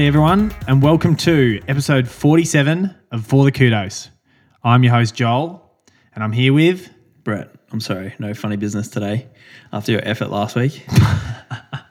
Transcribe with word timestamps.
Hey 0.00 0.06
everyone, 0.06 0.54
and 0.66 0.82
welcome 0.82 1.14
to 1.16 1.60
episode 1.68 2.08
47 2.08 2.94
of 3.12 3.26
For 3.26 3.44
the 3.44 3.52
Kudos. 3.52 4.08
I'm 4.64 4.82
your 4.82 4.94
host 4.94 5.14
Joel, 5.14 5.62
and 6.14 6.24
I'm 6.24 6.32
here 6.32 6.54
with 6.54 6.88
Brett, 7.22 7.50
I'm 7.70 7.82
sorry, 7.82 8.14
no 8.18 8.32
funny 8.32 8.56
business 8.56 8.88
today 8.88 9.26
after 9.74 9.92
your 9.92 10.00
effort 10.02 10.30
last 10.30 10.56
week. 10.56 10.86
that 10.88 11.84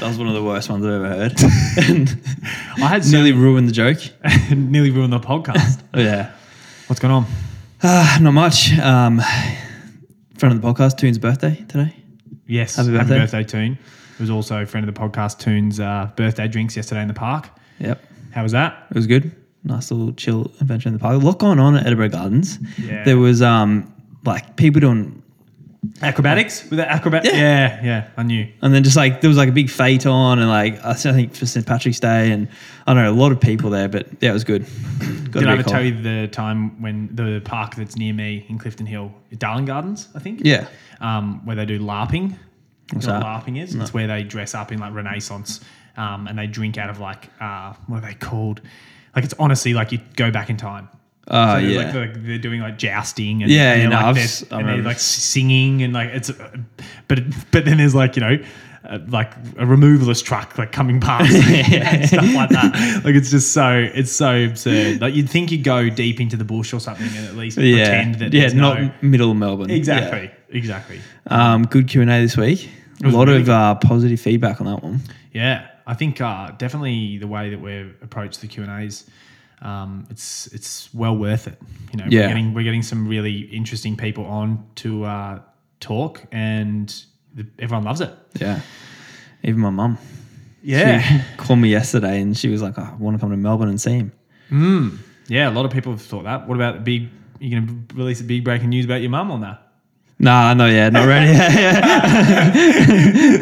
was 0.00 0.16
one 0.16 0.28
of 0.28 0.34
the 0.34 0.42
worst 0.42 0.70
ones 0.70 0.86
I've 0.86 0.92
ever 0.94 1.08
heard. 1.08 1.34
and 1.90 2.22
I 2.82 2.88
had 2.88 3.06
nearly 3.10 3.32
ruined 3.32 3.68
the 3.68 3.72
joke. 3.72 3.98
nearly 4.50 4.90
ruined 4.90 5.12
the 5.12 5.20
podcast. 5.20 5.82
Oh, 5.92 6.00
yeah. 6.00 6.32
What's 6.86 7.00
going 7.00 7.12
on? 7.12 7.26
Uh, 7.82 8.18
not 8.22 8.32
much. 8.32 8.72
Um, 8.78 9.20
friend 10.38 10.54
of 10.54 10.62
the 10.62 10.66
podcast, 10.66 10.96
Toon's 10.96 11.18
birthday 11.18 11.62
today. 11.68 11.94
Yes, 12.46 12.76
Happy 12.76 12.92
happy 12.92 13.08
birthday. 13.10 13.18
birthday, 13.18 13.44
Toon. 13.44 13.78
Was 14.22 14.30
also 14.30 14.62
a 14.62 14.66
friend 14.66 14.88
of 14.88 14.94
the 14.94 15.00
podcast, 15.00 15.40
Toon's 15.40 15.80
uh, 15.80 16.08
birthday 16.14 16.46
drinks 16.46 16.76
yesterday 16.76 17.02
in 17.02 17.08
the 17.08 17.14
park. 17.14 17.48
Yep. 17.80 18.00
How 18.30 18.44
was 18.44 18.52
that? 18.52 18.86
It 18.90 18.94
was 18.94 19.08
good. 19.08 19.34
Nice 19.64 19.90
little 19.90 20.12
chill 20.14 20.52
adventure 20.60 20.88
in 20.88 20.92
the 20.92 21.00
park. 21.00 21.14
A 21.14 21.24
lot 21.24 21.38
going 21.40 21.58
on 21.58 21.74
at 21.74 21.84
Edinburgh 21.86 22.10
Gardens. 22.10 22.58
Yeah. 22.78 23.02
There 23.04 23.18
was 23.18 23.42
um 23.42 23.92
like 24.24 24.56
people 24.56 24.80
doing 24.80 25.22
Acrobatics? 26.00 26.70
With 26.70 26.76
that 26.78 26.88
acrobat? 26.88 27.24
Yeah. 27.24 27.32
yeah, 27.32 27.84
yeah, 27.84 28.08
I 28.16 28.22
knew. 28.22 28.46
and 28.62 28.72
then 28.72 28.84
just 28.84 28.96
like 28.96 29.20
there 29.20 29.28
was 29.28 29.36
like 29.36 29.48
a 29.48 29.52
big 29.52 29.68
phaeton 29.68 30.38
and 30.38 30.48
like 30.48 30.84
I 30.84 30.94
think 30.94 31.34
for 31.34 31.44
St. 31.44 31.66
Patrick's 31.66 31.98
Day 31.98 32.30
and 32.30 32.46
I 32.86 32.94
don't 32.94 33.02
know, 33.02 33.10
a 33.10 33.20
lot 33.20 33.32
of 33.32 33.40
people 33.40 33.70
there, 33.70 33.88
but 33.88 34.06
yeah, 34.20 34.30
it 34.30 34.32
was 34.32 34.44
good. 34.44 34.64
Did 35.32 35.44
I 35.48 35.52
ever 35.54 35.64
tell 35.64 35.82
you 35.82 36.00
the 36.00 36.28
time 36.28 36.80
when 36.80 37.08
the 37.16 37.40
park 37.44 37.74
that's 37.74 37.96
near 37.96 38.14
me 38.14 38.46
in 38.48 38.58
Clifton 38.58 38.86
Hill, 38.86 39.12
Darling 39.38 39.64
Gardens, 39.64 40.08
I 40.14 40.20
think? 40.20 40.42
Yeah. 40.44 40.68
um, 41.00 41.44
where 41.44 41.56
they 41.56 41.66
do 41.66 41.80
LARPing. 41.80 42.36
What's 42.92 43.06
you 43.06 43.12
know 43.12 43.18
what 43.20 43.26
LARPing 43.46 43.62
is? 43.62 43.74
It's 43.74 43.92
where 43.94 44.06
they 44.06 44.22
dress 44.24 44.54
up 44.54 44.72
in 44.72 44.78
like 44.78 44.94
Renaissance 44.94 45.60
um, 45.96 46.26
and 46.26 46.38
they 46.38 46.46
drink 46.46 46.78
out 46.78 46.90
of 46.90 47.00
like, 47.00 47.28
uh, 47.40 47.74
what 47.86 47.98
are 47.98 48.06
they 48.08 48.14
called? 48.14 48.60
Like 49.14 49.24
it's 49.24 49.34
honestly 49.38 49.74
like 49.74 49.92
you 49.92 50.00
go 50.16 50.30
back 50.30 50.50
in 50.50 50.56
time. 50.56 50.88
Oh 51.28 51.54
So 51.54 51.60
there's, 51.60 51.72
yeah. 51.72 51.82
like, 51.82 51.92
they're, 51.92 52.12
they're 52.16 52.38
doing 52.38 52.60
like 52.60 52.78
jousting 52.78 53.42
and 53.42 53.50
Yeah, 53.52 53.74
yeah, 53.74 53.88
like, 53.88 54.04
I've 54.04 54.14
they're- 54.16 54.58
and 54.58 54.68
they're 54.68 54.82
like 54.82 54.98
singing 54.98 55.82
and 55.82 55.92
like 55.92 56.10
it's, 56.10 56.30
uh, 56.30 56.56
but 57.08 57.20
but 57.50 57.64
then 57.64 57.78
there's 57.78 57.94
like 57.94 58.16
you 58.16 58.20
know. 58.20 58.38
Uh, 58.84 58.98
like 59.10 59.32
a 59.36 59.64
removalist 59.64 60.24
truck, 60.24 60.58
like 60.58 60.72
coming 60.72 61.00
past, 61.00 61.32
and 61.48 62.04
stuff 62.04 62.34
like 62.34 62.48
that. 62.50 63.02
Like 63.04 63.14
it's 63.14 63.30
just 63.30 63.52
so 63.52 63.78
it's 63.94 64.10
so 64.10 64.44
absurd. 64.46 65.00
Like 65.00 65.14
you'd 65.14 65.30
think 65.30 65.52
you'd 65.52 65.62
go 65.62 65.88
deep 65.88 66.20
into 66.20 66.36
the 66.36 66.44
bush 66.44 66.72
or 66.74 66.80
something 66.80 67.06
and 67.16 67.28
at 67.28 67.36
least 67.36 67.58
yeah. 67.58 67.76
pretend 67.76 68.14
that 68.16 68.32
yeah, 68.32 68.48
not 68.48 68.80
no 68.80 68.92
middle 69.00 69.30
of 69.30 69.36
Melbourne. 69.36 69.70
exactly, 69.70 70.32
exactly. 70.48 71.00
Um, 71.28 71.62
good 71.62 71.86
Q 71.86 72.00
and 72.02 72.10
A 72.10 72.22
this 72.22 72.36
week. 72.36 72.68
A 73.04 73.08
lot 73.08 73.28
really 73.28 73.40
of 73.42 73.48
uh, 73.48 73.74
positive 73.76 74.20
feedback 74.20 74.60
on 74.60 74.66
that 74.66 74.82
one. 74.82 75.00
Yeah, 75.32 75.66
I 75.86 75.94
think 75.94 76.20
uh, 76.20 76.52
definitely 76.58 77.18
the 77.18 77.26
way 77.26 77.50
that 77.50 77.60
we've 77.60 77.94
approached 78.02 78.40
the 78.40 78.46
Q 78.46 78.62
and 78.64 78.82
A's, 78.84 79.08
um, 79.62 80.06
it's 80.10 80.46
it's 80.48 80.92
well 80.94 81.16
worth 81.16 81.46
it. 81.48 81.58
You 81.92 81.98
know, 81.98 82.04
Yeah. 82.08 82.20
we're 82.22 82.28
getting 82.28 82.54
we're 82.54 82.64
getting 82.64 82.82
some 82.82 83.08
really 83.08 83.40
interesting 83.40 83.96
people 83.96 84.24
on 84.26 84.64
to 84.76 85.04
uh, 85.04 85.40
talk, 85.80 86.22
and 86.32 86.94
the, 87.34 87.46
everyone 87.58 87.84
loves 87.84 88.00
it. 88.00 88.10
Yeah. 88.40 88.60
Even 89.42 89.60
my 89.60 89.70
mum. 89.70 89.98
Yeah, 90.62 91.00
She 91.02 91.20
called 91.38 91.58
me 91.58 91.70
yesterday 91.70 92.20
and 92.20 92.36
she 92.38 92.46
was 92.48 92.62
like, 92.62 92.78
oh, 92.78 92.82
I 92.82 92.94
want 92.94 93.16
to 93.16 93.20
come 93.20 93.30
to 93.30 93.36
Melbourne 93.36 93.68
and 93.68 93.80
see 93.80 93.94
him. 94.50 95.02
yeah. 95.28 95.48
A 95.48 95.50
lot 95.50 95.64
of 95.64 95.72
people 95.72 95.90
have 95.90 96.02
thought 96.02 96.22
that. 96.24 96.46
What 96.46 96.54
about 96.54 96.74
the 96.74 96.80
big? 96.80 97.08
You're 97.40 97.60
going 97.60 97.86
to 97.88 97.94
release 97.96 98.20
a 98.20 98.24
big 98.24 98.44
breaking 98.44 98.68
news 98.68 98.84
about 98.84 99.00
your 99.00 99.10
mum 99.10 99.32
on 99.32 99.40
that? 99.40 99.71
Nah, 100.18 100.54
no, 100.54 100.66
yeah, 100.66 100.88
not 100.88 101.06
ready. 101.08 101.32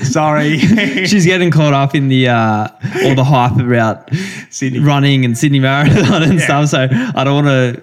Sorry, 0.05 0.59
She's 1.07 1.27
getting 1.27 1.51
caught 1.51 1.75
up 1.75 1.95
in 1.95 2.09
the 2.09 2.29
uh, 2.29 2.69
all 3.05 3.15
the 3.15 3.25
hype 3.25 3.59
about 3.59 4.09
Sydney. 4.51 4.79
running 4.81 5.25
and 5.25 5.37
Sydney 5.37 5.61
Marathon 5.61 6.23
and 6.23 6.35
Yeah. 6.39 6.45
stuff. 6.45 6.69
So 6.71 6.89
I 6.91 7.25
don't 7.25 7.45
want 7.45 7.49
to 7.49 7.83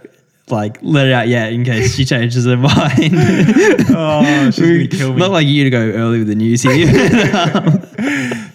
like 0.53 0.80
let 0.81 1.08
it 1.08 1.14
out 1.14 1.28
yet 1.28 1.52
in 1.53 1.64
case 1.64 1.94
she 1.96 2.06
changes 2.06 2.46
her 2.46 2.58
mind. 2.58 3.14
Oh, 4.00 4.52
she's 4.52 4.59
gonna 4.59 4.88
kill 4.88 5.14
me. 5.14 5.19
Not 5.19 5.31
like 5.31 5.48
you 5.48 5.64
to 5.64 5.69
go 5.69 5.80
early 5.81 6.19
with 6.19 6.28
the 6.28 6.36
news 6.36 6.62
here. 6.64 6.88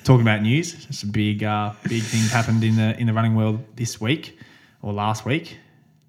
Talking 0.04 0.22
about 0.22 0.42
news, 0.42 0.86
some 0.90 1.10
big 1.10 1.44
uh, 1.44 1.72
big 1.88 2.02
things 2.02 2.30
happened 2.32 2.64
in 2.64 2.76
the 2.76 2.98
in 2.98 3.06
the 3.06 3.12
running 3.12 3.34
world 3.34 3.60
this 3.76 4.00
week 4.00 4.38
or 4.82 4.92
last 4.92 5.24
week. 5.24 5.56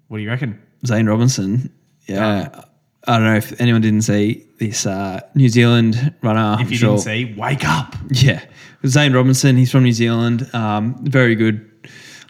What 0.08 0.18
do 0.18 0.22
you 0.24 0.28
reckon? 0.30 0.60
Zane 0.86 1.06
Robertson. 1.06 1.72
Yeah. 2.06 2.62
I 3.06 3.18
don't 3.18 3.26
know 3.26 3.36
if 3.36 3.60
anyone 3.60 3.82
didn't 3.82 4.02
see 4.02 4.46
this 4.58 4.86
uh, 4.86 5.20
New 5.34 5.48
Zealand 5.48 6.14
runner. 6.22 6.56
If 6.60 6.70
you 6.70 6.76
sure. 6.76 6.96
didn't 6.96 7.02
see, 7.02 7.34
wake 7.36 7.64
up. 7.64 7.94
Yeah. 8.10 8.42
Zane 8.86 9.12
Robertson, 9.12 9.56
he's 9.56 9.70
from 9.70 9.84
New 9.84 9.92
Zealand. 9.92 10.48
Um, 10.54 10.96
very 11.04 11.34
good 11.34 11.70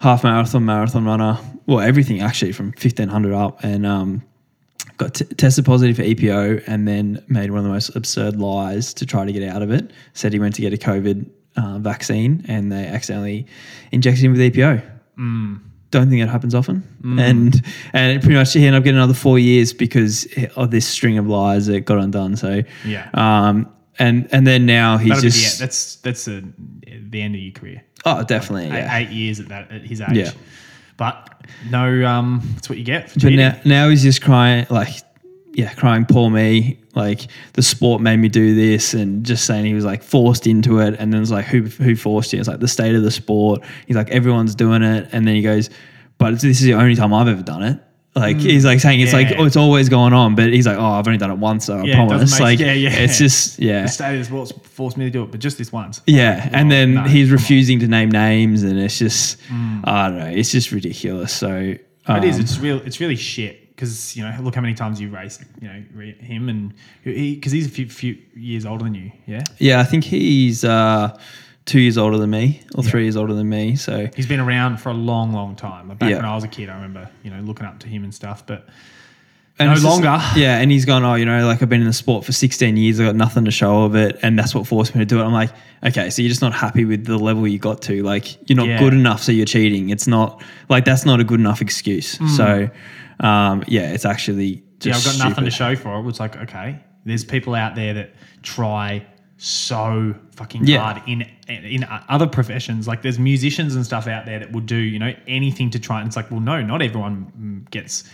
half 0.00 0.24
marathon, 0.24 0.64
marathon 0.64 1.04
runner. 1.04 1.38
Well, 1.66 1.80
everything 1.80 2.20
actually 2.20 2.52
from 2.52 2.66
1500 2.68 3.32
up. 3.32 3.62
And 3.62 3.86
um, 3.86 4.22
got 4.96 5.14
t- 5.14 5.24
tested 5.24 5.64
positive 5.64 5.96
for 5.96 6.02
EPO 6.02 6.64
and 6.66 6.86
then 6.86 7.24
made 7.28 7.50
one 7.50 7.58
of 7.58 7.64
the 7.64 7.70
most 7.70 7.94
absurd 7.96 8.36
lies 8.36 8.94
to 8.94 9.06
try 9.06 9.24
to 9.24 9.32
get 9.32 9.42
out 9.42 9.62
of 9.62 9.70
it. 9.70 9.92
Said 10.12 10.32
he 10.32 10.38
went 10.38 10.54
to 10.56 10.62
get 10.62 10.72
a 10.72 10.76
COVID 10.76 11.30
uh, 11.56 11.78
vaccine 11.78 12.44
and 12.48 12.70
they 12.70 12.86
accidentally 12.86 13.46
injected 13.92 14.24
him 14.24 14.32
with 14.32 14.40
EPO. 14.40 14.82
Don't 15.94 16.10
think 16.10 16.20
that 16.22 16.28
happens 16.28 16.54
often, 16.54 16.82
and 17.18 17.62
and 17.92 18.20
pretty 18.20 18.34
much 18.36 18.52
he 18.52 18.66
ended 18.66 18.78
up 18.78 18.84
getting 18.84 18.98
another 18.98 19.14
four 19.14 19.38
years 19.38 19.72
because 19.72 20.26
of 20.56 20.70
this 20.72 20.86
string 20.86 21.18
of 21.18 21.26
lies 21.28 21.66
that 21.68 21.82
got 21.82 21.98
undone. 21.98 22.36
So 22.36 22.62
Yeah. 22.84 23.08
um, 23.14 23.68
and 23.98 24.28
and 24.32 24.44
then 24.46 24.66
now 24.66 24.96
he's 24.98 25.10
That'll 25.10 25.22
the 25.22 25.28
just 25.30 25.60
end. 25.60 25.64
That's 25.68 25.96
that's 25.96 26.24
the 26.24 26.44
the 27.10 27.22
end 27.22 27.36
of 27.36 27.40
your 27.40 27.52
career. 27.52 27.82
oh 28.04 28.24
definitely 28.24 28.66
Eight- 28.66 28.72
yeah. 28.72 28.96
Eight, 28.98 29.10
years 29.10 29.38
at 29.40 29.48
that 29.48 29.70
at 29.70 29.82
his 29.82 30.00
age. 30.00 30.08
Yeah. 30.16 30.32
But 30.96 31.42
no, 31.70 32.04
um, 32.06 32.40
that's 32.54 32.68
what 32.68 32.78
you 32.78 32.84
get 32.84 33.10
for 33.10 33.20
But 33.20 33.32
now 33.34 33.56
now 33.64 33.88
he's 33.88 34.02
just 34.02 34.20
crying 34.20 34.66
like 34.70 34.90
yeah 35.54 35.72
crying 35.74 36.04
poor 36.04 36.30
me 36.30 36.78
like 36.94 37.28
the 37.54 37.62
sport 37.62 38.00
made 38.02 38.16
me 38.18 38.28
do 38.28 38.54
this 38.54 38.92
and 38.94 39.24
just 39.24 39.44
saying 39.46 39.64
he 39.64 39.74
was 39.74 39.84
like 39.84 40.02
forced 40.02 40.46
into 40.46 40.78
it 40.80 40.94
and 40.98 41.12
then 41.12 41.22
it's 41.22 41.30
like 41.30 41.44
who 41.46 41.62
who 41.62 41.94
forced 41.96 42.32
you 42.32 42.38
it's 42.38 42.48
like 42.48 42.60
the 42.60 42.68
state 42.68 42.94
of 42.94 43.02
the 43.02 43.10
sport 43.10 43.62
he's 43.86 43.96
like 43.96 44.10
everyone's 44.10 44.54
doing 44.54 44.82
it 44.82 45.08
and 45.12 45.26
then 45.26 45.34
he 45.34 45.42
goes 45.42 45.70
but 46.18 46.32
this 46.34 46.44
is 46.44 46.62
the 46.62 46.74
only 46.74 46.94
time 46.94 47.12
I've 47.14 47.28
ever 47.28 47.42
done 47.42 47.62
it 47.62 47.80
like 48.16 48.36
he's 48.36 48.64
like 48.64 48.78
saying 48.78 49.00
it's 49.00 49.12
like 49.12 49.32
oh 49.38 49.44
it's 49.44 49.56
always 49.56 49.88
going 49.88 50.12
on 50.12 50.36
but 50.36 50.52
he's 50.52 50.66
like 50.68 50.78
oh 50.78 50.84
I've 50.84 51.06
only 51.08 51.18
done 51.18 51.32
it 51.32 51.38
once 51.38 51.66
so 51.66 51.78
I 51.78 51.82
Yeah, 51.82 51.94
promise 52.06 52.30
make- 52.32 52.40
like 52.40 52.58
yeah, 52.60 52.72
yeah. 52.72 52.90
it's 52.92 53.18
just 53.18 53.58
yeah 53.58 53.82
the 53.82 53.88
state 53.88 54.12
of 54.14 54.18
the 54.20 54.24
sports 54.24 54.52
forced 54.70 54.96
me 54.96 55.04
to 55.06 55.10
do 55.10 55.24
it, 55.24 55.30
but 55.32 55.40
just 55.40 55.58
this 55.58 55.72
once. 55.72 56.00
Yeah, 56.06 56.48
and 56.52 56.68
Oh, 56.68 56.70
then 56.74 56.94
no, 56.94 57.02
he's 57.02 57.26
come 57.28 57.36
on. 57.36 57.42
refusing 57.42 57.80
to 57.80 57.88
name 57.88 58.10
names, 58.10 58.62
and 58.62 58.78
it's 58.78 58.98
just 58.98 59.38
I 59.50 60.08
don't 60.08 60.18
know, 60.18 60.26
it's 60.26 60.52
just 60.52 60.70
ridiculous. 60.70 61.32
So 61.32 61.74
um, 62.06 62.16
It 62.18 62.24
is. 62.24 62.38
It's 62.38 62.58
real. 62.58 62.80
It's 62.84 63.00
really 63.00 63.16
shit 63.16 63.63
because 63.74 64.16
you 64.16 64.22
know 64.22 64.34
look 64.40 64.54
how 64.54 64.60
many 64.60 64.74
times 64.74 65.00
you've 65.00 65.12
raced. 65.12 65.42
You 65.60 65.68
know 65.68 65.82
re- 65.94 66.12
him 66.18 66.48
and 66.48 66.74
he 67.02 67.34
because 67.34 67.52
he's 67.52 67.66
a 67.66 67.70
few, 67.70 67.88
few 67.88 68.18
years 68.34 68.64
older 68.66 68.84
than 68.84 68.94
you. 68.94 69.12
Yeah, 69.26 69.42
yeah, 69.58 69.80
I 69.80 69.84
think 69.84 70.04
he's 70.04 70.64
uh, 70.64 71.18
two 71.64 71.80
years 71.80 71.98
older 71.98 72.18
than 72.18 72.30
me, 72.30 72.60
or 72.76 72.84
Yeah. 72.84 72.90
three 72.90 73.02
years 73.02 73.16
older 73.16 73.34
than 73.34 73.48
me. 73.48 73.76
So 73.76 74.08
he's 74.14 74.26
been 74.26 74.40
around 74.40 74.78
for 74.78 74.90
a 74.90 74.94
long, 74.94 75.32
long 75.32 75.56
time. 75.56 75.88
Like 75.88 75.98
back 75.98 76.10
Yeah. 76.10 76.16
when 76.16 76.24
I 76.24 76.34
was 76.34 76.44
a 76.44 76.48
kid, 76.48 76.68
I 76.68 76.74
remember 76.74 77.08
you 77.22 77.30
know 77.30 77.40
looking 77.40 77.66
up 77.66 77.78
to 77.80 77.88
him 77.88 78.04
and 78.04 78.14
stuff. 78.14 78.46
But 78.46 78.68
and 79.56 79.68
No 79.68 79.72
it's 79.74 79.82
just- 79.82 80.02
longer. 80.02 80.20
yeah, 80.36 80.58
and 80.58 80.70
he's 80.70 80.84
gone. 80.84 81.04
Oh, 81.04 81.14
you 81.14 81.24
know, 81.24 81.46
like 81.46 81.62
I've 81.62 81.68
been 81.68 81.80
in 81.80 81.86
the 81.86 81.92
sport 81.92 82.24
for 82.24 82.32
sixteen 82.32 82.76
years. 82.76 82.98
I 83.00 83.04
got 83.04 83.14
nothing 83.16 83.44
to 83.44 83.50
show 83.52 83.82
of 83.84 83.94
it, 83.94 84.18
and 84.22 84.38
that's 84.38 84.54
what 84.54 84.66
forced 84.66 84.94
me 84.94 85.00
to 85.00 85.04
do 85.06 85.20
it. 85.20 85.24
I'm 85.24 85.32
like, 85.32 85.50
okay, 85.84 86.10
so 86.10 86.22
you're 86.22 86.28
just 86.28 86.42
not 86.42 86.52
happy 86.52 86.84
with 86.84 87.06
the 87.06 87.16
level 87.18 87.46
you 87.46 87.58
got 87.58 87.80
to. 87.82 88.02
Like 88.02 88.48
you're 88.48 88.56
not 88.56 88.66
Yeah. 88.68 88.78
good 88.80 88.94
enough, 88.94 89.22
so 89.22 89.30
you're 89.32 89.46
cheating. 89.46 89.90
It's 89.90 90.06
not 90.08 90.42
like 90.68 90.84
that's 90.84 91.04
not 91.06 91.20
a 91.20 91.24
good 91.24 91.38
enough 91.40 91.60
excuse. 91.62 92.18
So 92.36 92.68
um, 93.20 93.64
yeah, 93.68 93.92
it's 93.92 94.04
actually 94.04 94.62
yeah, 94.82 94.94
I've 94.96 95.04
got 95.04 95.18
nothing 95.18 95.44
to 95.44 95.50
show 95.50 95.74
for 95.76 95.98
it. 95.98 96.08
It's 96.08 96.20
like 96.20 96.36
okay, 96.36 96.78
there's 97.04 97.24
people 97.24 97.54
out 97.54 97.74
there 97.74 97.94
that 97.94 98.14
try 98.42 99.06
so 99.36 100.14
fucking 100.32 100.64
Yeah. 100.66 100.78
hard 100.78 101.02
in 101.08 101.26
in 101.48 101.84
other 102.08 102.26
professions. 102.26 102.86
Like 102.88 103.02
there's 103.02 103.18
musicians 103.18 103.74
and 103.74 103.84
stuff 103.84 104.06
out 104.06 104.26
there 104.26 104.38
that 104.38 104.52
will 104.52 104.60
do 104.60 104.76
you 104.76 104.98
know 104.98 105.12
anything 105.26 105.70
to 105.70 105.78
try. 105.78 105.98
And 106.00 106.06
it's 106.06 106.16
like, 106.16 106.30
well, 106.30 106.40
no, 106.40 106.62
not 106.62 106.82
everyone 106.82 107.66
gets 107.70 108.04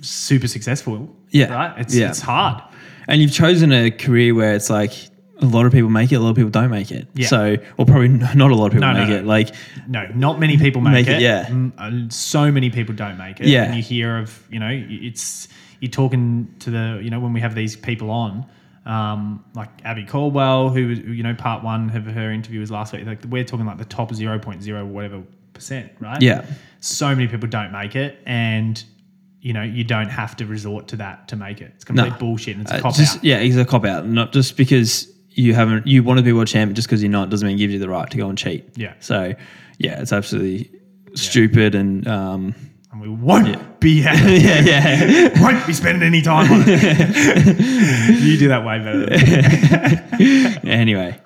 super 0.00 0.48
successful. 0.48 1.14
Yeah. 1.30 1.52
right. 1.52 1.78
It's 1.78 1.94
Yeah. 1.94 2.08
it's 2.08 2.20
hard. 2.20 2.62
And 3.08 3.20
you've 3.22 3.32
chosen 3.32 3.72
a 3.72 3.90
career 3.90 4.34
where 4.34 4.54
it's 4.54 4.68
like 4.70 4.92
a 5.40 5.46
lot 5.46 5.66
of 5.66 5.72
people 5.72 5.90
make 5.90 6.10
it, 6.12 6.14
a 6.16 6.20
lot 6.20 6.30
of 6.30 6.36
people 6.36 6.50
don't 6.50 6.70
make 6.70 6.90
it. 6.90 7.06
Yeah. 7.14 7.26
So, 7.28 7.56
or 7.76 7.84
probably 7.84 8.08
not 8.08 8.50
a 8.50 8.54
lot 8.54 8.66
of 8.66 8.72
people 8.72 8.88
No, 8.88 8.92
no, 8.94 9.00
make 9.00 9.08
no. 9.10 9.16
it. 9.16 9.24
Like, 9.26 9.54
No, 9.86 10.06
not 10.14 10.40
many 10.40 10.56
people 10.56 10.80
make, 10.80 10.92
Make 10.92 11.08
it. 11.08 11.14
it, 11.16 11.20
yeah. 11.22 11.44
Mm, 11.46 12.06
uh, 12.06 12.10
so 12.10 12.50
many 12.50 12.70
people 12.70 12.94
don't 12.94 13.18
make 13.18 13.40
it. 13.40 13.46
Yeah. 13.46 13.64
And 13.64 13.74
you 13.76 13.82
hear 13.82 14.16
of, 14.18 14.42
you 14.50 14.58
know, 14.58 14.70
it's 14.70 15.48
you're 15.80 15.90
talking 15.90 16.48
to 16.60 16.70
the, 16.70 17.00
you 17.02 17.10
know, 17.10 17.20
when 17.20 17.32
we 17.34 17.40
have 17.40 17.54
these 17.54 17.76
people 17.76 18.10
on, 18.10 18.46
um, 18.86 19.44
like 19.54 19.68
Abbey 19.84 20.04
Caldwell, 20.04 20.70
who 20.70 20.80
you 20.80 21.22
know, 21.22 21.34
part 21.34 21.62
one 21.62 21.90
of 21.90 22.06
her 22.06 22.30
interview 22.30 22.60
was 22.60 22.70
last 22.70 22.92
week. 22.92 23.04
Like 23.04 23.22
we're 23.28 23.44
talking 23.44 23.66
like 23.66 23.78
the 23.78 23.84
top 23.84 24.10
0.0 24.12 24.86
whatever 24.86 25.22
percent, 25.52 25.92
right? 26.00 26.22
Yeah. 26.22 26.46
So 26.80 27.08
many 27.14 27.26
people 27.26 27.48
don't 27.48 27.72
make 27.72 27.96
it, 27.96 28.20
and 28.26 28.82
you 29.40 29.52
know, 29.52 29.62
you 29.62 29.84
don't 29.84 30.08
have 30.08 30.36
to 30.36 30.46
resort 30.46 30.88
to 30.88 30.96
that 30.96 31.28
to 31.28 31.36
make 31.36 31.60
it. 31.60 31.72
It's 31.74 31.84
complete 31.84 32.10
No. 32.10 32.16
bullshit 32.18 32.56
and 32.56 32.62
it's 32.62 32.72
a 32.72 32.76
Uh, 32.76 32.80
cop 32.80 32.94
just 32.94 33.18
out. 33.18 33.24
yeah, 33.24 33.38
he's 33.40 33.56
a 33.56 33.64
cop 33.64 33.84
out. 33.84 34.06
Not 34.06 34.32
just 34.32 34.56
because 34.56 35.08
you 35.36 35.54
haven't 35.54 35.86
you 35.86 36.02
want 36.02 36.18
to 36.18 36.22
be 36.24 36.32
world 36.32 36.48
champion 36.48 36.74
just 36.74 36.88
because 36.88 37.02
you're 37.02 37.12
not 37.12 37.30
doesn't 37.30 37.46
mean 37.46 37.56
it 37.56 37.58
gives 37.58 37.72
you 37.72 37.78
the 37.78 37.88
right 37.88 38.10
to 38.10 38.16
go 38.16 38.28
and 38.28 38.36
cheat. 38.38 38.64
Yeah. 38.74 38.94
So 39.00 39.34
yeah, 39.78 40.00
it's 40.00 40.12
absolutely 40.12 40.70
stupid 41.14 41.74
and 41.74 42.08
um, 42.08 42.54
And 42.90 43.00
we 43.00 43.08
won't 43.08 43.78
be 43.80 44.00
yeah, 44.00 44.14
yeah. 44.60 45.42
won't 45.42 45.66
be 45.66 45.72
spending 45.74 46.02
any 46.02 46.22
time 46.22 46.50
on 46.50 46.64
it. 46.66 48.20
you 48.22 48.38
do 48.38 48.48
that 48.48 48.64
way 48.64 48.78
better. 48.78 49.06
Than 50.16 50.68
anyway, 50.68 51.20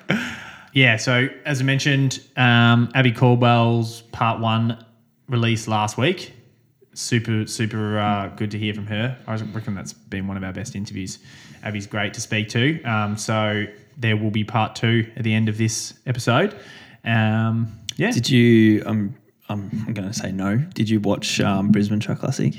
Yeah, 0.72 0.96
so 0.96 1.28
as 1.44 1.60
I 1.60 1.64
mentioned, 1.64 2.20
um, 2.36 2.90
Abbey 2.94 3.12
Caldwell's 3.12 4.02
part 4.12 4.40
one 4.40 4.84
released 5.28 5.68
last 5.68 5.96
week. 5.96 6.32
Super, 6.94 7.46
super 7.46 7.98
uh, 8.00 8.28
good 8.28 8.50
to 8.50 8.58
hear 8.58 8.74
from 8.74 8.86
her. 8.88 9.16
I 9.28 9.36
reckon 9.36 9.76
that's 9.76 9.92
been 9.92 10.26
one 10.26 10.36
of 10.36 10.42
our 10.42 10.52
best 10.52 10.74
interviews. 10.74 11.20
Abbey's 11.62 11.86
great 11.86 12.14
to 12.14 12.20
speak 12.20 12.48
to. 12.50 12.82
Um, 12.82 13.16
so 13.16 13.66
there 13.96 14.16
will 14.16 14.31
be 14.31 14.44
part 14.44 14.76
two 14.76 15.10
at 15.16 15.25
the 15.25 15.34
end 15.34 15.48
of 15.48 15.58
this 15.58 15.94
episode. 16.06 16.58
Um, 17.04 17.69
yeah. 17.96 18.10
did 18.10 18.28
you? 18.28 18.82
Um, 18.87 19.14
I'm 19.48 19.70
I'm 19.87 19.94
going 19.94 20.08
to 20.08 20.14
say 20.14 20.32
no. 20.32 20.56
Did 20.56 20.88
you 20.88 21.00
watch 21.00 21.40
um, 21.40 21.70
Brisbane 21.70 22.00
Track 22.00 22.20
Classic? 22.20 22.54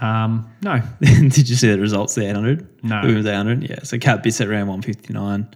Um, 0.00 0.50
no. 0.62 0.82
Did 1.00 1.48
you 1.48 1.56
see 1.56 1.70
the 1.70 1.78
results? 1.78 2.14
The 2.14 2.28
800. 2.28 2.82
No. 2.82 3.02
Women's 3.02 3.26
800. 3.26 3.68
Yeah. 3.68 3.80
So 3.82 3.98
Kat 3.98 4.22
Bisset 4.24 4.48
ran 4.48 4.66
159, 4.66 5.48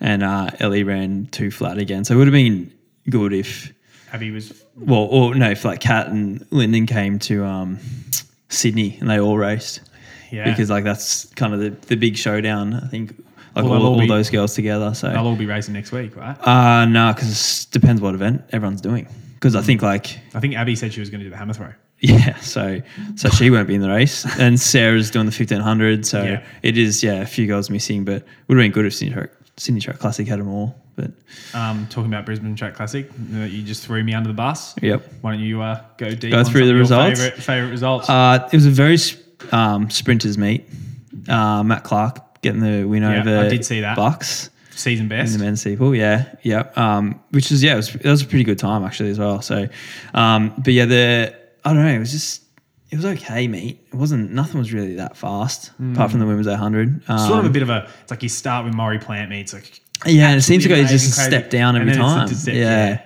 and 0.00 0.22
uh, 0.22 0.50
Ellie 0.60 0.84
ran 0.84 1.26
two 1.26 1.50
flat 1.50 1.78
again. 1.78 2.04
So 2.04 2.14
it 2.14 2.18
would 2.18 2.26
have 2.26 2.32
been 2.34 2.72
good 3.08 3.32
if 3.32 3.72
Abbey 4.12 4.30
was. 4.30 4.64
well, 4.76 5.04
or 5.04 5.34
no, 5.34 5.50
if 5.50 5.64
like 5.64 5.80
Cat 5.80 6.08
and 6.08 6.46
Lyndon 6.50 6.86
came 6.86 7.18
to 7.20 7.44
um, 7.44 7.78
Sydney 8.48 8.98
and 9.00 9.08
they 9.08 9.18
all 9.18 9.38
raced. 9.38 9.80
Yeah. 10.30 10.50
because 10.50 10.70
like 10.70 10.82
that's 10.82 11.26
kind 11.34 11.54
of 11.54 11.60
the, 11.60 11.70
the 11.86 11.96
big 11.96 12.16
showdown. 12.16 12.74
I 12.74 12.88
think 12.88 13.14
like 13.56 13.64
Well, 13.64 13.74
all, 13.74 13.86
all 13.86 13.94
all 13.94 14.00
be- 14.00 14.06
those 14.08 14.30
girls 14.30 14.54
together. 14.54 14.94
So 14.94 15.08
They'll 15.10 15.26
all 15.26 15.34
be 15.36 15.46
racing 15.46 15.74
next 15.74 15.90
week, 15.92 16.14
right? 16.16 16.36
uh 16.46 16.84
no, 16.84 17.12
because 17.14 17.64
it 17.66 17.72
depends 17.72 18.00
what 18.00 18.14
event 18.14 18.42
everyone's 18.52 18.80
doing. 18.80 19.08
Because 19.34 19.56
I 19.56 19.62
think 19.62 19.82
like 19.82 20.18
I 20.34 20.40
think 20.40 20.54
Abbey 20.54 20.76
said 20.76 20.92
she 20.92 21.00
was 21.00 21.10
going 21.10 21.20
to 21.20 21.24
do 21.26 21.30
the 21.30 21.36
hammer 21.36 21.52
throw. 21.54 21.72
yeah, 22.00 22.36
so 22.40 22.80
so 23.14 23.28
she 23.30 23.48
won't 23.50 23.66
be 23.68 23.74
in 23.74 23.80
the 23.80 23.88
race, 23.88 24.26
and 24.38 24.60
Sarah's 24.60 25.10
doing 25.10 25.24
the 25.26 25.32
fifteen 25.32 25.60
hundred. 25.60 26.04
So 26.06 26.22
Yeah. 26.22 26.42
it 26.62 26.76
is 26.76 27.02
yeah 27.02 27.22
a 27.22 27.26
few 27.26 27.46
girls 27.46 27.70
missing, 27.70 28.04
but 28.04 28.22
would 28.48 28.58
have 28.58 28.62
been 28.64 28.70
good 28.72 28.84
if 28.86 28.94
Sydney 28.94 29.14
Track, 29.14 29.30
Sydney 29.56 29.80
Track 29.80 29.98
Classic 29.98 30.28
had 30.28 30.38
them 30.40 30.48
all. 30.48 30.74
But 30.94 31.12
Um, 31.54 31.86
talking 31.90 32.10
about 32.12 32.24
Brisbane 32.26 32.54
Track 32.56 32.74
Classic, 32.74 33.10
you 33.30 33.62
just 33.62 33.84
threw 33.84 34.02
me 34.02 34.14
under 34.14 34.28
the 34.28 34.34
bus. 34.34 34.74
yep, 34.82 35.06
Why 35.20 35.32
don't 35.32 35.40
you 35.40 35.60
uh, 35.62 35.80
go 35.98 36.10
deep? 36.14 36.32
Go 36.32 36.42
through 36.44 36.66
the 36.66 36.74
results? 36.74 37.20
Favorite, 37.20 37.42
favorite 37.42 37.70
results. 37.70 38.08
uh, 38.10 38.48
it 38.50 38.56
was 38.56 38.64
a 38.66 38.70
very 38.70 38.96
um, 39.52 39.88
sprinters 39.90 40.36
meet. 40.38 40.66
Uh, 41.28 41.62
Matt 41.62 41.82
Clarke 41.84 42.20
getting 42.46 42.60
the 42.60 42.84
win 42.84 43.02
Yeah, 43.02 43.20
over 43.20 43.38
I 43.38 43.48
did 43.48 43.64
see 43.64 43.80
that. 43.80 43.96
Bucks. 43.96 44.50
Season 44.70 45.08
best 45.08 45.32
in 45.32 45.38
the 45.40 45.44
men's 45.46 45.60
steeple. 45.62 45.94
Yeah, 45.94 46.26
yeah. 46.42 46.68
Um, 46.76 47.18
which 47.30 47.50
is 47.50 47.62
yeah, 47.62 47.72
it 47.72 47.76
was, 47.76 47.94
it 47.94 48.04
was 48.04 48.22
a 48.22 48.26
pretty 48.26 48.44
good 48.44 48.58
time 48.58 48.84
actually 48.84 49.08
as 49.08 49.18
well. 49.18 49.40
So, 49.40 49.68
um, 50.12 50.52
but 50.58 50.74
yeah, 50.74 50.84
the 50.84 51.34
I 51.64 51.72
don't 51.72 51.82
know, 51.82 51.92
it 51.94 51.98
was 51.98 52.12
just 52.12 52.42
it 52.90 52.96
was 52.96 53.06
okay, 53.06 53.48
mate. 53.48 53.80
It 53.88 53.94
wasn't 53.94 54.32
nothing 54.32 54.58
was 54.58 54.72
really 54.74 54.96
that 54.96 55.16
fast 55.16 55.72
apart 55.92 56.10
from 56.10 56.20
the 56.20 56.26
women's 56.26 56.46
800. 56.46 57.02
Um, 57.08 57.18
sort 57.18 57.40
of 57.40 57.46
a 57.46 57.50
bit 57.50 57.62
of 57.62 57.70
a. 57.70 57.88
It's 58.02 58.10
like 58.10 58.22
you 58.22 58.28
start 58.28 58.66
with 58.66 58.74
Maurie 58.74 58.98
Plant 58.98 59.30
meets 59.30 59.54
like 59.54 59.80
yeah, 60.04 60.28
and 60.28 60.38
it 60.38 60.42
seems 60.42 60.62
to 60.64 60.68
go 60.68 60.74
absolutely 60.74 60.98
just 61.06 61.18
a 61.18 61.22
step 61.22 61.48
down 61.48 61.74
every 61.76 61.94
time. 61.94 62.28
step- 62.28 62.54
yeah. 62.54 63.02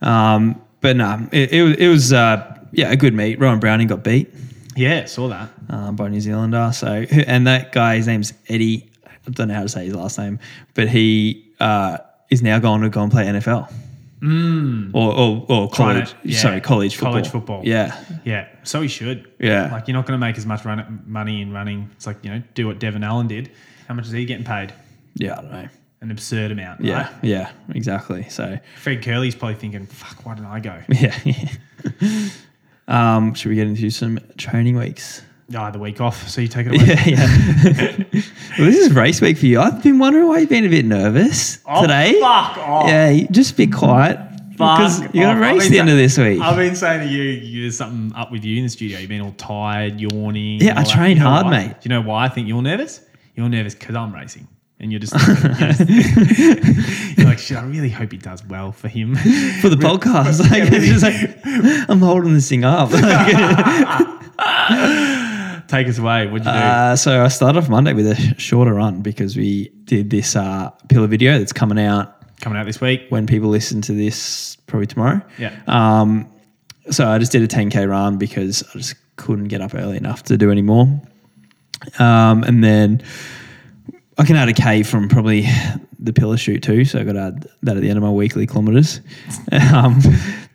Um, 0.00 0.62
but 0.80 0.96
no, 0.96 1.28
it, 1.32 1.52
it 1.52 1.62
was 1.62 1.76
it 1.76 1.88
was 1.88 2.12
uh, 2.12 2.58
yeah 2.72 2.90
a 2.92 2.96
good 2.96 3.12
meet. 3.14 3.38
Rohan 3.40 3.58
Browning 3.60 3.88
got 3.88 4.04
beat. 4.04 4.32
Yeah, 4.76 5.04
saw 5.06 5.28
that. 5.28 5.48
um, 5.70 5.96
by 5.96 6.08
New 6.08 6.20
Zealander. 6.20 6.70
So, 6.72 6.86
and 7.26 7.46
that 7.46 7.72
guy, 7.72 7.96
his 7.96 8.06
name's 8.06 8.32
Eddie. 8.48 8.90
I 9.06 9.30
don't 9.30 9.48
know 9.48 9.54
how 9.54 9.62
to 9.62 9.68
say 9.68 9.84
his 9.84 9.94
last 9.94 10.18
name, 10.18 10.38
but 10.74 10.88
he 10.88 11.52
uh, 11.60 11.98
is 12.30 12.42
now 12.42 12.58
going 12.58 12.80
to 12.82 12.88
go 12.88 13.02
and 13.02 13.12
play 13.12 13.24
NFL 13.26 13.72
or 14.94 15.12
or, 15.14 15.46
or 15.48 15.68
college. 15.70 16.14
yeah, 16.22 16.38
Sorry, 16.38 16.60
college 16.60 16.94
football. 16.94 17.12
college 17.12 17.28
football. 17.28 17.62
Yeah, 17.64 18.04
Yeah, 18.24 18.48
so 18.62 18.80
he 18.80 18.88
should. 18.88 19.30
Yeah. 19.38 19.70
like 19.72 19.88
you're 19.88 19.94
not 19.96 20.06
going 20.06 20.18
to 20.20 20.24
make 20.26 20.38
as 20.38 20.46
much 20.46 20.64
run, 20.64 21.02
money 21.06 21.42
in 21.42 21.52
running. 21.52 21.90
It's 21.96 22.06
like 22.06 22.24
you 22.24 22.30
know, 22.30 22.42
do 22.54 22.66
what 22.66 22.78
Devon 22.78 23.02
Allen 23.04 23.26
did. 23.28 23.50
How 23.88 23.94
much 23.94 24.06
is 24.06 24.12
he 24.12 24.24
getting 24.24 24.44
paid? 24.44 24.72
yeah, 25.16 25.38
I 25.38 25.42
don't 25.42 25.52
know. 25.52 25.68
An 26.00 26.10
absurd 26.10 26.50
amount. 26.50 26.80
Yeah, 26.80 27.02
right? 27.02 27.12
yeah, 27.22 27.50
exactly. 27.74 28.28
So, 28.28 28.58
Fred 28.80 29.02
Kerley's 29.02 29.34
probably 29.36 29.54
thinking, 29.56 29.86
"Fuck, 29.86 30.24
why 30.26 30.34
didn't 30.34 30.46
I 30.48 30.58
go?" 30.60 30.80
yeah. 30.88 31.16
um, 32.92 33.34
should 33.34 33.48
we 33.48 33.54
get 33.56 33.66
into 33.66 33.90
some 33.90 34.18
training 34.36 34.76
weeks? 34.76 35.22
Ah, 35.54 35.70
the 35.70 35.78
week 35.78 36.00
off, 36.00 36.28
so 36.28 36.40
you 36.40 36.48
take 36.48 36.66
it 36.66 36.74
away. 36.74 36.86
Yeah, 36.86 37.04
yeah. 37.06 38.22
well, 38.58 38.66
this 38.70 38.76
is 38.78 38.92
race 38.94 39.20
week 39.20 39.36
for 39.38 39.46
you. 39.46 39.60
I've 39.60 39.82
been 39.82 39.98
wondering 39.98 40.26
why 40.28 40.38
you've 40.38 40.48
been 40.48 40.64
a 40.64 40.68
bit 40.68 40.84
nervous 40.84 41.58
Oh, 41.66 41.82
today. 41.82 42.12
Fuck 42.20 42.58
off. 42.58 42.86
Yeah, 42.88 43.26
just 43.30 43.56
be 43.56 43.66
quiet 43.66 44.18
because 44.52 45.00
you're 45.14 45.26
off. 45.26 45.34
gonna 45.34 45.40
race 45.40 45.68
the 45.68 45.78
end 45.78 45.90
of 45.90 45.96
this 45.96 46.16
week. 46.16 46.40
I've 46.40 46.56
been 46.56 46.74
saying 46.76 47.06
to 47.06 47.12
you, 47.12 47.22
you, 47.22 47.62
there's 47.62 47.76
something 47.76 48.16
up 48.16 48.30
with 48.32 48.44
you 48.44 48.56
in 48.58 48.62
the 48.64 48.68
studio. 48.70 48.98
You've 48.98 49.08
been 49.10 49.20
all 49.20 49.32
tired, 49.32 50.00
yawning. 50.00 50.60
Yeah, 50.62 50.78
I 50.78 50.84
train 50.84 51.16
hard, 51.18 51.46
why? 51.46 51.50
mate. 51.66 51.68
Do 51.68 51.76
you 51.82 51.88
know 51.90 52.00
why 52.02 52.24
I 52.24 52.28
think 52.28 52.48
you're 52.48 52.62
nervous? 52.62 53.00
You're 53.34 53.48
nervous 53.48 53.74
because 53.74 53.94
I'm 53.96 54.14
racing. 54.14 54.46
And 54.82 54.90
you're 54.90 54.98
just, 54.98 55.14
you're, 55.14 55.36
just- 55.36 55.80
you're 57.16 57.26
like, 57.26 57.38
shit, 57.38 57.56
I 57.56 57.62
really 57.62 57.88
hope 57.88 58.10
he 58.10 58.18
does 58.18 58.44
well 58.44 58.72
for 58.72 58.88
him. 58.88 59.14
for 59.60 59.68
the 59.68 59.76
podcast. 59.76 60.40
Like, 60.50 60.64
it's 60.72 60.86
just 60.86 61.04
like, 61.04 61.88
I'm 61.88 62.00
holding 62.00 62.34
this 62.34 62.48
thing 62.48 62.64
up. 62.64 62.90
Take 65.68 65.88
us 65.88 65.98
away. 65.98 66.26
What'd 66.26 66.44
you 66.46 66.52
do? 66.52 66.58
uh, 66.58 66.96
so 66.96 67.24
I 67.24 67.28
started 67.28 67.58
off 67.60 67.68
Monday 67.70 67.94
with 67.94 68.06
a 68.06 68.34
shorter 68.38 68.74
run 68.74 69.00
because 69.00 69.36
we 69.36 69.68
did 69.84 70.10
this 70.10 70.36
uh, 70.36 70.70
pillar 70.88 71.06
video 71.06 71.38
that's 71.38 71.52
coming 71.52 71.78
out 71.78 72.18
Coming 72.42 72.58
out 72.58 72.66
this 72.66 72.80
week. 72.80 73.02
when 73.08 73.26
people 73.26 73.48
listen 73.48 73.80
to 73.82 73.92
this, 73.92 74.56
probably 74.66 74.86
tomorrow. 74.88 75.22
Yeah. 75.38 75.56
Um, 75.68 76.28
so 76.90 77.08
I 77.08 77.18
just 77.18 77.30
did 77.32 77.42
a 77.42 77.48
10k 77.48 77.88
run 77.88 78.18
because 78.18 78.64
I 78.74 78.78
just 78.78 78.96
couldn't 79.16 79.46
get 79.48 79.60
up 79.60 79.74
early 79.74 79.96
enough 79.96 80.24
to 80.24 80.36
do 80.36 80.50
any 80.50 80.62
more. 80.62 81.00
Um, 81.98 82.42
and 82.42 82.62
then 82.62 83.02
I 84.22 84.24
can 84.24 84.36
add 84.36 84.48
a 84.48 84.52
K 84.52 84.84
from 84.84 85.08
probably 85.08 85.48
the 85.98 86.12
pillar 86.12 86.36
shoot 86.36 86.62
too. 86.62 86.84
So 86.84 87.00
I 87.00 87.02
got 87.02 87.14
to 87.14 87.20
add 87.20 87.46
that 87.64 87.76
at 87.76 87.82
the 87.82 87.88
end 87.88 87.96
of 87.96 88.04
my 88.04 88.10
weekly 88.10 88.46
kilometers. 88.46 89.00
Um, 89.52 90.00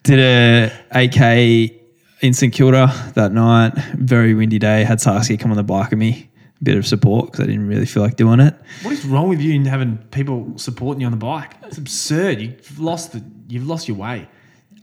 did 0.04 0.20
a 0.20 0.72
8k 0.92 1.78
in 2.22 2.34
St 2.34 2.54
Kilda 2.54 2.88
that 3.16 3.34
night. 3.34 3.74
Very 3.96 4.34
windy 4.34 4.58
day. 4.58 4.86
Had 4.86 5.02
Saskia 5.02 5.38
come 5.38 5.52
on 5.52 5.58
the 5.58 5.64
bike 5.64 5.90
with 5.90 6.00
me. 6.00 6.30
A 6.62 6.64
bit 6.64 6.78
of 6.78 6.88
support 6.88 7.26
because 7.32 7.44
I 7.44 7.48
didn't 7.48 7.68
really 7.68 7.86
feel 7.86 8.02
like 8.04 8.16
doing 8.16 8.40
it. 8.40 8.56
What 8.84 8.94
is 8.94 9.06
wrong 9.06 9.28
with 9.28 9.42
you 9.42 9.54
in 9.54 9.66
having 9.66 9.98
people 10.12 10.54
supporting 10.58 11.02
you 11.02 11.08
on 11.08 11.12
the 11.12 11.18
bike? 11.18 11.52
It's 11.64 11.78
absurd. 11.78 12.40
You've 12.40 12.80
lost 12.80 13.12
the, 13.12 13.22
you've 13.50 13.68
lost 13.68 13.90
your 13.90 13.98
way. 13.98 14.30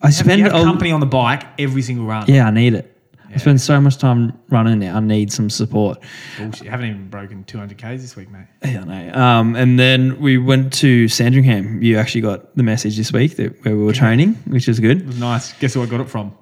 I 0.03 0.09
Have 0.09 0.15
spend 0.15 0.39
you 0.41 0.45
had 0.45 0.55
a- 0.55 0.63
company 0.63 0.93
on 0.93 1.01
the 1.01 1.07
bike 1.07 1.45
every 1.59 1.81
single 1.81 2.05
run. 2.05 2.27
Yeah, 2.29 2.47
I 2.47 2.51
need 2.51 2.75
it. 2.75 2.94
I 3.35 3.39
spend 3.39 3.61
so 3.61 3.81
much 3.81 3.99
time 3.99 4.33
running 4.49 4.79
now. 4.79 4.97
I 4.97 5.01
need 5.01 5.33
some 5.33 5.51
support. 5.51 5.99
Bullshit. 6.39 6.65
You 6.65 6.71
haven't 6.71 6.87
even 6.91 7.09
broken 7.09 7.43
200 7.45 7.77
Ks 7.77 8.01
this 8.01 8.15
week, 8.17 8.31
mate. 8.31 8.47
Yeah, 8.65 8.83
I 8.83 8.85
know. 8.85 9.15
Um, 9.15 9.57
and 9.57 9.79
then 9.79 10.21
we 10.21 10.39
went 10.39 10.73
to 10.75 11.09
Sandringham. 11.09 11.83
You 11.83 11.99
actually 11.99 12.21
got 12.21 12.55
the 12.57 12.63
message 12.63 12.97
this 12.97 13.13
week 13.13 13.37
that 13.37 13.65
where 13.65 13.77
we 13.77 13.85
were 13.85 13.93
training, 13.93 14.35
which 14.47 14.69
is 14.69 14.79
It 14.79 14.83
good. 14.83 15.07
was 15.07 15.19
nice. 15.19 15.53
Guess 15.55 15.75
who 15.75 15.83
I 15.83 15.87
got 15.87 16.01
it 16.01 16.09
from? 16.09 16.33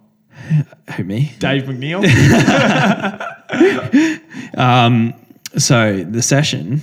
Who 0.96 1.04
me? 1.04 1.32
Dave 1.38 1.64
McNeill. 1.64 2.02
Um, 4.54 5.14
so 5.56 6.04
the 6.04 6.20
session 6.22 6.82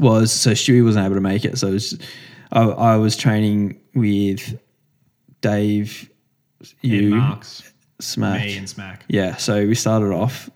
was 0.00 0.32
so 0.32 0.50
Stewie 0.50 0.84
wasn't 0.84 1.04
able 1.06 1.14
to 1.14 1.20
make 1.20 1.44
it. 1.44 1.58
So 1.58 1.68
it 1.68 1.72
was, 1.74 1.98
I, 2.52 2.62
I 2.62 2.96
was 2.96 3.16
training 3.16 3.80
with 3.94 4.58
Dave, 5.42 6.10
you, 6.82 6.98
you, 7.00 7.14
Marks, 7.14 7.72
Smack. 8.00 8.40
me, 8.44 8.56
and 8.56 8.68
Smack. 8.68 9.04
Yeah. 9.08 9.36
So 9.36 9.66
we 9.66 9.74
started 9.74 10.12
off 10.12 10.50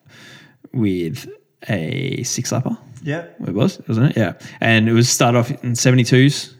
with 0.72 1.28
a 1.68 2.22
six 2.22 2.50
lapper. 2.52 2.76
Yeah. 3.02 3.26
It 3.46 3.54
was, 3.54 3.80
wasn't 3.88 4.10
it? 4.10 4.16
Yeah. 4.16 4.34
And 4.60 4.88
it 4.88 4.92
was 4.92 5.08
start 5.08 5.34
off 5.34 5.50
in 5.50 5.72
72s. 5.72 6.54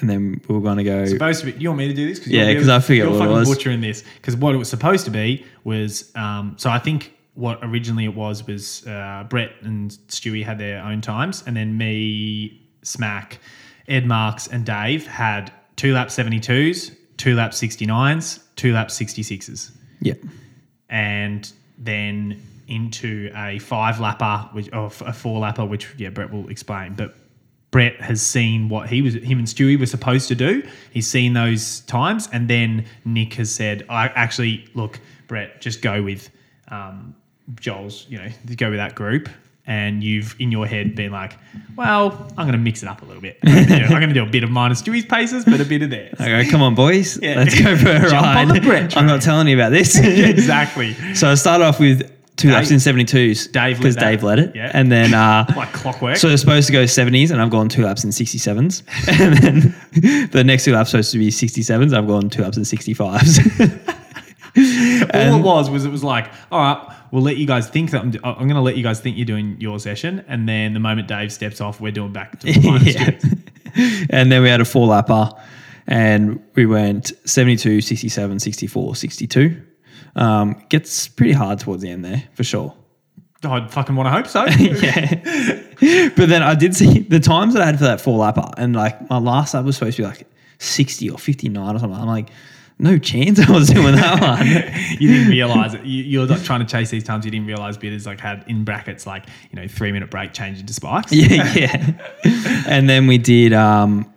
And 0.00 0.08
then 0.08 0.40
we 0.48 0.54
were 0.54 0.60
going 0.62 0.78
to 0.78 0.84
go. 0.84 1.04
Supposed 1.06 1.44
to 1.44 1.52
be. 1.52 1.60
You 1.60 1.68
want 1.68 1.78
me 1.80 1.88
to 1.88 1.94
do 1.94 2.08
this? 2.08 2.26
Yeah, 2.26 2.48
you're 2.48 2.58
'cause 2.60 2.70
I 2.70 2.80
forget 2.80 2.96
you're 3.04 3.08
what 3.10 3.16
it 3.16 3.18
fucking 3.18 3.32
was. 3.34 3.48
butchering 3.48 3.80
this 3.82 4.02
because 4.16 4.34
what 4.34 4.54
it 4.54 4.58
was 4.58 4.70
supposed 4.70 5.04
to 5.04 5.10
be 5.10 5.44
was. 5.62 6.10
Um, 6.14 6.54
so 6.56 6.70
I 6.70 6.78
think 6.78 7.12
what 7.34 7.58
originally 7.62 8.06
it 8.06 8.14
was 8.14 8.46
was 8.46 8.86
uh, 8.86 9.26
Brett 9.28 9.52
and 9.60 9.90
Stewie 10.08 10.42
had 10.42 10.58
their 10.58 10.82
own 10.82 11.02
times, 11.02 11.44
and 11.46 11.54
then 11.54 11.76
me, 11.76 12.66
Smack, 12.82 13.40
Ed 13.88 14.06
Marks, 14.06 14.46
and 14.46 14.64
Dave 14.64 15.06
had 15.06 15.52
two 15.76 15.92
lap 15.92 16.10
seventy 16.10 16.40
twos, 16.40 16.92
two 17.18 17.34
lap 17.36 17.52
sixty 17.52 17.84
nines, 17.84 18.40
two 18.56 18.72
lap 18.72 18.90
sixty 18.90 19.22
sixes. 19.22 19.70
Yeah. 20.00 20.14
and 20.88 21.52
then 21.78 22.40
into 22.68 23.30
a 23.34 23.58
five 23.58 23.96
lapper, 23.96 24.52
which 24.54 24.72
or 24.72 24.86
a 24.86 25.12
four 25.12 25.40
lapper, 25.40 25.68
which 25.68 25.88
yeah, 25.96 26.10
Brett 26.10 26.32
will 26.32 26.48
explain. 26.48 26.94
But 26.94 27.14
Brett 27.70 28.00
has 28.00 28.22
seen 28.22 28.68
what 28.68 28.88
he 28.88 29.02
was, 29.02 29.14
him 29.14 29.38
and 29.38 29.46
Stewie 29.46 29.78
were 29.78 29.86
supposed 29.86 30.28
to 30.28 30.34
do. 30.34 30.62
He's 30.92 31.06
seen 31.06 31.34
those 31.34 31.80
times, 31.80 32.28
and 32.32 32.48
then 32.48 32.86
Nick 33.04 33.34
has 33.34 33.50
said, 33.50 33.84
"I 33.88 34.06
actually 34.08 34.68
look, 34.74 35.00
Brett, 35.26 35.60
just 35.60 35.82
go 35.82 36.02
with 36.02 36.30
um, 36.68 37.14
Joel's. 37.56 38.06
You 38.08 38.18
know, 38.18 38.28
go 38.56 38.70
with 38.70 38.78
that 38.78 38.94
group." 38.94 39.28
And 39.70 40.02
you've 40.02 40.34
in 40.40 40.50
your 40.50 40.66
head 40.66 40.96
been 40.96 41.12
like, 41.12 41.38
well, 41.76 42.10
I'm 42.36 42.44
going 42.46 42.52
to 42.52 42.58
mix 42.58 42.82
it 42.82 42.88
up 42.88 43.02
a 43.02 43.04
little 43.04 43.22
bit. 43.22 43.38
I'm 43.44 43.88
going 43.88 44.08
to 44.08 44.12
do 44.14 44.24
a 44.24 44.26
bit 44.26 44.42
of 44.42 44.50
minus 44.50 44.82
Stewie's 44.82 45.04
paces, 45.06 45.44
but 45.44 45.60
a 45.60 45.64
bit 45.64 45.82
of 45.82 45.90
theirs. 45.90 46.16
I 46.18 46.42
go, 46.42 46.50
come 46.50 46.60
on, 46.62 46.74
boys, 46.74 47.18
Yeah. 47.22 47.36
let's 47.36 47.54
go 47.58 47.76
for 47.76 47.88
a 47.90 48.00
Jump 48.10 48.12
ride. 48.26 48.48
on 48.48 48.48
the 48.48 48.60
Brett 48.60 48.96
I'm 48.96 49.06
not 49.06 49.22
telling 49.22 49.46
you 49.48 49.54
about 49.56 49.70
this. 49.70 49.96
exactly. 50.02 50.94
so 51.14 51.30
I 51.30 51.34
started 51.34 51.64
off 51.64 51.78
with 51.78 52.02
two 52.36 52.48
Dave- 52.48 52.56
laps 52.56 52.70
in 52.70 52.78
72s 52.78 53.52
Dave 53.52 53.76
because. 53.78 53.96
Dave 53.96 54.22
led 54.22 54.38
it, 54.40 54.56
Yeah. 54.56 54.70
and 54.74 54.90
then 54.90 55.14
uh, 55.14 55.44
Like 55.56 55.72
clockwork. 55.72 56.16
so 56.16 56.28
it's 56.28 56.40
supposed 56.40 56.66
to 56.66 56.72
go 56.72 56.84
70s, 56.84 57.30
and 57.30 57.40
I've 57.40 57.50
gone 57.50 57.68
two 57.68 57.84
laps 57.84 58.02
in 58.02 58.10
67s, 58.10 58.82
and 59.20 59.36
then 59.36 60.28
the 60.32 60.42
next 60.42 60.64
two 60.64 60.72
laps 60.72 60.90
supposed 60.90 61.12
to 61.12 61.18
be 61.18 61.28
67s. 61.28 61.94
I've 61.96 62.06
gone 62.08 62.28
two 62.30 62.42
laps 62.42 62.56
in 62.56 62.64
65s. 62.64 63.79
All 64.56 65.38
it 65.38 65.42
was 65.42 65.70
was 65.70 65.84
it 65.84 65.90
was 65.90 66.04
like, 66.04 66.30
all 66.50 66.60
right, 66.60 66.96
we'll 67.10 67.22
let 67.22 67.36
you 67.36 67.46
guys 67.46 67.68
think 67.68 67.90
that 67.92 68.00
I'm, 68.00 68.12
I'm 68.24 68.48
going 68.48 68.54
to 68.54 68.60
let 68.60 68.76
you 68.76 68.82
guys 68.82 69.00
think 69.00 69.16
you're 69.16 69.26
doing 69.26 69.56
your 69.60 69.78
session, 69.78 70.24
and 70.28 70.48
then 70.48 70.74
the 70.74 70.80
moment 70.80 71.08
Dave 71.08 71.32
steps 71.32 71.60
off, 71.60 71.80
we're 71.80 71.92
doing 71.92 72.12
back 72.12 72.40
to 72.40 72.46
the 72.46 73.20
Yeah. 73.34 73.36
And 74.10 74.32
then 74.32 74.42
we 74.42 74.48
had 74.48 74.60
a 74.60 74.64
four 74.64 74.88
lapper 74.88 75.32
and 75.86 76.42
we 76.54 76.66
went 76.66 77.12
72, 77.24 77.80
67, 77.80 78.38
64, 78.38 78.96
62. 78.96 79.62
Um, 80.16 80.64
gets 80.68 81.08
pretty 81.08 81.32
hard 81.32 81.60
towards 81.60 81.82
the 81.82 81.90
end 81.90 82.04
there 82.04 82.24
for 82.34 82.44
sure. 82.44 82.74
I'd 83.42 83.70
fucking 83.70 83.96
want 83.96 84.06
to 84.06 84.10
hope 84.10 84.26
so. 84.26 84.44
yeah. 84.58 86.10
but 86.16 86.28
then 86.28 86.42
I 86.42 86.54
did 86.54 86.76
see 86.76 87.00
the 87.00 87.20
times 87.20 87.54
that 87.54 87.62
I 87.62 87.66
had 87.66 87.78
for 87.78 87.84
that 87.84 88.00
four 88.00 88.18
lapper 88.18 88.52
and 88.56 88.74
like 88.74 89.08
my 89.08 89.18
last 89.18 89.54
lap 89.54 89.64
was 89.64 89.76
supposed 89.76 89.96
to 89.96 90.02
be 90.02 90.08
like 90.08 90.26
60 90.58 91.10
or 91.10 91.18
59 91.18 91.76
or 91.76 91.78
something. 91.78 91.98
I'm 91.98 92.06
like, 92.06 92.30
no 92.80 92.98
chance 92.98 93.38
I 93.38 93.50
was 93.50 93.68
doing 93.68 93.94
that 93.94 94.20
one. 94.88 94.98
you 95.00 95.08
didn't 95.08 95.28
realize 95.30 95.74
it. 95.74 95.84
You, 95.84 96.02
you're 96.04 96.26
like 96.26 96.42
trying 96.42 96.60
to 96.60 96.66
chase 96.66 96.90
these 96.90 97.04
times. 97.04 97.24
You 97.24 97.30
didn't 97.30 97.46
realize 97.46 97.76
bitters 97.76 98.06
like 98.06 98.18
had 98.20 98.44
in 98.48 98.64
brackets 98.64 99.06
like 99.06 99.26
you 99.50 99.56
know 99.60 99.68
three 99.68 99.92
minute 99.92 100.10
break 100.10 100.32
change 100.32 100.58
into 100.60 100.72
spikes. 100.72 101.12
yeah, 101.12 101.52
yeah. 102.24 102.62
And 102.66 102.88
then 102.88 103.06
we 103.06 103.18
did 103.18 103.52
um, 103.52 104.12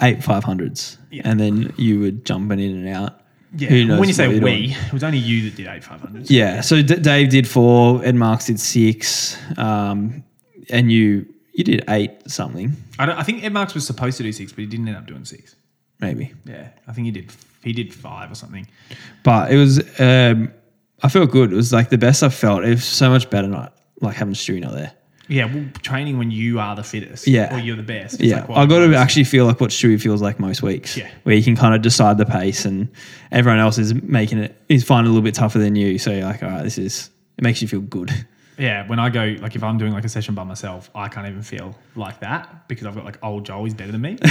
eight 0.00 0.20
500s. 0.20 0.96
Yeah. 1.10 1.22
And 1.24 1.40
then 1.40 1.72
you 1.76 2.00
were 2.00 2.10
jumping 2.10 2.60
in 2.60 2.76
and 2.76 2.88
out. 2.88 3.20
Yeah. 3.56 3.68
Who 3.70 3.84
knows 3.86 3.98
when 4.00 4.08
you 4.08 4.14
say 4.14 4.28
we, 4.28 4.40
doing. 4.40 4.70
it 4.70 4.92
was 4.92 5.02
only 5.02 5.18
you 5.18 5.48
that 5.48 5.56
did 5.56 5.66
eight 5.66 5.82
five 5.82 6.00
hundreds. 6.00 6.30
Yeah. 6.30 6.60
So 6.60 6.82
D- 6.82 6.96
Dave 6.96 7.30
did 7.30 7.48
four, 7.48 8.04
Ed 8.04 8.14
Marks 8.14 8.46
did 8.46 8.60
six, 8.60 9.36
um, 9.56 10.22
and 10.70 10.92
you 10.92 11.26
you 11.54 11.64
did 11.64 11.82
eight 11.88 12.12
something 12.30 12.76
I, 13.00 13.06
don't, 13.06 13.18
I 13.18 13.22
think 13.22 13.42
Ed 13.42 13.52
Marks 13.52 13.74
was 13.74 13.86
supposed 13.86 14.16
to 14.18 14.22
do 14.22 14.30
six, 14.32 14.52
but 14.52 14.60
he 14.60 14.66
didn't 14.66 14.86
end 14.86 14.96
up 14.98 15.06
doing 15.06 15.24
six. 15.24 15.56
maybe. 15.98 16.32
Yeah, 16.44 16.68
I 16.86 16.92
think 16.92 17.06
he 17.06 17.10
did. 17.10 17.32
He 17.62 17.72
did 17.72 17.92
five 17.92 18.30
or 18.30 18.34
something. 18.34 18.66
But 19.22 19.52
it 19.52 19.56
was 19.56 19.78
um, 20.00 20.52
I 21.02 21.08
felt 21.08 21.30
good. 21.30 21.52
It 21.52 21.56
was 21.56 21.72
like 21.72 21.90
the 21.90 21.98
best 21.98 22.22
I've 22.22 22.34
felt. 22.34 22.64
It 22.64 22.70
was 22.70 22.84
so 22.84 23.10
much 23.10 23.28
better 23.30 23.48
not 23.48 23.76
like 24.00 24.16
having 24.16 24.34
Stewie 24.34 24.60
not 24.60 24.72
there. 24.72 24.92
Yeah, 25.30 25.44
well, 25.52 25.66
training 25.82 26.16
when 26.16 26.30
you 26.30 26.58
are 26.58 26.74
the 26.74 26.82
fittest. 26.82 27.26
Yeah. 27.26 27.54
or 27.54 27.58
you're 27.58 27.76
the 27.76 27.82
best. 27.82 28.14
It's 28.14 28.22
Yeah, 28.24 28.46
like, 28.48 28.50
I 28.56 28.64
got 28.64 28.78
to 28.86 28.94
actually 28.94 29.24
feel 29.24 29.44
like 29.44 29.60
what 29.60 29.68
Stewie 29.70 30.00
feels 30.00 30.22
like 30.22 30.40
most 30.40 30.62
weeks. 30.62 30.96
Yeah. 30.96 31.10
where 31.24 31.34
you 31.34 31.44
can 31.44 31.54
kind 31.54 31.74
of 31.74 31.82
decide 31.82 32.16
the 32.16 32.24
pace, 32.24 32.64
and 32.64 32.88
everyone 33.30 33.60
else 33.60 33.76
is 33.76 33.92
making 33.94 34.38
it 34.38 34.56
is 34.70 34.84
finding 34.84 35.08
it 35.08 35.10
a 35.10 35.14
little 35.14 35.24
bit 35.24 35.34
tougher 35.34 35.58
than 35.58 35.76
you. 35.76 35.98
So 35.98 36.10
you're 36.12 36.24
like, 36.24 36.42
all 36.42 36.48
right, 36.48 36.62
this 36.62 36.78
is 36.78 37.10
it 37.36 37.44
makes 37.44 37.60
you 37.60 37.68
feel 37.68 37.80
good. 37.82 38.10
Yeah, 38.56 38.88
when 38.88 38.98
I 38.98 39.10
go 39.10 39.36
like 39.40 39.54
if 39.54 39.62
I'm 39.62 39.76
doing 39.78 39.92
like 39.92 40.04
a 40.04 40.08
session 40.08 40.34
by 40.34 40.44
myself, 40.44 40.90
I 40.94 41.08
can't 41.08 41.28
even 41.28 41.42
feel 41.42 41.76
like 41.94 42.20
that 42.20 42.66
because 42.66 42.86
I've 42.86 42.94
got 42.94 43.04
like 43.04 43.22
old 43.22 43.44
Joel. 43.44 43.64
He's 43.64 43.74
better 43.74 43.92
than 43.92 44.00
me. 44.00 44.16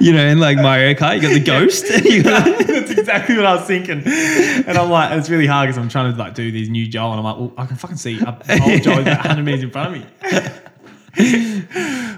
you 0.00 0.12
know, 0.12 0.24
in 0.26 0.38
like 0.38 0.56
Mario 0.56 0.94
Kart, 0.94 1.16
you 1.16 1.22
got 1.22 1.32
the 1.32 1.40
ghost. 1.40 1.84
you 2.04 2.22
got 2.22 2.44
That's 2.66 2.90
exactly 2.90 3.36
what 3.36 3.46
I 3.46 3.54
was 3.54 3.66
thinking. 3.66 4.02
And 4.04 4.78
I'm 4.78 4.90
like, 4.90 5.16
it's 5.18 5.30
really 5.30 5.46
hard 5.46 5.68
because 5.68 5.78
I'm 5.78 5.88
trying 5.88 6.12
to 6.12 6.18
like 6.18 6.34
do 6.34 6.50
these 6.50 6.68
new 6.68 6.86
Joel, 6.86 7.12
and 7.12 7.20
I'm 7.20 7.24
like, 7.24 7.36
well, 7.36 7.52
I 7.56 7.66
can 7.66 7.76
fucking 7.76 7.96
see 7.96 8.24
up 8.24 8.44
old 8.48 8.82
Joel 8.82 9.00
about 9.00 9.18
100 9.18 9.42
meters 9.42 9.62
in 9.62 9.70
front 9.70 9.96
of 9.96 10.02
me. 10.02 10.06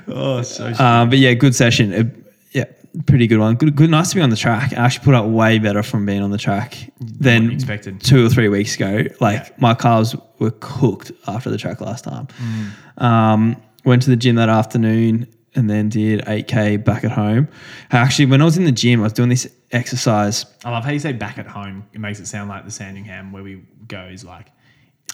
oh, 0.09 0.43
so 0.43 0.73
Um, 0.78 1.11
but 1.11 1.19
yeah, 1.19 1.35
good 1.35 1.55
session. 1.55 1.93
Uh, 1.93 2.05
yeah, 2.52 2.64
pretty 3.07 3.26
good 3.26 3.38
one. 3.38 3.57
Good, 3.57 3.76
good, 3.76 3.90
nice 3.90 4.11
to 4.11 4.16
be 4.16 4.23
on 4.23 4.31
the 4.31 4.37
track. 4.37 4.73
I 4.73 4.76
actually 4.76 5.05
put 5.05 5.14
up 5.14 5.26
way 5.26 5.59
better 5.59 5.83
from 5.83 6.07
being 6.07 6.23
on 6.23 6.31
the 6.31 6.38
track 6.38 6.90
than 7.00 7.50
expected. 7.50 8.00
two 8.00 8.25
or 8.25 8.28
three 8.28 8.49
weeks 8.49 8.76
ago. 8.76 9.05
Like 9.21 9.61
my 9.61 9.75
cars 9.75 10.14
were 10.38 10.52
cooked 10.61 11.12
after 11.26 11.50
the 11.50 11.59
track 11.59 11.81
last 11.81 12.05
time. 12.05 12.26
Mm. 12.26 13.02
Um, 13.02 13.62
went 13.85 14.02
to 14.02 14.11
the 14.11 14.16
gym 14.16 14.37
that 14.37 14.49
afternoon 14.49 15.28
and 15.56 15.68
then 15.68 15.88
did 15.88 16.20
8k 16.26 16.84
back 16.84 17.02
at 17.04 17.10
home. 17.12 17.48
Actually, 17.90 18.26
when 18.26 18.40
I 18.42 18.44
was 18.44 18.56
in 18.58 18.64
the 18.64 18.72
gym, 18.72 19.00
I 19.00 19.04
was 19.04 19.12
doing 19.12 19.28
this 19.30 19.48
exercise. 19.72 20.46
I 20.64 20.70
love 20.70 20.84
how 20.84 20.90
you 20.92 20.98
say 20.98 21.12
back 21.12 21.38
at 21.38 21.46
home. 21.46 21.84
It 21.92 22.00
makes 22.00 22.20
it 22.20 22.26
sound 22.26 22.48
like 22.48 22.64
the 22.64 22.70
Sandringham 22.70 23.32
where 23.32 23.42
we 23.42 23.62
go 23.88 24.02
is 24.04 24.25
like 24.25 24.46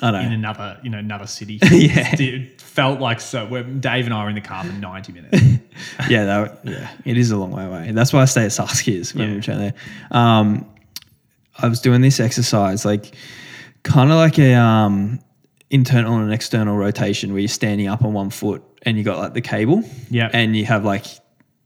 I 0.03 0.11
know. 0.11 0.19
in 0.21 0.33
another, 0.33 0.79
you 0.83 0.91
know, 0.91 0.99
another 0.99 1.27
city. 1.27 1.59
Yeah. 1.71 2.15
It 2.19 2.61
felt 2.61 3.01
like 3.01 3.21
so. 3.21 3.47
Where 3.47 3.63
Dave 3.63 4.05
and 4.07 4.13
I 4.15 4.23
were 4.25 4.29
in 4.31 4.35
the 4.35 4.41
car 4.41 4.65
for 4.65 4.73
90 4.73 5.13
minutes. 5.13 5.39
yeah, 6.09 6.25
that, 6.25 6.59
yeah, 6.65 6.91
it 7.05 7.17
is 7.17 7.31
a 7.31 7.37
long 7.37 7.53
way 7.53 7.65
away. 7.65 7.91
That's 7.93 8.13
why 8.13 8.23
I 8.23 8.25
stay 8.27 8.45
at 8.45 8.53
Saskia's 8.53 9.15
when 9.15 9.29
Yeah. 9.29 9.35
we 9.37 9.41
train 9.41 9.59
there. 9.59 9.75
Um, 10.11 10.67
I 11.59 11.69
was 11.69 11.81
doing 11.81 12.01
this 12.01 12.19
exercise, 12.19 12.85
like 12.85 13.15
kind 13.85 14.11
of 14.11 14.17
like 14.17 14.39
a 14.39 14.55
um, 14.55 15.21
internal 15.73 16.17
and 16.19 16.33
external 16.33 16.77
rotation, 16.77 17.33
where 17.33 17.41
you're 17.41 17.49
standing 17.49 17.89
up 17.89 18.05
on 18.05 18.13
one 18.13 18.31
foot 18.31 18.63
and 18.83 18.97
you 18.97 19.03
got 19.05 19.19
like 19.19 19.35
the 19.35 19.41
cable, 19.41 19.83
Yeah. 20.11 20.31
and 20.33 20.55
you 20.57 20.65
have 20.67 20.85
like 20.85 21.05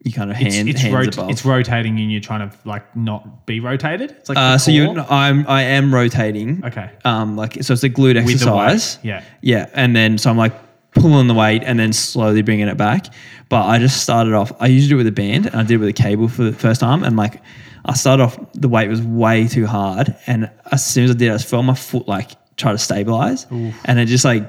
you 0.05 0.13
kind 0.13 0.31
of 0.31 0.41
It's, 0.41 0.55
hand 0.55 0.69
it's, 0.69 0.81
hands 0.81 0.95
rot- 0.95 1.15
above. 1.15 1.31
it's 1.31 1.45
rotating 1.45 1.99
and 1.99 2.13
you're 2.13 2.21
trying 2.21 2.49
to 2.49 2.57
like 2.65 2.95
not 2.97 3.45
be 3.45 3.59
rotated. 3.61 4.13
It's 4.13 4.29
like 4.29 4.39
uh, 4.39 4.57
so 4.57 4.71
you. 4.71 4.91
I'm, 5.01 5.45
I 5.49 5.63
am 5.63 5.93
rotating. 5.93 6.65
Okay. 6.65 6.91
Um, 7.05 7.37
like 7.37 7.63
so, 7.65 7.73
it's 7.73 7.83
a 7.83 7.91
glute 7.91 8.15
With 8.15 8.31
exercise. 8.31 8.99
Yeah. 9.03 9.25
Yeah, 9.43 9.69
and 9.75 9.97
then 9.97 10.17
so 10.19 10.31
I'm 10.31 10.37
like 10.37 10.55
pulling 10.93 11.27
the 11.27 11.35
weight 11.35 11.63
and 11.65 11.79
then 11.79 11.93
slowly 11.93 12.43
bringing 12.43 12.69
it 12.69 12.77
back. 12.77 13.07
But 13.49 13.67
I 13.67 13.79
just 13.79 14.01
started 14.03 14.33
off. 14.33 14.53
I 14.61 14.69
usually 14.69 14.91
do 14.91 14.95
it 14.95 14.99
with 14.99 15.07
a 15.09 15.13
band, 15.13 15.47
and 15.47 15.57
I 15.57 15.63
did 15.63 15.73
it 15.73 15.79
with 15.79 15.89
a 15.89 15.93
cable 15.93 16.29
for 16.29 16.45
the 16.45 16.53
first 16.53 16.81
time. 16.81 17.03
And 17.03 17.17
like, 17.17 17.43
I 17.85 17.95
started 17.95 18.23
off. 18.23 18.39
The 18.53 18.69
weight 18.69 18.89
was 18.89 19.03
way 19.03 19.49
too 19.49 19.67
hard, 19.67 20.15
and 20.29 20.51
as 20.71 20.87
soon 20.87 21.05
as 21.05 21.11
I 21.11 21.15
did, 21.15 21.31
I 21.31 21.35
just 21.35 21.49
felt 21.49 21.65
my 21.65 21.75
foot 21.75 22.07
like 22.07 22.31
try 22.57 22.73
to 22.73 22.79
stabilize, 22.79 23.47
and 23.51 23.99
it 23.99 24.07
just 24.07 24.25
like 24.25 24.45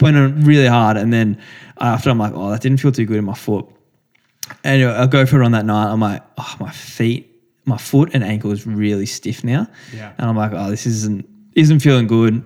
went 0.00 0.16
on 0.16 0.42
really 0.44 0.66
hard. 0.66 0.96
And 0.96 1.12
then 1.12 1.40
after, 1.80 2.10
I'm 2.10 2.18
like, 2.18 2.32
oh, 2.34 2.50
that 2.50 2.60
didn't 2.60 2.80
feel 2.80 2.92
too 2.92 3.06
good 3.06 3.16
in 3.18 3.24
my 3.24 3.34
foot. 3.34 3.66
Anyway, 4.64 4.92
I 4.92 5.06
go 5.06 5.26
for 5.26 5.40
it 5.42 5.44
on 5.44 5.52
that 5.52 5.64
night. 5.66 5.90
I'm 5.90 6.00
like, 6.00 6.22
oh, 6.38 6.54
my 6.60 6.70
feet, 6.70 7.32
my 7.64 7.76
foot 7.78 8.10
and 8.14 8.22
ankle 8.22 8.52
is 8.52 8.66
really 8.66 9.06
stiff 9.06 9.42
now. 9.42 9.66
Yeah. 9.94 10.12
And 10.18 10.28
I'm 10.28 10.36
like, 10.36 10.52
oh, 10.52 10.70
this 10.70 10.86
isn't 10.86 11.28
isn't 11.54 11.80
feeling 11.80 12.06
good. 12.06 12.44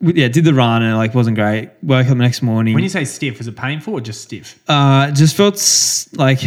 Yeah, 0.00 0.28
did 0.28 0.44
the 0.44 0.52
run 0.54 0.82
and 0.82 0.92
it 0.92 0.96
like 0.96 1.14
wasn't 1.14 1.36
great. 1.36 1.70
Woke 1.82 2.02
up 2.06 2.08
the 2.10 2.14
next 2.16 2.42
morning. 2.42 2.74
When 2.74 2.82
you 2.82 2.88
say 2.90 3.04
stiff, 3.04 3.38
was 3.38 3.48
it 3.48 3.56
painful 3.56 3.94
or 3.94 4.00
just 4.00 4.20
stiff? 4.22 4.62
uh, 4.68 5.10
just 5.10 5.34
felt 5.36 5.54
s- 5.54 6.08
like 6.14 6.40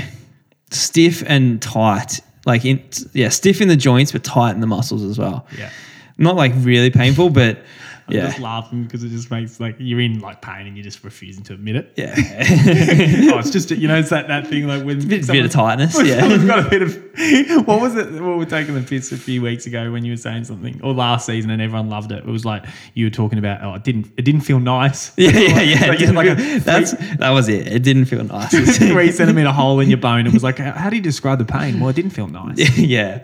stiff 0.72 1.24
and 1.26 1.62
tight. 1.62 2.20
Like 2.46 2.64
in 2.66 2.82
yeah, 3.14 3.30
stiff 3.30 3.60
in 3.62 3.68
the 3.68 3.76
joints 3.76 4.12
but 4.12 4.24
tight 4.24 4.52
in 4.52 4.62
the 4.62 4.68
muscles 4.68 5.04
as 5.04 5.18
well. 5.20 5.46
Yeah. 5.58 5.70
Not 6.20 6.36
like 6.36 6.52
really 6.58 6.90
painful, 6.92 7.30
but 7.32 7.58
I'm 8.10 8.16
yeah, 8.16 8.28
just 8.28 8.40
laughing 8.40 8.84
because 8.86 9.04
it 9.04 9.10
just 9.10 9.30
makes 9.30 9.60
like 9.60 9.76
you're 9.78 10.00
in 10.00 10.20
like 10.20 10.42
pain 10.42 10.66
and 10.66 10.76
you're 10.76 10.84
just 10.84 11.04
refusing 11.04 11.44
to 11.44 11.54
admit 11.54 11.76
it. 11.76 11.94
yeah. 11.96 12.16
oh, 13.36 13.38
it's 13.38 13.52
just 13.52 13.70
you 13.70 13.88
know, 13.88 13.98
it's 14.00 14.10
that, 14.10 14.28
that 14.30 14.48
thing 14.48 14.68
like 14.68 14.84
when 14.84 14.98
bit, 15.00 15.10
bit 15.10 15.26
someone- 15.26 15.46
of 15.46 15.52
tightness. 15.52 15.96
Yeah. 16.04 16.22
someone's 16.22 16.46
got 16.46 16.66
a 16.66 16.70
bit 16.70 16.82
of 16.82 17.68
what 17.68 17.80
was 17.82 17.96
it? 17.96 18.12
What 18.14 18.22
we 18.22 18.36
were 18.38 18.46
taking 18.46 18.74
the 18.74 18.82
piss 18.82 19.12
a 19.12 19.18
few 19.18 19.42
weeks 19.44 19.68
ago 19.68 19.92
when 19.92 20.04
you 20.06 20.14
were 20.14 20.18
saying 20.18 20.46
something, 20.46 20.82
or 20.82 20.92
last 20.94 21.26
season, 21.28 21.52
and 21.52 21.62
everyone 21.62 21.90
loved 21.90 22.12
it. 22.12 22.20
It 22.20 22.26
was 22.26 22.46
like 22.46 22.66
you 22.96 23.06
were 23.06 23.10
talking 23.12 23.38
about. 23.38 23.62
Oh, 23.64 23.76
it 23.76 23.84
didn't. 23.84 24.08
It 24.18 24.24
didn't 24.24 24.42
feel 24.42 24.60
nice. 24.60 25.12
Yeah, 25.18 25.30
yeah, 25.32 25.62
yeah. 25.62 25.86
Like, 25.88 26.00
like 26.00 26.28
a 26.30 26.36
feel- 26.36 26.60
that's 26.62 26.92
that 27.18 27.30
was 27.30 27.48
it. 27.50 27.68
It 27.68 27.84
didn't 27.84 28.06
feel 28.06 28.24
nice. 28.24 28.78
three 28.78 29.12
centimeter 29.12 29.52
hole 29.52 29.80
in 29.82 29.90
your 29.90 30.00
bone. 30.00 30.26
It 30.26 30.34
was 30.34 30.44
like, 30.44 30.58
how, 30.58 30.72
how 30.72 30.90
do 30.90 30.96
you 30.96 31.02
describe 31.02 31.38
the 31.38 31.46
pain? 31.46 31.80
Well, 31.80 31.90
it 31.90 31.96
didn't 31.96 32.12
feel 32.12 32.28
nice. 32.28 32.78
yeah. 32.80 33.24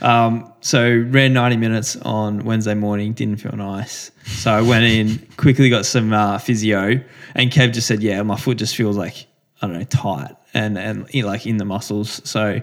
Um, 0.00 0.51
so 0.62 1.04
ran 1.08 1.32
90 1.32 1.56
minutes 1.56 1.96
on 1.96 2.44
Wednesday 2.44 2.74
morning, 2.74 3.12
didn't 3.12 3.40
feel 3.40 3.56
nice. 3.56 4.12
So 4.24 4.52
I 4.52 4.62
went 4.62 4.84
in, 4.84 5.26
quickly 5.36 5.68
got 5.68 5.84
some 5.86 6.12
uh, 6.12 6.38
physio, 6.38 7.00
and 7.34 7.50
Kev 7.50 7.72
just 7.72 7.88
said, 7.88 8.00
"Yeah, 8.00 8.22
my 8.22 8.36
foot 8.36 8.58
just 8.58 8.76
feels 8.76 8.96
like 8.96 9.26
I 9.60 9.66
don't 9.66 9.78
know, 9.78 9.84
tight 9.84 10.36
and 10.54 10.78
and 10.78 11.12
you 11.12 11.22
know, 11.22 11.28
like 11.28 11.46
in 11.46 11.56
the 11.56 11.64
muscles." 11.64 12.22
So 12.24 12.60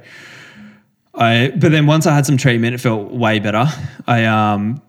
I, 1.13 1.51
but 1.55 1.71
then 1.71 1.87
once 1.87 2.07
I 2.07 2.15
had 2.15 2.25
some 2.25 2.37
treatment, 2.37 2.73
it 2.73 2.77
felt 2.77 3.11
way 3.11 3.39
better. 3.39 3.65
I 4.07 4.23
um, 4.23 4.81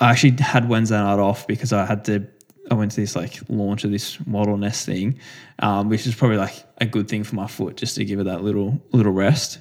I 0.00 0.10
actually 0.10 0.40
had 0.40 0.68
Wednesday 0.68 0.96
night 0.96 1.18
off 1.18 1.46
because 1.48 1.72
I 1.72 1.84
had 1.84 2.04
to. 2.06 2.26
I 2.70 2.74
went 2.74 2.92
to 2.92 3.00
this 3.00 3.16
like 3.16 3.40
launch 3.48 3.82
of 3.82 3.90
this 3.90 4.24
model 4.24 4.56
nest 4.56 4.86
thing, 4.86 5.18
um, 5.58 5.88
which 5.88 6.06
is 6.06 6.14
probably 6.14 6.36
like 6.36 6.64
a 6.78 6.86
good 6.86 7.08
thing 7.08 7.24
for 7.24 7.34
my 7.34 7.48
foot 7.48 7.76
just 7.76 7.96
to 7.96 8.04
give 8.04 8.20
it 8.20 8.24
that 8.24 8.44
little 8.44 8.80
little 8.92 9.12
rest. 9.12 9.58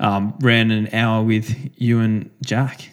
Um, 0.00 0.34
ran 0.40 0.70
an 0.70 0.88
hour 0.94 1.24
with 1.24 1.72
you 1.80 1.98
and 2.00 2.30
Jack, 2.44 2.88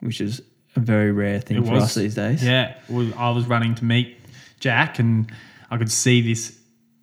which 0.00 0.20
is 0.20 0.42
a 0.76 0.80
very 0.80 1.10
rare 1.12 1.40
thing 1.40 1.56
It 1.58 1.64
for 1.66 1.72
was. 1.72 1.84
us 1.84 1.94
these 1.94 2.14
days. 2.14 2.44
Yeah, 2.44 2.74
I 3.16 3.30
was 3.30 3.46
running 3.46 3.74
to 3.76 3.84
meet 3.84 4.18
Jack, 4.60 4.98
and 4.98 5.30
I 5.70 5.78
could 5.78 5.90
see 5.90 6.20
this 6.20 6.58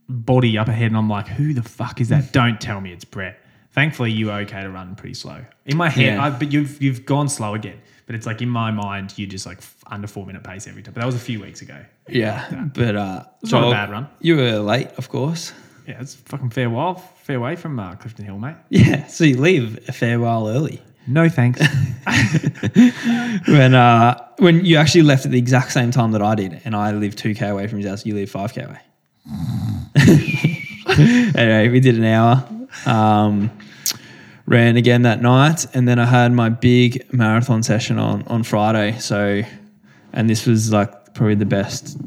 body 0.07 0.57
up 0.57 0.67
ahead, 0.67 0.87
and 0.87 0.97
I'm 0.97 1.09
like, 1.09 1.27
"Who 1.27 1.53
the 1.53 1.63
fuck 1.63 1.99
is 2.01 2.09
that? 2.09 2.31
Don't 2.33 2.61
tell 2.61 2.81
me 2.81 2.91
it's 2.91 3.05
Brett." 3.05 3.39
Thankfully, 3.71 4.11
you 4.11 4.27
were 4.27 4.33
okay 4.33 4.61
to 4.61 4.69
run 4.69 4.95
pretty 4.95 5.13
slow. 5.15 5.43
In 5.65 5.77
my 5.77 5.89
head, 5.89 6.15
Yeah. 6.17 6.23
I, 6.25 6.29
but 6.29 6.51
you've 6.51 6.81
you've 6.81 7.05
gone 7.05 7.27
slow 7.29 7.53
again. 7.55 7.79
But 8.05 8.15
it's 8.15 8.25
like 8.25 8.41
in 8.41 8.49
my 8.49 8.71
mind, 8.71 9.13
you're 9.17 9.29
just 9.29 9.45
like 9.45 9.59
under 9.87 10.05
four 10.07 10.25
minute 10.25 10.43
pace 10.43 10.67
every 10.67 10.83
time. 10.83 10.93
But 10.93 10.99
that 10.99 11.05
was 11.05 11.15
a 11.15 11.19
few 11.19 11.39
weeks 11.39 11.61
ago. 11.61 11.77
Yeah, 12.09 12.65
but 12.73 12.95
uh, 12.97 13.23
It's 13.41 13.51
not 13.53 13.67
a 13.69 13.71
bad 13.71 13.89
run. 13.89 14.09
You 14.19 14.35
were 14.35 14.57
late, 14.59 14.89
of 14.97 15.07
course. 15.07 15.53
Yeah, 15.91 15.99
it's 15.99 16.15
fucking 16.15 16.51
farewell, 16.51 17.03
way 17.27 17.57
from 17.57 17.77
uh, 17.77 17.95
Clifton 17.95 18.23
Hill, 18.23 18.39
mate. 18.39 18.55
Yeah, 18.69 19.07
so 19.07 19.25
you 19.25 19.35
leave 19.35 19.77
a 19.89 19.91
fair 19.91 20.21
while 20.21 20.47
early. 20.47 20.81
No 21.05 21.27
thanks. 21.27 21.59
When 23.47 23.73
uh, 23.73 24.25
when 24.37 24.63
you 24.63 24.77
actually 24.77 25.01
left 25.01 25.25
at 25.25 25.31
the 25.31 25.37
exact 25.37 25.73
same 25.73 25.91
time 25.91 26.11
that 26.13 26.21
I 26.21 26.35
did, 26.35 26.61
and 26.63 26.77
I 26.77 26.93
live 26.93 27.17
two 27.17 27.33
k 27.33 27.49
away 27.49 27.67
from 27.67 27.79
his 27.79 27.89
house, 27.89 28.05
you 28.05 28.15
live 28.15 28.29
five 28.29 28.53
k 28.53 28.61
away. 28.61 28.79
anyway, 31.37 31.67
we 31.67 31.81
did 31.81 31.97
an 31.97 32.05
hour. 32.05 32.47
Um, 32.85 33.51
ran 34.45 34.77
again 34.77 35.01
that 35.01 35.21
night, 35.21 35.65
and 35.75 35.89
then 35.89 35.99
I 35.99 36.05
had 36.05 36.31
my 36.31 36.47
big 36.47 37.11
marathon 37.13 37.63
session 37.63 37.99
on 37.99 38.23
on 38.27 38.43
Friday. 38.43 38.97
So, 38.99 39.41
and 40.13 40.29
this 40.29 40.45
was 40.45 40.71
like 40.71 41.13
probably 41.15 41.35
the 41.35 41.45
best. 41.45 41.97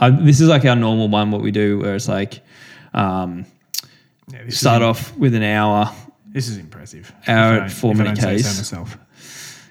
I, 0.00 0.08
this 0.08 0.40
is 0.40 0.48
like 0.48 0.64
our 0.64 0.76
normal 0.76 1.08
one, 1.08 1.30
what 1.30 1.42
we 1.42 1.50
do, 1.50 1.80
where 1.80 1.94
it's 1.94 2.08
like 2.08 2.40
um, 2.94 3.46
Yeah, 4.32 4.48
start 4.48 4.82
is, 4.82 4.86
off 4.86 5.16
with 5.16 5.34
an 5.34 5.42
hour, 5.42 5.92
This 6.28 6.48
is 6.48 6.56
impressive. 6.58 7.12
Hour 7.26 7.60
at 7.60 7.70
four 7.70 7.94
minute 7.94 8.18
don't 8.18 8.38
so 8.38 8.84
case. 8.84 8.96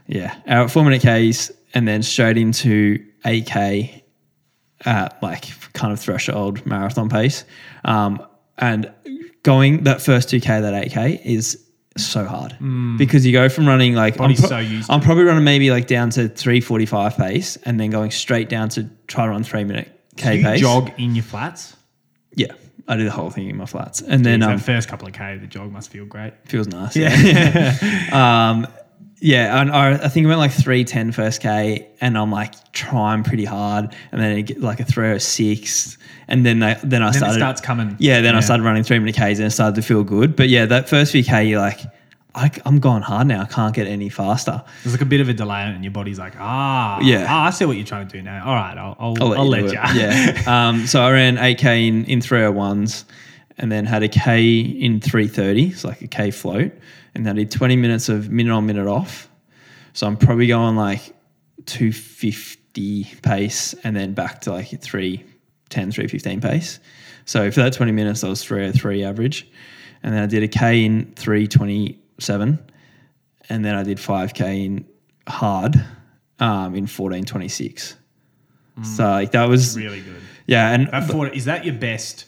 Yeah, 0.07 0.35
hour 0.47 0.65
at 0.65 0.71
four 0.71 0.83
minute 0.83 1.01
Ks 1.01 1.51
and 1.73 1.87
then 1.87 2.03
straight 2.03 2.37
into 2.37 3.03
8K 3.25 4.01
at 4.85 5.21
like 5.23 5.45
kind 5.73 5.93
of 5.93 5.99
threshold 5.99 6.65
marathon 6.65 7.09
pace. 7.09 7.45
Um, 7.85 8.25
and 8.57 8.91
going 9.43 9.83
that 9.85 10.01
first 10.01 10.29
2K, 10.29 10.61
that 10.61 10.91
8K 10.91 11.25
is 11.25 11.59
so 11.95 12.25
hard 12.25 12.57
because 12.97 13.23
you 13.25 13.31
go 13.31 13.49
from 13.49 13.67
running 13.67 13.93
like, 13.93 14.15
I'm, 14.19 14.31
Mm. 14.31 14.41
Body's 14.41 14.47
so 14.47 14.57
used 14.57 14.89
I'm 14.89 14.99
probably 14.99 15.23
running 15.25 15.43
maybe 15.43 15.69
like 15.69 15.87
down 15.87 16.09
to 16.11 16.27
345 16.27 17.17
pace 17.17 17.55
and 17.57 17.79
then 17.79 17.91
going 17.91 18.11
straight 18.11 18.49
down 18.49 18.69
to 18.69 18.89
try 19.07 19.25
to 19.25 19.31
run 19.31 19.43
three 19.43 19.63
minute 19.63 19.89
K 20.17 20.41
pace. 20.41 20.59
jog 20.59 20.91
in 20.97 21.15
your 21.15 21.23
flats? 21.23 21.75
Yeah, 22.35 22.53
I 22.87 22.97
do 22.97 23.05
the 23.05 23.11
whole 23.11 23.29
thing 23.29 23.49
in 23.49 23.55
my 23.55 23.65
flats. 23.65 24.01
And 24.01 24.25
then 24.25 24.41
That 24.41 24.49
um, 24.51 24.59
first 24.59 24.89
couple 24.89 25.07
of 25.07 25.13
K, 25.13 25.37
the 25.37 25.47
jog 25.47 25.71
must 25.71 25.89
feel 25.89 26.05
great. 26.05 26.33
feels 26.45 26.67
nice. 26.67 26.95
Yeah. 26.97 27.77
um, 28.11 28.67
yeah, 29.21 29.61
and 29.61 29.71
I, 29.71 29.93
I 29.93 30.07
think 30.09 30.25
I 30.25 30.27
went 30.27 30.39
like 30.39 30.51
310 30.51 31.13
first 31.13 31.41
K, 31.41 31.87
and 32.01 32.17
I'm 32.17 32.29
like 32.29 32.73
trying 32.73 33.23
pretty 33.23 33.45
hard, 33.45 33.95
and 34.11 34.21
then 34.21 34.37
it 34.37 34.43
get 34.43 34.59
like 34.59 34.81
a 34.81 34.83
306, 34.85 35.97
and 36.27 36.45
then 36.45 36.61
I, 36.61 36.73
then 36.83 37.01
I 37.01 37.05
Then 37.11 37.13
started. 37.19 37.35
it 37.35 37.39
starts 37.39 37.61
coming. 37.61 37.95
yeah, 37.99 38.19
then 38.19 38.35
I 38.35 38.41
started 38.41 38.63
running 38.63 38.83
three 38.83 38.99
minute 38.99 39.15
Ks, 39.15 39.39
and 39.39 39.43
it 39.47 39.51
started 39.51 39.75
to 39.75 39.81
feel 39.81 40.03
good. 40.03 40.35
But 40.35 40.49
yeah, 40.49 40.65
that 40.65 40.89
first 40.89 41.13
few 41.13 41.23
K, 41.23 41.45
you're 41.45 41.61
like, 41.61 41.79
I, 42.35 42.49
I'm 42.65 42.79
going 42.79 43.03
hard 43.03 43.27
now. 43.27 43.41
I 43.41 43.45
can't 43.45 43.75
get 43.75 43.85
any 43.87 44.09
faster. 44.09 44.63
There's 44.83 44.93
like 44.93 45.01
a 45.01 45.05
bit 45.05 45.21
of 45.21 45.29
a 45.29 45.33
delay 45.33 45.61
and 45.61 45.83
your 45.83 45.91
body's 45.91 46.17
like, 46.17 46.33
ah, 46.39 46.99
Yeah. 47.01 47.27
ah, 47.29 47.45
I 47.45 47.49
see 47.51 47.65
what 47.65 47.77
you're 47.77 47.85
trying 47.85 48.07
to 48.07 48.17
do 48.17 48.23
now. 48.23 48.43
All 48.45 48.55
right, 48.55 48.75
I'll, 48.77 48.95
I'll, 48.99 49.15
I'll 49.21 49.33
I'll, 49.39 49.47
let, 49.47 49.63
let, 49.63 49.71
you. 49.73 50.01
you. 50.01 50.07
do 50.07 50.07
it. 50.07 50.45
Yeah. 50.45 50.67
um, 50.69 50.87
so 50.87 51.01
I 51.01 51.11
ran 51.11 51.37
8K 51.37 51.87
in, 51.87 52.05
in 52.05 52.19
301s 52.19 53.05
and 53.59 53.71
then 53.71 53.85
had 53.85 54.01
a 54.01 54.07
K 54.07 54.59
in 54.59 54.99
330, 54.99 55.73
so 55.73 55.87
like 55.89 56.01
a 56.01 56.07
K 56.07 56.31
float. 56.31 56.71
And 57.13 57.23
then 57.25 57.35
I 57.35 57.39
did 57.43 57.51
20 57.51 57.75
minutes 57.75 58.09
of 58.09 58.31
minute 58.31 58.51
on, 58.51 58.65
minute 58.65 58.87
off. 58.87 59.29
So 59.93 60.07
I'm 60.07 60.17
probably 60.17 60.47
going 60.47 60.75
like 60.75 61.13
250 61.67 63.07
pace 63.21 63.73
and 63.83 63.95
then 63.95 64.13
back 64.13 64.41
to 64.41 64.51
like 64.51 64.69
310, 64.81 65.91
315 65.91 66.41
pace. 66.41 66.79
So 67.25 67.51
for 67.51 67.61
that 67.61 67.73
20 67.73 67.91
minutes, 67.91 68.23
I 68.23 68.29
was 68.29 68.43
303 68.43 69.03
average. 69.03 69.47
And 70.01 70.13
then 70.13 70.23
I 70.23 70.25
did 70.25 70.41
a 70.43 70.47
K 70.47 70.83
in 70.83 71.13
327. 72.19 72.59
And 73.49 73.65
then 73.65 73.75
I 73.75 73.83
did 73.83 73.97
5K 73.97 74.65
in 74.65 74.85
hard 75.27 75.75
um, 76.39 76.75
in 76.75 76.83
1426. 76.87 77.95
So 78.83 79.03
like 79.03 79.31
that 79.33 79.47
was 79.47 79.77
really 79.77 80.01
good. 80.01 80.21
yeah, 80.47 80.71
and 80.73 80.87
That 80.87 81.09
for, 81.11 81.27
is 81.27 81.45
that 81.45 81.63
your 81.63 81.75
best? 81.75 82.25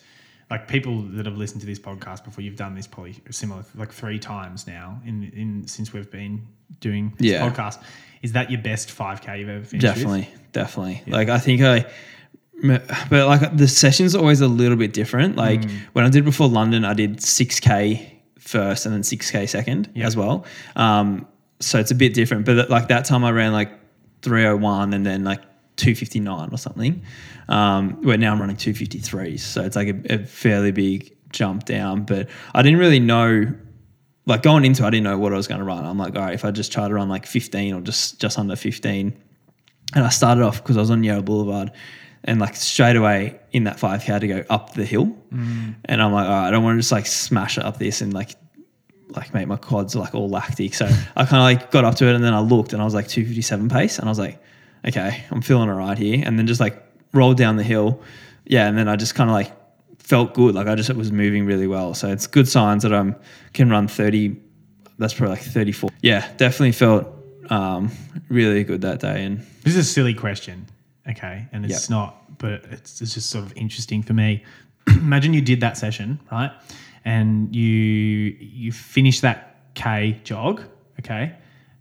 Like 0.51 0.67
people 0.67 1.01
that 1.01 1.25
have 1.25 1.37
listened 1.37 1.61
to 1.61 1.65
this 1.67 1.79
podcast 1.79 2.23
before, 2.23 2.43
you've 2.43 2.55
done 2.55 2.75
this 2.75 2.85
probably 2.85 3.15
similar, 3.31 3.65
like 3.73 3.91
three 3.91 4.19
times 4.19 4.67
now 4.67 5.01
in 5.03 5.23
in 5.35 5.67
since 5.67 5.91
we've 5.91 6.11
been 6.11 6.45
doing 6.79 7.13
this 7.17 7.31
Yeah. 7.31 7.49
podcast. 7.49 7.81
Is 8.21 8.33
that 8.33 8.51
your 8.51 8.61
best 8.61 8.91
five 8.91 9.21
k 9.23 9.39
you've 9.39 9.49
ever 9.49 9.65
finished? 9.65 9.87
with? 9.87 9.95
definitely, 9.95 10.29
definitely. 10.51 11.01
Like 11.07 11.29
I 11.29 11.39
think 11.39 11.61
I, 11.63 11.85
but 13.09 13.27
like 13.27 13.57
the 13.57 13.67
session's 13.67 14.13
always 14.13 14.39
a 14.41 14.47
little 14.47 14.77
bit 14.77 14.93
different. 14.93 15.35
Like 15.35 15.61
Mm. 15.61 15.71
when 15.93 16.05
I 16.05 16.09
did 16.09 16.23
before 16.25 16.47
London, 16.47 16.85
I 16.85 16.93
did 16.93 17.23
six 17.23 17.59
k 17.59 18.14
first 18.45 18.85
and 18.85 18.93
then 18.95 19.03
six 19.03 19.29
k 19.31 19.45
second 19.45 19.89
Yep. 19.95 20.07
as 20.07 20.15
well. 20.15 20.45
Um, 20.75 21.27
so 21.59 21.79
it's 21.79 21.91
a 21.91 21.95
bit 21.95 22.13
different. 22.13 22.45
But 22.45 22.69
like 22.69 22.87
that 22.89 23.05
time, 23.05 23.23
I 23.23 23.31
ran 23.31 23.51
like 23.51 23.71
three 24.21 24.45
oh 24.45 24.55
one 24.55 24.93
and 24.93 25.05
then 25.05 25.23
like 25.23 25.41
two 25.75 25.95
fifty 25.95 26.19
nine 26.19 26.49
or 26.51 26.57
something. 26.57 27.01
Um, 27.47 28.01
where 28.03 28.17
now 28.17 28.31
I'm 28.31 28.39
running 28.39 28.55
two 28.57 28.73
fifty 28.73 28.99
three. 28.99 29.37
So 29.37 29.61
it's 29.63 29.75
like 29.75 29.87
a, 29.89 30.15
a 30.15 30.17
fairly 30.25 30.71
big 30.71 31.15
jump 31.31 31.65
down. 31.65 32.03
But 32.03 32.29
I 32.53 32.61
didn't 32.61 32.79
really 32.79 32.99
know 32.99 33.53
like 34.27 34.41
going 34.41 34.65
into 34.65 34.83
it, 34.83 34.87
I 34.87 34.89
didn't 34.89 35.03
know 35.03 35.17
what 35.17 35.33
I 35.33 35.37
was 35.37 35.47
going 35.47 35.59
to 35.59 35.65
run. 35.65 35.85
I'm 35.85 35.97
like, 35.99 36.15
all 36.15 36.23
right, 36.23 36.33
if 36.33 36.43
I 36.45 36.51
just 36.51 36.71
try 36.71 36.87
to 36.87 36.93
run 36.93 37.09
like 37.09 37.25
15 37.27 37.75
or 37.75 37.81
just 37.81 38.19
just 38.19 38.39
under 38.39 38.55
15, 38.55 39.21
and 39.95 40.03
I 40.03 40.09
started 40.09 40.43
off 40.43 40.61
because 40.63 40.77
I 40.77 40.79
was 40.79 40.89
on 40.91 41.03
Yarra 41.03 41.21
Boulevard, 41.21 41.71
and 42.25 42.39
like 42.39 42.55
straight 42.55 42.95
away 42.97 43.39
in 43.51 43.63
that 43.63 43.77
5k 43.77 44.09
I 44.09 44.11
had 44.13 44.21
to 44.21 44.27
go 44.27 44.43
up 44.49 44.73
the 44.73 44.83
hill, 44.85 45.15
and 45.31 46.01
I'm 46.01 46.11
like, 46.11 46.25
all 46.27 46.31
right, 46.31 46.47
I 46.47 46.51
don't 46.51 46.63
want 46.63 46.75
to 46.75 46.79
just 46.79 46.91
like 46.91 47.05
smash 47.07 47.57
it 47.57 47.63
up 47.65 47.77
this 47.79 48.01
and 48.01 48.13
like 48.13 48.35
like 49.09 49.33
make 49.33 49.47
my 49.47 49.55
quads 49.55 49.95
like 49.95 50.13
all 50.15 50.27
lactic. 50.27 50.73
So 50.73 50.85
I 51.15 51.25
kind 51.25 51.37
of 51.37 51.43
like 51.43 51.71
got 51.71 51.85
up 51.85 51.95
to 51.95 52.07
it, 52.07 52.15
and 52.15 52.23
then 52.23 52.33
I 52.33 52.39
looked, 52.39 52.73
and 52.73 52.81
I 52.81 52.85
was 52.85 52.93
like 52.93 53.07
257 53.07 53.69
pace, 53.69 53.99
and 53.99 54.07
I 54.07 54.11
was 54.11 54.19
like, 54.19 54.41
okay, 54.87 55.23
I'm 55.31 55.41
feeling 55.41 55.69
all 55.69 55.77
right 55.77 55.97
here, 55.97 56.21
and 56.25 56.37
then 56.37 56.47
just 56.47 56.59
like 56.59 56.81
rolled 57.13 57.37
down 57.37 57.55
the 57.55 57.63
hill, 57.63 58.01
yeah, 58.45 58.67
and 58.67 58.77
then 58.77 58.87
I 58.87 58.95
just 58.95 59.15
kind 59.15 59.29
of 59.29 59.33
like 59.33 59.51
felt 59.99 60.33
good. 60.33 60.55
Like 60.55 60.67
I 60.67 60.75
just 60.75 60.93
was 60.93 61.11
moving 61.11 61.45
really 61.45 61.67
well. 61.67 61.93
So 61.93 62.09
it's 62.09 62.27
good 62.27 62.47
signs 62.47 62.83
that 62.83 62.93
I'm 62.93 63.15
can 63.53 63.69
run 63.69 63.87
30. 63.87 64.35
That's 64.97 65.13
probably 65.13 65.35
like 65.35 65.43
34. 65.43 65.89
Yeah, 66.01 66.27
definitely 66.37 66.71
felt 66.71 67.07
um, 67.49 67.91
really 68.29 68.63
good 68.63 68.81
that 68.81 68.99
day. 68.99 69.23
And 69.25 69.39
This 69.63 69.75
is 69.75 69.77
a 69.77 69.83
silly 69.83 70.13
question, 70.13 70.67
okay, 71.09 71.47
and 71.51 71.65
it's 71.65 71.83
Yep. 71.83 71.89
not, 71.89 72.37
but 72.37 72.65
it's, 72.71 73.01
it's 73.01 73.13
just 73.13 73.29
sort 73.29 73.45
of 73.45 73.55
interesting 73.57 74.01
for 74.03 74.13
me. 74.13 74.43
Imagine 74.87 75.33
you 75.33 75.41
did 75.41 75.59
that 75.61 75.77
session, 75.77 76.19
right, 76.31 76.51
and 77.05 77.55
you 77.55 77.65
you 78.39 78.71
finish 78.71 79.19
that 79.21 79.57
K 79.75 80.19
jog, 80.23 80.61
okay, 80.99 81.33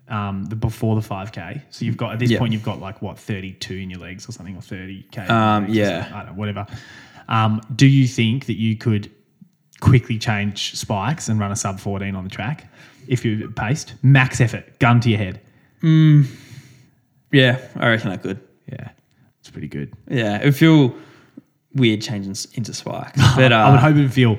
um, 0.09 0.45
the 0.47 0.57
before 0.57 0.95
the 0.97 1.03
five 1.03 1.33
K. 1.33 1.63
So 1.71 1.85
you've 1.85 1.97
got 1.97 2.13
at 2.13 2.19
this 2.19 2.31
Yep. 2.31 2.39
point 2.41 2.53
you've 2.53 2.63
got 2.65 2.81
like 2.81 3.03
what 3.03 3.19
thirty 3.19 3.53
two 3.53 3.75
in 3.77 3.91
your 3.91 4.01
legs 4.01 4.29
or 4.29 4.33
something, 4.33 4.57
or 4.57 4.63
thirty 4.63 5.03
K. 5.11 5.23
Um, 5.23 5.67
yeah. 5.69 6.11
I 6.15 6.19
don't 6.19 6.27
know, 6.29 6.33
whatever. 6.39 6.67
Um, 7.29 7.61
do 7.75 7.87
you 7.87 8.07
think 8.07 8.47
that 8.47 8.59
you 8.59 8.77
could 8.77 9.11
quickly 9.81 10.19
change 10.19 10.77
spikes 10.77 11.29
and 11.29 11.39
run 11.41 11.53
a 11.53 11.57
sub 11.57 11.81
fourteen 11.81 12.15
on 12.17 12.25
the 12.25 12.31
track 12.31 12.67
if 13.07 13.25
you 13.25 13.51
paced 13.51 13.95
max 14.03 14.41
effort, 14.41 14.79
gun 14.79 14.99
to 15.01 15.09
your 15.11 15.19
head? 15.19 15.41
yeah, 17.33 17.59
I 17.77 17.89
reckon 17.91 18.11
I 18.11 18.17
could. 18.17 18.41
Yeah, 18.71 18.91
it's 19.45 19.51
pretty 19.51 19.69
good. 19.69 19.93
Yeah, 20.09 20.41
it 20.41 20.47
would 20.47 20.57
feel 20.57 20.95
weird 21.75 22.01
changing 22.01 22.35
into 22.55 22.73
spikes. 22.73 23.21
But 23.37 23.53
uh, 23.53 23.57
I 23.57 23.71
would 23.73 23.81
hope 23.81 23.97
it'd 23.97 24.13
feel 24.13 24.39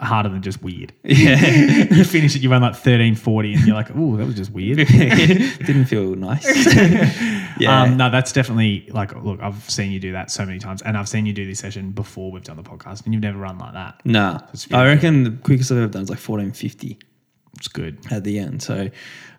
harder 0.00 0.28
than 0.30 0.40
just 0.42 0.62
weird. 0.62 0.92
yeah, 1.04 1.84
you 1.90 2.02
finish 2.04 2.34
it, 2.34 2.40
you 2.42 2.50
run 2.50 2.62
like 2.62 2.74
thirteen 2.76 3.14
forty, 3.14 3.52
and 3.54 3.66
you're 3.66 3.76
like, 3.76 3.90
"Oh, 3.94 4.16
that 4.16 4.24
was 4.26 4.36
just 4.36 4.50
weird." 4.52 4.78
didn't 4.88 5.84
feel 5.84 6.14
nice. 6.14 6.46
yeah, 7.58 7.82
Um, 7.82 7.96
no, 7.98 8.08
that's 8.10 8.32
definitely 8.32 8.88
like, 8.90 9.14
look, 9.22 9.40
I've 9.42 9.68
seen 9.68 9.90
you 9.90 10.00
do 10.00 10.12
that 10.12 10.30
so 10.30 10.46
many 10.46 10.58
times, 10.58 10.80
and 10.82 10.96
I've 10.96 11.08
seen 11.08 11.26
you 11.26 11.32
do 11.34 11.44
this 11.46 11.58
session 11.58 11.90
before 11.90 12.30
we've 12.32 12.44
done 12.44 12.56
the 12.56 12.62
podcast, 12.62 13.04
and 13.04 13.12
you've 13.12 13.22
never 13.22 13.38
run 13.38 13.58
like 13.58 13.74
that. 13.74 14.00
nah. 14.06 14.40
It's 14.54 14.70
I 14.72 14.86
reckon 14.86 15.24
the 15.24 15.30
quickest 15.42 15.70
I've 15.72 15.78
ever 15.78 15.88
done 15.88 16.02
is 16.02 16.10
like 16.10 16.18
fourteen 16.20 16.52
fifty 16.52 16.98
It's 17.58 17.68
good. 17.68 17.98
at 18.10 18.24
the 18.24 18.38
end. 18.38 18.62
So 18.62 18.88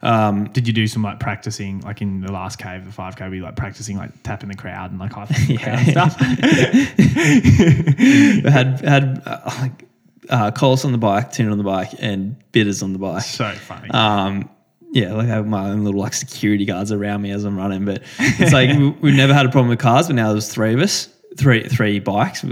um, 0.02 0.46
Did 0.52 0.68
you 0.68 0.74
do 0.74 0.88
some 0.88 1.02
like 1.04 1.20
practicing, 1.20 1.80
like 1.82 2.02
in 2.02 2.22
the 2.22 2.32
last 2.32 2.58
cave, 2.60 2.86
the 2.86 2.92
five 2.92 3.16
k, 3.16 3.30
you 3.34 3.42
like 3.42 3.56
practicing 3.56 3.98
like 3.98 4.12
tapping 4.24 4.50
the 4.50 4.56
crowd 4.56 4.92
and 4.92 5.00
like 5.00 5.12
high 5.12 5.26
fiving 5.26 5.48
the 5.48 5.58
crowd 5.64 5.80
and 5.80 5.92
stuff? 5.92 6.16
Had 8.54 8.82
had 8.82 9.22
uh, 9.26 9.40
like 9.62 9.86
uh, 10.30 10.52
Coles 10.52 10.86
on 10.86 10.92
the 10.92 10.98
bike, 10.98 11.32
Tin 11.32 11.50
on 11.50 11.58
the 11.58 11.64
bike, 11.64 11.90
and 12.00 12.36
Bitters 12.52 12.84
on 12.84 12.94
the 12.94 13.00
bike. 13.00 13.24
so 13.24 13.52
funny. 13.54 13.90
Um, 13.92 14.50
yeah, 14.92 15.14
like 15.14 15.26
I 15.26 15.30
have 15.30 15.48
my 15.48 15.70
own 15.70 15.84
little 15.84 16.00
like 16.00 16.14
security 16.14 16.66
guards 16.66 16.92
around 16.92 17.22
me 17.22 17.32
as 17.32 17.44
I'm 17.44 17.58
running. 17.58 17.86
But 17.86 18.04
it's 18.20 18.54
like 18.54 18.70
we, 18.78 18.90
we've 18.90 19.16
never 19.16 19.34
had 19.34 19.46
a 19.46 19.50
problem 19.50 19.70
with 19.70 19.80
cars, 19.80 20.08
but 20.08 20.16
now 20.16 20.32
there's 20.32 20.52
three 20.52 20.74
of 20.74 20.80
us, 20.80 21.10
three 21.38 21.68
three 21.68 22.00
bikes, 22.00 22.44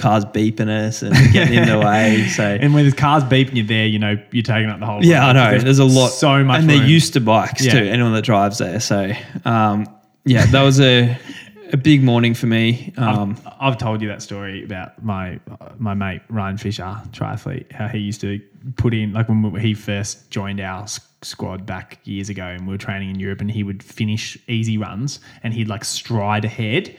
cars 0.00 0.24
beeping 0.24 0.68
us 0.68 1.02
and 1.02 1.14
getting 1.32 1.54
in 1.54 1.68
the 1.68 1.78
way. 1.86 2.26
So 2.28 2.42
and 2.44 2.74
when 2.74 2.84
there's 2.84 2.94
cars 2.94 3.22
beeping 3.24 3.54
you 3.56 3.62
there, 3.64 3.86
you 3.86 3.98
know 3.98 4.16
you're 4.32 4.42
taking 4.42 4.70
up 4.70 4.80
the 4.80 4.86
whole. 4.86 5.04
yeah, 5.04 5.26
I 5.26 5.32
know. 5.32 5.58
There's, 5.58 5.78
a 5.78 5.84
lot, 5.84 6.08
so 6.08 6.42
much, 6.42 6.60
and 6.60 6.70
they're 6.70 6.84
used 6.84 7.12
to 7.14 7.20
bikes 7.20 7.64
Yeah. 7.64 7.72
too. 7.80 7.86
Anyone 7.86 8.12
that 8.14 8.24
drives 8.24 8.58
there, 8.58 8.80
so 8.80 9.12
um, 9.44 9.86
yeah, 10.24 10.46
that 10.46 10.62
was 10.62 10.80
a 10.80 11.16
a 11.72 11.76
big 11.76 12.02
morning 12.02 12.34
for 12.34 12.46
me. 12.46 12.92
Um, 12.96 13.36
I've 13.60 13.78
told 13.78 14.02
you 14.02 14.08
that 14.08 14.22
story 14.22 14.64
about 14.64 15.02
my 15.04 15.38
my 15.78 15.94
mate 15.94 16.22
Ryan 16.28 16.56
Fisher, 16.58 17.00
triathlete, 17.12 17.70
how 17.72 17.86
he 17.86 17.98
used 17.98 18.20
to 18.22 18.40
put 18.76 18.92
in 18.92 19.12
like 19.12 19.28
when 19.28 19.54
he 19.54 19.74
first 19.74 20.30
joined 20.30 20.60
our 20.60 20.86
squad 21.22 21.66
back 21.66 21.98
years 22.04 22.28
ago, 22.28 22.44
and 22.46 22.66
we 22.66 22.72
were 22.74 22.78
training 22.78 23.10
in 23.10 23.20
Europe, 23.20 23.40
and 23.40 23.50
he 23.50 23.62
would 23.62 23.82
finish 23.82 24.36
easy 24.48 24.78
runs, 24.78 25.20
and 25.42 25.54
he'd 25.54 25.68
like 25.68 25.84
stride 25.84 26.44
ahead, 26.44 26.96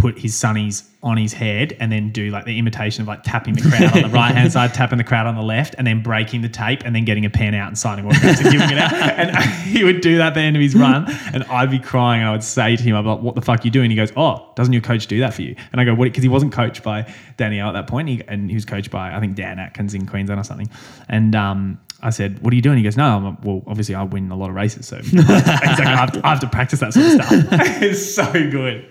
put 0.00 0.18
his 0.18 0.34
sunnies 0.34 0.84
on 1.02 1.16
his 1.16 1.32
head, 1.32 1.76
and 1.78 1.92
then 1.92 2.10
do 2.10 2.30
like 2.30 2.44
the 2.44 2.58
imitation 2.58 3.02
of 3.02 3.08
like 3.08 3.22
tapping 3.22 3.54
the 3.54 3.62
crowd 3.62 3.96
on 3.96 4.02
the 4.02 4.16
right 4.16 4.34
hand 4.34 4.52
side, 4.56 4.72
tapping 4.72 4.98
the 4.98 5.04
crowd 5.04 5.26
on 5.26 5.34
the 5.34 5.42
left, 5.42 5.74
and 5.78 5.86
then 5.86 6.02
breaking 6.02 6.40
the 6.40 6.48
tape, 6.48 6.82
and 6.84 6.94
then 6.94 7.04
getting 7.04 7.24
a 7.24 7.30
pen 7.30 7.54
out 7.54 7.68
and 7.68 7.78
signing 7.78 8.06
autographs 8.06 8.40
and 8.40 8.50
giving 8.50 8.70
it 8.70 8.78
out. 8.78 8.92
And 9.20 9.36
he 9.64 9.84
would 9.84 10.00
do 10.00 10.18
that 10.18 10.28
at 10.28 10.34
the 10.34 10.40
end 10.40 10.56
of 10.56 10.62
his 10.62 10.74
run, 10.74 11.06
and 11.32 11.44
I'd 11.44 11.70
be 11.70 11.78
crying, 11.78 12.20
and 12.20 12.28
I 12.28 12.32
would 12.32 12.42
say 12.42 12.76
to 12.76 12.82
him, 12.82 12.96
"I'm 12.96 13.06
like, 13.06 13.20
what 13.20 13.34
the 13.34 13.42
fuck 13.42 13.60
are 13.60 13.64
you 13.64 13.70
doing?" 13.70 13.90
He 13.90 13.96
goes, 13.96 14.12
"Oh, 14.16 14.50
doesn't 14.56 14.72
your 14.72 14.82
coach 14.82 15.06
do 15.06 15.20
that 15.20 15.34
for 15.34 15.42
you?" 15.42 15.54
And 15.72 15.80
I 15.80 15.84
go, 15.84 15.94
"What?" 15.94 16.04
Because 16.04 16.22
he 16.22 16.28
wasn't 16.28 16.52
coached 16.52 16.82
by 16.82 17.12
Danielle 17.36 17.68
at 17.68 17.72
that 17.72 17.86
point, 17.86 18.08
he, 18.08 18.22
and 18.28 18.48
he 18.48 18.54
was 18.54 18.64
coached 18.64 18.90
by 18.90 19.14
I 19.14 19.20
think 19.20 19.36
Dan 19.36 19.58
Atkins 19.58 19.94
in 19.94 20.06
Queensland 20.06 20.40
or 20.40 20.44
something. 20.44 20.70
And 21.08 21.34
um, 21.34 21.78
I 22.02 22.10
said, 22.10 22.40
"What 22.42 22.52
are 22.52 22.56
you 22.56 22.62
doing?" 22.62 22.78
He 22.78 22.84
goes, 22.84 22.96
"No, 22.96 23.04
I'm 23.04 23.40
well, 23.42 23.62
obviously 23.66 23.94
I 23.94 24.02
win 24.02 24.30
a 24.30 24.36
lot 24.36 24.48
of 24.50 24.54
races, 24.56 24.86
so 24.88 24.96
like, 25.12 25.28
I, 25.28 25.96
have 25.96 26.12
to, 26.12 26.26
I 26.26 26.30
have 26.30 26.40
to 26.40 26.48
practice 26.56 26.80
that 26.80 26.92
sort 26.94 27.06
of 27.06 27.12
stuff." 27.12 27.28
it's 27.82 28.14
so 28.14 28.32
good. 28.32 28.86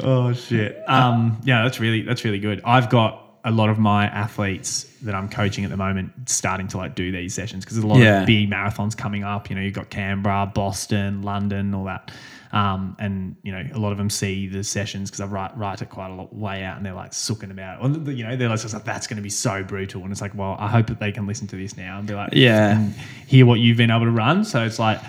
oh 0.00 0.32
shit. 0.34 0.82
Um, 0.88 1.40
yeah, 1.44 1.62
that's 1.62 1.80
really 1.80 2.02
that's 2.02 2.24
really 2.24 2.38
good. 2.38 2.60
I've 2.64 2.90
got 2.90 3.24
a 3.44 3.50
lot 3.50 3.68
of 3.70 3.78
my 3.78 4.06
athletes 4.06 4.84
that 5.02 5.14
I'm 5.14 5.28
coaching 5.28 5.64
at 5.64 5.70
the 5.70 5.76
moment 5.76 6.12
starting 6.28 6.66
to 6.68 6.76
like 6.76 6.94
do 6.94 7.12
these 7.12 7.34
sessions 7.34 7.64
because 7.64 7.76
there's 7.76 7.84
a 7.84 7.88
lot 7.88 7.98
Yeah. 8.00 8.20
of 8.22 8.26
big 8.26 8.50
marathons 8.50 8.96
coming 8.96 9.24
up. 9.24 9.48
You 9.48 9.56
know, 9.56 9.62
you've 9.62 9.74
got 9.74 9.90
Canberra, 9.90 10.50
Boston, 10.52 11.22
London, 11.22 11.72
all 11.72 11.84
that. 11.84 12.10
Um, 12.52 12.96
and 12.98 13.36
you 13.42 13.52
know, 13.52 13.62
a 13.74 13.78
lot 13.78 13.92
of 13.92 13.98
them 13.98 14.08
see 14.10 14.48
the 14.48 14.64
sessions 14.64 15.10
because 15.10 15.20
I 15.20 15.26
write 15.26 15.56
write 15.56 15.82
it 15.82 15.90
quite 15.90 16.10
a 16.10 16.14
lot 16.14 16.34
way 16.34 16.64
out, 16.64 16.76
and 16.76 16.86
they're 16.86 16.94
like 16.94 17.12
sooking 17.12 17.50
about 17.50 17.84
it. 17.84 18.08
Or, 18.08 18.10
you 18.12 18.24
know, 18.24 18.36
they're 18.36 18.48
like, 18.48 18.60
that's 18.60 19.06
going 19.06 19.16
to 19.16 19.22
be 19.22 19.30
so 19.30 19.62
brutal, 19.62 20.02
and 20.02 20.10
it's 20.12 20.20
like, 20.20 20.34
well, 20.34 20.56
I 20.58 20.68
hope 20.68 20.86
that 20.86 20.98
they 21.00 21.12
can 21.12 21.26
listen 21.26 21.46
to 21.48 21.56
this 21.56 21.76
now 21.76 21.98
and 21.98 22.06
be 22.08 22.14
like, 22.14 22.30
Yeah. 22.32 22.82
hear 23.26 23.44
what 23.46 23.60
you've 23.60 23.76
been 23.76 23.90
able 23.90 24.06
to 24.06 24.10
run. 24.10 24.44
So 24.44 24.64
it's 24.64 24.78
like, 24.78 25.00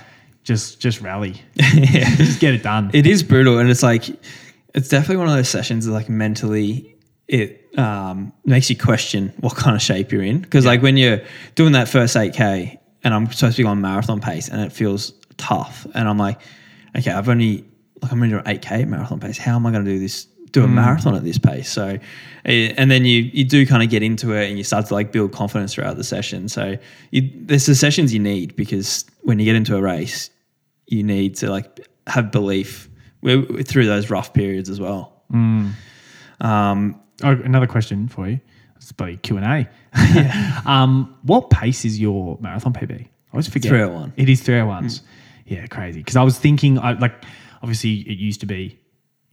just 0.43 0.79
just 0.79 1.01
rally, 1.01 1.41
just 1.57 2.39
get 2.39 2.53
it 2.53 2.63
done. 2.63 2.91
it 2.93 3.05
is 3.07 3.23
brutal, 3.23 3.59
and 3.59 3.69
it's 3.69 3.83
like 3.83 4.09
it's 4.75 4.89
definitely 4.89 5.17
one 5.17 5.27
of 5.29 5.33
those 5.35 5.49
sessions 5.49 5.85
that 5.85 5.91
like 5.91 6.09
mentally 6.09 6.95
it 7.27 7.67
um, 7.77 8.33
makes 8.45 8.69
you 8.69 8.75
question 8.75 9.31
what 9.39 9.55
kind 9.55 9.75
of 9.75 9.81
shape 9.81 10.11
you're 10.11 10.23
in 10.23 10.39
because 10.39 10.65
like 10.65 10.81
when 10.81 10.97
you're 10.97 11.21
doing 11.55 11.73
that 11.73 11.87
first 11.87 12.15
8k 12.15 12.77
and 13.03 13.13
I'm 13.13 13.31
supposed 13.31 13.57
to 13.57 13.63
be 13.63 13.67
on 13.67 13.81
marathon 13.81 14.19
pace 14.19 14.47
and 14.47 14.61
it 14.61 14.71
feels 14.71 15.13
tough 15.37 15.85
and 15.93 16.07
I'm 16.09 16.17
like 16.17 16.39
okay 16.97 17.11
I've 17.11 17.29
only 17.29 17.65
like 18.01 18.11
I'm 18.11 18.19
going 18.19 18.31
to 18.31 18.37
do 18.37 18.43
an 18.45 18.57
8k 18.57 18.87
marathon 18.87 19.19
pace 19.19 19.37
how 19.37 19.55
am 19.55 19.65
I 19.65 19.71
going 19.71 19.85
to 19.85 19.91
do 19.91 19.99
this 19.99 20.25
do 20.51 20.63
a 20.63 20.67
marathon 20.67 21.13
at 21.15 21.23
this 21.23 21.37
pace 21.37 21.69
so 21.69 21.99
eh, 22.45 22.73
and 22.75 22.89
then 22.89 23.05
you 23.05 23.29
you 23.33 23.43
do 23.43 23.65
kind 23.67 23.83
of 23.83 23.89
get 23.89 24.01
into 24.01 24.33
it 24.33 24.49
and 24.49 24.57
you 24.57 24.63
start 24.63 24.87
to 24.87 24.93
like 24.95 25.11
build 25.11 25.31
confidence 25.31 25.75
throughout 25.75 25.95
the 25.95 26.03
session 26.03 26.49
so 26.49 26.75
you, 27.11 27.29
there's 27.35 27.67
the 27.67 27.75
sessions 27.75 28.11
you 28.13 28.19
need 28.19 28.55
because 28.55 29.05
when 29.21 29.37
you 29.37 29.45
get 29.45 29.55
into 29.55 29.75
a 29.75 29.81
race 29.81 30.31
you 30.87 31.03
need 31.03 31.35
to 31.35 31.51
like 31.51 31.87
have 32.07 32.31
belief 32.31 32.89
through 33.65 33.85
those 33.85 34.09
rough 34.09 34.33
periods 34.33 34.69
as 34.69 34.79
well 34.79 35.21
um, 36.41 36.99
Oh, 37.23 37.31
another 37.31 37.67
question 37.67 38.07
for 38.07 38.27
you. 38.29 38.39
It's 38.77 38.91
bloody 38.91 39.17
Q 39.17 39.37
and 39.37 39.45
A. 39.45 39.69
Um, 40.69 41.15
what 41.23 41.49
pace 41.49 41.83
is 41.85 41.99
your 41.99 42.37
marathon 42.39 42.73
PB? 42.73 43.01
I 43.01 43.07
always 43.33 43.47
forget. 43.47 43.69
301. 43.69 44.13
It 44.17 44.29
is 44.29 44.41
three 44.41 44.55
hundred 44.55 44.67
ones. 44.67 45.01
Yeah, 45.49 45.65
crazy. 45.65 45.99
Because 45.99 46.15
I 46.15 46.23
was 46.23 46.37
thinking, 46.37 46.77
I 46.79 46.93
like, 46.93 47.25
obviously, 47.61 48.01
it 48.01 48.17
used 48.17 48.39
to 48.41 48.45
be, 48.45 48.79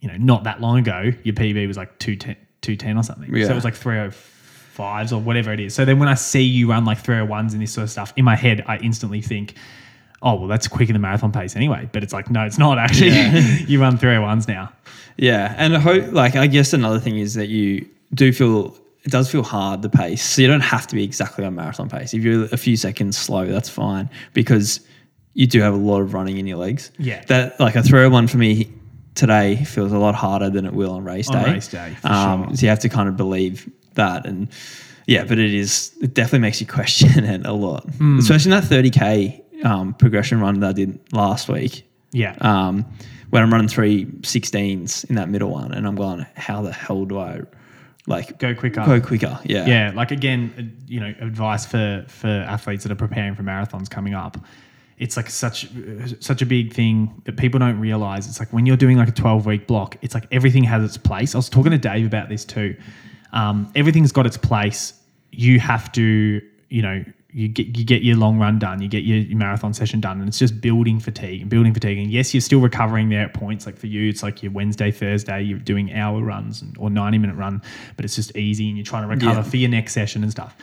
you 0.01 0.09
know, 0.09 0.17
not 0.17 0.45
that 0.45 0.61
long 0.61 0.79
ago, 0.79 1.13
your 1.23 1.35
PB 1.35 1.69
was 1.69 1.77
like 1.77 1.99
210, 1.99 2.37
210 2.63 2.97
or 2.99 3.03
something. 3.03 3.31
So 3.47 3.53
it 3.53 3.55
was 3.55 3.65
like 3.65 3.75
three 3.75 3.97
hundred 3.97 4.15
fives 4.15 5.13
or 5.13 5.21
whatever 5.21 5.53
it 5.53 5.61
is. 5.61 5.75
So 5.75 5.85
then 5.85 5.99
when 5.99 6.09
I 6.09 6.15
see 6.15 6.43
you 6.43 6.71
run 6.71 6.85
like 6.85 6.99
three 6.99 7.17
hundred 7.17 7.29
ones 7.29 7.53
and 7.53 7.63
this 7.63 7.73
sort 7.73 7.85
of 7.85 7.91
stuff, 7.91 8.13
in 8.17 8.25
my 8.25 8.35
head, 8.35 8.65
I 8.67 8.79
instantly 8.79 9.21
think. 9.21 9.55
Oh 10.23 10.35
well, 10.35 10.49
that's 10.49 10.67
quicker 10.67 10.95
than 10.95 11.03
marathon 11.03 11.31
pace 11.31 11.55
anyway. 11.55 11.91
But 11.93 12.03
it's 12.03 12.15
like 12.15 12.31
no, 12.31 12.45
it's 12.47 12.57
not 12.59 12.79
actually. 12.79 13.11
you 13.69 13.79
run 13.79 13.99
three 13.99 14.15
hundred 14.15 14.23
ones 14.23 14.49
now. 14.49 14.73
yeah, 15.19 15.55
and 15.59 15.77
I 15.77 15.79
hope 15.79 16.11
like 16.13 16.37
I 16.37 16.47
guess 16.47 16.73
another 16.73 16.99
thing 16.99 17.19
is 17.19 17.35
that 17.35 17.49
you 17.49 17.87
do 18.15 18.33
feel 18.33 18.75
it 19.05 19.13
does 19.13 19.31
feel 19.31 19.43
hard 19.43 19.83
the 19.83 19.91
pace, 19.91 20.25
so 20.25 20.41
you 20.41 20.49
don't 20.49 20.63
have 20.63 20.87
to 20.87 20.95
be 20.95 21.05
exactly 21.05 21.45
on 21.45 21.55
marathon 21.55 21.91
pace. 21.91 22.15
If 22.15 22.25
you're 22.25 22.47
a 22.47 22.57
few 22.57 22.79
seconds 22.79 23.19
slow, 23.19 23.47
that's 23.47 23.69
fine 23.69 24.09
because 24.33 24.81
you 25.39 25.47
do 25.47 25.61
have 25.61 25.75
a 25.75 25.77
lot 25.77 26.01
of 26.01 26.15
running 26.15 26.39
in 26.39 26.47
your 26.47 26.57
legs. 26.59 26.91
Yeah. 26.99 27.23
that 27.29 27.61
like 27.61 27.77
a 27.77 27.83
throw 27.83 28.09
one 28.11 28.27
for 28.27 28.39
me 28.39 28.73
today 29.15 29.65
feels 29.65 29.93
a 29.93 29.99
lot 29.99 30.15
harder 30.15 30.51
than 30.51 30.65
it 30.67 30.73
will 30.73 30.93
on 30.93 31.05
race 31.05 31.29
On 31.31 31.43
day. 31.45 31.53
race 31.55 31.69
day, 31.69 31.97
um, 32.05 32.47
sure. 32.49 32.57
So 32.57 32.63
you 32.63 32.69
have 32.71 32.81
to 32.81 32.89
kind 32.89 33.09
of 33.09 33.17
believe 33.17 33.71
that 33.95 34.27
and. 34.27 34.49
Yeah, 35.09 35.23
but 35.23 35.39
it 35.39 35.55
is. 35.55 35.93
It 36.03 36.15
definitely 36.15 36.41
makes 36.41 36.61
you 36.61 36.67
question 36.79 37.23
it 37.25 37.47
a 37.47 37.53
lot, 37.53 37.85
Hmm. 37.95 38.19
especially 38.19 38.53
in 38.53 38.61
that 38.61 38.65
30k 38.69 39.65
um, 39.65 39.95
progression 39.95 40.41
run 40.41 40.59
that 40.61 40.71
I 40.71 40.73
did 40.73 40.99
last 41.13 41.49
week 41.49 41.89
Yeah. 42.13 42.35
um, 42.41 42.85
when 43.31 43.41
I'm 43.45 43.53
running 43.53 43.69
three 43.69 44.07
16s 44.07 45.05
in 45.09 45.15
that 45.15 45.29
middle 45.29 45.51
one, 45.51 45.73
and 45.73 45.87
I'm 45.87 45.95
going, 45.95 46.27
how 46.35 46.61
the 46.63 46.73
hell 46.73 47.05
do 47.05 47.19
I 47.21 47.43
like 48.09 48.39
Go 48.41 48.53
quicker. 48.55 48.85
Go 48.85 49.01
quicker, 49.01 49.39
yeah, 49.45 49.65
yeah 49.67 49.93
like 49.95 50.11
again 50.11 50.53
uh, 50.59 50.63
you 50.89 50.99
know 51.01 51.15
advice 51.21 51.65
for 51.67 52.05
for 52.09 52.29
athletes 52.29 52.83
that 52.85 52.91
are 52.93 52.97
preparing 53.07 53.35
for 53.37 53.43
marathons 53.45 53.89
coming 53.89 54.15
up 54.15 54.37
it's 54.99 55.17
like 55.17 55.29
such 55.29 55.69
such 56.21 56.41
a 56.43 56.47
big 56.47 56.73
thing 56.73 57.21
that 57.25 57.37
people 57.37 57.59
don't 57.61 57.79
realize 57.79 58.27
it's 58.27 58.39
like 58.39 58.53
when 58.53 58.65
you're 58.67 58.77
doing 58.77 58.97
like 58.97 59.09
a 59.09 59.13
12 59.13 59.45
week 59.47 59.67
block 59.67 59.97
it's 60.03 60.15
like 60.15 60.27
everything 60.31 60.65
has 60.65 60.83
its 60.83 60.97
place 60.97 61.35
i 61.35 61.39
was 61.39 61.49
talking 61.49 61.73
to 61.73 61.79
dave 61.79 62.07
about 62.07 62.29
this 62.29 62.45
too 62.45 62.75
um, 63.33 63.71
everything's 63.75 64.13
got 64.13 64.25
its 64.27 64.37
place 64.39 64.95
you 65.33 65.61
have 65.61 65.93
to 65.93 66.41
you 66.71 66.83
know 66.83 67.05
you 67.31 67.49
get 67.49 67.77
you 67.77 67.85
get 67.85 68.01
your 68.03 68.17
long 68.17 68.39
run 68.39 68.59
done, 68.59 68.81
you 68.81 68.89
get 68.89 69.05
your, 69.05 69.19
your 69.19 69.37
marathon 69.37 69.75
session 69.75 70.01
done, 70.01 70.21
and 70.21 70.29
it's 70.29 70.39
just 70.39 70.59
building 70.63 70.99
fatigue 70.99 71.43
and 71.43 71.51
building 71.51 71.75
fatigue. 71.75 71.99
And 71.99 72.11
yes, 72.11 72.33
you're 72.33 72.41
still 72.41 72.61
recovering 72.61 73.11
there 73.11 73.25
at 73.27 73.35
points. 73.35 73.67
Like 73.67 73.77
for 73.77 73.89
you, 73.89 74.09
it's 74.09 74.23
like 74.23 74.43
your 74.43 74.53
Wednesday, 74.53 74.91
Thursday, 74.91 75.43
you're 75.43 75.59
doing 75.59 75.93
hour 75.93 76.23
runs 76.23 76.63
and, 76.63 76.75
or 76.79 76.89
90 76.89 77.19
minute 77.19 77.37
run, 77.37 77.61
but 77.97 78.07
it's 78.07 78.15
just 78.17 78.35
easy 78.39 78.69
and 78.69 78.79
you're 78.79 78.87
trying 78.87 79.03
to 79.03 79.09
recover 79.09 79.41
Yeah. 79.41 79.51
for 79.51 79.57
your 79.59 79.69
next 79.69 79.93
session 79.93 80.23
and 80.23 80.33
stuff. 80.33 80.57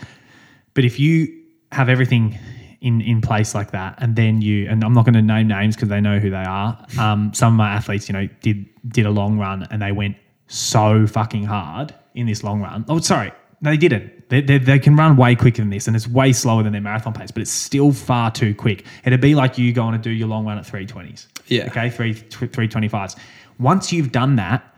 But 0.74 0.84
if 0.84 1.00
you 1.00 1.44
have 1.72 1.90
everything 1.90 2.40
in 2.84 3.02
in 3.02 3.22
place 3.22 3.56
like 3.56 3.72
that, 3.72 3.96
and 3.98 4.16
then 4.16 4.42
you 4.42 4.70
and 4.70 4.84
I'm 4.84 4.94
not 4.94 5.06
going 5.06 5.16
to 5.16 5.22
name 5.22 5.48
names 5.48 5.76
because 5.76 5.90
they 5.90 6.02
know 6.02 6.20
who 6.20 6.30
they 6.30 6.44
are. 6.44 6.78
Um, 7.00 7.34
some 7.34 7.54
of 7.54 7.58
my 7.58 7.72
athletes, 7.72 8.08
you 8.08 8.14
know, 8.14 8.28
did 8.42 8.66
did 8.90 9.06
a 9.06 9.10
long 9.10 9.40
run 9.40 9.66
and 9.72 9.82
they 9.82 9.92
went 9.92 10.18
so 10.48 11.08
fucking 11.08 11.46
hard 11.46 11.96
in 12.14 12.28
this 12.28 12.44
long 12.44 12.62
run. 12.62 12.86
Oh, 12.90 13.00
sorry, 13.00 13.32
no, 13.62 13.72
they 13.72 13.78
didn't. 13.78 14.30
They, 14.30 14.42
they, 14.42 14.58
they 14.58 14.80
can 14.80 14.96
run 14.96 15.16
way 15.16 15.36
quicker 15.36 15.62
than 15.62 15.70
this, 15.70 15.88
and 15.88 15.96
it's 15.96 16.08
way 16.08 16.34
slower 16.34 16.62
than 16.62 16.74
their 16.74 16.82
marathon 16.82 17.14
pace, 17.14 17.32
but 17.32 17.42
it's 17.42 17.52
still 17.52 17.94
far 17.94 18.30
too 18.30 18.54
quick. 18.54 18.86
It'd 19.06 19.22
be 19.22 19.36
like 19.36 19.58
you 19.58 19.72
going 19.72 19.94
to 19.94 19.98
do 20.00 20.10
your 20.10 20.28
long 20.28 20.46
run 20.46 20.58
at 20.58 20.66
320s. 20.66 21.28
Yeah. 21.48 21.68
Okay, 21.68 21.90
three, 21.90 22.14
325s. 22.14 23.16
Once 23.60 23.94
you've 23.94 24.12
done 24.12 24.36
that, 24.36 24.76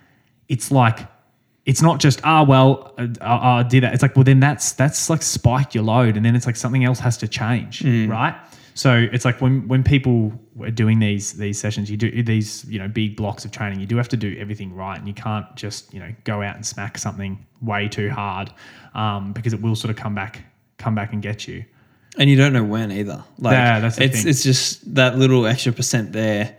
it's 0.50 0.72
like 0.72 1.00
it's 1.65 1.82
not 1.82 1.99
just 1.99 2.19
ah 2.23 2.43
well 2.43 2.93
uh, 2.97 3.08
I, 3.21 3.60
I 3.60 3.63
did 3.63 3.84
that. 3.84 3.93
It's 3.93 4.04
like 4.04 4.15
well 4.15 4.23
then 4.23 4.39
that's 4.39 4.73
that's 4.73 5.10
like 5.10 5.21
spiked 5.21 5.75
your 5.75 5.84
load, 5.84 6.15
and 6.15 6.25
then 6.25 6.36
it's 6.36 6.45
like 6.45 6.56
something 6.56 6.84
else 6.84 6.99
has 6.99 7.17
to 7.17 7.28
change, 7.28 7.84
right? 7.84 8.36
So 8.75 9.08
it's 9.12 9.23
like 9.23 9.39
when 9.41 9.67
when 9.67 9.84
people 9.84 10.34
are 10.62 10.69
doing 10.69 10.99
these 10.99 11.34
these 11.34 11.60
sessions, 11.60 11.89
you 11.89 11.97
do 11.97 12.23
these 12.23 12.65
you 12.65 12.78
know 12.78 12.88
big 12.88 13.15
blocks 13.15 13.45
of 13.45 13.51
training. 13.51 13.80
You 13.80 13.86
do 13.86 13.95
have 13.97 14.10
to 14.10 14.17
do 14.17 14.36
everything 14.38 14.75
right, 14.75 14.97
and 14.99 15.08
you 15.08 15.13
can't 15.13 15.45
just 15.56 15.93
you 15.93 15.99
know 15.99 16.13
go 16.25 16.41
out 16.41 16.56
and 16.56 16.65
smack 16.65 16.97
something 16.97 17.45
way 17.62 17.88
too 17.88 18.10
hard 18.10 18.51
um, 18.93 19.32
because 19.34 19.54
it 19.54 19.62
will 19.62 19.75
sort 19.75 19.91
of 19.91 19.95
come 19.95 20.13
back 20.13 20.43
come 20.78 20.93
back 20.93 21.13
and 21.13 21.21
get 21.21 21.47
you. 21.47 21.63
and 22.17 22.30
you 22.30 22.36
don't 22.36 22.54
know 22.54 22.63
when 22.65 22.91
either. 22.91 23.23
Like 23.39 23.54
Yeah, 23.54 23.80
that's 23.80 23.97
it's 23.97 24.21
thing. 24.21 24.30
it's 24.30 24.43
just 24.43 24.93
that 24.95 25.17
little 25.17 25.45
extra 25.47 25.71
percent 25.71 26.12
there 26.12 26.58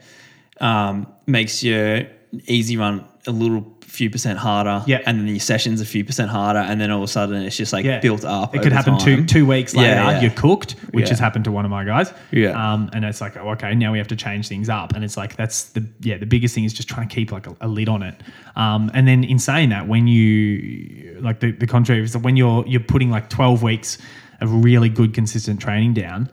um, 0.58 1.06
makes 1.26 1.62
your 1.62 2.06
easy 2.46 2.76
run 2.78 3.04
a 3.26 3.30
little 3.30 3.75
few 3.96 4.10
percent 4.10 4.38
harder. 4.38 4.82
Yeah. 4.86 5.00
and 5.06 5.18
then 5.18 5.26
your 5.26 5.40
sessions 5.40 5.80
a 5.80 5.86
few 5.86 6.04
percent 6.04 6.30
harder, 6.30 6.58
and 6.60 6.80
then 6.80 6.90
all 6.90 6.98
of 6.98 7.04
a 7.04 7.12
sudden 7.12 7.36
it's 7.42 7.56
just 7.56 7.72
like 7.72 7.84
Yeah. 7.84 8.00
built 8.00 8.24
up. 8.24 8.54
It 8.54 8.62
could 8.62 8.72
happen 8.72 8.98
two 8.98 9.16
time. 9.16 9.26
two 9.26 9.46
weeks 9.46 9.74
later. 9.74 9.94
Yeah, 9.94 10.10
yeah. 10.10 10.20
You're 10.20 10.30
cooked, 10.32 10.72
which 10.92 11.08
has 11.08 11.18
happened 11.18 11.44
to 11.46 11.52
one 11.52 11.64
of 11.64 11.70
my 11.70 11.84
guys. 11.84 12.12
Yeah. 12.30 12.50
Um, 12.50 12.90
and 12.92 13.04
it's 13.04 13.20
like, 13.20 13.36
oh, 13.36 13.50
okay, 13.50 13.74
now 13.74 13.92
we 13.92 13.98
have 13.98 14.08
to 14.08 14.16
change 14.16 14.48
things 14.48 14.68
up. 14.68 14.94
And 14.94 15.02
it's 15.04 15.16
like 15.16 15.36
that's 15.36 15.64
the 15.70 15.84
yeah 16.00 16.18
the 16.18 16.26
biggest 16.26 16.54
thing 16.54 16.64
is 16.64 16.72
just 16.74 16.88
trying 16.88 17.08
to 17.08 17.14
keep 17.14 17.32
like 17.32 17.46
a, 17.46 17.56
a 17.62 17.68
lid 17.68 17.88
on 17.88 18.02
it. 18.02 18.14
Um, 18.54 18.90
and 18.94 19.08
then 19.08 19.24
in 19.24 19.38
saying 19.38 19.70
that, 19.70 19.88
when 19.88 20.06
you 20.06 21.18
like 21.20 21.40
the 21.40 21.52
the 21.52 21.66
contrary 21.66 22.02
is 22.02 22.12
that 22.12 22.20
when 22.20 22.36
you're 22.36 22.64
you're 22.66 22.80
putting 22.80 23.10
like 23.10 23.28
12 23.30 23.62
weeks 23.62 23.98
of 24.40 24.64
really 24.64 24.88
good 24.90 25.14
consistent 25.14 25.60
training 25.60 25.94
down, 25.94 26.28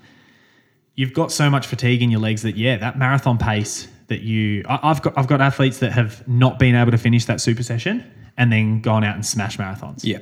you've 0.96 1.14
got 1.14 1.32
so 1.32 1.50
much 1.50 1.66
fatigue 1.68 2.02
in 2.02 2.12
your 2.12 2.20
legs 2.20 2.42
that 2.42 2.56
yeah, 2.58 2.78
that 2.78 2.98
marathon 2.98 3.38
pace 3.38 3.88
that 4.08 4.22
you 4.22 4.64
I, 4.68 4.80
I've 4.84 5.02
got 5.02 5.18
I've 5.18 5.28
got 5.28 5.42
athletes 5.42 5.80
that 5.80 5.92
have 5.92 6.28
not 6.28 6.60
been 6.60 6.76
able 6.76 6.92
to 6.92 6.98
finish 6.98 7.26
that 7.26 7.42
super 7.42 7.64
session 7.64 8.04
and 8.38 8.52
then 8.52 8.82
gone 8.82 9.04
out 9.04 9.16
and 9.16 9.26
smash 9.26 9.58
marathons. 9.58 10.02
Yeah, 10.04 10.20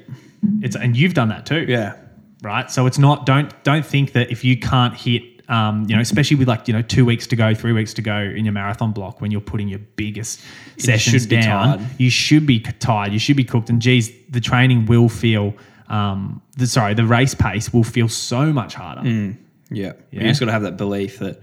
It's 0.61 0.75
and 0.75 0.95
you've 0.97 1.13
done 1.13 1.29
that 1.29 1.45
too 1.45 1.65
yeah, 1.67 1.95
right? 2.41 2.69
So 2.69 2.85
it's 2.87 2.97
not 2.97 3.25
don't 3.25 3.51
don't 3.63 3.85
think 3.85 4.13
that 4.13 4.31
if 4.31 4.43
you 4.43 4.57
can't 4.57 4.95
hit 4.95 5.23
Um, 5.49 5.85
you 5.89 5.95
know, 5.95 6.01
especially 6.01 6.37
with 6.37 6.47
like 6.47 6.67
you 6.67 6.73
know 6.73 6.81
two 6.81 7.03
weeks 7.05 7.27
to 7.27 7.35
go, 7.35 7.53
three 7.53 7.73
weeks 7.73 7.93
to 7.95 8.01
go 8.01 8.17
in 8.17 8.45
your 8.45 8.53
marathon 8.53 8.93
block 8.93 9.19
when 9.19 9.31
you're 9.31 9.41
putting 9.41 9.67
your 9.67 9.79
biggest 9.97 10.39
sessions 10.77 11.23
should 11.23 11.29
be 11.29 11.41
down. 11.41 11.85
You 11.97 12.09
should 12.09 12.45
be 12.45 12.59
tired. 12.59 13.11
You 13.11 13.19
should 13.19 13.35
be 13.35 13.43
cooked. 13.43 13.69
And 13.69 13.81
geez, 13.81 14.11
the 14.29 14.39
training 14.39 14.85
will 14.85 15.09
feel. 15.09 15.53
Um, 15.89 16.41
the, 16.55 16.67
sorry, 16.67 16.93
the 16.93 17.05
race 17.05 17.35
pace 17.35 17.73
will 17.73 17.83
feel 17.83 18.07
so 18.07 18.53
much 18.53 18.75
harder. 18.75 19.01
Yeah. 19.03 19.33
Yeah. 19.69 19.93
You 20.11 20.21
just 20.29 20.39
got 20.39 20.45
to 20.45 20.53
have 20.53 20.61
that 20.61 20.77
belief 20.77 21.19
that 21.19 21.41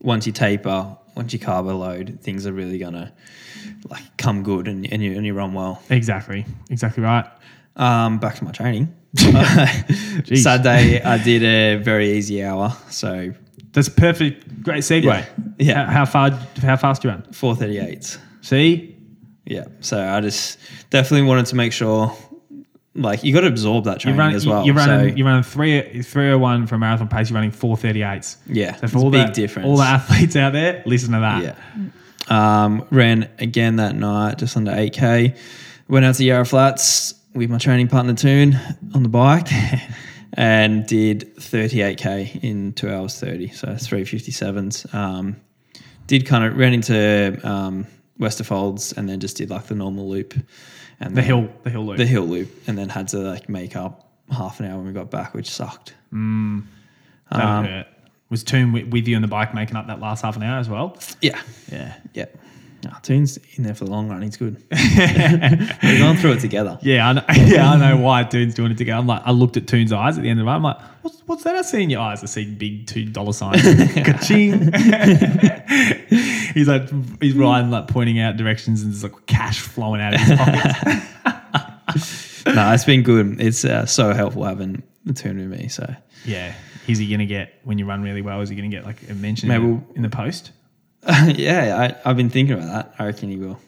once 0.00 0.26
you 0.26 0.32
taper, 0.32 0.96
once 1.14 1.32
you 1.32 1.38
carbo 1.38 1.76
load, 1.76 2.18
things 2.22 2.46
are 2.46 2.52
really 2.52 2.78
going 2.78 2.94
to 2.94 3.12
like 3.88 4.16
come 4.16 4.42
good 4.42 4.68
and, 4.68 4.90
and, 4.92 5.02
you, 5.02 5.16
and 5.16 5.24
you 5.26 5.34
run 5.34 5.54
well. 5.54 5.82
Exactly, 5.90 6.44
exactly 6.70 7.02
right. 7.02 7.26
Um, 7.76 8.18
back 8.18 8.36
to 8.36 8.44
my 8.44 8.50
training. 8.52 8.94
Saturday, 9.16 11.02
I 11.02 11.18
did 11.22 11.42
a 11.42 11.76
very 11.82 12.12
easy 12.12 12.42
hour. 12.42 12.76
So 12.90 13.32
That's 13.72 13.88
perfect. 13.88 14.62
Great 14.62 14.82
segue. 14.82 15.04
Yeah. 15.04 15.26
Yeah. 15.58 15.86
How, 15.86 15.92
how 15.92 16.04
far? 16.04 16.30
How 16.60 16.76
fast 16.76 17.02
do 17.02 17.08
you 17.08 17.14
run? 17.14 17.22
Four 17.32 17.54
thirty 17.56 17.78
eight. 17.78 18.18
See, 18.40 18.96
Yeah. 19.44 19.66
So 19.80 20.02
I 20.02 20.20
just 20.20 20.58
definitely 20.90 21.26
wanted 21.26 21.46
to 21.46 21.56
make 21.56 21.72
sure, 21.72 22.14
like, 22.94 23.24
you 23.24 23.32
got 23.32 23.40
to 23.40 23.46
absorb 23.46 23.84
that 23.84 24.00
training 24.00 24.18
run. 24.18 24.34
as 24.34 24.46
well. 24.46 24.66
You're 24.66 24.74
running. 24.74 25.10
So, 25.10 25.16
you're 25.16 25.26
running 25.26 25.42
three 25.42 26.02
three 26.02 26.30
oh 26.30 26.38
one 26.38 26.66
for 26.66 26.74
a 26.74 26.78
marathon 26.78 27.08
pace. 27.08 27.30
You're 27.30 27.36
running 27.36 27.50
four 27.50 27.76
thirty 27.76 28.02
eights. 28.02 28.36
yeah. 28.46 28.76
So 28.76 28.88
for 28.88 28.98
all 28.98 29.10
big 29.10 29.28
the, 29.28 29.32
difference. 29.32 29.66
all 29.66 29.76
the 29.76 29.84
athletes 29.84 30.36
out 30.36 30.52
there, 30.52 30.82
listen 30.86 31.12
to 31.12 31.20
that. 31.20 31.42
Yeah. 31.42 31.54
Um, 32.28 32.86
ran 32.90 33.28
again 33.38 33.76
that 33.76 33.94
night, 33.96 34.38
just 34.38 34.56
under 34.56 34.70
8K. 34.70 35.36
Went 35.88 36.04
out 36.04 36.14
to 36.14 36.24
Yarra 36.24 36.46
Flats 36.46 37.14
with 37.34 37.50
my 37.50 37.58
training 37.58 37.88
partner 37.88 38.14
Toon 38.14 38.56
on 38.94 39.02
the 39.02 39.08
bike 39.08 39.48
and 40.34 40.86
did 40.86 41.34
38K 41.36 42.42
in 42.44 42.72
two 42.74 42.88
hours 42.90 43.18
30. 43.18 43.48
So 43.48 43.68
357s. 43.68 44.94
Um, 44.94 45.36
did 46.06 46.26
kind 46.26 46.44
of 46.44 46.56
ran 46.56 46.72
into 46.72 47.38
um, 47.42 47.86
Westerfolds 48.18 48.96
and 48.96 49.08
then 49.08 49.18
just 49.20 49.36
did 49.36 49.50
like 49.50 49.66
the 49.66 49.74
normal 49.74 50.08
loop. 50.08 50.34
And 51.00 51.10
The 51.10 51.20
then- 51.20 51.24
hill, 51.24 51.48
the 51.62 51.70
hill 51.70 51.86
loop. 51.86 51.96
The 51.98 52.06
hill 52.06 52.24
loop. 52.26 52.50
And 52.66 52.76
then 52.78 52.88
had 52.88 53.08
to 53.08 53.18
like 53.18 53.48
make 53.48 53.76
up 53.76 54.08
half 54.30 54.60
an 54.60 54.66
hour 54.66 54.76
when 54.78 54.86
we 54.86 54.92
got 54.92 55.10
back, 55.10 55.34
which 55.34 55.50
sucked. 55.50 55.94
that 56.10 56.16
um, 56.18 56.64
hurt. 57.30 57.86
Was 58.30 58.42
Toon 58.44 58.72
with, 58.72 58.86
with 58.88 59.06
you 59.08 59.16
on 59.16 59.22
the 59.22 59.28
bike 59.28 59.52
making 59.54 59.76
up 59.76 59.88
that 59.88 60.00
last 60.00 60.22
half 60.22 60.36
an 60.36 60.42
hour 60.42 60.58
as 60.58 60.68
well? 60.68 60.96
Yeah. 61.20 61.40
Yeah. 61.70 61.94
Yeah. 62.14 62.26
Oh, 62.84 62.98
Toon's 63.02 63.38
in 63.54 63.62
there 63.64 63.74
for 63.74 63.84
the 63.84 63.90
long 63.92 64.08
run. 64.08 64.22
He's 64.22 64.36
good. 64.36 64.56
We've 64.70 65.98
gone 66.00 66.16
through 66.16 66.32
it 66.32 66.40
together. 66.40 66.78
Yeah, 66.82 67.08
I 67.08 67.12
know, 67.12 67.22
yeah, 67.46 67.70
I 67.70 67.76
know 67.78 67.96
why 68.02 68.24
Toon's 68.24 68.54
doing 68.54 68.72
it 68.72 68.78
together. 68.78 68.98
I'm 68.98 69.06
like, 69.06 69.22
I 69.24 69.30
looked 69.30 69.56
at 69.56 69.68
Toon's 69.68 69.92
eyes 69.92 70.16
at 70.18 70.24
the 70.24 70.30
end 70.30 70.40
of 70.40 70.44
the 70.44 70.46
run. 70.48 70.56
I'm 70.56 70.62
like, 70.64 70.80
what's, 71.02 71.20
what's 71.26 71.44
that 71.44 71.54
I 71.54 71.62
see 71.62 71.82
in 71.82 71.90
your 71.90 72.00
eyes? 72.00 72.22
I 72.22 72.26
see 72.26 72.44
big 72.52 72.86
two 72.88 73.04
dollar 73.04 73.32
signs. 73.32 73.62
Ka-ching. 73.94 74.72
he's 76.54 76.68
like, 76.68 76.88
he's 77.20 77.34
riding, 77.34 77.70
like 77.70 77.88
pointing 77.88 78.18
out 78.18 78.36
directions 78.36 78.82
and 78.82 78.92
there's 78.92 79.02
like 79.04 79.26
cash 79.26 79.60
flowing 79.60 80.00
out 80.00 80.14
of 80.14 80.20
his 80.20 80.38
pockets. 80.38 82.44
no, 82.46 82.72
it's 82.72 82.84
been 82.84 83.02
good. 83.02 83.40
It's 83.40 83.64
uh, 83.64 83.86
so 83.86 84.12
helpful 84.12 84.44
having 84.44 84.82
the 85.04 85.12
Toon 85.12 85.38
with 85.38 85.60
me. 85.60 85.68
So 85.68 85.94
yeah. 86.24 86.54
Is 86.88 86.98
he 86.98 87.06
going 87.06 87.20
to 87.20 87.26
get, 87.26 87.60
when 87.62 87.78
you 87.78 87.86
run 87.86 88.02
really 88.02 88.22
well, 88.22 88.40
is 88.40 88.48
he 88.48 88.56
going 88.56 88.68
to 88.68 88.76
get 88.76 88.84
like 88.84 88.96
a 89.08 89.14
mention 89.14 89.48
Maybe 89.48 89.62
in, 89.64 89.70
we'll- 89.70 89.94
in 89.96 90.02
the 90.02 90.08
post? 90.08 90.50
yeah, 91.34 91.96
I, 92.04 92.10
I've 92.10 92.16
been 92.16 92.30
thinking 92.30 92.54
about 92.54 92.68
that. 92.68 92.94
I 92.98 93.06
reckon 93.06 93.28
he 93.30 93.36
will. 93.36 93.58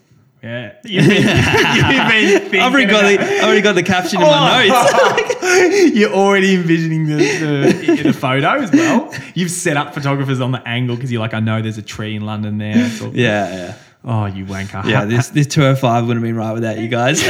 Yeah. 0.42 0.74
You've 0.84 1.06
been, 1.06 1.22
you've 2.42 2.50
been 2.52 2.60
I've 2.62 2.72
already 2.72 2.86
got 2.90 3.02
the 3.02 3.14
about- 3.14 3.26
I 3.28 3.40
already 3.44 3.60
got 3.62 3.74
the 3.74 3.82
caption 3.82 4.20
in 4.20 4.26
my 4.28 4.66
notes. 4.66 5.94
You're 5.96 6.12
already 6.12 6.54
envisioning 6.54 7.06
the, 7.06 7.16
the, 7.16 8.02
the 8.04 8.12
photo 8.12 8.48
as 8.62 8.70
well. 8.70 9.12
You've 9.34 9.50
set 9.50 9.76
up 9.76 9.94
photographers 9.94 10.40
on 10.40 10.52
the 10.52 10.66
angle 10.68 10.96
because 10.96 11.10
you're 11.10 11.20
like, 11.20 11.32
I 11.34 11.40
know 11.40 11.62
there's 11.62 11.78
a 11.78 11.82
tree 11.82 12.14
in 12.14 12.26
London 12.26 12.58
there. 12.58 12.76
Yeah, 12.76 13.14
yeah, 13.14 13.76
Oh, 14.04 14.26
you 14.26 14.44
wanker. 14.44 14.84
yeah. 14.84 15.06
This 15.06 15.28
this 15.28 15.46
205 15.46 16.06
wouldn't 16.06 16.22
have 16.24 16.28
been 16.28 16.36
right 16.36 16.52
without 16.52 16.78
you 16.78 16.88
guys. 16.88 17.22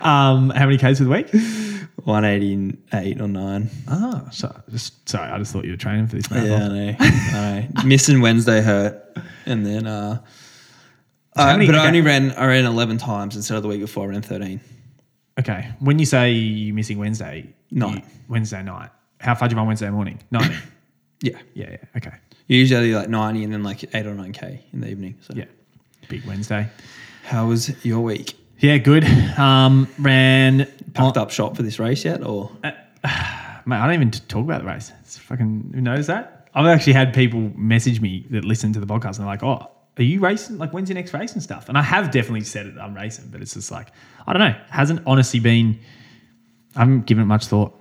um, 0.00 0.50
how 0.50 0.66
many 0.66 0.78
Ks 0.78 0.98
for 0.98 1.04
the 1.04 1.10
week? 1.10 1.28
188 2.04 3.20
or 3.20 3.28
nine. 3.28 3.70
Oh, 3.88 4.26
so, 4.30 4.54
just, 4.70 5.08
sorry. 5.08 5.30
I 5.30 5.38
just 5.38 5.52
thought 5.52 5.64
you 5.64 5.72
were 5.72 5.76
training 5.76 6.06
for 6.06 6.16
this 6.16 6.30
Yeah, 6.30 6.42
marathon. 6.42 6.72
I 6.72 6.90
know. 6.90 6.96
I 7.00 7.68
know. 7.74 7.82
Missing 7.84 8.20
Wednesday 8.20 8.60
hurt, 8.62 9.16
and 9.46 9.64
then 9.66 9.86
uh, 9.86 10.20
uh, 11.36 11.52
many- 11.52 11.66
but 11.66 11.74
I 11.76 11.86
only 11.86 12.00
ran 12.00 12.32
I 12.32 12.46
ran 12.46 12.64
11 12.64 12.98
times 12.98 13.36
instead 13.36 13.56
of 13.56 13.62
the 13.62 13.68
week 13.68 13.80
before. 13.80 14.04
I 14.06 14.10
ran 14.10 14.22
13. 14.22 14.60
Okay. 15.38 15.70
When 15.78 15.98
you 15.98 16.06
say 16.06 16.32
you're 16.32 16.74
missing 16.74 16.98
Wednesday, 16.98 17.52
Night. 17.70 17.96
you- 17.96 18.02
Wednesday 18.28 18.62
night. 18.62 18.90
How 19.20 19.34
far 19.34 19.48
do 19.48 19.54
you 19.54 19.58
run 19.58 19.66
Wednesday 19.66 19.90
morning? 19.90 20.18
90. 20.30 20.54
Yeah, 21.22 21.36
yeah, 21.52 21.72
yeah. 21.72 21.76
Okay. 21.98 22.12
usually 22.46 22.94
like 22.94 23.10
90 23.10 23.44
and 23.44 23.52
then 23.52 23.62
like 23.62 23.82
eight 23.94 24.06
or 24.06 24.14
9k 24.14 24.58
in 24.72 24.80
the 24.80 24.88
evening. 24.88 25.18
So 25.20 25.34
Yeah. 25.36 25.44
Big 26.08 26.24
Wednesday. 26.24 26.66
How 27.24 27.46
was 27.46 27.84
your 27.84 28.00
week? 28.00 28.38
Yeah, 28.60 28.76
good. 28.76 29.04
Um, 29.38 29.88
ran 29.98 30.70
Packed 30.92 31.16
up 31.16 31.30
shop 31.30 31.56
for 31.56 31.62
this 31.62 31.78
race 31.78 32.04
yet, 32.04 32.22
or 32.22 32.50
Mate, 32.62 32.76
I 33.04 33.86
don't 33.86 33.94
even 33.94 34.10
talk 34.10 34.44
about 34.44 34.60
the 34.60 34.66
race. 34.66 34.92
It's 35.00 35.16
fucking 35.16 35.72
who 35.74 35.80
knows 35.80 36.08
that? 36.08 36.48
I've 36.54 36.66
actually 36.66 36.92
had 36.92 37.14
people 37.14 37.40
message 37.54 38.00
me 38.00 38.26
that 38.30 38.44
listen 38.44 38.72
to 38.74 38.80
the 38.80 38.86
podcast 38.86 39.06
and 39.06 39.20
they're 39.20 39.26
like, 39.26 39.42
"Oh, 39.42 39.70
are 39.96 40.02
you 40.02 40.20
racing? 40.20 40.58
Like, 40.58 40.72
when's 40.72 40.90
your 40.90 40.96
next 40.96 41.14
race 41.14 41.32
and 41.32 41.42
stuff?" 41.42 41.68
And 41.68 41.78
I 41.78 41.82
have 41.82 42.10
definitely 42.10 42.42
said 42.42 42.66
it. 42.66 42.74
I'm 42.78 42.94
racing, 42.94 43.28
but 43.30 43.40
it's 43.40 43.54
just 43.54 43.70
like 43.70 43.92
I 44.26 44.34
don't 44.34 44.40
know. 44.40 44.54
Hasn't 44.68 45.02
honestly 45.06 45.40
been. 45.40 45.80
I 46.76 46.80
haven't 46.80 47.06
given 47.06 47.22
it 47.22 47.26
much 47.26 47.46
thought. 47.46 47.74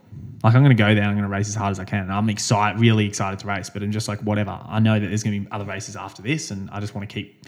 Like 0.44 0.56
I'm 0.56 0.64
going 0.64 0.76
to 0.76 0.82
go 0.82 0.96
there. 0.96 1.04
I'm 1.04 1.14
going 1.14 1.24
to 1.24 1.30
race 1.30 1.50
as 1.50 1.56
hard 1.56 1.72
as 1.72 1.80
I 1.80 1.86
can. 1.86 2.04
And 2.04 2.14
I'm 2.14 2.30
excited, 2.30 2.80
really 2.80 3.06
excited 3.06 3.40
to 3.40 3.48
race. 3.48 3.70
But 3.70 3.84
I'm 3.84 3.92
just 3.92 4.08
like 4.08 4.20
whatever. 4.22 4.58
I 4.66 4.80
know 4.80 4.98
that 4.98 5.08
there's 5.08 5.24
going 5.24 5.44
to 5.44 5.46
be 5.46 5.52
other 5.52 5.66
races 5.66 5.98
after 5.98 6.22
this, 6.22 6.52
and 6.52 6.70
I 6.70 6.80
just 6.80 6.96
want 6.96 7.10
to 7.10 7.14
keep 7.14 7.46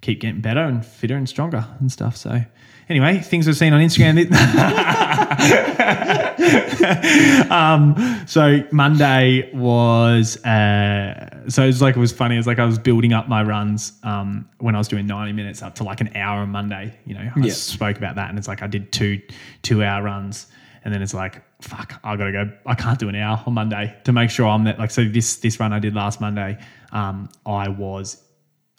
keep 0.00 0.20
getting 0.20 0.40
better 0.40 0.60
and 0.60 0.84
fitter 0.84 1.16
and 1.16 1.28
stronger 1.28 1.66
and 1.80 1.90
stuff. 1.90 2.16
So 2.16 2.40
anyway, 2.88 3.18
things 3.18 3.46
we've 3.46 3.56
seen 3.56 3.72
on 3.72 3.80
Instagram. 3.80 4.18
um, 7.50 8.24
so 8.26 8.62
Monday 8.72 9.50
was 9.54 10.42
uh, 10.44 11.48
so 11.48 11.62
it 11.64 11.66
was 11.66 11.82
like 11.82 11.96
it 11.96 12.00
was 12.00 12.12
funny. 12.12 12.34
It 12.34 12.38
was 12.38 12.46
like 12.46 12.58
I 12.58 12.64
was 12.64 12.78
building 12.78 13.12
up 13.12 13.28
my 13.28 13.42
runs 13.42 13.92
um, 14.02 14.48
when 14.58 14.74
I 14.74 14.78
was 14.78 14.88
doing 14.88 15.06
ninety 15.06 15.32
minutes 15.32 15.62
up 15.62 15.74
to 15.76 15.84
like 15.84 16.00
an 16.00 16.14
hour 16.16 16.40
on 16.40 16.50
Monday. 16.50 16.96
You 17.04 17.14
know, 17.14 17.30
I 17.34 17.40
Yeah. 17.40 17.52
spoke 17.52 17.96
about 17.96 18.16
that, 18.16 18.28
and 18.30 18.38
it's 18.38 18.48
like 18.48 18.62
I 18.62 18.66
did 18.66 18.92
two 18.92 19.20
two 19.62 19.82
hour 19.82 20.02
runs, 20.02 20.46
and 20.84 20.92
then 20.94 21.02
it's 21.02 21.14
like 21.14 21.42
fuck, 21.60 21.98
I 22.04 22.16
gotta 22.16 22.32
go. 22.32 22.52
I 22.66 22.74
can't 22.74 22.98
do 22.98 23.08
an 23.08 23.16
hour 23.16 23.42
on 23.46 23.54
Monday 23.54 23.96
to 24.04 24.12
make 24.12 24.30
sure 24.30 24.46
I'm 24.46 24.64
that. 24.64 24.78
Like 24.78 24.90
so, 24.90 25.04
this 25.04 25.36
this 25.38 25.58
run 25.60 25.72
I 25.72 25.78
did 25.80 25.94
last 25.94 26.20
Monday, 26.20 26.58
um, 26.92 27.28
I 27.44 27.68
was. 27.68 28.22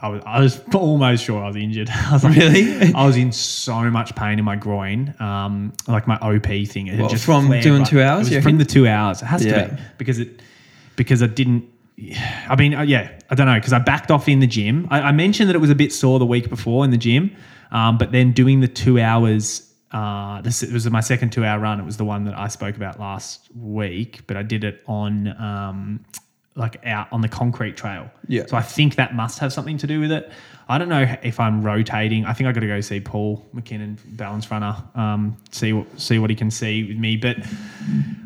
I 0.02 0.10
was, 0.10 0.24
I 0.26 0.40
was 0.40 0.62
almost 0.74 1.24
sure 1.24 1.44
I 1.44 1.48
was 1.48 1.56
injured. 1.56 1.90
I 1.94 2.14
was 2.14 2.24
like, 2.24 2.36
Really? 2.38 2.94
I 2.94 3.06
was 3.06 3.18
in 3.18 3.32
so 3.32 3.82
much 3.90 4.16
pain 4.16 4.40
in 4.40 4.46
my 4.46 4.56
groin, 4.56 5.14
um, 5.20 5.74
like 5.88 6.08
my 6.08 6.18
OP 6.18 6.46
thing. 6.68 6.88
It 6.88 7.00
What, 7.00 7.12
just 7.12 7.26
from 7.26 7.48
flared 7.48 7.64
doing 7.64 7.84
two 7.84 8.02
hours, 8.02 8.32
It 8.32 8.36
was 8.36 8.44
from 8.44 8.58
the 8.58 8.66
two 8.66 8.88
hours. 8.88 9.22
It 9.22 9.26
has 9.26 9.46
Yeah. 9.46 9.68
to 9.68 9.76
be 9.76 9.82
because 9.98 10.20
it 10.20 10.42
because 10.96 11.22
I 11.24 11.28
didn't. 11.28 11.66
I 12.48 12.56
mean, 12.56 12.74
uh, 12.74 12.82
yeah, 12.84 13.10
I 13.30 13.36
don't 13.36 13.46
know 13.46 13.56
because 13.56 13.74
I 13.74 13.80
backed 13.80 14.10
off 14.10 14.30
in 14.30 14.40
the 14.40 14.48
gym. 14.48 14.88
I, 14.90 15.02
I 15.02 15.12
mentioned 15.12 15.50
that 15.50 15.56
it 15.56 15.60
was 15.60 15.70
a 15.70 15.76
bit 15.76 15.92
sore 15.92 16.18
the 16.20 16.26
week 16.26 16.50
before 16.50 16.86
in 16.86 16.92
the 16.92 16.98
gym, 16.98 17.36
um, 17.72 17.98
but 17.98 18.12
then 18.12 18.32
doing 18.32 18.62
the 18.62 18.68
two 18.70 19.00
hours. 19.00 19.66
Uh, 19.92 20.40
this 20.42 20.62
it 20.62 20.72
was 20.72 20.88
my 20.92 21.00
second 21.02 21.32
two-hour 21.32 21.60
run. 21.60 21.80
It 21.80 21.84
was 21.86 21.98
the 21.98 22.06
one 22.06 22.24
that 22.26 22.38
I 22.38 22.48
spoke 22.48 22.76
about 22.78 23.00
last 23.00 23.50
week, 23.56 24.22
but 24.28 24.38
I 24.38 24.44
did 24.44 24.64
it 24.64 24.84
on 24.86 25.28
um, 25.42 26.06
like 26.60 26.86
out 26.86 27.08
on 27.12 27.22
the 27.22 27.30
concrete 27.30 27.76
trail. 27.78 28.12
Yeah. 28.28 28.46
So 28.48 28.58
I 28.58 28.62
think 28.62 28.96
that 28.96 29.16
must 29.16 29.40
have 29.40 29.52
something 29.52 29.78
to 29.80 29.88
do 29.88 30.00
with 30.00 30.12
it. 30.12 30.32
I 30.70 30.78
don't 30.78 30.88
know 30.88 31.16
if 31.24 31.40
I'm 31.40 31.64
rotating. 31.64 32.26
I 32.26 32.34
think 32.34 32.48
I 32.48 32.52
got 32.52 32.60
to 32.60 32.68
go 32.68 32.80
see 32.80 33.00
Paul 33.00 33.44
McKinnon, 33.56 33.98
balance 34.16 34.52
runner, 34.52 34.76
um, 34.94 35.36
see 35.50 35.74
what 35.74 35.88
see 36.00 36.20
what 36.20 36.30
he 36.30 36.36
can 36.36 36.52
see 36.52 36.84
with 36.84 36.98
me. 36.98 37.18
But 37.18 37.38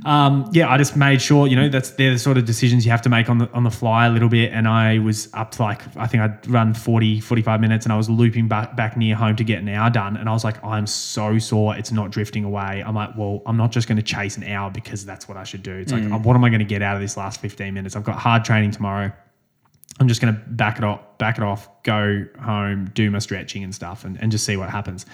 um, 0.05 0.49
yeah, 0.51 0.69
I 0.69 0.77
just 0.77 0.97
made 0.97 1.21
sure 1.21 1.47
you 1.47 1.55
know 1.55 1.69
that's 1.69 1.91
they're 1.91 2.11
the 2.11 2.19
sort 2.19 2.37
of 2.37 2.43
decisions 2.43 2.83
you 2.83 2.91
have 2.91 3.01
to 3.03 3.09
make 3.09 3.29
on 3.29 3.37
the 3.37 3.49
on 3.53 3.63
the 3.63 3.71
fly 3.71 4.07
a 4.07 4.09
little 4.09 4.27
bit. 4.27 4.51
And 4.51 4.67
I 4.67 4.99
was 4.99 5.29
up 5.33 5.51
to 5.51 5.61
like 5.61 5.81
I 5.95 6.05
think 6.05 6.21
I'd 6.21 6.45
run 6.45 6.73
40, 6.73 7.21
45 7.21 7.61
minutes, 7.61 7.85
and 7.85 7.93
I 7.93 7.95
was 7.95 8.09
looping 8.09 8.49
back 8.49 8.75
back 8.75 8.97
near 8.97 9.15
home 9.15 9.37
to 9.37 9.43
get 9.45 9.59
an 9.59 9.69
hour 9.69 9.89
done. 9.89 10.17
And 10.17 10.27
I 10.27 10.33
was 10.33 10.43
like, 10.43 10.61
I'm 10.65 10.85
so 10.85 11.39
sore, 11.39 11.77
it's 11.77 11.93
not 11.93 12.11
drifting 12.11 12.43
away. 12.43 12.83
I'm 12.85 12.93
like, 12.93 13.15
well, 13.15 13.41
I'm 13.45 13.55
not 13.55 13.71
just 13.71 13.87
going 13.87 13.95
to 13.95 14.03
chase 14.03 14.35
an 14.35 14.43
hour 14.43 14.69
because 14.69 15.05
that's 15.05 15.29
what 15.29 15.37
I 15.37 15.45
should 15.45 15.63
do. 15.63 15.75
It's 15.75 15.93
like, 15.93 16.03
what 16.25 16.35
am 16.35 16.43
I 16.43 16.49
going 16.49 16.59
to 16.59 16.65
get 16.65 16.81
out 16.81 16.97
of 16.97 17.01
this 17.01 17.15
last 17.15 17.39
15 17.39 17.73
minutes? 17.73 17.95
I've 17.95 18.03
got 18.03 18.17
hard 18.19 18.43
training 18.43 18.71
tomorrow. 18.71 19.13
I'm 19.99 20.07
just 20.07 20.21
going 20.21 20.33
to 20.33 20.39
back 20.39 20.77
it 20.77 20.83
off, 20.83 21.17
back 21.17 21.37
it 21.37 21.43
off, 21.43 21.69
go 21.83 22.25
home, 22.41 22.85
do 22.93 23.11
my 23.11 23.19
stretching 23.19 23.63
and 23.63 23.73
stuff, 23.73 24.05
and, 24.05 24.19
and 24.21 24.31
just 24.31 24.45
see 24.45 24.57
what 24.57 24.69
happens. 24.69 25.05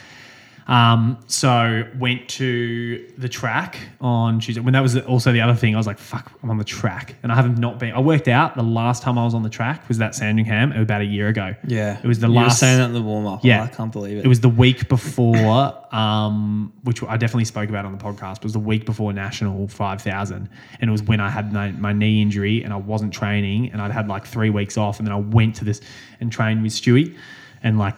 Um, 0.69 1.17
so 1.25 1.83
went 1.97 2.29
to 2.29 3.03
the 3.17 3.27
track 3.27 3.79
on 3.99 4.39
Tuesday. 4.39 4.61
When 4.61 4.73
that 4.73 4.81
was 4.83 4.95
also 4.99 5.31
the 5.31 5.41
other 5.41 5.55
thing, 5.55 5.73
I 5.73 5.77
was 5.79 5.87
like, 5.87 5.97
"Fuck, 5.97 6.31
I'm 6.43 6.51
on 6.51 6.59
the 6.59 6.63
track," 6.63 7.15
and 7.23 7.31
I 7.31 7.35
haven't 7.35 7.57
not 7.57 7.79
been. 7.79 7.91
I 7.91 7.99
worked 7.99 8.27
out 8.27 8.55
the 8.55 8.61
last 8.61 9.01
time 9.01 9.17
I 9.17 9.23
was 9.25 9.33
on 9.33 9.41
the 9.41 9.49
track 9.49 9.87
was 9.87 9.97
that 9.97 10.13
Sandringham 10.13 10.71
about 10.73 11.01
a 11.01 11.05
year 11.05 11.27
ago. 11.27 11.55
Yeah. 11.65 11.97
it 11.97 12.05
was 12.05 12.19
the 12.19 12.27
you 12.27 12.33
Were 12.35 12.41
last. 12.41 12.59
saying 12.59 12.77
that 12.77 12.85
in 12.85 12.93
the 12.93 13.01
warm 13.01 13.25
up. 13.25 13.43
Yeah. 13.43 13.63
I 13.63 13.67
can't 13.67 13.91
believe 13.91 14.19
it. 14.19 14.25
It 14.25 14.27
was 14.27 14.41
the 14.41 14.49
week 14.49 14.87
before, 14.89 15.73
um, 15.95 16.71
which 16.83 17.01
I 17.01 17.17
definitely 17.17 17.45
spoke 17.45 17.69
about 17.69 17.85
on 17.85 17.91
the 17.91 18.03
podcast. 18.03 18.37
It 18.37 18.43
was 18.43 18.53
the 18.53 18.59
week 18.59 18.85
before 18.85 19.11
National 19.11 19.67
5000. 19.67 20.49
And 20.79 20.87
it 20.87 20.91
was 20.91 21.01
when 21.01 21.19
I 21.19 21.31
had 21.31 21.51
my, 21.51 21.71
my 21.71 21.93
knee 21.93 22.21
injury 22.21 22.63
and 22.63 22.71
I 22.71 22.77
wasn't 22.77 23.11
training 23.11 23.71
and 23.71 23.81
I'd 23.81 23.91
had 23.91 24.07
like 24.07 24.27
three 24.27 24.51
weeks 24.51 24.77
off. 24.77 24.99
And 24.99 25.07
then 25.07 25.13
I 25.13 25.19
went 25.19 25.55
to 25.55 25.65
this 25.65 25.81
and 26.19 26.31
trained 26.31 26.61
with 26.61 26.73
Stewie 26.73 27.15
and 27.63 27.79
like 27.79 27.95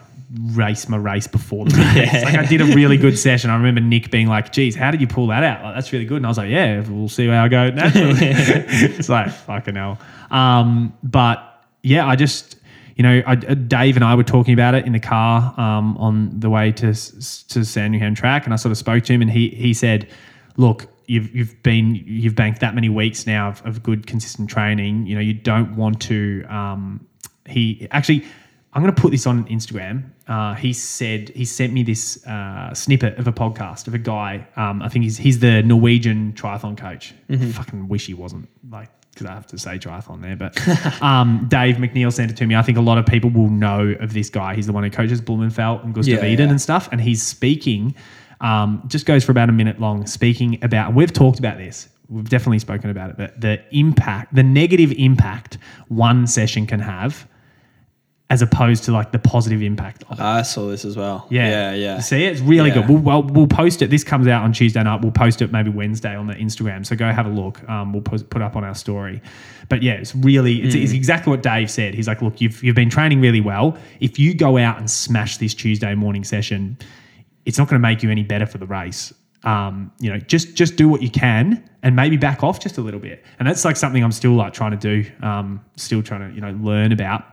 raced 0.52 0.88
my 0.88 0.96
race 0.96 1.26
before 1.26 1.64
the 1.66 1.76
race. 1.96 2.24
Like 2.24 2.34
I 2.34 2.46
did 2.46 2.60
a 2.60 2.66
really 2.66 2.96
good 2.96 3.18
session. 3.18 3.50
I 3.50 3.56
remember 3.56 3.80
Nick 3.80 4.10
being 4.10 4.28
like, 4.28 4.52
geez, 4.52 4.74
how 4.74 4.90
did 4.90 5.00
you 5.00 5.06
pull 5.06 5.26
that 5.28 5.42
out? 5.42 5.62
Like, 5.62 5.74
that's 5.74 5.92
really 5.92 6.04
good. 6.04 6.18
And 6.18 6.26
I 6.26 6.28
was 6.28 6.38
like, 6.38 6.50
yeah, 6.50 6.80
we'll 6.88 7.08
see 7.08 7.26
how 7.26 7.44
I 7.44 7.48
go 7.48 7.70
naturally. 7.70 8.16
it's 8.20 9.08
like, 9.08 9.30
fucking 9.30 9.74
hell. 9.74 9.98
Um, 10.30 10.94
but 11.02 11.64
yeah, 11.82 12.06
I 12.06 12.16
just, 12.16 12.56
you 12.96 13.02
know, 13.02 13.22
I, 13.26 13.32
uh, 13.32 13.54
Dave 13.54 13.96
and 13.96 14.04
I 14.04 14.14
were 14.14 14.24
talking 14.24 14.54
about 14.54 14.74
it 14.74 14.86
in 14.86 14.92
the 14.92 15.00
car 15.00 15.58
um, 15.58 15.96
on 15.98 16.40
the 16.40 16.50
way 16.50 16.72
to 16.72 16.92
to 16.92 17.64
Sandringham 17.64 18.14
track, 18.14 18.44
and 18.44 18.52
I 18.52 18.56
sort 18.56 18.70
of 18.70 18.78
spoke 18.78 19.04
to 19.04 19.12
him, 19.12 19.22
and 19.22 19.30
he 19.30 19.48
he 19.48 19.72
said, 19.72 20.08
"Look, 20.56 20.86
you've 21.06 21.34
you've 21.34 21.62
been 21.62 21.94
you've 21.94 22.34
banked 22.34 22.60
that 22.60 22.74
many 22.74 22.88
weeks 22.88 23.26
now 23.26 23.48
of, 23.48 23.66
of 23.66 23.82
good 23.82 24.06
consistent 24.06 24.50
training. 24.50 25.06
You 25.06 25.14
know, 25.14 25.20
you 25.20 25.34
don't 25.34 25.76
want 25.76 26.02
to." 26.02 26.44
Um, 26.48 27.06
he 27.46 27.88
actually, 27.90 28.24
I'm 28.74 28.82
going 28.82 28.94
to 28.94 29.00
put 29.00 29.10
this 29.10 29.26
on 29.26 29.44
Instagram. 29.48 30.10
Uh, 30.26 30.54
he 30.54 30.72
said 30.72 31.28
he 31.30 31.44
sent 31.44 31.72
me 31.74 31.82
this 31.82 32.24
uh, 32.26 32.72
snippet 32.72 33.18
of 33.18 33.26
a 33.26 33.32
podcast 33.32 33.86
of 33.86 33.94
a 33.94 33.98
guy. 33.98 34.46
Um, 34.56 34.80
I 34.82 34.88
think 34.88 35.02
he's 35.04 35.18
he's 35.18 35.40
the 35.40 35.62
Norwegian 35.62 36.32
triathlon 36.32 36.76
coach. 36.78 37.12
Fucking 37.28 37.88
wish 37.88 38.06
he 38.06 38.14
wasn't 38.14 38.48
like 38.70 38.88
because 39.12 39.26
I 39.26 39.34
have 39.34 39.46
to 39.48 39.58
say 39.58 39.78
triathlon 39.78 40.22
there. 40.22 40.36
But 40.36 40.56
um, 41.02 41.46
Dave 41.50 41.76
McNeill 41.76 42.10
sent 42.12 42.30
it 42.30 42.36
to 42.38 42.46
me. 42.46 42.54
I 42.54 42.62
think 42.62 42.78
a 42.78 42.80
lot 42.82 42.96
of 42.96 43.04
people 43.04 43.28
will 43.28 43.50
know 43.50 43.94
of 44.00 44.14
this 44.14 44.30
guy. 44.30 44.54
He's 44.54 44.66
the 44.66 44.72
one 44.72 44.84
who 44.84 44.90
coaches 44.90 45.20
Blummenfelt 45.20 45.84
and 45.84 45.92
Gustav 45.94 46.14
Yeah, 46.22 46.24
Iden 46.30 46.46
yeah. 46.46 46.50
and 46.52 46.60
stuff. 46.60 46.88
And 46.92 47.00
he's 47.00 47.22
speaking. 47.22 47.94
Um, 48.40 48.82
just 48.88 49.04
goes 49.06 49.22
for 49.22 49.30
about 49.32 49.50
a 49.50 49.52
minute 49.52 49.80
long, 49.80 50.06
speaking 50.06 50.58
about. 50.64 50.94
We've 50.94 51.12
talked 51.12 51.38
about 51.38 51.58
this. 51.58 51.88
We've 52.08 52.28
definitely 52.28 52.58
spoken 52.58 52.90
about 52.90 53.10
it, 53.10 53.16
but 53.16 53.40
the 53.40 53.62
impact, 53.70 54.34
the 54.34 54.42
negative 54.42 54.92
impact 54.98 55.58
one 55.88 56.26
session 56.26 56.66
can 56.66 56.80
have, 56.80 57.26
as 58.32 58.40
opposed 58.40 58.82
to 58.84 58.92
like 58.92 59.12
the 59.12 59.18
positive 59.18 59.60
impact 59.60 60.04
of 60.08 60.18
it. 60.18 60.22
I 60.22 60.40
saw 60.40 60.66
this 60.68 60.86
as 60.86 60.96
well. 60.96 61.26
Yeah, 61.28 61.50
Yeah. 61.50 61.74
Yeah. 61.74 61.96
You 61.96 62.02
see, 62.02 62.24
it's 62.24 62.40
really 62.40 62.70
Yeah. 62.70 62.76
good. 62.76 62.88
We'll, 62.88 62.98
well, 62.98 63.22
we'll 63.22 63.46
post 63.46 63.82
it. 63.82 63.90
This 63.90 64.04
comes 64.04 64.26
out 64.26 64.42
on 64.42 64.54
Tuesday 64.54 64.82
night. 64.82 65.02
We'll 65.02 65.12
post 65.12 65.42
it 65.42 65.52
maybe 65.52 65.68
Wednesday 65.68 66.16
on 66.16 66.26
the 66.28 66.34
Instagram. 66.34 66.86
So 66.86 66.96
go 66.96 67.12
have 67.12 67.26
a 67.26 67.28
look. 67.28 67.62
Um, 67.68 67.92
we'll 67.92 68.00
put, 68.00 68.30
put 68.30 68.40
up 68.40 68.56
on 68.56 68.64
our 68.64 68.74
story. 68.74 69.20
But 69.68 69.82
yeah, 69.82 69.92
it's 69.92 70.14
really 70.16 70.62
it's, 70.62 70.74
Mm. 70.74 70.82
it's 70.82 70.92
exactly 70.92 71.30
what 71.30 71.42
Dave 71.42 71.70
said. 71.70 71.94
He's 71.94 72.08
like, 72.08 72.22
look, 72.22 72.40
you've 72.40 72.64
you've 72.64 72.74
been 72.74 72.88
training 72.90 73.20
really 73.20 73.42
well. 73.42 73.76
If 74.00 74.18
you 74.18 74.32
go 74.32 74.56
out 74.56 74.78
and 74.78 74.90
smash 74.90 75.36
this 75.36 75.52
Tuesday 75.52 75.94
morning 75.94 76.24
session, 76.24 76.78
it's 77.44 77.58
not 77.58 77.68
going 77.68 77.80
to 77.82 77.86
make 77.86 78.02
you 78.02 78.10
any 78.10 78.22
better 78.22 78.46
for 78.46 78.56
the 78.56 78.66
race. 78.66 79.12
Um, 79.44 79.92
you 80.00 80.08
know, 80.10 80.18
just 80.20 80.54
just 80.54 80.76
do 80.76 80.88
what 80.88 81.02
you 81.02 81.10
can 81.10 81.62
and 81.82 81.94
maybe 81.96 82.16
back 82.16 82.42
off 82.42 82.60
just 82.60 82.78
a 82.78 82.80
little 82.80 83.00
bit. 83.00 83.22
And 83.38 83.46
that's 83.46 83.64
like 83.64 83.76
something 83.76 84.02
I'm 84.02 84.12
still 84.12 84.32
like 84.32 84.52
trying 84.54 84.70
to 84.70 84.76
do. 84.76 85.10
Um, 85.22 85.60
still 85.76 86.02
trying 86.02 86.28
to 86.30 86.34
you 86.34 86.40
know 86.40 86.52
learn 86.62 86.92
about. 86.92 87.24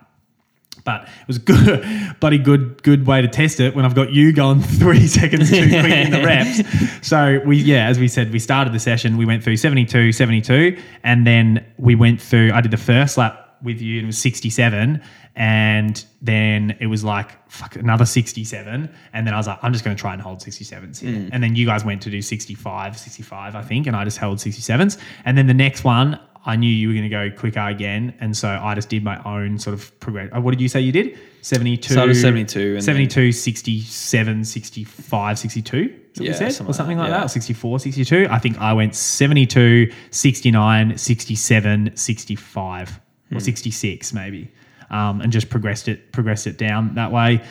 But 0.90 1.04
it 1.04 1.28
was 1.28 1.38
a 1.38 1.42
good, 1.42 2.16
bloody 2.20 2.40
good, 2.40 2.82
good 2.82 3.06
way 3.06 3.22
to 3.22 3.28
test 3.28 3.60
it 3.60 3.76
when 3.76 3.86
I've 3.86 3.94
got 3.94 4.12
you 4.12 4.34
going 4.34 4.60
three 4.82 5.06
seconds 5.06 5.52
too 5.52 5.70
quick 5.70 5.86
in 5.86 6.12
the 6.12 6.24
reps. 6.24 6.62
So 7.08 7.42
we, 7.46 7.58
yeah, 7.58 7.88
as 7.88 8.00
we 8.00 8.08
said, 8.08 8.32
we 8.34 8.40
started 8.40 8.74
the 8.74 8.80
session. 8.80 9.18
We 9.18 9.26
went 9.26 9.44
through 9.44 9.58
72, 9.58 10.12
72, 10.12 10.78
and 11.04 11.26
then 11.26 11.66
we 11.78 11.96
went 11.96 12.20
through. 12.20 12.52
I 12.54 12.62
did 12.62 12.72
the 12.72 12.78
first 12.78 13.18
lap 13.18 13.58
with 13.64 13.82
you, 13.82 14.00
and 14.00 14.06
it 14.06 14.08
was 14.08 14.18
67, 14.18 15.02
and 15.36 16.06
then 16.22 16.76
it 16.80 16.88
was 16.88 17.04
like 17.04 17.52
fuck 17.52 17.76
another 17.76 18.06
67, 18.06 18.90
and 19.14 19.28
then 19.28 19.34
I 19.34 19.38
was 19.38 19.48
like, 19.48 19.60
I'm 19.62 19.74
just 19.74 19.86
going 19.86 19.96
to 19.96 20.02
try 20.02 20.14
and 20.14 20.22
hold 20.22 20.40
67s 20.40 21.00
here. 21.00 21.12
Mm. 21.12 21.30
And 21.32 21.44
then 21.44 21.56
you 21.56 21.66
guys 21.66 21.86
went 21.86 22.02
to 22.04 22.10
do 22.10 22.22
65, 22.22 22.98
65, 22.98 23.56
I 23.56 23.62
think, 23.62 23.88
and 23.88 23.96
I 23.96 24.04
just 24.04 24.18
held 24.18 24.40
67s. 24.40 24.98
And 25.26 25.38
then 25.38 25.48
the 25.48 25.54
next 25.54 25.84
one, 25.84 26.20
I 26.50 26.56
knew 26.56 26.70
you 26.82 26.88
were 26.90 26.94
going 26.94 27.10
to 27.10 27.10
go 27.10 27.30
quicker 27.38 27.60
again, 27.62 28.14
and 28.20 28.36
so 28.36 28.48
I 28.50 28.76
just 28.76 28.90
did 28.90 29.04
my 29.04 29.22
own 29.24 29.58
sort 29.60 29.76
of 29.76 29.98
progress. 30.00 30.30
uh, 30.36 30.42
What 30.42 30.52
did 30.52 30.62
you 30.62 30.68
say 30.68 30.82
you 30.82 30.92
did? 30.92 31.18
72, 31.42 31.94
Started 31.94 32.16
72 32.16 32.74
and 32.76 32.84
72, 32.84 33.32
67, 33.32 34.44
65, 34.44 35.40
62. 35.40 35.78
Is 35.78 35.88
that 35.88 35.94
what 36.22 36.26
Yeah, 36.28 36.34
said? 36.34 36.52
something 36.54 36.72
or 36.72 36.74
something 36.74 36.98
like 36.98 37.06
like 37.06 37.12
that, 37.12 37.18
that, 37.20 37.24
yeah. 37.24 37.28
64, 37.28 37.80
62. 37.80 38.28
I 38.30 38.40
think 38.40 38.60
I 38.60 38.74
went 38.74 38.96
72, 38.96 39.92
69, 40.12 40.98
67, 40.98 41.92
65, 41.96 43.00
Hmm. 43.30 43.38
or 43.38 43.40
66 43.40 44.14
maybe, 44.14 44.52
um, 44.90 45.22
and 45.22 45.32
just 45.32 45.50
progressed 45.50 45.88
it, 45.88 46.12
progressed 46.12 46.48
it 46.48 46.58
down 46.58 46.96
that 46.96 47.12
way 47.12 47.42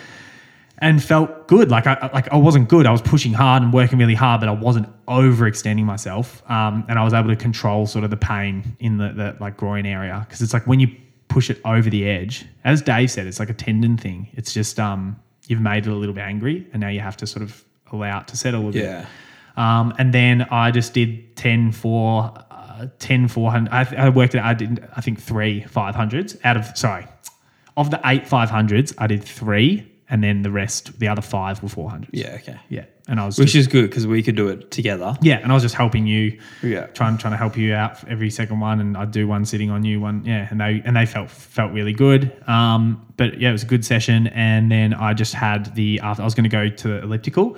and 0.79 1.03
felt 1.03 1.47
good. 1.47 1.69
Like 1.69 1.87
I 1.87 2.09
like 2.13 2.31
I 2.31 2.37
wasn't 2.37 2.69
good. 2.69 2.85
I 2.85 2.91
was 2.91 3.01
pushing 3.01 3.33
hard 3.33 3.61
and 3.61 3.71
working 3.71 3.99
really 3.99 4.15
hard, 4.15 4.39
but 4.39 4.49
I 4.49 4.53
wasn't 4.53 4.87
overextending 5.05 5.83
myself. 5.83 6.41
Um, 6.49 6.85
and 6.87 6.97
I 6.97 7.03
was 7.03 7.13
able 7.13 7.29
to 7.29 7.35
control 7.35 7.85
sort 7.85 8.03
of 8.03 8.09
the 8.09 8.17
pain 8.17 8.75
in 8.79 8.97
the, 8.97 9.11
the 9.13 9.37
like 9.39 9.57
groin 9.57 9.85
area 9.85 10.25
because 10.25 10.41
it's 10.41 10.53
like 10.53 10.65
when 10.65 10.79
you 10.79 10.87
push 11.27 11.49
it 11.49 11.61
over 11.65 11.89
the 11.89 12.09
edge, 12.09 12.45
as 12.63 12.81
Dave 12.81 13.11
said, 13.11 13.27
it's 13.27 13.39
like 13.39 13.49
a 13.49 13.53
tendon 13.53 13.97
thing. 13.97 14.29
It's 14.33 14.53
just 14.53 14.79
um, 14.79 15.19
you've 15.47 15.61
made 15.61 15.85
it 15.85 15.89
a 15.89 15.95
little 15.95 16.15
bit 16.15 16.23
angry, 16.23 16.67
and 16.73 16.81
now 16.81 16.89
you 16.89 17.01
have 17.01 17.17
to 17.17 17.27
sort 17.27 17.43
of 17.43 17.63
allow 17.91 18.19
it 18.21 18.27
to 18.29 18.37
settle 18.37 18.69
a 18.69 18.71
bit. 18.71 18.83
Yeah. 18.83 19.05
Um, 19.57 19.93
and 19.97 20.13
then 20.13 20.43
I 20.51 20.71
just 20.71 20.93
did 20.93 21.35
10 21.35 21.73
for 21.73 22.33
uh, 22.49 22.87
10 22.99 23.27
400. 23.27 23.71
I, 23.73 24.05
I 24.05 24.09
worked 24.09 24.35
it. 24.35 24.41
I 24.41 24.53
did 24.53 24.87
I 24.95 25.01
think 25.01 25.19
three 25.19 25.61
500s 25.63 26.39
out 26.45 26.55
of 26.55 26.77
sorry 26.77 27.05
of 27.75 27.91
the 27.91 27.99
eight 28.05 28.25
500s. 28.25 28.93
I 28.97 29.07
did 29.07 29.23
three, 29.23 29.89
and 30.09 30.23
then 30.23 30.41
the 30.41 30.51
rest, 30.51 30.99
the 30.99 31.07
other 31.07 31.21
five 31.21 31.61
were 31.61 31.69
400s. 31.69 32.09
Yeah. 32.11 32.35
Okay. 32.35 32.57
yeah. 32.69 32.85
And 33.07 33.19
I 33.19 33.25
was 33.25 33.37
Which 33.39 33.53
just, 33.53 33.55
is 33.55 33.67
good 33.67 33.89
because 33.89 34.05
we 34.05 34.21
could 34.21 34.35
do 34.35 34.49
it 34.49 34.69
together. 34.71 35.15
yeah, 35.21 35.37
and 35.37 35.51
I 35.51 35.55
was 35.55 35.63
just 35.63 35.73
helping 35.75 36.05
you. 36.05 36.39
Yeah. 36.61 36.85
Trying 36.87 37.17
trying 37.17 37.33
to 37.33 37.37
help 37.37 37.57
you 37.57 37.73
out 37.73 37.99
for 37.99 38.09
every 38.09 38.29
second 38.29 38.59
one, 38.59 38.79
and 38.79 38.95
I'd 38.95 39.11
do 39.11 39.27
one 39.27 39.45
sitting 39.45 39.71
on 39.71 39.83
you, 39.83 39.99
one 39.99 40.23
yeah, 40.25 40.47
and 40.51 40.59
they 40.61 40.81
and 40.85 40.95
they 40.95 41.05
felt 41.07 41.31
felt 41.31 41.71
really 41.71 41.93
good. 41.93 42.31
Um, 42.47 43.05
but 43.17 43.39
yeah, 43.39 43.49
it 43.49 43.53
was 43.53 43.63
a 43.63 43.67
good 43.67 43.83
session, 43.83 44.27
and 44.27 44.71
then 44.71 44.93
I 44.93 45.13
just 45.15 45.33
had 45.33 45.73
the 45.75 45.99
after 46.01 46.21
I 46.21 46.25
was 46.25 46.35
going 46.35 46.43
to 46.43 46.49
go 46.49 46.69
to 46.69 46.87
the 46.87 47.01
elliptical, 47.01 47.57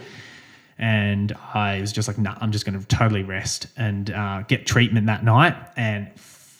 and 0.77 1.33
I 1.53 1.81
was 1.81 1.91
just 1.91 2.07
like, 2.07 2.17
nah, 2.17 2.35
I'm 2.39 2.51
just 2.51 2.65
going 2.65 2.79
to 2.79 2.85
totally 2.87 3.23
rest 3.23 3.67
and 3.77 4.09
uh, 4.09 4.43
get 4.43 4.65
treatment 4.65 5.07
that 5.07 5.23
night, 5.23 5.55
and 5.75 6.09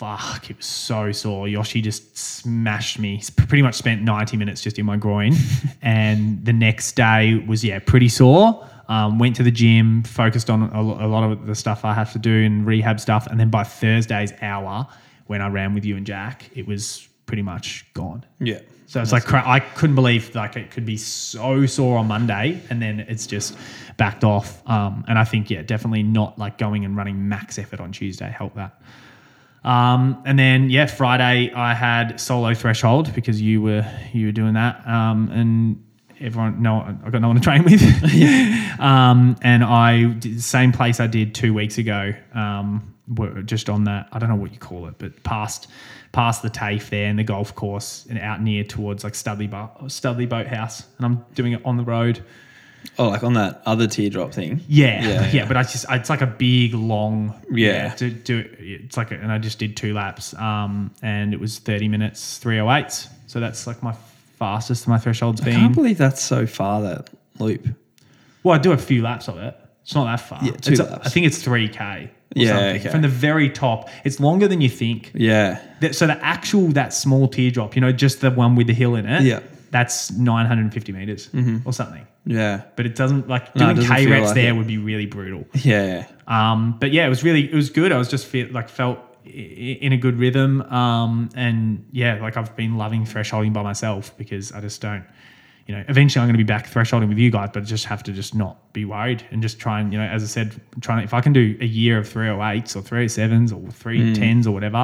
fuck, 0.01 0.49
it 0.49 0.57
was 0.57 0.65
so 0.65 1.11
sore. 1.11 1.47
Yoshi 1.47 1.79
just 1.79 2.17
smashed 2.17 2.97
me. 2.97 3.21
Pretty 3.35 3.61
much 3.61 3.75
spent 3.75 4.01
90 4.01 4.35
minutes 4.35 4.59
just 4.61 4.79
in 4.79 4.85
my 4.85 4.97
groin, 4.97 5.35
and 5.83 6.43
the 6.43 6.53
next 6.53 6.95
day 6.95 7.35
was 7.47 7.63
yeah 7.63 7.77
pretty 7.77 8.09
sore. 8.09 8.67
Um, 8.89 9.19
went 9.19 9.35
to 9.37 9.43
the 9.43 9.51
gym, 9.51 10.03
focused 10.03 10.49
on 10.49 10.63
a, 10.63 10.81
a 10.81 11.07
lot 11.07 11.23
of 11.23 11.45
the 11.45 11.55
stuff 11.55 11.85
I 11.85 11.93
have 11.93 12.11
to 12.13 12.19
do 12.19 12.43
and 12.43 12.65
rehab 12.65 12.99
stuff, 12.99 13.27
and 13.27 13.39
then 13.39 13.49
by 13.49 13.63
Thursday's 13.63 14.33
hour, 14.41 14.87
when 15.27 15.39
I 15.39 15.49
ran 15.49 15.75
with 15.75 15.85
you 15.85 15.95
and 15.95 16.05
Jack, 16.05 16.49
it 16.55 16.65
was 16.65 17.07
pretty 17.27 17.43
much 17.43 17.85
gone. 17.93 18.25
Yeah. 18.39 18.59
So 18.87 19.01
it's 19.01 19.13
like 19.13 19.23
cra- 19.23 19.47
I 19.47 19.61
couldn't 19.61 19.95
believe 19.95 20.35
like 20.35 20.57
it 20.57 20.71
could 20.71 20.85
be 20.85 20.97
so 20.97 21.65
sore 21.65 21.97
on 21.97 22.07
Monday 22.07 22.59
and 22.69 22.81
then 22.81 22.99
it's 23.07 23.25
just 23.25 23.55
backed 23.95 24.25
off. 24.25 24.67
Um, 24.67 25.05
and 25.07 25.17
I 25.17 25.23
think 25.23 25.49
yeah, 25.49 25.61
definitely 25.61 26.03
not 26.03 26.37
like 26.37 26.57
going 26.57 26.83
and 26.83 26.97
running 26.97 27.29
max 27.29 27.57
effort 27.57 27.79
on 27.79 27.93
Tuesday 27.93 28.29
helped 28.29 28.57
that. 28.57 28.81
Um, 29.63 30.21
and 30.26 30.39
then 30.39 30.69
yeah, 30.69 30.88
Friday 30.88 31.52
I 31.54 31.74
had 31.74 32.19
solo 32.19 32.54
threshold 32.54 33.13
because 33.13 33.41
you 33.41 33.62
were 33.62 33.86
you 34.13 34.28
were 34.28 34.32
doing 34.32 34.54
that. 34.54 34.86
Um, 34.88 35.30
and 35.32 35.84
everyone 36.19 36.62
no 36.62 36.97
I 37.06 37.10
got 37.10 37.21
no 37.21 37.28
one 37.28 37.38
to 37.38 37.41
train 37.41 37.63
with. 37.63 37.82
um, 38.80 39.36
and 39.41 39.63
I 39.63 40.06
did 40.06 40.38
the 40.38 40.41
same 40.41 40.71
place 40.71 41.00
I 41.00 41.08
did 41.08 41.36
two 41.36 41.54
weeks 41.54 41.78
ago. 41.78 42.13
Um, 42.34 42.88
just 43.45 43.69
on 43.69 43.84
that 43.86 44.08
I 44.12 44.19
don't 44.19 44.30
know 44.30 44.36
what 44.36 44.54
you 44.54 44.60
call 44.60 44.88
it, 44.88 44.95
but 44.97 45.24
past 45.24 45.67
past 46.12 46.41
the 46.41 46.50
TAFE 46.50 46.89
there 46.89 47.08
and 47.08 47.19
the 47.19 47.24
golf 47.24 47.56
course 47.56 48.06
and 48.10 48.19
out 48.19 48.41
near 48.41 48.63
towards 48.63 49.04
like 49.04 49.15
Studley 49.15 49.47
Bo- 49.47 49.88
Studley 49.88 50.26
Boathouse, 50.26 50.86
and 50.97 51.06
I'm 51.06 51.26
doing 51.36 51.54
it 51.54 51.62
on 51.65 51.78
the 51.78 51.84
road. 51.84 52.24
Oh, 53.00 53.10
like 53.10 53.24
on 53.24 53.34
that 53.34 53.62
other 53.65 53.88
teardrop 53.88 54.34
thing. 54.34 54.62
Yeah, 54.67 55.02
Yeah, 55.02 55.08
yeah, 55.22 55.32
yeah. 55.32 55.48
but 55.48 55.56
I 55.58 55.63
just 55.63 55.86
it's 55.89 56.10
like 56.10 56.22
a 56.22 56.28
big 56.28 56.74
long 56.74 57.34
Yeah. 57.52 57.89
to 57.96 58.10
do 58.10 58.44
it's 58.60 58.98
like 58.98 59.12
a, 59.12 59.15
and 59.15 59.32
I 59.32 59.38
just 59.38 59.60
did 59.60 59.78
two 59.78 59.94
laps 59.94 60.34
um 60.36 60.91
and 61.02 61.34
it 61.34 61.39
was 61.39 61.60
30 61.60 61.88
minutes 61.88 62.38
three 62.38 62.60
oh 62.60 62.72
eight. 62.72 63.08
so 63.27 63.40
that's 63.40 63.65
like 63.67 63.82
my 63.82 63.94
fastest 64.38 64.88
my 64.88 64.98
threshold's 64.98 65.42
I 65.42 65.46
been 65.46 65.54
can't 65.56 65.75
believe 65.75 65.98
that's 65.98 66.21
so 66.21 66.46
far 66.48 66.82
that 66.82 67.10
loop. 67.40 67.67
well 68.44 68.56
I 68.56 68.58
do 68.58 68.71
a 68.71 68.77
few 68.77 69.02
laps 69.02 69.27
of 69.27 69.38
it 69.38 69.56
it's 69.84 69.96
not 69.96 70.06
that 70.06 70.17
far 70.17 70.40
Yeah, 70.44 70.52
two 70.54 70.73
It's 70.73 70.82
laps. 70.82 71.08
I 71.08 71.10
think 71.10 71.25
it's 71.27 71.44
3k 71.44 72.10
Yeah, 72.36 72.58
okay. 72.75 72.90
from 72.90 73.02
the 73.04 73.08
very 73.08 73.50
top 73.50 73.90
it's 74.04 74.19
longer 74.19 74.48
than 74.48 74.60
you 74.62 74.69
think 74.69 75.12
Yeah. 75.13 75.60
So 75.92 76.08
the 76.08 76.23
actual 76.23 76.67
that 76.69 76.94
small 76.94 77.27
teardrop 77.27 77.75
you 77.75 77.82
know 77.82 77.92
just 77.92 78.21
the 78.21 78.32
one 78.32 78.56
with 78.56 78.67
the 78.67 78.73
hill 78.73 78.96
in 78.96 79.06
it 79.06 79.21
Yeah. 79.23 79.40
That's 79.72 80.12
950 80.12 80.92
meters 80.92 81.30
or 81.65 81.74
something. 81.74 82.06
Yeah. 82.26 82.63
But 82.76 82.86
it 82.86 82.96
doesn't 82.96 83.28
like 83.28 83.48
Mm-hmm. 83.50 83.60
No, 83.60 83.65
doing 83.74 83.76
doesn't 83.78 83.96
K 83.96 84.08
reps 84.08 84.28
like 84.28 84.36
there 84.36 84.50
it. 84.50 84.58
would 84.58 84.67
be 84.67 84.78
really 84.78 85.06
brutal. 85.06 85.46
Yeah. 85.54 86.08
Um, 86.28 86.78
but 86.80 86.92
yeah, 86.92 87.06
it 87.06 87.10
was 87.10 87.24
really 87.24 87.52
it 87.52 87.56
was 87.56 87.69
good. 87.69 87.92
I 87.92 87.98
was 87.98 88.10
just 88.10 88.28
feel, 88.28 88.48
like 88.52 88.69
felt 88.69 89.00
in 89.26 89.94
a 89.94 89.98
good 89.98 90.17
rhythm. 90.17 90.62
Um, 90.63 91.30
and 91.36 91.86
yeah, 91.92 92.22
like 92.22 92.38
I've 92.38 92.56
been 92.56 92.78
loving 92.78 93.06
thresholding 93.06 93.54
by 93.54 93.63
myself 93.63 94.15
because 94.17 94.52
I 94.52 94.62
just 94.62 94.82
don't. 94.82 95.06
You 95.67 95.78
know, 95.78 95.84
eventually 95.88 96.22
I'm 96.22 96.28
going 96.28 96.34
to 96.34 96.44
be 96.44 96.48
back 96.48 96.67
thresholding 96.69 97.08
with 97.08 97.19
you 97.19 97.32
guys, 97.32 97.52
but 97.54 97.62
I 97.63 97.65
just 97.65 97.86
have 97.86 98.04
to 98.04 98.12
just 98.12 98.36
not 98.36 98.74
be 98.74 98.84
worried 98.84 99.24
and 99.32 99.42
just 99.42 99.60
try 99.60 99.80
and 99.80 99.94
you 99.94 100.00
know, 100.00 100.06
as 100.06 100.24
I 100.24 100.26
said, 100.26 100.60
trying 100.82 100.98
to, 101.00 101.04
if 101.04 101.13
I 101.13 101.22
can 101.22 101.34
do 101.34 101.56
a 101.62 101.65
year 101.65 102.00
of 102.00 102.10
308s 102.12 102.76
or 102.76 102.82
307s 102.82 103.52
or 103.52 103.69
310s 103.69 104.48
or 104.48 104.52
whatever, 104.52 104.78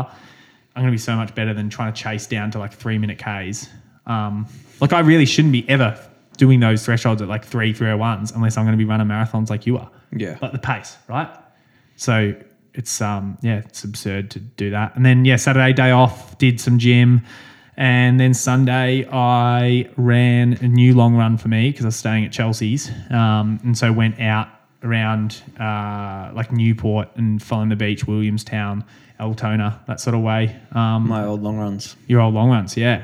I'm 0.75 0.83
going 0.83 0.85
to 0.85 0.91
be 0.91 0.97
so 0.99 1.15
much 1.15 1.33
better 1.33 1.53
than 1.53 1.69
trying 1.69 1.91
to 1.91 2.01
chase 2.01 2.27
down 2.27 2.51
to 2.51 2.59
like 2.59 2.71
three 2.73 2.99
minute 2.99 3.17
Ks. 3.17 3.69
Um, 4.07 4.47
like 4.81 4.93
I 4.93 4.99
really 5.01 5.25
shouldn't 5.25 5.51
be 5.51 5.67
ever 5.69 5.99
doing 6.37 6.59
those 6.59 6.83
thresholds 6.85 7.21
at 7.21 7.27
like 7.27 7.45
three 7.45 7.73
301s 7.73 8.35
unless 8.35 8.57
I'm 8.57 8.65
going 8.65 8.77
to 8.77 8.83
be 8.83 8.85
running 8.89 9.07
marathons 9.07 9.49
like 9.49 9.65
you 9.65 9.77
are 9.77 9.89
Yeah. 10.15 10.37
like 10.41 10.51
the 10.53 10.59
pace, 10.59 10.95
right? 11.07 11.29
So 11.95 12.35
it's 12.73 13.01
um 13.01 13.37
yeah, 13.41 13.57
it's 13.57 13.83
absurd 13.83 14.29
to 14.31 14.39
do 14.39 14.69
that. 14.71 14.95
And 14.95 15.05
then 15.05 15.25
yeah, 15.25 15.35
Saturday 15.37 15.73
day 15.73 15.91
off, 15.91 16.37
did 16.37 16.59
some 16.61 16.77
gym, 16.77 17.21
and 17.75 18.19
then 18.19 18.33
Sunday 18.35 19.07
I 19.11 19.89
ran 19.97 20.53
a 20.61 20.67
new 20.67 20.93
long 20.95 21.15
run 21.15 21.37
for 21.37 21.47
me 21.47 21.71
because 21.71 21.85
I 21.85 21.87
was 21.89 21.95
staying 21.95 22.25
at 22.25 22.31
Chelsea's, 22.31 22.89
um, 23.09 23.59
and 23.63 23.75
so 23.77 23.91
went 23.91 24.19
out 24.19 24.47
around 24.83 25.41
uh, 25.59 26.29
like 26.35 26.51
Newport 26.51 27.09
and 27.15 27.41
following 27.41 27.69
the 27.69 27.75
beach, 27.75 28.05
Williamstown, 28.05 28.85
Altona, 29.19 29.81
that 29.87 29.99
sort 29.99 30.15
of 30.15 30.21
way. 30.21 30.55
Um, 30.73 31.07
My 31.07 31.25
old 31.25 31.41
long 31.41 31.57
runs. 31.57 31.95
your 32.07 32.21
old 32.21 32.35
long 32.35 32.51
runs, 32.51 32.77
yeah. 32.77 33.03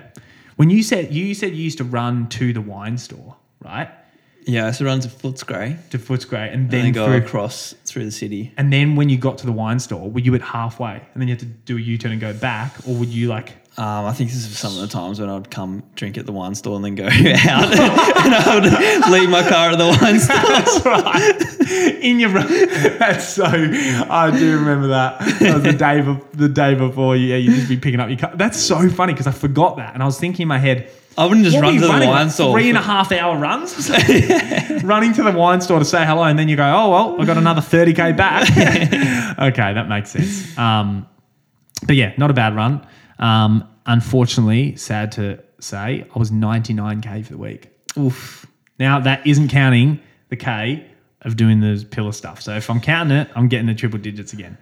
When 0.63 0.69
you 0.69 0.81
said 0.81 1.13
you 1.13 1.33
said 1.33 1.53
you 1.53 1.61
used 1.61 1.79
to 1.79 1.83
run 1.83 2.29
to 2.29 2.53
the 2.53 2.61
wine 2.61 2.97
store, 2.97 3.35
right? 3.59 3.89
Yeah, 4.45 4.71
so 4.71 4.85
runs 4.85 5.05
to 5.05 5.11
Footscray 5.11 5.89
To 5.89 5.99
Footscray, 5.99 6.53
and 6.53 6.53
and 6.53 6.71
then 6.71 6.83
then 6.83 6.91
go 6.93 7.05
through 7.05 7.17
across 7.17 7.73
through 7.83 8.05
the 8.05 8.11
city. 8.11 8.53
And 8.55 8.71
then 8.71 8.95
when 8.95 9.09
you 9.09 9.17
got 9.17 9.37
to 9.39 9.45
the 9.45 9.51
wine 9.51 9.79
store, 9.79 10.09
were 10.09 10.21
you 10.21 10.33
at 10.35 10.41
halfway 10.41 10.93
and 10.93 11.21
then 11.21 11.27
you 11.27 11.33
had 11.33 11.41
to 11.41 11.45
do 11.47 11.75
a 11.75 11.81
U 11.81 11.97
turn 11.97 12.13
and 12.13 12.21
go 12.21 12.33
back? 12.33 12.73
Or 12.87 12.95
would 12.95 13.09
you 13.09 13.27
like, 13.27 13.49
Um, 13.75 14.05
I 14.05 14.13
think 14.13 14.29
this 14.29 14.45
is 14.45 14.55
some 14.57 14.75
of 14.75 14.81
the 14.81 14.87
times 14.87 15.19
when 15.19 15.31
I'd 15.31 15.49
come 15.49 15.81
drink 15.95 16.19
at 16.19 16.27
the 16.27 16.31
wine 16.31 16.53
store 16.53 16.75
and 16.75 16.85
then 16.85 16.93
go 16.93 17.05
out 17.07 17.11
and 17.15 18.35
I 18.35 18.53
would 18.53 19.11
leave 19.11 19.29
my 19.31 19.41
car 19.49 19.71
at 19.71 19.79
the 19.79 19.87
wine 19.99 20.19
store. 20.19 20.35
that's 20.37 20.85
right, 20.85 22.03
in 22.03 22.19
your 22.19 22.29
run? 22.29 22.47
That's 22.99 23.27
so, 23.29 23.45
I 23.45 24.29
do 24.37 24.59
remember 24.59 24.89
that. 24.89 25.19
That 25.39 25.53
was 25.55 25.63
the 25.63 25.73
day, 25.73 26.01
be- 26.01 26.19
the 26.33 26.49
day 26.49 26.75
before, 26.75 27.15
yeah, 27.15 27.37
you'd 27.37 27.55
just 27.55 27.67
be 27.69 27.77
picking 27.77 27.99
up 27.99 28.09
your 28.09 28.19
car. 28.19 28.33
That's 28.35 28.59
so 28.59 28.87
funny 28.89 29.13
because 29.13 29.25
I 29.25 29.31
forgot 29.31 29.77
that. 29.77 29.95
And 29.95 30.03
I 30.03 30.05
was 30.05 30.19
thinking 30.19 30.43
in 30.43 30.47
my 30.49 30.59
head, 30.59 30.91
I 31.17 31.25
wouldn't 31.25 31.45
just 31.45 31.59
run 31.59 31.73
to 31.73 31.79
the 31.79 31.87
wine 31.87 32.05
like 32.07 32.31
store. 32.31 32.53
Three 32.53 32.69
and 32.69 32.77
a 32.77 32.81
half 32.81 33.11
hour 33.11 33.37
runs? 33.37 33.89
running 34.83 35.13
to 35.13 35.23
the 35.23 35.33
wine 35.35 35.61
store 35.61 35.79
to 35.79 35.85
say 35.85 36.05
hello. 36.05 36.23
And 36.23 36.37
then 36.37 36.47
you 36.47 36.55
go, 36.55 36.63
oh, 36.63 36.89
well, 36.89 37.21
I 37.21 37.25
got 37.25 37.37
another 37.37 37.61
30K 37.61 38.15
back. 38.15 38.49
okay, 39.39 39.73
that 39.73 39.87
makes 39.89 40.11
sense. 40.11 40.55
Um, 40.57 41.07
but 41.87 41.95
yeah, 41.95 42.13
not 42.17 42.29
a 42.29 42.33
bad 42.33 42.55
run. 42.55 42.85
Um, 43.19 43.67
unfortunately, 43.85 44.75
sad 44.75 45.11
to 45.13 45.43
say, 45.59 46.05
I 46.13 46.19
was 46.19 46.31
99k 46.31 47.25
for 47.25 47.33
the 47.33 47.37
week. 47.37 47.69
Oof. 47.97 48.45
Now 48.79 48.99
that 48.99 49.25
isn't 49.25 49.49
counting 49.49 49.99
the 50.29 50.35
k 50.35 50.85
of 51.21 51.37
doing 51.37 51.59
the 51.59 51.85
pillar 51.89 52.11
stuff. 52.11 52.41
So 52.41 52.55
if 52.55 52.69
I'm 52.69 52.81
counting 52.81 53.17
it, 53.17 53.29
I'm 53.35 53.47
getting 53.47 53.67
the 53.67 53.75
triple 53.75 53.99
digits 53.99 54.33
again. 54.33 54.57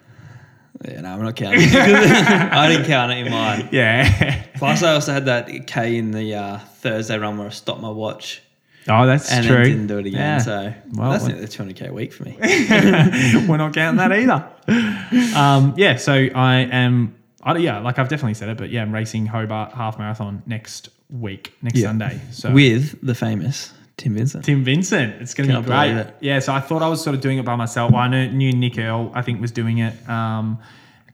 Yeah, 0.88 1.02
no, 1.02 1.14
I'm 1.14 1.24
not 1.24 1.36
counting. 1.36 1.62
I 1.74 2.68
didn't 2.70 2.86
count 2.86 3.12
it 3.12 3.26
in 3.26 3.32
mine. 3.32 3.70
Yeah. 3.72 4.43
Plus, 4.56 4.84
I 4.84 4.93
also 4.93 5.14
had 5.14 5.26
that 5.26 5.68
K 5.68 5.97
in 5.97 6.12
the 6.12 6.36
uh, 6.36 6.58
Thursday 6.58 7.18
run 7.18 7.38
where 7.38 7.47
I 7.47 7.52
stopped 7.52 7.82
my 7.82 7.89
watch 7.89 8.41
oh, 8.88 9.06
that's 9.06 9.32
and 9.32 9.45
true. 9.45 9.56
then 9.58 9.66
didn't 9.66 9.88
do 9.88 9.97
it 9.99 10.06
again. 10.08 10.20
Yeah. 10.20 10.38
So 10.39 10.74
Well, 10.93 11.12
that's 11.12 11.26
nearly 11.26 11.45
200k 11.45 11.89
a 11.89 11.93
week 11.93 12.14
for 12.14 12.24
me. 12.24 12.38
We're 13.47 13.58
not 13.58 13.74
counting 13.74 13.97
that 13.97 14.12
either. 14.12 14.47
Um, 15.36 15.74
yeah, 15.78 15.97
so 15.97 16.14
I 16.14 16.56
am. 16.72 17.16
I, 17.44 17.58
yeah, 17.58 17.80
like 17.80 17.98
I've 18.00 18.08
definitely 18.10 18.36
said 18.36 18.50
it, 18.50 18.58
but 18.58 18.70
yeah, 18.70 18.82
I'm 18.82 18.94
racing 18.94 19.26
Hobart 19.26 19.74
half 19.74 19.98
marathon 19.98 20.44
next 20.46 20.89
week, 21.10 21.54
next 21.62 21.80
Yeah. 21.80 21.88
Sunday. 21.88 22.22
So 22.32 22.52
With 22.52 23.06
the 23.06 23.16
famous 23.16 23.74
Tim 23.98 24.16
Vincent. 24.16 24.46
Tim 24.46 24.64
Vincent. 24.64 25.22
It's 25.22 25.34
going 25.34 25.50
to 25.50 25.60
be 25.60 25.66
great. 25.68 25.92
it. 25.92 26.16
Yeah, 26.22 26.39
so 26.39 26.54
I 26.54 26.60
thought 26.60 26.82
I 26.82 26.88
was 26.88 27.04
sort 27.04 27.16
of 27.16 27.22
doing 27.22 27.38
it 27.38 27.46
by 27.46 27.56
myself. 27.56 27.92
Well, 27.92 28.02
I 28.02 28.08
knew, 28.08 28.32
knew 28.32 28.52
Nick 28.52 28.78
Earl, 28.80 29.12
I 29.14 29.22
think, 29.22 29.39
was 29.42 29.52
doing 29.52 29.78
it. 29.80 29.94
Um, 30.10 30.58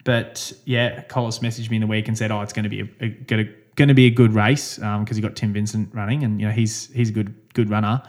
but 0.05 0.53
yeah, 0.63 1.01
Collis 1.03 1.39
messaged 1.39 1.69
me 1.69 1.78
in 1.78 1.82
the 1.82 1.88
week 1.88 2.07
and 2.07 2.17
said, 2.17 2.32
"Oh, 2.32 2.39
it's 2.41 2.53
going 2.53 2.63
to 2.63 2.69
be 2.69 2.82
a, 2.82 2.88
a, 3.01 3.09
gonna, 3.09 3.43
going 3.75 3.89
to 3.89 3.93
be 3.93 4.05
a 4.05 4.09
good 4.09 4.34
race 4.34 4.78
because 4.78 5.17
he 5.17 5.21
got 5.21 5.36
Tim 5.36 5.51
Vincent 5.51 5.93
running, 5.93 6.23
and 6.23 6.39
you 6.39 6.47
know 6.47 6.53
he's 6.53 6.89
he's 6.93 7.09
a 7.09 7.11
good 7.11 7.36
good 7.53 7.69
runner. 7.69 8.01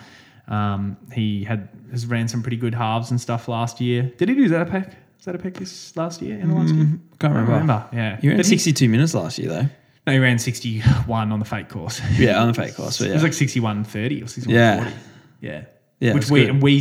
Um, 0.47 0.97
he 1.13 1.43
had 1.43 1.69
has 1.91 2.07
ran 2.07 2.29
some 2.29 2.41
pretty 2.43 2.57
good 2.57 2.75
halves 2.75 3.11
and 3.11 3.21
stuff 3.21 3.49
last 3.49 3.81
year. 3.81 4.13
Did 4.17 4.29
he 4.29 4.37
do 4.37 4.49
Zatopek? 4.49 4.95
Zatopek 5.33 5.55
this 5.55 5.97
last 5.97 6.23
year 6.23 6.39
in 6.39 6.49
the 6.49 6.55
last 6.55 6.75
year? 6.75 6.85
Mm, 6.85 6.99
Can't 7.19 7.33
I 7.35 7.41
remember. 7.41 7.53
remember. 7.61 7.89
Yeah, 7.93 8.19
You 8.23 8.31
ran 8.31 8.39
But 8.39 8.47
he- 8.47 8.51
62 8.59 8.89
minutes 8.89 9.15
last 9.15 9.39
year, 9.39 9.49
though. 9.49 9.69
no, 10.07 10.13
he 10.13 10.19
ran 10.19 10.39
sixty 10.39 10.81
one 11.07 11.33
on 11.33 11.39
the 11.39 11.45
fake 11.45 11.69
course. 11.69 12.01
Yeah, 12.19 12.41
on 12.41 12.49
the 12.49 12.55
fake 12.55 12.75
course. 12.77 12.99
But 12.99 13.07
It 13.07 13.09
yeah. 13.09 13.15
was 13.15 13.23
like 13.23 13.33
61.30 13.33 14.23
or 14.23 14.27
61.40. 14.27 14.47
Yeah. 14.49 14.91
Yeah. 15.41 15.63
Yeah, 16.01 16.15
Which 16.15 16.23
it's 16.25 16.31
we 16.31 16.41
good. 16.43 16.51
and 16.51 16.63
we 16.63 16.81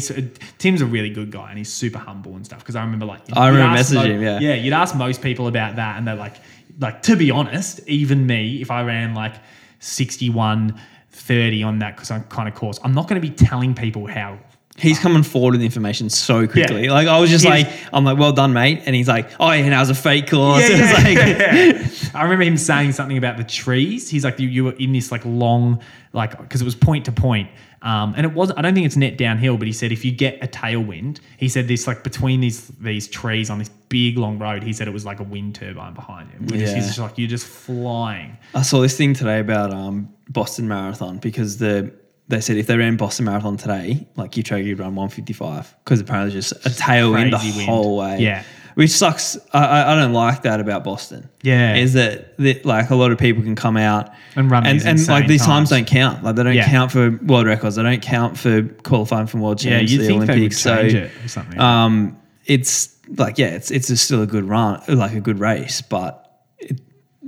Tim's 0.59 0.81
a 0.81 0.85
really 0.85 1.09
good 1.09 1.31
guy 1.31 1.49
and 1.49 1.57
he's 1.57 1.73
super 1.73 1.97
humble 1.97 2.35
and 2.35 2.45
stuff. 2.45 2.59
Because 2.59 2.75
I 2.75 2.83
remember 2.83 3.07
like 3.07 3.21
I 3.33 3.47
you'd 3.49 3.55
remember 3.55 3.79
ask 3.79 3.91
messaging 3.91 4.05
him, 4.11 4.21
yeah. 4.21 4.39
yeah, 4.39 4.53
you'd 4.53 4.73
ask 4.73 4.95
most 4.95 5.23
people 5.23 5.47
about 5.47 5.75
that 5.77 5.97
and 5.97 6.07
they're 6.07 6.15
like, 6.15 6.35
like 6.79 7.01
to 7.03 7.15
be 7.15 7.31
honest, 7.31 7.79
even 7.87 8.27
me, 8.27 8.61
if 8.61 8.69
I 8.69 8.83
ran 8.83 9.15
like 9.15 9.33
61 9.79 10.79
30 11.09 11.63
on 11.63 11.79
that 11.79 11.95
because 11.95 12.11
I'm 12.11 12.23
kind 12.25 12.47
of 12.47 12.53
course, 12.53 12.79
I'm 12.83 12.93
not 12.93 13.07
going 13.07 13.19
to 13.19 13.27
be 13.27 13.33
telling 13.33 13.73
people 13.73 14.05
how 14.05 14.37
He's 14.79 14.99
coming 14.99 15.23
forward 15.23 15.53
with 15.53 15.61
information 15.63 16.09
so 16.09 16.47
quickly. 16.47 16.85
Yeah. 16.85 16.91
Like 16.93 17.07
I 17.07 17.19
was 17.19 17.29
just 17.29 17.43
He's- 17.45 17.65
like, 17.65 17.73
I'm 17.91 18.03
like, 18.05 18.17
well 18.17 18.31
done, 18.33 18.53
mate. 18.53 18.83
And 18.85 18.95
he's 18.95 19.07
like, 19.07 19.29
oh 19.39 19.51
yeah, 19.51 19.69
that 19.69 19.79
was 19.79 19.89
a 19.89 19.95
fake 19.95 20.29
course. 20.29 20.61
Yeah, 20.69 20.75
It 20.77 20.81
was 20.81 20.91
yeah, 20.91 20.97
like, 21.03 21.17
yeah. 22.03 22.09
I 22.19 22.23
remember 22.23 22.43
him 22.45 22.57
saying 22.57 22.91
something 22.91 23.17
about 23.17 23.37
the 23.37 23.43
trees. 23.43 24.09
He's 24.09 24.23
like, 24.23 24.39
you, 24.39 24.47
you 24.47 24.63
were 24.65 24.73
in 24.73 24.91
this 24.93 25.11
like 25.11 25.25
long, 25.25 25.81
like, 26.13 26.37
because 26.39 26.61
it 26.61 26.65
was 26.65 26.75
point 26.75 27.05
to 27.05 27.11
point. 27.11 27.49
Um, 27.81 28.15
and 28.17 28.25
it 28.25 28.33
was, 28.33 28.51
I 28.57 28.61
don't 28.61 28.73
think 28.73 28.85
it's 28.87 28.95
net 28.95 29.17
downhill, 29.17 29.55
but 29.57 29.67
he 29.67 29.73
said 29.73 29.91
if 29.91 30.03
you 30.03 30.11
get 30.11 30.43
a 30.43 30.47
tailwind, 30.47 31.19
he 31.37 31.47
said 31.47 31.67
this 31.67 31.85
like 31.85 32.03
between 32.03 32.41
these 32.41 32.67
these 32.81 33.07
trees 33.07 33.49
on 33.51 33.59
this 33.59 33.69
big 33.69 34.17
long 34.17 34.39
road, 34.39 34.63
he 34.63 34.73
said 34.73 34.87
it 34.87 34.91
was 34.93 35.05
like 35.05 35.19
a 35.19 35.23
wind 35.23 35.53
turbine 35.55 35.93
behind 35.93 36.29
him. 36.31 36.47
Which 36.47 36.55
is- 36.61 36.69
Yeah. 36.69 36.75
He's 36.75 36.87
just 36.87 36.99
like, 36.99 37.17
you're 37.17 37.27
just 37.27 37.45
flying. 37.45 38.37
I 38.55 38.63
saw 38.63 38.81
this 38.81 38.97
thing 38.97 39.13
today 39.13 39.39
about 39.39 39.73
um, 39.73 40.09
Boston 40.29 40.67
Marathon 40.67 41.17
because 41.19 41.57
the 41.57 41.91
they 42.27 42.41
said 42.41 42.57
if 42.57 42.67
they 42.67 42.77
ran 42.77 42.97
Boston 42.97 43.25
Marathon 43.25 43.57
today, 43.57 44.07
like 44.15 44.31
Kipchoge 44.31 44.67
would 44.69 44.79
run 44.79 44.95
155 44.95 45.75
because 45.83 45.99
apparently 45.99 46.37
it's 46.37 46.49
just 46.49 46.65
a 46.65 46.69
tailwind 46.69 47.31
the 47.31 47.53
wind. 47.57 47.69
whole 47.69 47.97
way. 47.97 48.19
Yeah. 48.19 48.43
Which 48.75 48.91
sucks. 48.91 49.37
I, 49.53 49.91
I, 49.91 49.95
don't 49.95 50.13
like 50.13 50.43
that 50.43 50.59
about 50.59 50.83
Boston. 50.83 51.29
Yeah. 51.41 51.75
Is 51.77 51.93
that, 51.93 52.37
that 52.37 52.63
like 52.63 52.91
a 52.91 52.95
lot 52.95 53.11
of 53.11 53.17
people 53.17 53.41
can 53.41 53.55
come 53.55 53.75
out 53.75 54.11
And 54.35 54.51
run 54.51 54.67
and, 54.67 54.79
and 54.85 55.07
like 55.07 55.25
these 55.27 55.41
times. 55.43 55.69
times. 55.69 55.87
don't 55.87 55.87
count. 55.87 56.23
Like 56.23 56.35
they 56.35 56.43
don't 56.43 56.53
Yeah. 56.53 56.69
count 56.69 56.91
for 56.91 57.17
world 57.23 57.47
records. 57.47 57.77
They 57.77 57.81
don't 57.83 58.03
count 58.03 58.37
for 58.37 58.61
qualifying 58.83 59.25
for 59.25 59.39
world 59.39 59.63
Yeah, 59.63 59.77
champs, 59.79 59.91
you'd 59.91 60.01
the 60.01 60.07
think 60.07 60.19
they 60.21 60.27
would 60.27 60.29
Olympics. 60.37 60.59
so 60.59 60.75
it 60.79 61.11
or 61.23 61.27
something. 61.27 61.59
um, 61.59 62.17
it's 62.45 62.95
like 63.15 63.39
yeah, 63.39 63.47
it's 63.47 63.71
it's 63.71 63.99
still 63.99 64.21
a 64.21 64.27
good 64.27 64.43
run, 64.43 64.79
like 64.89 65.13
a 65.13 65.21
good 65.21 65.39
race, 65.39 65.81
but 65.81 66.39
it, 66.59 66.79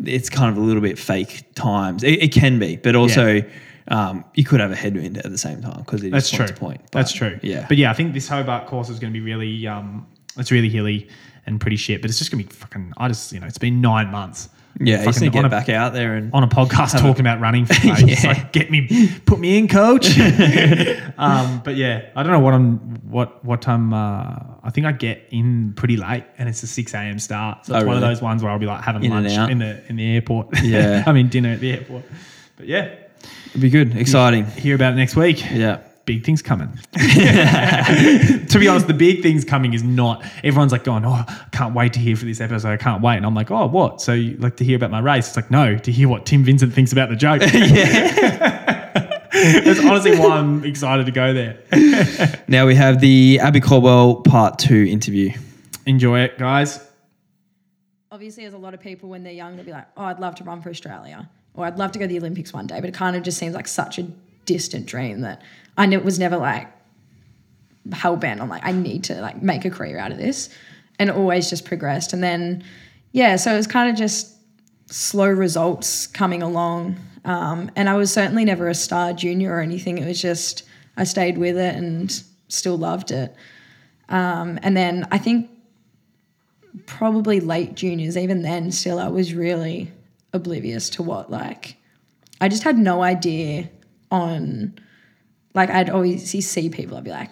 it's 0.05 0.29
kind 0.29 0.51
of 0.51 0.57
a 0.57 0.65
little 0.65 0.81
bit 0.83 0.99
fake 0.99 1.55
times. 1.55 2.03
It, 2.03 2.21
it 2.21 2.31
can 2.31 2.59
be, 2.59 2.75
but 2.75 2.95
also 2.95 3.41
um, 3.89 4.23
you 4.35 4.43
could 4.43 4.59
have 4.59 4.71
a 4.71 4.75
headwind 4.75 5.17
at 5.17 5.29
the 5.31 5.37
same 5.37 5.61
time 5.61 5.79
because 5.79 6.03
it 6.03 6.11
true. 6.11 6.37
point 6.37 6.47
to 6.47 6.53
point. 6.55 6.91
That's 6.91 7.11
true. 7.11 7.39
Yeah, 7.43 7.65
But 7.67 7.77
yeah, 7.77 7.89
I 7.91 7.93
think 7.93 8.13
this 8.13 8.27
Hobart 8.27 8.67
course 8.67 8.89
is 8.89 8.99
going 8.99 9.11
to 9.13 9.19
be 9.19 9.23
really, 9.25 9.67
um, 9.67 10.07
it's 10.37 10.51
really 10.51 10.69
hilly 10.69 11.09
and 11.45 11.59
pretty 11.59 11.77
shit. 11.77 12.01
But 12.01 12.09
it's 12.09 12.19
just 12.19 12.31
going 12.31 12.43
to 12.43 12.47
be 12.49 12.55
fucking. 12.55 12.93
I 12.97 13.07
just, 13.07 13.31
you 13.33 13.39
know, 13.39 13.47
it's 13.47 13.57
been 13.57 13.81
nine 13.81 14.09
months. 14.11 14.49
yeah. 14.79 14.99
You 14.99 15.05
just 15.05 15.05
Fucking 15.17 15.21
need 15.21 15.31
to 15.33 15.37
get 15.39 15.45
a- 15.45 15.49
back 15.49 15.69
out 15.69 15.93
there 15.93 16.13
and 16.15 16.31
on 16.33 16.43
a 16.43 16.47
podcast 16.47 16.99
talking 16.99 17.21
about 17.21 17.39
running 17.39 17.65
for 17.67 17.73
days. 17.73 18.23
Yeah. 18.23 18.29
like, 18.33 18.53
get 18.53 18.69
me, 18.69 19.09
put 19.25 19.39
me 19.39 19.57
in, 19.57 19.67
coach. 19.67 20.07
um, 21.17 21.61
but 21.63 21.75
yeah, 21.75 22.09
I 22.15 22.23
don't 22.23 22.31
know 22.31 22.39
what 22.39 22.53
I'm, 22.53 22.77
what, 23.09 23.43
what 23.43 23.61
time. 23.61 23.93
Uh, 23.93 24.35
I 24.61 24.69
think 24.71 24.85
I 24.85 24.91
get 24.91 25.23
in 25.31 25.73
pretty 25.73 25.97
late, 25.97 26.25
and 26.37 26.47
it's 26.47 26.61
a 26.63 26.67
six 26.67 26.93
a.m. 26.93 27.17
start. 27.19 27.65
So 27.65 27.75
it's 27.75 27.83
Oh, 27.83 27.87
one 27.87 27.95
of 27.95 28.01
those 28.01 28.21
ones 28.21 28.43
where 28.43 28.51
I'll 28.51 28.59
be 28.59 28.65
like 28.67 28.83
having 28.83 29.03
In 29.03 29.11
lunch 29.11 29.31
in 29.51 29.57
the 29.59 29.81
in 29.89 29.95
the 29.95 30.05
airport. 30.15 30.61
Yeah. 30.61 31.03
I 31.07 31.11
mean 31.13 31.29
dinner 31.29 31.49
at 31.49 31.59
the 31.59 31.71
airport. 31.71 32.03
But 32.57 32.67
yeah, 32.67 32.93
it'd 33.49 33.61
be 33.61 33.69
good, 33.69 33.95
exciting. 33.97 34.45
hear 34.45 34.75
about 34.75 34.93
it 34.93 34.97
next 34.97 35.15
week. 35.15 35.43
Yeah. 35.51 35.81
Big 36.05 36.25
things 36.25 36.41
coming. 36.41 36.69
to 36.93 38.57
be 38.59 38.67
honest, 38.67 38.87
the 38.87 38.95
big 38.95 39.21
things 39.21 39.45
coming 39.45 39.73
is 39.75 39.83
not. 39.83 40.25
Everyone's 40.43 40.71
like 40.71 40.83
going, 40.83 41.05
"Oh, 41.05 41.11
I 41.11 41.45
can't 41.51 41.75
wait 41.75 41.93
to 41.93 41.99
hear 41.99 42.15
for 42.15 42.25
this 42.25 42.41
episode. 42.41 42.69
I 42.69 42.77
can't 42.77 43.03
wait." 43.03 43.17
And 43.17 43.27
I'm 43.27 43.35
like, 43.35 43.51
"Oh, 43.51 43.67
what? 43.67 44.01
So 44.01 44.13
you 44.13 44.35
like 44.37 44.55
to 44.57 44.63
hear 44.63 44.75
about 44.75 44.89
my 44.89 45.01
race?" 45.01 45.27
It's 45.27 45.35
like, 45.35 45.51
no, 45.51 45.77
to 45.77 45.91
hear 45.91 46.07
what 46.09 46.25
Tim 46.25 46.43
Vincent 46.43 46.73
thinks 46.73 46.91
about 46.91 47.09
the 47.09 47.15
joke. 47.15 47.41
That's 49.31 49.79
honestly 49.79 50.17
why 50.17 50.37
I'm 50.37 50.63
excited 50.65 51.05
to 51.05 51.11
go 51.11 51.31
there. 51.33 51.59
Now 52.47 52.65
we 52.65 52.73
have 52.73 52.99
the 53.01 53.39
Abbey 53.39 53.59
Caldwell 53.59 54.15
part 54.23 54.57
two 54.57 54.87
interview. 54.89 55.31
Enjoy 55.85 56.21
it, 56.21 56.39
guys. 56.39 56.79
obviously, 58.11 58.43
there's 58.43 58.55
a 58.55 58.57
lot 58.57 58.73
of 58.73 58.79
people 58.79 59.09
when 59.09 59.23
they're 59.23 59.31
young, 59.33 59.55
they'll 59.55 59.65
be 59.65 59.71
like, 59.71 59.87
oh, 59.95 60.05
I'd 60.05 60.19
love 60.19 60.33
to 60.35 60.43
run 60.43 60.61
for 60.63 60.69
Australia. 60.71 61.29
Or 61.53 61.65
I'd 61.65 61.77
love 61.77 61.91
to 61.93 61.99
go 61.99 62.05
to 62.05 62.09
the 62.09 62.19
Olympics 62.19 62.53
one 62.53 62.67
day, 62.67 62.79
but 62.79 62.89
it 62.89 62.93
kind 62.93 63.15
of 63.15 63.23
just 63.23 63.37
seems 63.37 63.55
like 63.55 63.67
such 63.67 63.99
a 63.99 64.03
distant 64.45 64.85
dream 64.85 65.21
that 65.21 65.41
I 65.77 65.85
knew 65.85 65.97
it 65.97 66.05
was 66.05 66.19
never 66.19 66.37
like 66.37 66.67
hell 67.91 68.15
bent 68.15 68.41
on 68.41 68.49
like 68.49 68.65
I 68.65 68.71
need 68.71 69.05
to 69.05 69.21
like 69.21 69.41
make 69.41 69.65
a 69.65 69.69
career 69.69 69.97
out 69.97 70.11
of 70.11 70.17
this, 70.17 70.49
and 70.97 71.09
always 71.09 71.49
just 71.49 71.65
progressed. 71.65 72.13
And 72.13 72.23
then 72.23 72.63
yeah, 73.11 73.35
so 73.35 73.53
it 73.53 73.57
was 73.57 73.67
kind 73.67 73.89
of 73.89 73.95
just 73.95 74.35
slow 74.87 75.27
results 75.27 76.07
coming 76.07 76.41
along, 76.41 76.97
um, 77.25 77.71
and 77.75 77.89
I 77.89 77.95
was 77.95 78.11
certainly 78.11 78.45
never 78.45 78.67
a 78.67 78.75
star 78.75 79.13
junior 79.13 79.53
or 79.53 79.61
anything. 79.61 79.97
It 79.97 80.05
was 80.05 80.21
just 80.21 80.63
I 80.97 81.03
stayed 81.03 81.37
with 81.37 81.57
it 81.57 81.75
and 81.75 82.11
still 82.49 82.77
loved 82.77 83.11
it. 83.11 83.35
Um, 84.09 84.59
and 84.63 84.75
then 84.75 85.07
I 85.11 85.17
think 85.17 85.49
probably 86.85 87.39
late 87.39 87.75
juniors, 87.75 88.17
even 88.17 88.41
then, 88.41 88.71
still 88.71 88.99
I 88.99 89.07
was 89.07 89.33
really 89.33 89.91
oblivious 90.33 90.89
to 90.91 91.03
what 91.03 91.31
like 91.31 91.75
I 92.41 92.47
just 92.47 92.63
had 92.63 92.77
no 92.77 93.01
idea 93.03 93.69
on 94.11 94.79
like 95.53 95.69
I'd 95.69 95.89
always 95.89 96.29
see 96.29 96.69
people, 96.69 96.97
I'd 96.97 97.03
be 97.03 97.09
like, 97.09 97.31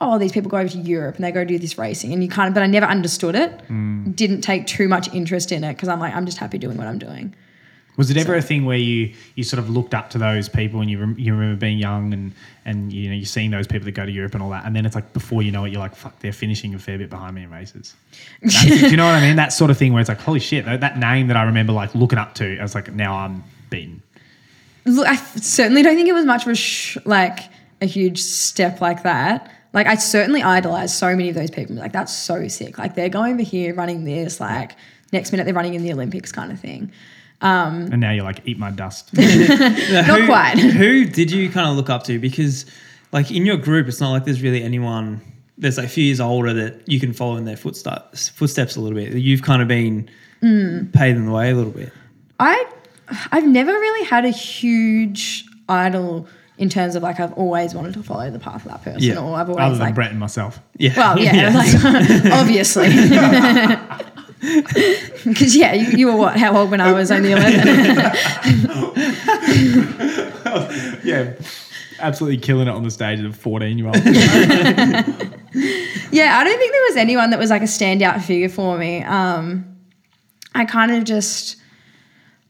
oh, 0.00 0.18
these 0.18 0.32
people 0.32 0.50
go 0.50 0.58
over 0.58 0.68
to 0.68 0.78
Europe 0.78 1.16
and 1.16 1.24
they 1.24 1.32
go 1.32 1.44
do 1.44 1.58
this 1.58 1.78
racing, 1.78 2.12
and 2.12 2.22
you 2.22 2.28
kind 2.28 2.48
of, 2.48 2.54
but 2.54 2.62
I 2.62 2.66
never 2.66 2.86
understood 2.86 3.34
it. 3.34 3.58
Mm. 3.68 4.14
Didn't 4.14 4.42
take 4.42 4.66
too 4.66 4.88
much 4.88 5.12
interest 5.14 5.50
in 5.52 5.64
it 5.64 5.74
because 5.74 5.88
I'm 5.88 6.00
like, 6.00 6.14
I'm 6.14 6.26
just 6.26 6.38
happy 6.38 6.58
doing 6.58 6.76
what 6.76 6.86
I'm 6.86 6.98
doing. 6.98 7.34
Was 7.96 8.10
it 8.10 8.16
ever 8.16 8.34
a 8.34 8.42
thing 8.42 8.64
where 8.64 8.76
you 8.76 9.14
you 9.36 9.44
sort 9.44 9.58
of 9.58 9.70
looked 9.70 9.94
up 9.94 10.10
to 10.10 10.18
those 10.18 10.48
people 10.48 10.80
and 10.80 10.90
you 10.90 10.98
rem- 10.98 11.16
you 11.18 11.32
remember 11.32 11.60
being 11.60 11.78
young 11.78 12.12
and 12.12 12.32
and 12.64 12.92
you 12.92 13.08
know 13.08 13.14
you're 13.14 13.24
seeing 13.24 13.50
those 13.50 13.66
people 13.66 13.84
that 13.84 13.92
go 13.92 14.04
to 14.04 14.10
Europe 14.10 14.34
and 14.34 14.42
all 14.42 14.50
that, 14.50 14.64
and 14.64 14.74
then 14.74 14.84
it's 14.84 14.94
like 14.94 15.12
before 15.12 15.42
you 15.42 15.52
know 15.52 15.64
it, 15.64 15.70
you're 15.70 15.80
like, 15.80 15.94
fuck, 15.94 16.18
they're 16.18 16.32
finishing 16.32 16.74
a 16.74 16.78
fair 16.78 16.98
bit 16.98 17.10
behind 17.10 17.34
me 17.36 17.44
in 17.44 17.50
races. 17.50 17.94
Do 18.42 18.88
you 18.88 18.96
know 18.96 19.06
what 19.06 19.14
I 19.14 19.20
mean? 19.20 19.36
That 19.36 19.52
sort 19.52 19.70
of 19.70 19.78
thing 19.78 19.92
where 19.92 20.00
it's 20.00 20.08
like, 20.08 20.20
holy 20.20 20.40
shit, 20.40 20.64
that, 20.64 20.80
that 20.80 20.98
name 20.98 21.28
that 21.28 21.36
I 21.36 21.44
remember 21.44 21.72
like 21.72 21.94
looking 21.94 22.18
up 22.18 22.34
to, 22.36 22.58
I 22.58 22.62
was 22.62 22.74
like, 22.74 22.92
now 22.92 23.16
I'm 23.16 23.44
beaten. 23.70 24.02
Look, 24.86 25.06
I 25.06 25.16
certainly 25.16 25.82
don't 25.82 25.94
think 25.96 26.08
it 26.08 26.12
was 26.12 26.24
much 26.24 26.46
of 26.46 26.52
a 26.52 26.54
sh- 26.54 26.98
like 27.04 27.38
a 27.80 27.86
huge 27.86 28.20
step 28.20 28.80
like 28.80 29.02
that. 29.04 29.50
Like 29.72 29.86
I 29.86 29.96
certainly 29.96 30.42
idolized 30.42 30.94
so 30.94 31.08
many 31.08 31.28
of 31.28 31.34
those 31.34 31.50
people. 31.50 31.76
Like 31.76 31.92
that's 31.92 32.12
so 32.12 32.48
sick. 32.48 32.78
Like 32.78 32.94
they're 32.94 33.08
going 33.08 33.34
over 33.34 33.42
here 33.42 33.74
running 33.74 34.04
this. 34.04 34.40
Like 34.40 34.76
next 35.12 35.32
minute 35.32 35.44
they're 35.44 35.54
running 35.54 35.74
in 35.74 35.82
the 35.82 35.92
Olympics 35.92 36.32
kind 36.32 36.52
of 36.52 36.60
thing. 36.60 36.92
And 37.44 38.00
now 38.00 38.10
you're 38.10 38.24
like, 38.24 38.40
eat 38.46 38.58
my 38.58 38.70
dust. 38.70 39.12
Not 39.16 39.26
who, 40.06 40.26
quite. 40.26 40.58
Who 40.58 41.04
did 41.04 41.30
you 41.30 41.50
kind 41.50 41.68
of 41.68 41.76
look 41.76 41.90
up 41.90 42.04
to? 42.04 42.18
Because, 42.18 42.66
like, 43.12 43.30
in 43.30 43.44
your 43.46 43.56
group, 43.56 43.86
it's 43.88 44.00
not 44.00 44.10
like 44.12 44.24
there's 44.24 44.42
really 44.42 44.62
anyone 44.62 45.20
that's 45.58 45.76
like 45.76 45.86
a 45.86 45.90
few 45.90 46.04
years 46.04 46.20
older 46.20 46.52
that 46.54 46.88
you 46.88 46.98
can 46.98 47.12
follow 47.12 47.36
in 47.36 47.44
their 47.44 47.56
footsteps, 47.56 48.28
footsteps 48.30 48.76
a 48.76 48.80
little 48.80 48.96
bit. 48.98 49.12
You've 49.14 49.42
kind 49.42 49.62
of 49.62 49.68
been 49.68 50.08
Mm. 50.42 50.92
paving 50.92 51.24
the 51.24 51.32
way 51.32 51.50
a 51.50 51.54
little 51.54 51.70
bit. 51.72 51.90
I 52.38 52.66
I've 53.32 53.46
never 53.46 53.70
really 53.72 54.04
had 54.06 54.24
a 54.26 54.30
huge 54.30 55.46
idol 55.70 56.26
in 56.58 56.68
terms 56.68 56.96
of 56.96 57.02
like 57.02 57.18
I've 57.18 57.32
always 57.34 57.74
wanted 57.74 57.94
to 57.94 58.02
follow 58.02 58.30
the 58.30 58.38
path 58.38 58.66
of 58.66 58.72
that 58.72 58.82
person, 58.82 59.00
Yeah. 59.02 59.18
or 59.20 59.36
I've 59.36 59.48
always 59.48 59.56
Other 59.56 59.62
always 59.62 59.78
than 59.78 59.86
like 59.86 59.94
Brett 59.94 60.10
and 60.10 60.20
myself. 60.20 60.60
Yeah. 60.76 60.92
Well, 60.96 61.18
yeah, 61.18 61.50
like 61.54 62.32
obviously. 62.32 62.88
Because 65.24 65.56
yeah, 65.56 65.72
you, 65.72 65.96
you 65.96 66.06
were 66.06 66.16
what? 66.16 66.36
How 66.36 66.56
old 66.56 66.70
when 66.70 66.80
I 66.80 66.92
was 66.92 67.10
only 67.10 67.32
eleven? 67.32 68.12
Yeah, 71.04 71.34
absolutely 71.98 72.38
killing 72.38 72.66
it 72.66 72.70
on 72.70 72.82
the 72.82 72.90
stage 72.90 73.20
as 73.20 73.26
a 73.26 73.32
14 73.32 73.78
year 73.78 73.86
old. 73.86 73.96
yeah, 74.04 74.04
I 76.38 76.44
don't 76.44 76.58
think 76.58 76.72
there 76.72 76.84
was 76.88 76.96
anyone 76.96 77.30
that 77.30 77.38
was 77.38 77.50
like 77.50 77.62
a 77.62 77.66
standout 77.66 78.22
figure 78.22 78.48
for 78.48 78.78
me. 78.78 79.02
Um, 79.02 79.76
I 80.54 80.64
kind 80.64 80.92
of 80.92 81.04
just, 81.04 81.56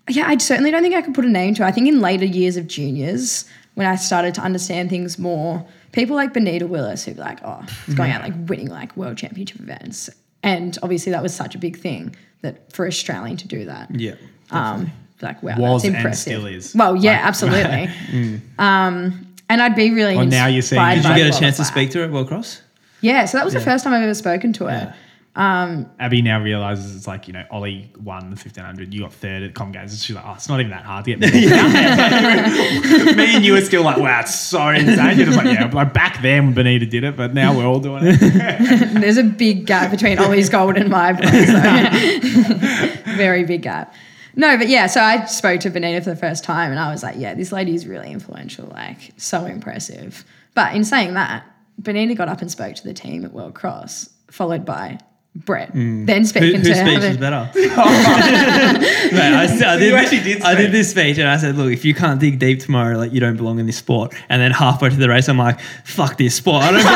yeah, 0.09 0.26
I 0.26 0.36
certainly 0.36 0.70
don't 0.70 0.82
think 0.82 0.95
I 0.95 1.03
could 1.03 1.14
put 1.14 1.24
a 1.24 1.28
name 1.28 1.55
to. 1.55 1.62
it. 1.62 1.66
I 1.66 1.72
think 1.72 1.88
in 1.88 2.01
later 2.01 2.24
years 2.24 2.57
of 2.57 2.68
juniors, 2.68 3.45
when 3.74 3.86
I 3.86 3.97
started 3.97 4.34
to 4.34 4.40
understand 4.40 4.88
things 4.88 5.18
more, 5.18 5.66
people 5.92 6.14
like 6.14 6.32
Benita 6.32 6.66
Willis, 6.66 7.05
who'd 7.05 7.16
be 7.16 7.22
like, 7.22 7.40
oh, 7.45 7.64
he's 7.86 7.95
going 7.95 8.12
out 8.12 8.22
like 8.22 8.34
winning 8.49 8.68
like 8.68 8.97
world 8.97 9.16
championship 9.16 9.61
events, 9.61 10.11
and 10.45 10.78
obviously 10.82 11.11
that 11.12 11.22
was 11.22 11.34
such 11.34 11.55
a 11.57 11.59
big 11.59 11.76
thing 11.78 12.14
that 12.42 12.72
for 12.72 12.86
Australian 12.86 13.36
to 13.38 13.49
do 13.49 13.64
that. 13.64 13.90
Yeah. 13.99 14.14
Um, 14.53 14.92
like 15.22 15.42
wow, 15.42 15.57
Was 15.59 15.82
that's 15.82 15.88
and 15.88 15.97
impressive. 15.97 16.20
still 16.34 16.47
is. 16.47 16.74
Well, 16.74 16.95
yeah, 16.97 17.12
Like- 17.16 17.24
absolutely. 17.30 18.40
um, 18.59 19.26
and 19.49 19.62
I'd 19.62 19.74
be 19.74 19.90
really. 19.92 20.16
Well, 20.16 20.26
now 20.26 20.47
you're 20.47 20.57
inspired 20.57 20.97
Did 20.97 21.03
Did 21.03 21.09
you 21.18 21.24
get 21.24 21.36
a 21.36 21.38
chance 21.40 21.57
to 21.57 21.64
speak 21.64 21.90
to 21.92 21.99
her 21.99 22.05
at 22.05 22.11
World 22.12 22.28
Cross? 22.28 22.61
Yeah, 23.01 23.24
so 23.26 23.36
that 23.38 23.45
was 23.45 23.53
the 23.55 23.61
first 23.61 23.84
time 23.84 23.92
I've 23.92 24.03
ever 24.03 24.14
spoken 24.14 24.53
to 24.55 24.64
her. 24.66 24.95
Um, 25.37 25.91
Abbey 25.99 26.22
now 26.22 26.41
realizes 26.41 26.95
it's 26.95 27.09
like, 27.09 27.26
you 27.26 27.32
know, 27.32 27.45
Ollie 27.51 27.91
won 28.01 28.20
the 28.20 28.37
1500, 28.37 28.95
you 28.95 29.01
got 29.01 29.12
third 29.12 29.43
at 29.43 29.55
Com 29.55 29.72
Games. 29.72 30.03
She's 30.03 30.14
like, 30.14 30.24
oh, 30.24 30.35
it's 30.35 30.49
not 30.49 30.61
even 30.61 30.70
that 30.70 30.85
hard 30.85 31.05
to 31.07 31.16
get 31.16 31.20
me. 31.20 31.26
me 33.16 33.35
and 33.35 33.45
you 33.45 33.57
are 33.57 33.61
still 33.61 33.82
like, 33.82 33.97
wow, 33.97 34.20
it's 34.20 34.35
so 34.35 34.68
insane. 34.68 35.16
You're 35.16 35.26
just 35.26 35.37
like, 35.37 35.53
yeah, 35.53 35.68
like 35.72 35.93
back 35.93 36.22
then 36.22 36.47
when 36.47 36.55
Benita 36.55 36.87
did 36.87 37.03
it, 37.03 37.16
but 37.16 37.35
now 37.35 37.57
we're 37.57 37.66
all 37.66 37.80
doing 37.80 38.05
it. 38.07 38.20
There's 39.01 39.16
a 39.16 39.24
big 39.24 39.66
gap 39.66 39.91
between 39.91 40.20
Ollie's 40.20 40.49
gold 40.49 40.76
and 40.76 40.89
my 40.89 41.12
bronze. 41.12 41.47
So. 41.47 43.16
Very 43.16 43.45
big 43.45 43.62
gap. 43.62 43.93
No, 44.37 44.57
but 44.57 44.68
yeah, 44.68 44.87
so 44.87 45.01
I 45.01 45.24
spoke 45.24 45.61
to 45.61 45.70
Benita 45.70 46.01
for 46.03 46.11
the 46.11 46.16
first 46.16 46.45
time 46.45 46.70
and 46.70 46.78
I 46.78 46.93
was 46.93 47.03
like, 47.03 47.16
yeah, 47.18 47.35
this 47.35 47.51
lady 47.51 47.74
is 47.74 47.89
really 47.89 48.12
influential, 48.12 48.66
like 48.68 49.12
so 49.16 49.47
impressive. 49.47 50.24
But 50.55 50.76
in 50.76 50.85
saying 50.85 51.14
that, 51.14 51.45
Benita 51.80 52.14
got 52.14 52.28
up 52.28 52.41
and 52.41 52.51
spoke 52.51 52.76
to 52.76 52.85
the 52.85 52.95
team 52.95 53.24
at 53.24 53.32
World 53.32 53.55
Cross, 53.55 54.11
followed 54.30 54.64
by 54.64 55.01
Brett. 55.37 55.72
Then 55.72 56.07
Who, 56.07 56.24
speaking 56.24 56.61
whose 56.61 56.68
to 56.68 56.74
speech 56.74 56.95
Heather- 56.95 57.09
was 57.09 57.16
better? 57.16 57.51
Mate, 57.55 59.35
I, 59.35 59.45
s- 59.47 59.61
I 59.62 59.76
did, 59.78 59.93
actually 59.93 60.20
did 60.20 60.43
I 60.43 60.55
did 60.55 60.70
this 60.70 60.91
speech 60.93 61.18
and 61.18 61.26
I 61.26 61.37
said, 61.39 61.57
look, 61.57 61.72
if 61.72 61.85
you 61.85 61.93
can't 61.93 62.20
dig 62.20 62.39
deep 62.39 62.61
tomorrow, 62.61 62.97
like 62.97 63.12
you 63.12 63.18
don't 63.18 63.37
belong 63.37 63.59
in 63.59 63.66
this 63.66 63.76
sport. 63.76 64.14
And 64.28 64.41
then 64.41 64.53
halfway 64.53 64.91
to 64.91 64.97
the 64.97 65.09
race, 65.09 65.28
I'm 65.28 65.37
like, 65.39 65.59
fuck 65.85 66.18
this 66.18 66.37
sport. 66.37 66.62
I 66.64 66.70
don't 66.70 66.82
belong. 66.82 66.95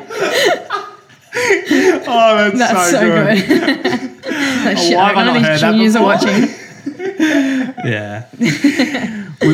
oh, 2.06 2.50
that's, 2.54 2.58
That's 2.58 2.90
so, 2.90 3.00
good. 3.00 3.38
oh, 4.26 4.74
shit, 4.74 4.96
why 4.96 5.08
have 5.08 5.16
I 5.16 5.24
not 5.24 5.34
these 5.34 5.46
heard 5.46 5.60
that 5.60 5.72
juniors 5.72 5.96
are 5.96 6.16
before? 6.16 6.30
watching. 6.30 6.48
yeah. 7.90 8.26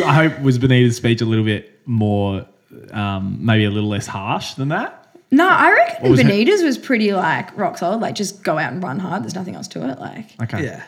I 0.07 0.15
hope 0.15 0.41
was 0.41 0.59
Benita's 0.59 0.97
speech 0.97 1.21
a 1.21 1.25
little 1.25 1.45
bit 1.45 1.81
more, 1.87 2.47
um, 2.93 3.39
maybe 3.45 3.65
a 3.65 3.71
little 3.71 3.89
less 3.91 4.07
harsh 4.07 4.55
than 4.55 4.69
that. 4.69 5.06
No, 5.31 5.49
I 5.49 5.73
reckon 5.73 6.11
was 6.11 6.21
it? 6.21 6.27
Benita's 6.27 6.63
was 6.63 6.79
pretty 6.79 7.13
like 7.13 7.57
rock 7.59 7.79
solid. 7.79 8.01
Like 8.01 8.15
just 8.15 8.43
go 8.43 8.59
out 8.59 8.73
and 8.73 8.83
run 8.83 8.99
hard. 8.99 9.23
There's 9.25 9.35
nothing 9.35 9.55
else 9.57 9.69
to 9.69 9.89
it. 9.91 9.99
Like 9.99 10.41
Okay. 10.43 10.65
Yeah. 10.65 10.85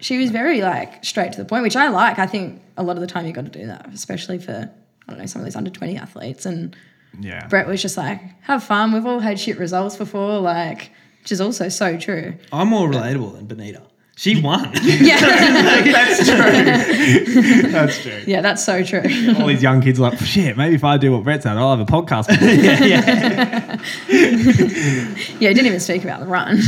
she 0.00 0.18
was 0.18 0.30
very 0.30 0.60
like 0.62 1.04
straight 1.04 1.32
to 1.32 1.38
the 1.38 1.44
point, 1.44 1.62
which 1.64 1.76
I 1.76 1.88
like. 1.88 2.18
I 2.18 2.26
think 2.26 2.62
a 2.76 2.82
lot 2.82 2.96
of 2.96 3.00
the 3.00 3.06
time 3.06 3.26
you 3.26 3.32
got 3.32 3.44
to 3.46 3.50
do 3.50 3.66
that, 3.66 3.88
especially 3.92 4.38
for 4.38 4.70
I 5.08 5.10
don't 5.10 5.18
know 5.18 5.26
some 5.26 5.40
of 5.42 5.44
these 5.46 5.56
under 5.56 5.70
twenty 5.70 5.96
athletes. 5.96 6.46
And 6.46 6.76
Yeah. 7.20 7.46
Brett 7.48 7.66
was 7.66 7.82
just 7.82 7.96
like, 7.96 8.20
have 8.42 8.62
fun. 8.64 8.92
We've 8.92 9.06
all 9.06 9.20
had 9.20 9.38
shit 9.40 9.58
results 9.58 9.96
before, 9.96 10.38
like, 10.40 10.90
which 11.22 11.32
is 11.32 11.40
also 11.40 11.68
so 11.68 11.96
true. 11.98 12.34
I'm 12.52 12.68
more 12.68 12.88
relatable 12.88 13.34
than 13.34 13.46
Benita. 13.46 13.82
She 14.16 14.40
won. 14.40 14.70
Yeah, 14.84 15.18
that's 15.92 16.24
true. 16.24 17.62
that's 17.70 18.02
true. 18.02 18.22
yeah, 18.26 18.40
that's 18.42 18.64
so 18.64 18.82
true. 18.84 19.02
All 19.38 19.46
these 19.48 19.62
young 19.62 19.80
kids 19.80 19.98
are 19.98 20.10
like, 20.10 20.18
shit, 20.20 20.56
maybe 20.56 20.76
if 20.76 20.84
I 20.84 20.96
do 20.98 21.10
what 21.12 21.24
Brett's 21.24 21.44
done, 21.44 21.58
I'll 21.58 21.76
have 21.76 21.80
a 21.80 21.90
podcast. 21.90 22.28
Yeah, 22.40 23.78
Yeah. 24.08 25.48
he 25.48 25.54
didn't 25.54 25.66
even 25.66 25.80
speak 25.80 26.04
about 26.04 26.20
the 26.20 26.26
run. 26.26 26.58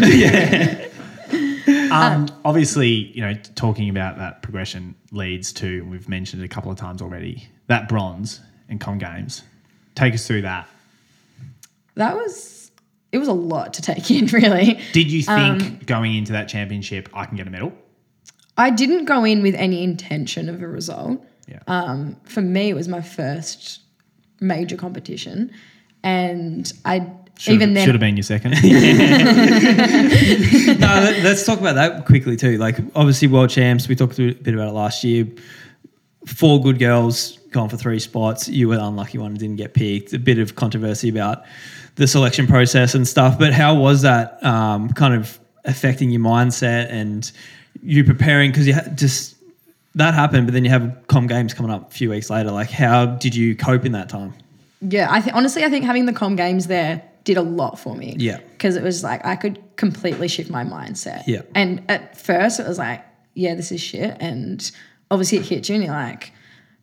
Um, 1.92 2.26
obviously, 2.44 2.88
you 2.88 3.20
know, 3.22 3.34
talking 3.54 3.88
about 3.88 4.18
that 4.18 4.42
progression 4.42 4.94
leads 5.12 5.52
to 5.54 5.84
we've 5.86 6.08
mentioned 6.08 6.42
it 6.42 6.46
a 6.46 6.48
couple 6.48 6.70
of 6.70 6.78
times 6.78 7.00
already, 7.02 7.48
that 7.68 7.88
bronze 7.88 8.40
in 8.68 8.78
Com 8.78 8.98
Games. 8.98 9.42
Take 9.94 10.14
us 10.14 10.26
through 10.26 10.42
that. 10.42 10.68
that 11.94 12.14
was 12.16 12.34
it 13.12 13.18
was 13.18 13.28
a 13.28 13.32
lot 13.32 13.72
to 13.74 13.82
take 13.82 14.10
in, 14.10 14.26
really. 14.32 14.80
Did 14.92 15.10
you 15.10 15.22
think 15.22 15.62
Um, 15.62 15.78
going 15.86 16.14
into 16.14 16.32
that 16.32 16.48
championship, 16.48 17.08
I 17.14 17.24
can 17.26 17.36
get 17.36 17.46
a 17.46 17.50
medal? 17.50 17.72
I 18.56 18.70
didn't 18.70 19.04
go 19.04 19.24
in 19.24 19.42
with 19.42 19.54
any 19.54 19.82
intention 19.84 20.48
of 20.48 20.62
a 20.62 20.68
result. 20.68 21.24
Yeah. 21.48 21.60
Um, 21.66 22.16
for 22.24 22.40
me, 22.40 22.70
it 22.70 22.74
was 22.74 22.88
my 22.88 23.00
first 23.02 23.80
major 24.40 24.76
competition, 24.76 25.50
and 26.02 26.72
I 26.84 27.06
Should 27.38 27.54
even 27.54 27.68
have, 27.68 27.74
then 27.76 27.84
should 27.84 27.94
have 27.94 28.00
been 28.00 28.16
your 28.16 28.22
second. 28.24 28.50
no, 30.80 30.86
let- 30.86 31.22
let's 31.22 31.44
talk 31.44 31.60
about 31.60 31.74
that 31.76 32.06
quickly 32.06 32.36
too. 32.36 32.56
Like, 32.58 32.78
obviously, 32.94 33.28
world 33.28 33.50
champs. 33.50 33.88
We 33.88 33.94
talked 33.96 34.18
a 34.18 34.32
bit 34.32 34.54
about 34.54 34.68
it 34.68 34.72
last 34.72 35.04
year. 35.04 35.26
Four 36.26 36.60
good 36.60 36.78
girls 36.78 37.38
gone 37.50 37.68
for 37.68 37.76
three 37.76 37.98
spots. 38.00 38.48
You 38.48 38.68
were 38.68 38.76
the 38.76 38.84
unlucky 38.84 39.18
one, 39.18 39.34
didn't 39.34 39.56
get 39.56 39.74
picked. 39.74 40.12
A 40.12 40.18
bit 40.18 40.38
of 40.38 40.56
controversy 40.56 41.08
about 41.08 41.44
the 41.96 42.06
selection 42.06 42.46
process 42.46 42.94
and 42.94 43.06
stuff. 43.06 43.38
But 43.38 43.52
how 43.52 43.74
was 43.74 44.02
that 44.02 44.42
um, 44.44 44.90
kind 44.90 45.14
of 45.14 45.38
affecting 45.64 46.10
your 46.10 46.22
mindset 46.22 46.90
and 46.90 47.30
you 47.82 48.04
preparing? 48.04 48.50
Because 48.50 48.66
you 48.66 48.72
had 48.72 48.96
just 48.96 49.36
that 49.94 50.14
happened, 50.14 50.46
but 50.46 50.54
then 50.54 50.64
you 50.64 50.70
have 50.70 51.06
Com 51.08 51.26
Games 51.26 51.54
coming 51.54 51.72
up 51.72 51.90
a 51.90 51.94
few 51.94 52.10
weeks 52.10 52.30
later. 52.30 52.50
Like, 52.50 52.70
how 52.70 53.06
did 53.06 53.34
you 53.34 53.56
cope 53.56 53.84
in 53.84 53.92
that 53.92 54.08
time? 54.08 54.34
Yeah, 54.80 55.08
I 55.10 55.20
think 55.20 55.34
honestly, 55.36 55.64
I 55.64 55.70
think 55.70 55.84
having 55.84 56.06
the 56.06 56.12
com 56.12 56.36
games 56.36 56.66
there 56.66 57.02
did 57.24 57.36
a 57.36 57.42
lot 57.42 57.78
for 57.78 57.94
me. 57.94 58.14
Yeah. 58.18 58.38
Because 58.38 58.76
it 58.76 58.82
was 58.82 59.02
like 59.02 59.24
I 59.24 59.36
could 59.36 59.58
completely 59.76 60.28
shift 60.28 60.50
my 60.50 60.64
mindset. 60.64 61.24
Yeah. 61.26 61.42
And 61.54 61.82
at 61.88 62.18
first 62.18 62.60
it 62.60 62.66
was 62.66 62.78
like, 62.78 63.04
yeah, 63.34 63.54
this 63.54 63.72
is 63.72 63.80
shit. 63.80 64.16
And 64.20 64.70
obviously 65.10 65.38
it 65.38 65.46
hit 65.46 65.68
you 65.68 65.76
and 65.76 65.84
you're 65.84 65.94
like, 65.94 66.32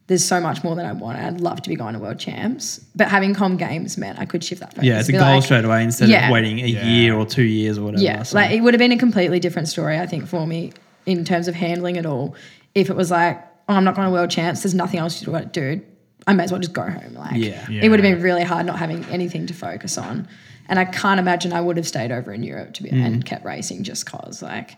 there's 0.08 0.24
so 0.24 0.39
much 0.41 0.64
more 0.64 0.76
that 0.76 0.86
I 0.86 0.91
want. 0.91 1.18
I'd 1.18 1.39
love 1.39 1.62
to 1.62 1.70
be 1.70 1.76
going 1.76 1.93
to 1.93 1.99
world 1.99 2.20
champs. 2.20 2.80
But 2.95 3.08
having 3.08 3.34
com 3.34 3.56
games 3.58 3.97
meant 3.97 4.20
I 4.20 4.26
could 4.26 4.43
shift 4.43 4.60
that 4.62 4.72
focus. 4.74 4.84
Yeah, 4.86 4.99
it's 4.99 5.10
a 5.10 5.14
goal 5.14 5.22
like, 5.22 5.43
straight 5.43 5.64
away 5.66 5.84
instead 5.84 6.10
Yeah. 6.10 6.28
of 6.28 6.32
waiting 6.34 6.60
a 6.60 6.68
Yeah. 6.68 6.86
year 6.86 7.16
or 7.16 7.26
two 7.26 7.43
years 7.43 7.78
or 7.78 7.84
whatever. 7.84 8.04
Yeah, 8.04 8.24
So- 8.24 8.36
like 8.38 8.51
it 8.51 8.62
would 8.62 8.74
have 8.74 8.80
been 8.80 8.91
a 8.91 8.97
completely 8.97 9.39
different 9.39 9.68
story, 9.70 9.97
I 9.97 10.06
think, 10.06 10.28
for 10.28 10.45
me 10.45 10.74
in 11.06 11.24
terms 11.24 11.47
of 11.47 11.56
handling 11.56 11.95
it 11.95 12.06
all. 12.06 12.36
If 12.76 12.89
it 12.89 12.95
was 12.95 13.12
like, 13.12 13.41
oh, 13.70 13.76
I'm 13.76 13.84
not 13.86 13.95
going 13.95 14.08
to 14.08 14.12
world 14.12 14.30
champs, 14.30 14.64
there's 14.64 14.74
nothing 14.74 14.99
else 14.99 15.22
to 15.22 15.45
do. 15.51 15.82
I 16.28 16.34
may 16.34 16.43
as 16.43 16.51
well 16.51 16.60
just 16.60 16.74
go 16.74 16.84
home. 16.84 17.14
Like, 17.16 17.36
Yeah. 17.36 17.66
it 17.70 17.89
would 17.89 17.99
have 17.99 18.10
been 18.14 18.22
really 18.22 18.43
hard 18.43 18.66
not 18.66 18.80
having 18.80 19.06
anything 19.12 19.45
to 19.47 19.54
focus 19.54 19.97
on. 19.97 20.28
And 20.70 20.80
I 20.80 20.86
can't 20.86 21.20
imagine 21.20 21.51
I 21.54 21.62
would 21.62 21.76
have 21.78 21.88
stayed 21.88 22.12
over 22.12 22.32
in 22.34 22.43
Europe 22.43 22.74
to 22.76 22.84
be 22.84 22.89
Mm. 22.89 23.06
and 23.06 23.26
kept 23.26 23.43
racing 23.45 23.84
just 23.84 24.06
cause 24.06 24.41
like. 24.41 24.78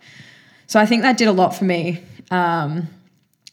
So 0.68 0.80
I 0.80 0.86
think 0.88 1.04
that 1.04 1.18
did 1.18 1.28
a 1.28 1.32
lot 1.32 1.56
for 1.56 1.64
me. 1.66 2.02
Um, 2.32 2.88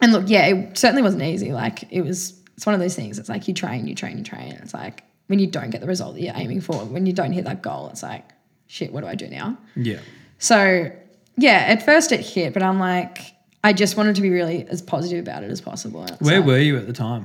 and 0.03 0.13
look, 0.13 0.25
yeah, 0.27 0.47
it 0.49 0.77
certainly 0.77 1.01
wasn't 1.03 1.23
easy. 1.23 1.53
Like 1.53 1.91
it 1.91 2.03
was, 2.03 2.39
it's 2.57 2.67
one 2.67 2.75
of 2.75 2.81
those 2.81 2.95
things. 2.95 3.19
It's 3.19 3.29
like 3.31 3.49
you 3.49 3.55
train, 3.55 3.87
you 3.87 3.95
train, 3.95 4.19
you 4.19 4.25
train. 4.25 4.53
It's 4.63 4.75
like 4.75 5.03
when 5.29 5.39
you 5.39 5.47
don't 5.47 5.71
get 5.71 5.81
the 5.81 5.87
result 5.87 6.15
that 6.17 6.21
you're 6.23 6.35
aiming 6.37 6.61
for, 6.61 6.75
when 6.85 7.07
you 7.07 7.15
don't 7.15 7.33
hit 7.33 7.45
that 7.45 7.63
goal, 7.63 7.89
it's 7.89 8.03
like, 8.03 8.29
shit, 8.67 8.93
what 8.93 9.01
do 9.01 9.07
I 9.07 9.15
do 9.15 9.29
now? 9.29 9.57
yeah. 9.77 10.01
So 10.39 10.91
yeah, 11.39 11.65
at 11.69 11.83
first 11.85 12.13
it 12.13 12.21
hit, 12.21 12.53
but 12.53 12.63
I'm 12.63 12.79
like, 12.79 13.19
I 13.65 13.73
just 13.73 13.97
wanted 13.97 14.17
to 14.17 14.23
be 14.23 14.29
really 14.31 14.67
as 14.69 14.83
positive 14.83 15.21
about 15.21 15.45
it 15.45 15.51
as 15.51 15.61
possible. 15.61 16.05
Where 16.19 16.39
like- 16.41 16.47
were 16.47 16.59
you 16.59 16.77
at 16.77 16.87
the 16.87 16.93
time? 16.93 17.25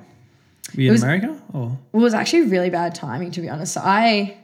Were 0.76 0.82
you 0.82 0.88
in 0.90 0.94
was- 0.94 1.04
America 1.04 1.42
or? 1.54 1.78
It 1.94 1.98
was 1.98 2.14
actually 2.14 2.44
really 2.44 2.70
bad 2.70 2.94
timing 2.94 3.32
to 3.32 3.42
be 3.42 3.50
honest. 3.50 3.74
So 3.74 3.82
I, 3.84 4.38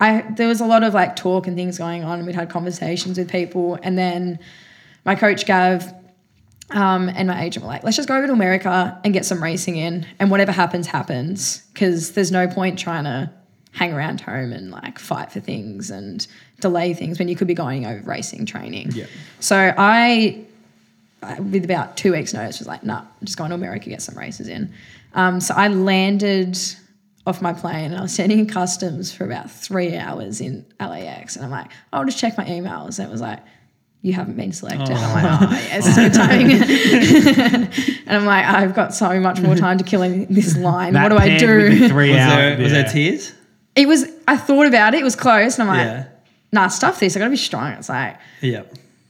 I 0.00 0.22
there 0.36 0.48
was 0.48 0.60
a 0.60 0.66
lot 0.66 0.84
of 0.84 0.94
like 0.94 1.16
talk 1.16 1.46
and 1.46 1.54
things 1.56 1.76
going 1.76 2.02
on. 2.02 2.18
and 2.18 2.26
We'd 2.26 2.34
had 2.34 2.48
conversations 2.48 3.18
with 3.18 3.30
people, 3.30 3.78
and 3.82 3.98
then 3.98 4.38
my 5.04 5.14
coach 5.14 5.44
Gav. 5.44 5.92
Um, 6.70 7.08
and 7.08 7.28
my 7.28 7.44
agent 7.44 7.64
were 7.64 7.70
like, 7.70 7.82
let's 7.82 7.96
just 7.96 8.08
go 8.08 8.16
over 8.16 8.26
to 8.26 8.32
America 8.32 9.00
and 9.02 9.14
get 9.14 9.24
some 9.24 9.42
racing 9.42 9.76
in, 9.76 10.06
and 10.18 10.30
whatever 10.30 10.52
happens, 10.52 10.86
happens. 10.86 11.62
Because 11.72 12.12
there's 12.12 12.30
no 12.30 12.46
point 12.46 12.78
trying 12.78 13.04
to 13.04 13.30
hang 13.72 13.92
around 13.92 14.20
home 14.20 14.52
and 14.52 14.70
like 14.70 14.98
fight 14.98 15.30
for 15.30 15.40
things 15.40 15.90
and 15.90 16.26
delay 16.60 16.94
things 16.94 17.18
when 17.18 17.28
you 17.28 17.36
could 17.36 17.46
be 17.46 17.54
going 17.54 17.86
over 17.86 18.00
racing 18.00 18.44
training. 18.44 18.90
Yeah. 18.92 19.06
So 19.40 19.72
I 19.76 20.44
with 21.40 21.64
about 21.64 21.96
two 21.96 22.12
weeks' 22.12 22.32
notice, 22.32 22.58
was 22.58 22.68
like, 22.68 22.84
nah, 22.84 23.00
I'm 23.00 23.24
just 23.24 23.36
going 23.36 23.50
to 23.50 23.54
America, 23.54 23.88
get 23.88 24.02
some 24.02 24.16
races 24.16 24.48
in. 24.48 24.72
Um, 25.14 25.40
so 25.40 25.54
I 25.54 25.68
landed 25.68 26.58
off 27.26 27.42
my 27.42 27.52
plane 27.52 27.86
and 27.86 27.96
I 27.96 28.02
was 28.02 28.12
standing 28.12 28.38
in 28.38 28.46
customs 28.46 29.12
for 29.12 29.24
about 29.24 29.50
three 29.50 29.96
hours 29.96 30.40
in 30.40 30.64
LAX. 30.80 31.36
And 31.36 31.44
I'm 31.44 31.50
like, 31.50 31.70
I'll 31.92 32.04
just 32.04 32.18
check 32.18 32.38
my 32.38 32.44
emails. 32.44 32.98
And 32.98 33.08
it 33.08 33.10
was 33.10 33.20
like, 33.20 33.40
you 34.02 34.12
haven't 34.12 34.36
been 34.36 34.52
selected. 34.52 34.90
I'm 34.96 35.12
like, 35.24 35.42
oh, 35.42 35.50
yes, 35.70 35.86
it's 35.86 35.96
good 35.96 36.14
timing. 36.14 36.62
and 38.06 38.16
I'm 38.16 38.24
like, 38.24 38.44
I've 38.44 38.74
got 38.74 38.94
so 38.94 39.18
much 39.20 39.40
more 39.40 39.54
time 39.56 39.78
to 39.78 39.84
kill 39.84 40.02
in 40.02 40.26
this 40.32 40.56
line. 40.56 40.92
That 40.92 41.02
what 41.04 41.08
do 41.10 41.16
I 41.16 41.38
paired 41.38 41.62
with 41.70 41.72
the 41.72 41.78
do? 41.80 41.88
Three 41.88 42.10
Was 42.10 42.18
hour- 42.20 42.36
there 42.36 42.58
was 42.58 42.72
there 42.72 42.84
tears? 42.84 43.32
It 43.74 43.86
was, 43.86 44.06
I 44.26 44.36
thought 44.36 44.66
about 44.66 44.94
it. 44.94 45.00
It 45.00 45.04
was 45.04 45.16
close. 45.16 45.58
And 45.58 45.68
I'm 45.68 45.76
like, 45.76 45.86
Yeah. 45.86 46.06
nah, 46.52 46.68
stuff 46.68 47.00
this. 47.00 47.16
I 47.16 47.18
got 47.18 47.26
to 47.26 47.30
be 47.30 47.36
strong. 47.36 47.72
It's 47.72 47.88
like, 47.88 48.16
Yeah. 48.40 48.62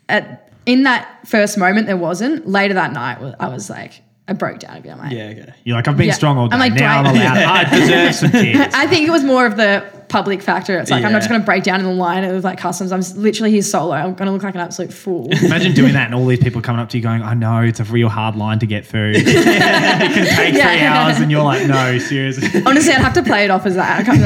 at, 0.09 0.51
in 0.67 0.83
that 0.85 1.27
first 1.27 1.57
moment, 1.59 1.87
there 1.87 1.97
wasn't. 1.97 2.47
Later 2.47 2.75
that 2.75 2.93
night, 2.93 3.19
I 3.41 3.49
was 3.49 3.71
like, 3.71 4.03
I 4.27 4.35
broke 4.35 4.59
down 4.59 4.77
a 4.77 4.81
bit. 4.81 4.93
I'm 4.93 4.99
like, 4.99 5.13
Yeah. 5.13 5.25
Okay. 5.29 5.55
You're 5.65 5.77
like, 5.77 5.89
I've 5.89 5.97
been 5.97 6.09
Yeah. 6.09 6.13
strong 6.15 6.37
all 6.39 6.49
day. 6.49 6.55
I'm 6.55 6.61
like, 6.61 6.75
now 6.75 7.01
I'm 7.01 7.07
I- 7.07 7.11
allowed. 7.13 7.67
I 7.67 7.79
deserve 7.79 8.15
some 8.15 8.31
tears. 8.31 8.75
I 8.75 8.87
think 8.87 9.09
it 9.09 9.11
was 9.11 9.25
more 9.25 9.47
of 9.47 9.57
the 9.57 9.85
public 10.09 10.43
factor. 10.43 10.79
It's 10.79 10.91
like 10.91 11.05
I'm 11.05 11.13
not 11.13 11.19
just 11.19 11.27
Yeah. 11.29 11.35
going 11.35 11.43
to 11.43 11.47
break 11.47 11.63
down 11.65 11.81
in 11.81 11.87
the 11.87 11.93
line 11.93 12.25
of 12.25 12.45
like 12.45 12.59
customs. 12.59 12.93
I'm 12.93 13.01
s- 13.01 13.15
literally 13.17 13.51
here 13.51 13.63
solo. 13.63 13.93
I'm 13.93 14.15
going 14.15 14.27
to 14.27 14.33
look 14.33 14.43
like 14.43 14.55
an 14.55 14.61
absolute 14.61 14.93
fool. 14.93 15.29
Imagine 15.45 15.75
doing 15.75 15.93
that 15.93 16.07
and 16.07 16.15
all 16.15 16.25
these 16.27 16.39
people 16.39 16.63
coming 16.63 16.81
up 16.81 16.89
to 16.91 16.97
you 16.97 17.03
going, 17.03 17.23
I 17.23 17.35
know 17.35 17.61
it's 17.61 17.81
a 17.81 17.85
real 17.85 18.09
hard 18.09 18.37
line 18.37 18.59
to 18.61 18.67
get 18.67 18.87
through. 18.87 19.13
it 19.17 19.25
can 19.25 20.27
take 20.37 20.55
three 20.55 20.59
Yeah. 20.59 21.05
hours 21.05 21.21
and 21.21 21.31
you're 21.31 21.43
like, 21.43 21.67
no, 21.67 21.99
seriously. 21.99 22.63
Honestly, 22.65 22.93
I'd 22.93 23.01
have 23.03 23.13
to 23.15 23.23
play 23.23 23.45
it 23.45 23.51
off 23.51 23.67
as 23.67 23.75
that. 23.75 24.01
I 24.01 24.05
can't 24.05 24.19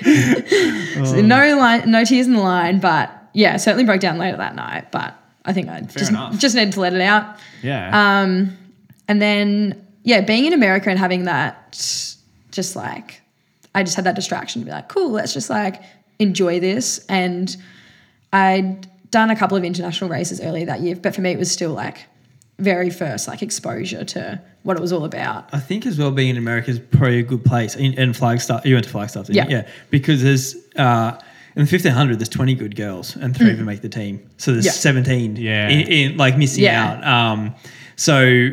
So 1.06 1.20
no 1.20 1.56
line, 1.56 1.90
no 1.90 2.04
tears 2.04 2.26
in 2.26 2.34
the 2.34 2.40
line, 2.40 2.80
but 2.80 3.10
yeah, 3.32 3.56
certainly 3.56 3.84
broke 3.84 4.00
down 4.00 4.18
later 4.18 4.36
that 4.36 4.54
night. 4.54 4.90
But 4.90 5.14
I 5.44 5.52
think 5.52 5.68
I 5.68 5.80
just 5.80 6.10
enough. 6.10 6.38
just 6.38 6.54
needed 6.54 6.74
to 6.74 6.80
let 6.80 6.92
it 6.92 7.00
out. 7.00 7.36
Yeah. 7.62 8.20
Um, 8.22 8.56
and 9.08 9.20
then 9.22 9.86
yeah, 10.02 10.20
being 10.22 10.46
in 10.46 10.52
America 10.52 10.90
and 10.90 10.98
having 10.98 11.24
that, 11.24 11.72
just 12.50 12.76
like, 12.76 13.20
I 13.74 13.82
just 13.82 13.96
had 13.96 14.04
that 14.06 14.16
distraction 14.16 14.60
to 14.62 14.66
be 14.66 14.70
like, 14.72 14.88
cool, 14.88 15.10
let's 15.10 15.32
just 15.32 15.48
like 15.50 15.82
enjoy 16.18 16.60
this. 16.60 17.04
And 17.08 17.54
I'd 18.32 18.86
done 19.10 19.30
a 19.30 19.36
couple 19.36 19.56
of 19.56 19.64
international 19.64 20.10
races 20.10 20.40
earlier 20.40 20.66
that 20.66 20.80
year, 20.80 20.96
but 20.96 21.14
for 21.14 21.20
me, 21.20 21.30
it 21.30 21.38
was 21.38 21.50
still 21.50 21.72
like 21.72 22.06
very 22.58 22.90
first 22.90 23.26
like 23.26 23.42
exposure 23.42 24.04
to 24.04 24.40
what 24.64 24.76
it 24.76 24.80
was 24.80 24.92
all 24.92 25.04
about. 25.04 25.48
I 25.54 25.58
think 25.60 25.86
as 25.86 25.98
well 25.98 26.10
being 26.10 26.28
in 26.30 26.36
America 26.36 26.70
is 26.70 26.78
probably 26.78 27.18
a 27.20 27.22
good 27.22 27.44
place. 27.44 27.74
In, 27.74 27.94
in 27.94 28.12
Flagstaff, 28.12 28.66
you 28.66 28.74
went 28.74 28.84
to 28.84 28.90
Flagstaff, 28.90 29.26
didn't 29.26 29.48
you? 29.50 29.56
Yeah. 29.56 29.62
Yeah. 29.62 29.68
Because 29.90 30.22
there's 30.22 30.54
uh, 30.76 31.18
in 31.56 31.64
the 31.64 31.70
1500, 31.70 32.18
there's 32.18 32.28
20 32.28 32.54
good 32.54 32.76
girls 32.76 33.16
and 33.16 33.36
three 33.36 33.50
of 33.50 33.56
them 33.56 33.66
make 33.66 33.80
the 33.80 33.88
team. 33.88 34.28
So 34.36 34.52
there's 34.52 34.64
Mm. 34.64 34.68
Yeah. 34.68 34.72
17 34.72 35.36
Yeah. 35.36 35.68
in, 35.68 35.80
in, 35.88 36.16
like 36.16 36.36
missing 36.36 36.64
Yeah. 36.64 36.92
out. 37.02 37.04
Um, 37.06 37.54
so, 37.96 38.50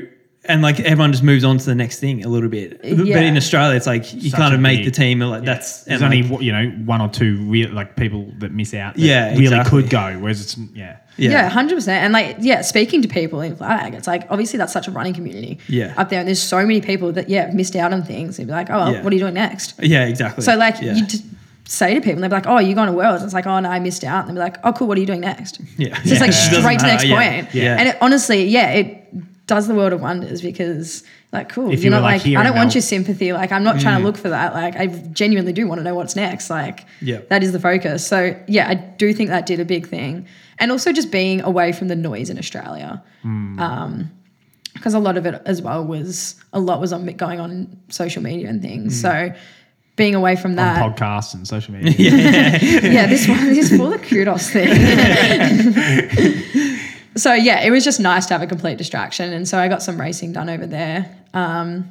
and 0.48 0.62
like 0.62 0.80
everyone 0.80 1.12
just 1.12 1.24
moves 1.24 1.44
on 1.44 1.58
to 1.58 1.66
the 1.66 1.76
next 1.76 2.00
thing 2.00 2.24
a 2.24 2.28
little 2.28 2.50
bit. 2.50 2.82
But 2.82 2.90
in 3.24 3.38
Australia, 3.38 3.76
it's 3.76 3.88
like 3.88 4.14
you 4.14 4.30
Such 4.30 4.40
kind 4.40 4.54
of 4.54 4.60
make 4.60 4.80
big- 4.80 4.86
the 4.86 4.92
team. 4.92 5.22
and, 5.22 5.32
Like 5.32 5.44
that's 5.44 5.84
There's 5.84 6.02
only 6.02 6.24
like, 6.24 6.42
you 6.42 6.52
know 6.52 6.70
one 6.86 7.02
or 7.02 7.10
two 7.10 7.38
real 7.50 7.72
like 7.72 7.96
people 7.96 8.32
that 8.40 8.52
miss 8.52 8.74
out. 8.74 8.96
That 8.96 9.02
Yeah, 9.02 9.30
really 9.32 9.44
exactly. 9.46 9.82
could 9.84 9.90
go. 9.92 10.18
Whereas 10.20 10.42
it's 10.42 10.58
yeah, 10.74 10.98
Yeah, 11.18 11.50
hundred 11.50 11.76
percent. 11.76 12.04
And 12.04 12.14
like, 12.14 12.38
yeah, 12.40 12.62
speaking 12.62 13.02
to 13.02 13.08
people 13.08 13.42
in 13.42 13.56
Flag, 13.56 13.94
it's 13.94 14.08
like 14.08 14.26
obviously 14.30 14.58
that's 14.58 14.74
such 14.74 14.88
a 14.88 14.92
running 14.92 15.14
community. 15.14 15.60
Yeah. 15.68 15.94
up 15.98 16.10
there, 16.10 16.20
and 16.20 16.28
there's 16.28 16.42
so 16.42 16.58
many 16.66 16.82
people 16.82 17.12
that 17.14 17.30
yeah 17.30 17.52
missed 17.54 17.76
out 17.76 17.94
on 17.94 18.04
things. 18.04 18.38
They'd 18.38 18.46
be 18.46 18.52
like, 18.52 18.70
oh, 18.70 18.78
well, 18.78 18.94
Yeah. 18.94 19.04
what 19.04 19.12
are 19.12 19.16
you 19.16 19.22
doing 19.22 19.34
next? 19.36 19.74
yeah, 19.80 20.06
exactly. 20.06 20.44
So 20.44 20.56
like 20.56 20.82
yeah. 20.82 20.94
you 20.96 21.06
just 21.06 21.24
say 21.70 21.94
to 21.94 22.00
people, 22.00 22.14
and 22.14 22.24
they're 22.24 22.30
like, 22.40 22.48
"Oh, 22.48 22.60
you're 22.60 22.76
going 22.76 22.88
to 22.88 22.94
Worlds." 22.94 23.22
It's 23.26 23.34
like, 23.34 23.46
"Oh 23.46 23.60
no, 23.60 23.70
I 23.70 23.80
missed 23.80 24.06
out." 24.06 24.26
And 24.26 24.30
they'll 24.38 24.46
be 24.46 24.52
like, 24.52 24.58
"Oh, 24.64 24.72
cool. 24.72 24.88
What 24.88 24.98
are 24.98 25.02
you 25.02 25.06
doing 25.08 25.20
next?" 25.20 25.60
yeah, 25.78 26.02
So 26.04 26.12
it's 26.12 26.22
like 26.22 26.32
straight 26.32 26.56
to 26.56 26.62
the 26.62 26.62
matter, 26.64 26.86
next 26.88 27.04
yeah. 27.04 27.42
point. 27.42 27.54
Yeah, 27.54 27.76
And 27.78 27.90
it, 27.90 27.98
honestly, 28.00 28.46
yeah, 28.46 28.70
it 28.72 29.14
does 29.48 29.68
the 29.68 29.74
world 29.74 29.94
of 29.94 30.02
wonders 30.02 30.42
because, 30.42 31.04
like, 31.32 31.50
cool. 31.50 31.72
If 31.72 31.82
you're 31.82 31.92
not 31.92 32.04
like, 32.04 32.26
like, 32.26 32.36
I 32.36 32.44
don't 32.44 32.56
want 32.56 32.76
your 32.76 32.82
sympathy. 32.82 33.32
Like, 33.34 33.52
I'm 33.52 33.64
not 33.64 33.80
trying 33.80 33.96
Mm. 33.96 34.02
to 34.02 34.06
look 34.06 34.18
for 34.18 34.30
that. 34.30 34.54
Like, 34.54 34.76
I 34.76 34.88
genuinely 34.88 35.54
do 35.54 35.66
want 35.68 35.80
to 35.80 35.84
know 35.84 35.96
what's 35.96 36.16
next. 36.16 36.50
Like, 36.50 36.86
Yeah. 37.02 37.20
that 37.30 37.44
is 37.44 37.54
the 37.54 37.60
focus. 37.60 38.06
So 38.06 38.36
yeah, 38.48 38.68
I 38.70 38.76
do 38.76 39.14
think 39.14 39.30
that 39.30 39.46
did 39.46 39.60
a 39.60 39.66
big 39.66 39.88
thing, 39.88 40.26
and 40.60 40.72
also 40.72 40.92
just 40.92 41.12
being 41.12 41.42
away 41.42 41.72
from 41.72 41.88
the 41.88 41.96
noise 41.96 42.30
in 42.30 42.38
Australia. 42.38 43.02
Um, 43.24 44.12
because 44.74 44.94
a 44.94 45.00
lot 45.00 45.18
of 45.18 45.26
it 45.26 45.42
as 45.46 45.60
well 45.62 45.84
was 45.84 46.36
a 46.54 46.60
lot 46.60 46.80
was 46.80 46.94
on 46.94 47.06
going 47.06 47.40
on 47.40 47.50
in 47.52 47.78
social 47.90 48.22
media 48.22 48.48
and 48.48 48.62
things. 48.62 49.00
So 49.02 49.32
being 49.96 50.14
away 50.14 50.36
from 50.36 50.56
that, 50.58 50.80
on 50.82 50.94
podcasts 50.94 51.34
and 51.34 51.48
social 51.48 51.74
media. 51.78 51.94
yeah, 51.98 53.08
this 53.08 53.28
one 53.28 53.48
is 53.48 53.70
for 53.76 53.90
the 53.90 53.98
kudos 53.98 54.50
thing. 54.52 54.70
so 57.18 57.34
yeah, 57.34 57.62
it 57.62 57.72
was 57.72 57.84
just 57.84 58.00
nice 58.00 58.26
to 58.28 58.34
have 58.34 58.42
a 58.42 58.48
complete 58.48 58.78
distraction, 58.78 59.34
and 59.34 59.48
so 59.48 59.58
I 59.58 59.68
got 59.68 59.82
some 59.82 60.00
racing 60.00 60.34
done 60.34 60.50
over 60.50 60.66
there 60.66 61.16
um, 61.34 61.90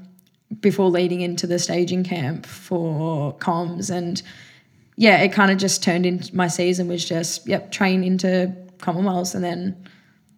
before 0.61 0.89
leading 0.91 1.21
into 1.21 1.47
the 1.47 1.59
staging 1.59 2.05
camp 2.05 2.47
for 2.47 3.35
comms, 3.35 3.91
and 3.91 4.23
yeah, 4.97 5.19
it 5.19 5.33
kind 5.33 5.51
of 5.51 5.59
just 5.59 5.83
turned 5.83 6.07
into 6.07 6.35
my 6.35 6.49
season 6.49 6.89
was 6.89 7.07
just 7.07 7.47
yep, 7.47 7.71
train 7.71 8.03
into 8.03 8.55
Commonwealths, 8.79 9.35
and 9.35 9.45
then 9.45 9.89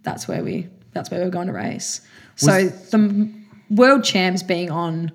that's 0.02 0.26
where 0.26 0.42
we 0.42 0.66
that's 0.92 1.10
where 1.10 1.20
we 1.20 1.26
we're 1.26 1.30
going 1.30 1.46
to 1.48 1.52
race. 1.52 2.00
so 2.36 2.64
the 2.64 3.32
world 3.70 4.04
champs 4.04 4.42
being 4.42 4.70
on 4.70 5.12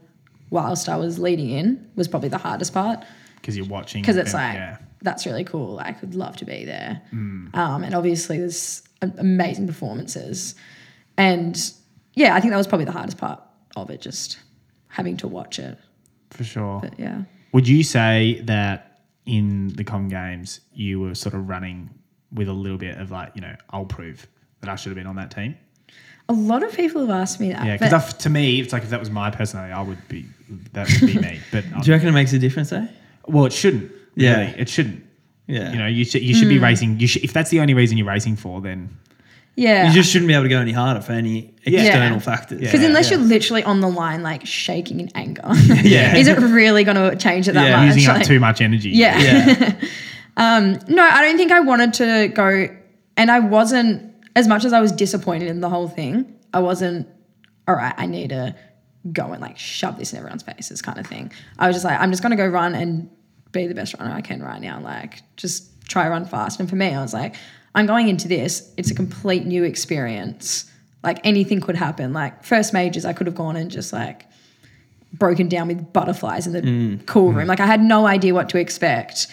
whilst 0.49 0.87
I 0.87 0.97
was 0.97 1.17
leading 1.17 1.49
in 1.49 1.89
was 1.95 2.07
probably 2.07 2.29
the 2.29 2.37
hardest 2.37 2.73
part 2.73 3.03
because 3.43 3.57
you're 3.57 3.65
watching. 3.65 4.01
because 4.01 4.15
it's 4.15 4.33
like 4.33 4.53
yeah. 4.53 4.77
that's 5.01 5.25
really 5.25 5.43
cool. 5.43 5.73
Like, 5.73 5.99
would 6.01 6.15
love 6.15 6.37
to 6.37 6.45
be 6.45 6.63
there. 6.63 7.01
Mm. 7.13 7.55
Um, 7.55 7.83
and 7.83 7.93
obviously, 7.93 8.37
there's 8.37 8.83
amazing 9.17 9.67
performances, 9.67 10.55
and 11.17 11.71
yeah, 12.13 12.35
I 12.35 12.39
think 12.41 12.51
that 12.51 12.57
was 12.57 12.67
probably 12.67 12.85
the 12.85 12.91
hardest 12.91 13.17
part 13.17 13.41
of 13.75 13.89
it, 13.89 14.01
just 14.01 14.39
having 14.87 15.17
to 15.17 15.27
watch 15.27 15.59
it. 15.59 15.77
for 16.31 16.43
sure. 16.43 16.79
But 16.81 16.99
yeah, 16.99 17.23
Would 17.53 17.67
you 17.67 17.83
say 17.83 18.41
that 18.45 19.01
in 19.25 19.69
the 19.69 19.83
Com 19.83 20.07
Games 20.09 20.59
you 20.73 20.99
were 20.99 21.15
sort 21.15 21.33
of 21.33 21.47
running 21.49 21.89
with 22.31 22.47
a 22.49 22.53
little 22.53 22.77
bit 22.77 22.97
of 22.97 23.11
like, 23.11 23.31
you 23.35 23.41
know, 23.41 23.55
I'll 23.69 23.85
prove 23.85 24.27
that 24.61 24.69
I 24.69 24.75
should 24.75 24.89
have 24.89 24.97
been 24.97 25.07
on 25.07 25.15
that 25.17 25.31
team? 25.31 25.55
a 26.29 26.33
lot 26.33 26.63
of 26.63 26.73
people 26.73 27.01
have 27.01 27.09
asked 27.09 27.39
me 27.39 27.51
that. 27.51 27.65
Yeah, 27.65 27.77
because 27.77 28.13
to 28.13 28.29
me, 28.29 28.61
it's 28.61 28.71
like 28.71 28.83
if 28.83 28.89
that 28.89 28.99
was 28.99 29.09
my 29.09 29.29
personality, 29.29 29.73
I 29.73 29.81
would 29.81 30.07
be 30.07 30.25
that 30.71 30.89
would 30.89 31.07
be 31.13 31.19
me. 31.19 31.39
But 31.51 31.65
Do 31.81 31.87
you 31.87 31.93
reckon 31.93 32.07
it 32.07 32.13
makes 32.13 32.31
a 32.33 32.39
difference, 32.39 32.69
though? 32.69 32.87
well, 33.27 33.45
it 33.45 33.53
shouldn't. 33.53 33.91
Yeah. 34.15 34.39
really. 34.39 34.59
it 34.59 34.69
shouldn't. 34.69 35.03
Yeah. 35.47 35.71
You 35.71 35.77
know, 35.79 35.87
you 35.87 36.05
should 36.05 36.21
you 36.23 36.33
should 36.33 36.43
Hmm. 36.47 36.49
be 36.55 36.59
racing. 36.59 36.99
You 36.99 37.07
should 37.07 37.23
if 37.23 37.33
that's 37.33 37.49
the 37.49 37.59
only 37.59 37.73
reason 37.73 37.97
you're 37.97 38.07
racing 38.07 38.35
for, 38.37 38.61
then 38.61 38.89
Yeah. 39.55 39.87
You 39.87 39.93
just 39.93 40.09
shouldn't 40.11 40.27
be 40.27 40.33
able 40.33 40.43
to 40.43 40.49
go 40.49 40.59
any 40.59 40.71
harder 40.71 40.99
for 41.01 41.11
any 41.13 41.53
external 41.63 42.13
Yeah. 42.13 42.19
factors. 42.19 42.59
Because 42.59 42.81
Yeah. 42.81 42.87
unless 42.87 43.11
you're 43.11 43.19
literally 43.19 43.63
on 43.63 43.81
the 43.81 43.87
line, 43.89 44.23
like 44.23 44.45
shaking 44.47 44.99
in 44.99 45.09
anger, 45.13 45.43
Yeah. 45.83 46.15
is 46.15 46.27
it 46.27 46.39
really 46.39 46.83
going 46.83 46.97
to 46.97 47.15
change 47.17 47.47
it 47.47 47.53
that 47.53 47.67
Yeah. 47.69 47.85
much? 47.85 47.95
Using 47.95 48.09
up 48.09 48.23
too 48.23 48.39
much 48.39 48.61
energy. 48.61 48.89
Yeah. 48.89 49.19
Yeah. 49.19 49.73
No, 50.37 51.03
I 51.03 51.21
don't 51.21 51.37
think 51.37 51.51
I 51.51 51.59
wanted 51.59 51.93
to 51.95 52.29
go, 52.33 52.67
and 53.17 53.29
I 53.31 53.39
wasn't 53.39 54.11
as 54.35 54.47
much 54.47 54.65
as 54.65 54.73
I 54.73 54.81
was 54.81 54.91
disappointed 54.91 55.47
in 55.47 55.61
the 55.61 55.69
whole 55.69 55.87
thing. 55.87 56.25
I 56.53 56.59
wasn't. 56.59 57.07
All 57.67 57.75
right, 57.75 57.93
I 57.97 58.07
need 58.07 58.29
to 58.29 58.55
go 59.11 59.31
and 59.33 59.41
like 59.41 59.57
shove 59.59 59.97
this 59.99 60.11
in 60.13 60.17
everyone's 60.19 60.41
faces, 60.43 60.81
kind 60.81 60.97
of 60.97 61.05
thing. 61.05 61.31
I 61.59 61.67
was 61.67 61.75
just 61.75 61.85
like, 61.85 61.99
I'm 61.99 62.09
just 62.11 62.23
gonna 62.23 62.35
go 62.35 62.47
run 62.47 62.73
and 62.73 63.09
be 63.53 63.67
the 63.67 63.75
best 63.75 63.95
runner 63.97 64.11
I 64.11 64.21
can 64.21 64.43
right 64.43 64.59
now. 64.59 64.81
Like, 64.81 65.21
just 65.37 65.69
try 65.87 66.07
run 66.09 66.25
fast. 66.25 66.59
And 66.59 66.69
for 66.69 66.75
me, 66.75 66.93
I 66.93 67.01
was 67.01 67.13
like, 67.13 67.35
I'm 67.75 67.85
going 67.85 68.07
into 68.07 68.27
this. 68.27 68.71
It's 68.77 68.91
a 68.91 68.95
complete 68.95 69.45
new 69.45 69.63
experience. 69.63 70.69
Like 71.03 71.19
anything 71.25 71.59
could 71.61 71.75
happen. 71.75 72.13
Like 72.13 72.43
first 72.43 72.73
majors, 72.73 73.05
I 73.05 73.13
could 73.13 73.27
have 73.27 73.35
gone 73.35 73.55
and 73.55 73.69
just 73.69 73.91
like 73.91 74.25
broken 75.13 75.47
down 75.47 75.67
with 75.67 75.93
butterflies 75.93 76.47
in 76.47 76.53
the 76.53 77.03
cool 77.05 77.31
room. 77.31 77.47
Like 77.47 77.59
I 77.59 77.65
had 77.65 77.81
no 77.81 78.05
idea 78.05 78.33
what 78.33 78.49
to 78.49 78.57
expect. 78.57 79.27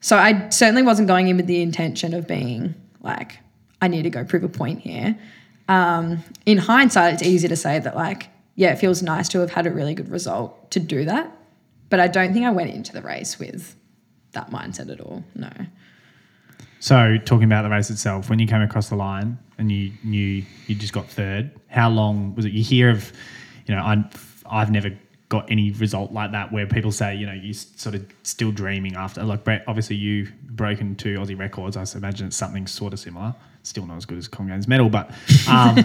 So 0.00 0.16
I 0.16 0.48
certainly 0.50 0.82
wasn't 0.82 1.08
going 1.08 1.28
in 1.28 1.36
with 1.36 1.46
the 1.46 1.60
intention 1.60 2.14
of 2.14 2.26
being 2.26 2.74
like, 3.00 3.38
I 3.80 3.88
need 3.88 4.02
to 4.02 4.10
go 4.10 4.24
prove 4.24 4.44
a 4.44 4.48
point 4.48 4.80
here. 4.80 5.18
Um, 5.68 6.24
in 6.46 6.58
hindsight, 6.58 7.14
it's 7.14 7.22
easy 7.22 7.48
to 7.48 7.56
say 7.56 7.78
that 7.78 7.96
like, 7.96 8.28
yeah, 8.54 8.72
it 8.72 8.78
feels 8.78 9.02
nice 9.02 9.28
to 9.30 9.40
have 9.40 9.50
had 9.50 9.66
a 9.66 9.70
really 9.70 9.94
good 9.94 10.08
result 10.10 10.70
to 10.72 10.80
do 10.80 11.04
that. 11.04 11.30
But 11.90 12.00
I 12.00 12.08
don't 12.08 12.32
think 12.32 12.44
I 12.44 12.50
went 12.50 12.70
into 12.70 12.92
the 12.92 13.02
race 13.02 13.38
with 13.38 13.76
that 14.32 14.50
mindset 14.50 14.90
at 14.90 15.00
all. 15.00 15.24
No. 15.34 15.50
So 16.80 17.16
talking 17.24 17.44
about 17.44 17.62
the 17.62 17.70
race 17.70 17.90
itself, 17.90 18.30
when 18.30 18.38
you 18.38 18.46
came 18.46 18.62
across 18.62 18.88
the 18.88 18.96
line 18.96 19.38
and 19.58 19.72
you 19.72 19.92
knew 20.04 20.44
you 20.66 20.74
just 20.74 20.92
got 20.92 21.06
third, 21.06 21.50
how 21.68 21.88
long 21.88 22.34
was 22.34 22.44
it? 22.44 22.52
You 22.52 22.62
hear 22.62 22.90
of, 22.90 23.12
you 23.66 23.74
know, 23.74 23.80
I'm, 23.80 24.08
I've 24.46 24.70
never 24.70 24.90
got 25.28 25.50
any 25.50 25.72
result 25.72 26.12
like 26.12 26.32
that 26.32 26.52
where 26.52 26.66
people 26.66 26.92
say, 26.92 27.14
you 27.14 27.26
know, 27.26 27.32
you 27.32 27.52
sort 27.52 27.94
of 27.94 28.06
still 28.22 28.50
dreaming 28.52 28.96
after. 28.96 29.22
Like 29.24 29.44
Brett, 29.44 29.64
obviously 29.66 29.96
you've 29.96 30.32
broken 30.42 30.94
two 30.94 31.18
Aussie 31.18 31.38
records. 31.38 31.76
I 31.76 31.84
imagine 31.96 32.28
it's 32.28 32.36
something 32.36 32.66
sort 32.66 32.92
of 32.92 33.00
similar. 33.00 33.34
Still 33.68 33.86
not 33.86 33.96
as 33.98 34.06
good 34.06 34.18
as 34.18 34.26
Congane's 34.28 34.66
medal, 34.66 34.88
but 34.88 35.10
um, 35.48 35.76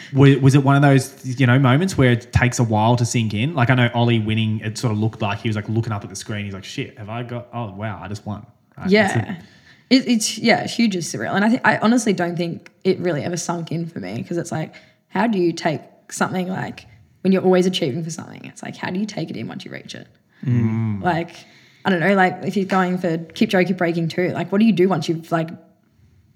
was, 0.12 0.36
was 0.38 0.54
it 0.54 0.62
one 0.62 0.76
of 0.76 0.82
those 0.82 1.24
you 1.40 1.46
know 1.46 1.58
moments 1.58 1.96
where 1.96 2.12
it 2.12 2.32
takes 2.32 2.58
a 2.58 2.64
while 2.64 2.96
to 2.96 3.04
sink 3.06 3.32
in? 3.34 3.54
Like 3.54 3.70
I 3.70 3.74
know 3.74 3.90
Ollie 3.94 4.18
winning, 4.18 4.60
it 4.60 4.76
sort 4.78 4.92
of 4.92 4.98
looked 4.98 5.22
like 5.22 5.38
he 5.40 5.48
was 5.48 5.56
like 5.56 5.68
looking 5.68 5.92
up 5.92 6.04
at 6.04 6.10
the 6.10 6.16
screen. 6.16 6.44
He's 6.44 6.54
like, 6.54 6.64
"Shit, 6.64 6.98
have 6.98 7.08
I 7.08 7.22
got? 7.22 7.48
Oh 7.52 7.72
wow, 7.72 8.00
I 8.02 8.08
just 8.08 8.26
won." 8.26 8.46
Right? 8.76 8.84
It's 8.86 8.92
a- 8.92 9.18
Yeah. 9.18 9.42
It, 9.90 10.06
it's 10.06 10.38
yeah, 10.38 10.66
hugely 10.68 11.00
surreal, 11.00 11.34
and 11.34 11.44
I 11.44 11.48
think 11.50 11.62
I 11.64 11.78
honestly 11.78 12.12
don't 12.12 12.36
think 12.36 12.70
it 12.84 13.00
really 13.00 13.22
ever 13.24 13.36
sunk 13.36 13.72
in 13.72 13.86
for 13.86 13.98
me 13.98 14.14
because 14.16 14.36
it's 14.36 14.52
like, 14.52 14.74
how 15.08 15.26
do 15.26 15.38
you 15.38 15.52
take 15.52 15.80
something 16.10 16.46
like 16.48 16.86
when 17.22 17.32
you're 17.32 17.42
always 17.42 17.66
achieving 17.66 18.04
for 18.04 18.10
something? 18.10 18.44
It's 18.44 18.62
like, 18.62 18.76
how 18.76 18.90
do 18.90 19.00
you 19.00 19.06
take 19.06 19.30
it 19.30 19.36
in 19.36 19.48
once 19.48 19.64
you 19.64 19.72
reach 19.72 19.96
it? 19.96 20.06
Like, 21.02 21.34
I 21.84 21.90
don't 21.90 21.98
know, 22.00 22.14
like 22.14 22.44
if 22.44 22.56
you're 22.56 22.66
going 22.66 22.98
for 22.98 23.18
Kipchoge, 23.18 23.66
keep 23.66 23.78
breaking 23.78 24.08
too, 24.08 24.28
like 24.28 24.52
what 24.52 24.58
do 24.58 24.64
you 24.64 24.72
do 24.72 24.88
once 24.88 25.08
you've 25.08 25.32
like 25.32 25.48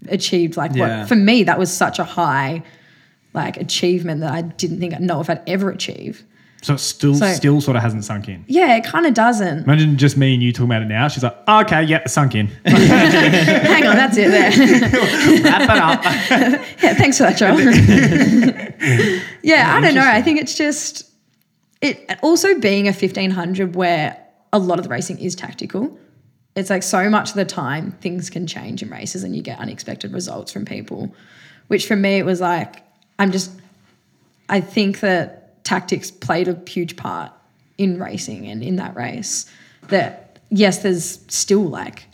achieved 0.09 0.57
like 0.57 0.73
Yeah. 0.75 1.01
what 1.01 1.09
for 1.09 1.17
me 1.17 1.45
that 1.45 1.59
was 1.59 1.73
such 1.73 1.99
a 1.99 2.05
high 2.05 2.63
like 3.33 3.57
achievement 3.57 4.21
that 4.21 4.33
I 4.33 4.43
didn't 4.43 4.79
think 4.81 4.95
I'd 4.95 5.01
know 5.01 5.21
if 5.21 5.29
I'd 5.31 5.43
ever 5.49 5.71
achieve. 5.71 6.23
So 6.63 6.73
it 6.75 6.79
still 6.79 7.15
So- 7.15 7.33
still 7.35 7.61
sort 7.61 7.77
of 7.77 7.83
hasn't 7.83 8.05
sunk 8.05 8.27
in. 8.29 8.43
Yeah, 8.47 8.77
it 8.77 8.85
kind 8.85 9.05
of 9.05 9.13
doesn't. 9.13 9.65
Imagine 9.65 9.99
just 9.99 10.17
me 10.17 10.33
and 10.33 10.43
you 10.43 10.51
talking 10.53 10.67
about 10.67 10.81
it 10.81 10.87
now. 10.89 11.09
She's 11.09 11.23
like, 11.23 11.37
oh, 11.47 11.61
okay, 11.61 11.83
yeah, 11.83 11.99
it's 11.99 12.15
sunk 12.15 12.35
in. 12.35 12.47
Hang 12.65 13.87
on, 13.87 13.97
that's 13.97 14.17
it 14.17 14.31
there. 14.31 14.51
Wrap 15.43 15.63
it 15.63 15.71
up. 15.71 16.61
Yeah, 16.83 16.95
thanks 16.95 17.19
for 17.19 17.25
that, 17.25 17.37
Joel. 17.37 17.59
yeah, 19.43 19.75
I 19.77 19.81
don't 19.81 19.95
know. 19.95 20.07
I 20.07 20.23
think 20.23 20.41
it's 20.41 20.55
just 20.57 21.11
it 21.81 22.19
also 22.23 22.59
being 22.59 22.89
a 22.89 22.93
fifteen 22.93 23.31
hundred 23.31 23.75
where 23.75 24.17
a 24.53 24.59
lot 24.59 24.79
of 24.79 24.85
the 24.85 24.89
racing 24.91 25.19
is 25.19 25.35
tactical. 25.35 25.99
It's 26.57 26.71
like 26.71 26.83
so 26.83 27.11
much 27.11 27.31
of 27.31 27.37
the 27.37 27.45
time 27.45 27.93
things 28.01 28.31
can 28.31 28.47
change 28.47 28.83
in 28.83 28.91
races 28.91 29.25
and 29.25 29.35
you 29.35 29.43
get 29.43 29.59
unexpected 29.59 30.13
results 30.13 30.53
from 30.53 30.65
people. 30.65 31.15
Which 31.69 31.87
for 31.87 31.97
me 31.97 32.19
it 32.19 32.25
was 32.25 32.41
like 32.41 32.83
I'm 33.19 33.33
just 33.33 33.51
I 34.49 34.61
think 34.61 35.01
that 35.01 35.65
tactics 35.65 36.11
played 36.11 36.47
a 36.49 36.61
huge 36.69 36.97
part 36.97 37.33
in 37.79 37.99
racing 37.99 38.47
and 38.47 38.63
in 38.63 38.77
that 38.77 38.95
race. 38.95 39.51
That 39.89 40.39
yes, 40.51 40.79
there's 40.79 41.21
still 41.29 41.65
like 41.65 42.05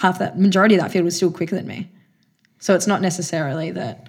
half 0.00 0.18
that 0.18 0.38
majority 0.38 0.74
of 0.74 0.80
that 0.80 0.90
field 0.90 1.04
was 1.04 1.16
still 1.16 1.30
quicker 1.30 1.54
than 1.54 1.66
me. 1.66 1.88
So 2.58 2.74
it's 2.74 2.86
not 2.86 3.00
necessarily 3.02 3.70
that 3.72 4.08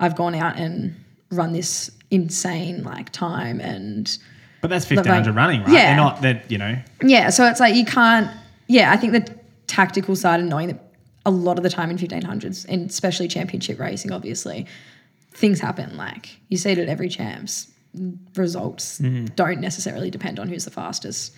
I've 0.00 0.16
gone 0.16 0.34
out 0.34 0.56
and 0.58 0.96
run 1.30 1.52
this 1.52 1.90
insane 2.10 2.82
like 2.82 3.10
time 3.10 3.60
and 3.60 4.18
But 4.60 4.70
that's 4.70 4.88
1500 4.90 5.26
like- 5.30 5.36
running, 5.36 5.60
right? 5.62 5.72
Yeah. 5.72 5.86
They're 5.86 5.96
not 5.96 6.22
that, 6.22 6.50
you 6.50 6.58
know. 6.58 6.76
yeah, 7.02 7.30
so 7.30 7.46
it's 7.46 7.60
like 7.60 7.74
you 7.76 7.84
can't 7.84 8.28
yeah, 8.66 8.92
I 8.92 8.96
think 8.96 9.12
the 9.12 9.34
tactical 9.66 10.16
side 10.16 10.40
and 10.40 10.48
knowing 10.48 10.68
that 10.68 10.80
a 11.26 11.30
lot 11.30 11.58
of 11.58 11.62
the 11.62 11.70
time 11.70 11.90
in 11.90 11.96
1500s 11.96 12.66
and 12.68 12.90
especially 12.90 13.26
championship 13.26 13.80
racing 13.80 14.12
obviously 14.12 14.66
things 15.32 15.58
happen 15.58 15.96
like 15.96 16.38
you 16.50 16.58
see 16.58 16.70
it 16.70 16.78
at 16.78 16.86
every 16.86 17.08
champs 17.08 17.72
results 18.36 19.00
mm-hmm. 19.00 19.26
don't 19.34 19.60
necessarily 19.60 20.10
depend 20.10 20.38
on 20.38 20.48
who's 20.48 20.64
the 20.64 20.70
fastest 20.70 21.34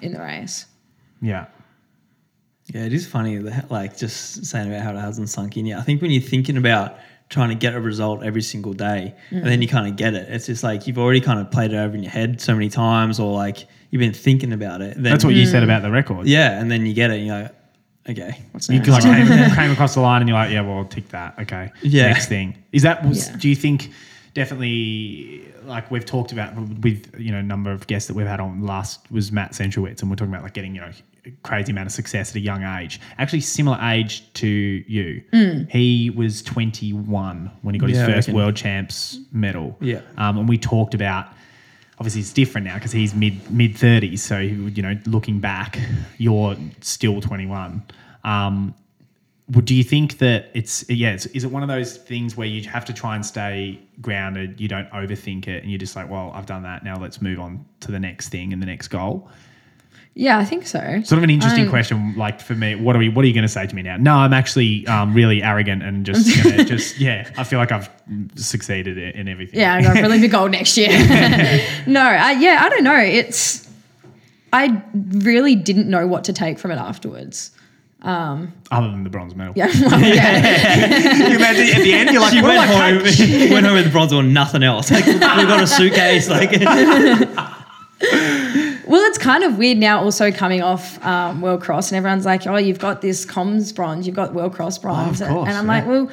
in 0.00 0.12
the 0.12 0.20
race. 0.20 0.66
Yeah. 1.20 1.46
Yeah, 2.66 2.84
it 2.84 2.92
is 2.92 3.06
funny, 3.06 3.36
that, 3.38 3.70
like 3.70 3.96
just 3.96 4.46
saying 4.46 4.68
about 4.68 4.82
how 4.82 4.96
it 4.96 5.00
hasn't 5.00 5.28
sunk 5.28 5.56
in 5.56 5.66
yet. 5.66 5.78
I 5.78 5.82
think 5.82 6.00
when 6.00 6.10
you're 6.10 6.22
thinking 6.22 6.56
about 6.56 6.96
trying 7.34 7.50
to 7.50 7.54
get 7.54 7.74
a 7.74 7.80
result 7.80 8.22
every 8.22 8.42
single 8.42 8.72
day, 8.72 9.14
and 9.30 9.42
mm. 9.42 9.44
then 9.44 9.60
you 9.60 9.68
kind 9.68 9.88
of 9.88 9.96
get 9.96 10.14
it, 10.14 10.28
it's 10.30 10.46
just 10.46 10.62
like 10.62 10.86
you've 10.86 10.98
already 10.98 11.20
kind 11.20 11.40
of 11.40 11.50
played 11.50 11.72
it 11.72 11.76
over 11.76 11.94
in 11.94 12.02
your 12.02 12.12
head 12.12 12.40
so 12.40 12.54
many 12.54 12.70
times, 12.70 13.20
or 13.20 13.32
like 13.32 13.66
you've 13.90 14.00
been 14.00 14.14
thinking 14.14 14.52
about 14.52 14.80
it. 14.80 14.94
Then, 14.94 15.02
That's 15.02 15.24
what 15.24 15.34
you 15.34 15.44
said 15.44 15.60
mm. 15.60 15.64
about 15.64 15.82
the 15.82 15.90
record. 15.90 16.26
Yeah, 16.26 16.58
and 16.58 16.70
then 16.70 16.86
you 16.86 16.94
get 16.94 17.10
it, 17.10 17.18
and 17.18 17.26
you're 17.26 17.42
like, 17.42 17.54
okay, 18.08 18.40
what's 18.52 18.68
You 18.68 18.78
next? 18.78 18.88
like 18.88 19.02
came, 19.02 19.26
came 19.56 19.70
across 19.70 19.94
the 19.94 20.00
line 20.00 20.22
and 20.22 20.28
you're 20.28 20.38
like, 20.38 20.50
yeah, 20.50 20.60
well, 20.60 20.78
I'll 20.78 20.84
tick 20.84 21.08
that. 21.08 21.38
Okay. 21.38 21.72
Yeah. 21.82 22.08
Next 22.08 22.28
thing. 22.28 22.56
Is 22.72 22.82
that, 22.82 23.04
was, 23.04 23.28
Yeah. 23.28 23.36
do 23.36 23.48
you 23.48 23.56
think 23.56 23.90
definitely, 24.34 25.46
like 25.64 25.90
we've 25.90 26.04
talked 26.04 26.32
about 26.32 26.54
with, 26.54 27.18
you 27.18 27.32
know, 27.32 27.38
a 27.38 27.42
number 27.42 27.72
of 27.72 27.86
guests 27.86 28.08
that 28.08 28.14
we've 28.14 28.26
had 28.26 28.40
on 28.40 28.62
last 28.62 29.10
was 29.10 29.32
Matt 29.32 29.52
Centrowitz 29.52 30.00
and 30.00 30.10
we're 30.10 30.16
talking 30.16 30.32
about 30.32 30.42
like 30.42 30.54
getting, 30.54 30.74
you 30.74 30.80
know, 30.80 30.88
a 30.88 30.92
crazy 31.42 31.72
amount 31.72 31.86
of 31.86 31.92
success 31.92 32.30
at 32.30 32.36
a 32.36 32.40
young 32.40 32.62
age. 32.62 33.00
Actually, 33.18 33.40
similar 33.40 33.78
age 33.82 34.32
to 34.34 34.46
you. 34.48 35.22
He 35.70 36.10
was 36.10 36.42
21 36.42 37.50
when 37.62 37.74
he 37.74 37.78
got 37.78 37.90
Yeah, 37.90 38.06
his 38.06 38.14
first 38.14 38.28
world 38.30 38.56
champs 38.56 39.18
medal. 39.32 39.76
Yeah. 39.80 40.00
Um, 40.16 40.38
and 40.38 40.48
we 40.48 40.58
talked 40.58 40.94
about, 40.94 41.28
obviously 41.98 42.20
it's 42.20 42.32
different 42.32 42.66
now 42.66 42.74
because 42.74 42.92
he's 42.92 43.14
mid 43.14 43.50
mid 43.50 43.76
thirties. 43.76 44.22
So 44.22 44.38
you 44.38 44.82
know, 44.82 44.98
looking 45.06 45.40
back, 45.40 45.78
you're 46.18 46.56
still 46.80 47.20
twenty 47.20 47.46
one. 47.46 47.82
Um, 48.24 48.74
would 49.50 49.66
do 49.66 49.74
you 49.74 49.84
think 49.84 50.18
that 50.18 50.50
it's 50.54 50.88
yeah? 50.88 51.12
It's, 51.12 51.26
is 51.26 51.44
it 51.44 51.50
one 51.50 51.62
of 51.62 51.68
those 51.68 51.98
things 51.98 52.36
where 52.36 52.46
you 52.46 52.66
have 52.68 52.84
to 52.86 52.94
try 52.94 53.14
and 53.14 53.24
stay 53.24 53.80
grounded? 54.00 54.60
You 54.60 54.68
don't 54.68 54.90
overthink 54.90 55.48
it, 55.48 55.62
and 55.62 55.70
you're 55.70 55.78
just 55.78 55.96
like, 55.96 56.08
well, 56.08 56.32
I've 56.34 56.46
done 56.46 56.62
that. 56.62 56.82
Now 56.84 56.96
let's 56.96 57.20
move 57.20 57.38
on 57.38 57.64
to 57.80 57.92
the 57.92 58.00
next 58.00 58.30
thing 58.30 58.52
and 58.52 58.62
the 58.62 58.66
next 58.66 58.88
goal. 58.88 59.28
Yeah, 60.16 60.38
I 60.38 60.44
think 60.44 60.64
so. 60.66 60.78
Sort 61.04 61.18
of 61.18 61.24
an 61.24 61.30
interesting 61.30 61.64
Um, 61.64 61.70
question. 61.70 62.14
Like 62.16 62.40
for 62.40 62.54
me, 62.54 62.76
what 62.76 62.94
are 62.94 63.00
we? 63.00 63.08
What 63.08 63.24
are 63.24 63.28
you 63.28 63.34
going 63.34 63.42
to 63.42 63.48
say 63.48 63.66
to 63.66 63.74
me 63.74 63.82
now? 63.82 63.96
No, 63.96 64.14
I'm 64.14 64.32
actually 64.32 64.86
um, 64.86 65.12
really 65.12 65.42
arrogant 65.42 65.82
and 65.82 66.06
just 66.06 66.42
gonna 66.44 66.64
just 66.74 67.00
yeah. 67.00 67.28
I 67.36 67.42
feel 67.42 67.58
like 67.58 67.72
I've 67.72 67.90
succeeded 68.36 68.96
in 68.96 69.10
in 69.10 69.28
everything. 69.28 69.58
Yeah, 69.58 69.74
I'm 69.74 69.82
going 69.82 69.96
for 69.96 70.04
Olympic 70.04 70.30
gold 70.30 70.52
next 70.52 70.76
year. 70.76 70.90
no, 71.86 72.00
I, 72.00 72.32
yeah, 72.38 72.60
I 72.62 72.68
don't 72.68 72.84
know. 72.84 72.96
It's 72.96 73.68
I 74.52 74.80
really 74.94 75.56
didn't 75.56 75.90
know 75.90 76.06
what 76.06 76.22
to 76.24 76.32
take 76.32 76.60
from 76.60 76.70
it 76.70 76.78
afterwards. 76.78 77.50
Other 78.04 78.50
than 78.70 79.02
the 79.02 79.10
bronze 79.10 79.34
medal. 79.34 79.54
Yeah, 79.56 79.66
well, 79.80 80.00
yeah. 80.00 81.26
you 81.28 81.36
imagine 81.36 81.74
at 81.74 81.82
the 81.82 81.92
end, 81.94 82.10
you're 82.10 82.20
like, 82.20 82.34
She 82.34 82.42
what 82.42 82.54
went 82.54 82.70
home, 82.70 83.04
take? 83.04 83.50
went 83.50 83.64
home 83.64 83.76
with 83.76 83.90
bronze 83.90 84.12
or 84.12 84.22
nothing 84.22 84.62
else. 84.62 84.90
Like 84.90 85.06
we 85.06 85.18
got 85.18 85.62
a 85.62 85.66
suitcase, 85.66 86.28
like 86.28 86.50
Well, 86.52 86.68
it's 86.68 87.53
kind 89.24 89.42
of 89.44 89.58
weird 89.58 89.78
now. 89.78 90.02
Also 90.02 90.30
coming 90.30 90.62
off 90.62 91.04
um, 91.04 91.40
World 91.40 91.62
Cross, 91.62 91.90
and 91.90 91.96
everyone's 91.96 92.26
like, 92.26 92.46
"Oh, 92.46 92.56
you've 92.56 92.78
got 92.78 93.00
this 93.00 93.24
comms 93.26 93.74
bronze, 93.74 94.06
you've 94.06 94.16
got 94.16 94.34
World 94.34 94.54
Cross 94.54 94.78
bronze," 94.78 95.20
of 95.20 95.28
course, 95.28 95.48
and 95.48 95.56
I'm 95.56 95.66
yeah. 95.66 95.72
like, 95.72 95.86
"Well, 95.86 96.10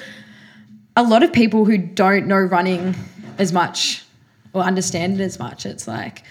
a 0.95 1.03
lot 1.03 1.21
of 1.23 1.31
people 1.33 1.65
who 1.65 1.77
don't 1.77 2.27
know 2.27 2.37
running 2.39 2.95
as 3.37 3.51
much 3.53 4.03
or 4.53 4.63
understand 4.63 5.19
it 5.19 5.23
as 5.23 5.39
much, 5.39 5.65
it's 5.65 5.87
like 5.87 6.23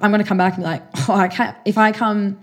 I'm 0.00 0.10
going 0.10 0.22
to 0.22 0.28
come 0.28 0.38
back 0.38 0.54
and 0.54 0.62
be 0.62 0.68
like, 0.68 0.82
oh, 1.08 1.14
I 1.14 1.28
can't. 1.28 1.56
If 1.64 1.78
I 1.78 1.92
come 1.92 2.38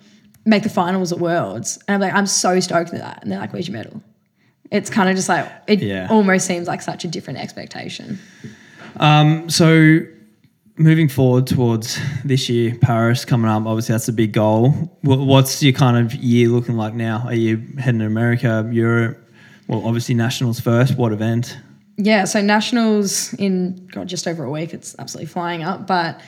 make 0.45 0.63
the 0.63 0.69
finals 0.69 1.11
at 1.13 1.19
Worlds, 1.19 1.77
and 1.87 1.95
I'm 1.95 2.01
like, 2.01 2.13
I'm 2.13 2.25
so 2.27 2.59
stoked 2.59 2.89
for 2.89 2.97
that, 2.97 3.19
and 3.21 3.31
they're 3.31 3.39
like, 3.39 3.53
"Where's 3.53 3.67
your 3.67 3.77
medal?" 3.77 4.01
It's 4.71 4.89
kind 4.89 5.07
of 5.09 5.15
just 5.15 5.29
like 5.29 5.47
it 5.67 5.81
Yeah. 5.83 6.07
almost 6.09 6.47
seems 6.47 6.67
like 6.67 6.81
such 6.81 7.05
a 7.05 7.07
different 7.07 7.39
expectation. 7.39 8.17
Um, 8.97 9.49
so 9.49 9.99
moving 10.77 11.07
forward 11.07 11.45
towards 11.47 11.99
this 12.25 12.49
year, 12.49 12.75
Paris 12.81 13.25
coming 13.25 13.49
up, 13.49 13.65
obviously 13.65 13.93
that's 13.93 14.07
a 14.07 14.13
big 14.13 14.33
goal. 14.33 14.71
What's 15.03 15.61
your 15.61 15.73
kind 15.73 15.97
of 15.97 16.13
year 16.15 16.47
looking 16.49 16.75
like 16.75 16.93
now? 16.93 17.23
Are 17.25 17.33
you 17.35 17.61
heading 17.77 17.99
to 17.99 18.05
America, 18.07 18.67
Europe? 18.71 19.19
Well, 19.67 19.85
obviously 19.85 20.15
nationals 20.15 20.59
first. 20.59 20.97
What 20.97 21.11
event? 21.13 21.57
yeah, 21.95 22.23
so 22.23 22.41
nationals 22.41 23.33
in 23.35 23.87
God 23.91 24.07
just 24.07 24.27
over 24.27 24.43
a 24.43 24.49
week. 24.49 24.73
It's 24.73 24.95
absolutely 24.97 25.27
flying 25.27 25.61
up, 25.63 25.85
but 25.85 26.19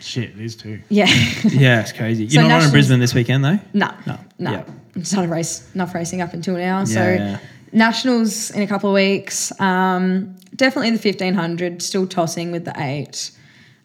Shit, 0.00 0.30
it 0.30 0.40
is 0.40 0.56
too. 0.56 0.80
yeah, 0.88 1.04
Yeah, 1.44 1.82
it's 1.82 1.92
crazy. 1.92 2.24
You're 2.24 2.30
So 2.30 2.36
not 2.36 2.42
running 2.42 2.48
nationals- 2.56 2.72
Brisbane 2.72 3.00
this 3.00 3.14
weekend 3.14 3.44
though. 3.44 3.58
no, 3.74 3.90
No. 4.06 4.18
no, 4.38 4.50
Yeah. 4.52 4.64
It's 4.96 5.12
not 5.12 5.26
a 5.26 5.28
race, 5.28 5.68
enough 5.74 5.94
racing 5.94 6.22
up 6.22 6.32
until 6.32 6.56
now. 6.56 6.84
so 6.84 7.00
Yeah, 7.00 7.14
yeah. 7.32 7.38
nationals 7.72 8.50
in 8.50 8.62
a 8.62 8.66
couple 8.66 8.88
of 8.88 8.94
weeks. 8.94 9.52
Um, 9.60 10.34
definitely 10.56 10.90
the 10.92 10.98
fifteen 10.98 11.34
hundred. 11.34 11.82
Still 11.82 12.06
tossing 12.06 12.50
with 12.50 12.64
the 12.64 12.72
eight. 12.78 13.30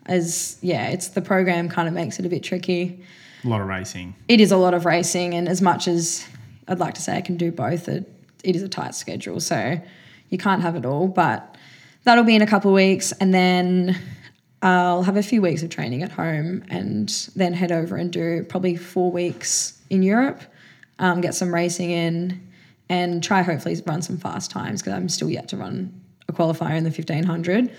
As 0.05 0.57
yeah, 0.61 0.89
it's 0.89 1.09
the 1.09 1.21
program 1.21 1.69
kind 1.69 1.87
of 1.87 1.93
makes 1.93 2.19
it 2.19 2.25
a 2.25 2.29
bit 2.29 2.43
tricky. 2.43 3.03
A 3.43 3.47
lot 3.47 3.61
of 3.61 3.67
racing. 3.67 4.15
It 4.27 4.39
is 4.39 4.51
a 4.51 4.57
lot 4.57 4.73
of 4.73 4.85
racing, 4.85 5.33
and 5.33 5.47
as 5.47 5.61
much 5.61 5.87
as 5.87 6.25
I'd 6.67 6.79
like 6.79 6.93
to 6.95 7.01
say 7.01 7.17
I 7.17 7.21
can 7.21 7.37
do 7.37 7.51
both, 7.51 7.87
it, 7.87 8.11
it 8.43 8.55
is 8.55 8.63
a 8.63 8.69
tight 8.69 8.95
schedule. 8.95 9.39
So 9.39 9.79
you 10.29 10.37
can't 10.37 10.61
have 10.61 10.75
it 10.75 10.85
all. 10.85 11.07
But 11.07 11.55
that'll 12.03 12.23
be 12.23 12.35
in 12.35 12.41
a 12.41 12.47
couple 12.47 12.71
of 12.71 12.75
weeks, 12.75 13.11
and 13.13 13.33
then 13.33 13.97
I'll 14.61 15.03
have 15.03 15.17
a 15.17 15.23
few 15.23 15.41
weeks 15.41 15.63
of 15.63 15.69
training 15.69 16.03
at 16.03 16.11
home, 16.11 16.63
and 16.69 17.09
then 17.35 17.53
head 17.53 17.71
over 17.71 17.95
and 17.97 18.11
do 18.11 18.43
probably 18.47 18.75
four 18.75 19.11
weeks 19.11 19.79
in 19.89 20.01
Europe, 20.01 20.41
um, 20.99 21.21
get 21.21 21.35
some 21.35 21.53
racing 21.53 21.91
in, 21.91 22.47
and 22.89 23.23
try 23.23 23.41
hopefully 23.41 23.81
run 23.85 24.01
some 24.01 24.17
fast 24.17 24.51
times 24.51 24.81
because 24.81 24.93
I'm 24.93 25.09
still 25.09 25.29
yet 25.29 25.47
to 25.49 25.57
run 25.57 26.01
a 26.27 26.33
qualifier 26.33 26.75
in 26.75 26.83
the 26.83 26.89
1500. 26.89 27.71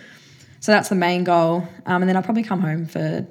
So 0.61 0.73
that's 0.73 0.89
the 0.89 0.95
main 0.95 1.25
goal. 1.25 1.69
Um, 1.87 2.03
and 2.03 2.09
then 2.09 2.17
I'll 2.17 2.23
probably 2.23 2.43
come 2.43 2.61
home 2.61 2.87
for 2.87 3.27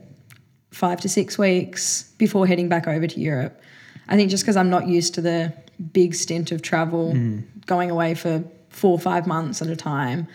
five 0.71 1.01
to 1.01 1.09
six 1.09 1.37
weeks 1.37 2.03
before 2.17 2.47
heading 2.47 2.69
back 2.69 2.87
over 2.87 3.07
to 3.07 3.19
Europe. 3.19 3.61
I 4.07 4.15
think 4.15 4.29
just 4.29 4.43
because 4.43 4.57
I'm 4.57 4.69
not 4.69 4.87
used 4.87 5.13
to 5.15 5.21
the 5.21 5.53
big 5.93 6.15
stint 6.15 6.51
of 6.51 6.61
travel, 6.61 7.11
Hmm. 7.11 7.39
going 7.65 7.89
away 7.91 8.13
for 8.13 8.43
four 8.69 8.91
or 8.91 8.99
five 8.99 9.25
months 9.25 9.61
at 9.61 9.67
a 9.69 9.75
time, 9.75 10.27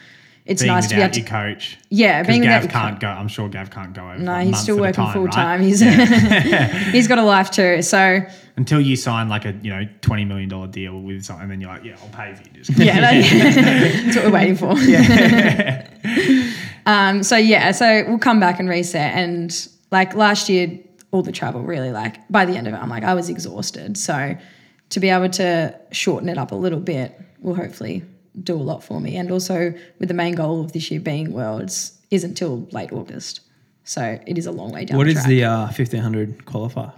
it's 0.47 0.63
Being 0.63 0.75
nice 0.75 0.89
to 0.89 0.97
be 0.97 1.01
able 1.03 1.13
to. 1.15 1.23
coach. 1.23 1.79
Yeah, 1.91 2.23
being 2.23 2.43
Gav 2.43 2.69
can't 2.69 2.99
go. 2.99 3.09
I'm 3.09 3.29
sure 3.29 3.49
Gav 3.49 3.71
can't 3.71 3.93
go 3.93 4.09
over. 4.11 4.19
No, 4.19 4.39
he's 4.41 4.59
still 4.59 4.79
working 4.79 5.05
time, 5.05 5.13
full 5.13 5.25
right? 5.25 5.33
time. 5.33 5.61
He's 5.61 5.81
he's 6.93 7.07
got 7.09 7.19
a 7.19 7.23
life 7.23 7.51
too. 7.51 7.83
So 7.83 8.21
Until 8.57 8.81
you 8.81 8.97
sign 8.97 9.29
like 9.29 9.45
a 9.45 9.53
you 9.63 9.71
know 9.71 9.87
twenty 10.01 10.25
million 10.25 10.49
dollar 10.49 10.67
deal 10.67 10.99
with 11.01 11.25
something, 11.25 11.43
and 11.45 11.53
then 11.53 11.61
you're 11.61 11.71
like, 11.71 11.85
yeah, 11.85 11.97
I'll 12.03 12.09
pay 12.09 12.35
for 12.35 12.43
you. 12.43 12.63
Just 12.63 12.71
yeah, 12.79 13.01
no, 13.01 13.21
that's 14.03 14.17
what 14.17 14.25
we're 14.27 14.33
waiting 14.33 14.57
for. 14.57 14.77
Yeah. 14.79 15.87
um, 16.87 17.23
so 17.23 17.37
yeah, 17.37 17.71
so 17.73 18.05
we'll 18.09 18.19
come 18.19 18.41
back 18.41 18.59
and 18.59 18.69
reset. 18.69 19.15
And 19.15 19.69
like 19.91 20.15
last 20.15 20.49
year, 20.49 20.79
all 21.11 21.23
the 21.23 21.33
travel 21.33 21.63
really 21.63 21.91
like 21.93 22.17
by 22.29 22.45
the 22.47 22.57
end 22.57 22.67
of 22.67 22.75
it, 22.75 22.79
I'm 22.79 22.89
like 22.89 23.05
I 23.05 23.15
was 23.15 23.29
exhausted. 23.29 23.97
So 23.97 24.37
to 24.91 25.01
be 25.01 25.11
able 25.11 25.29
to 25.31 25.79
shorten 25.93 26.29
it 26.29 26.39
up 26.39 26.51
a 26.53 26.57
little 26.57 26.81
bit 26.81 27.19
will 27.41 27.55
hopefully 27.55 28.03
do 28.43 28.55
a 28.55 28.63
lot 28.63 28.83
for 28.83 29.01
me. 29.01 29.17
And 29.17 29.31
also 29.31 29.75
with 29.99 30.09
the 30.09 30.15
main 30.15 30.35
goal 30.35 30.61
of 30.61 30.73
this 30.73 30.91
year 30.91 31.01
being 31.01 31.33
worlds 31.33 31.99
is 32.11 32.25
until 32.25 32.69
late 32.73 32.93
August. 32.93 33.41
So 33.85 34.21
it 34.27 34.39
is 34.39 34.47
a 34.47 34.53
long 34.53 34.73
way 34.73 34.85
down. 34.85 34.99
What 34.99 35.07
the 35.07 35.13
is 35.13 35.25
the 35.25 35.45
uh, 35.45 35.63
1500 35.67 36.45
qualifier? 36.45 36.93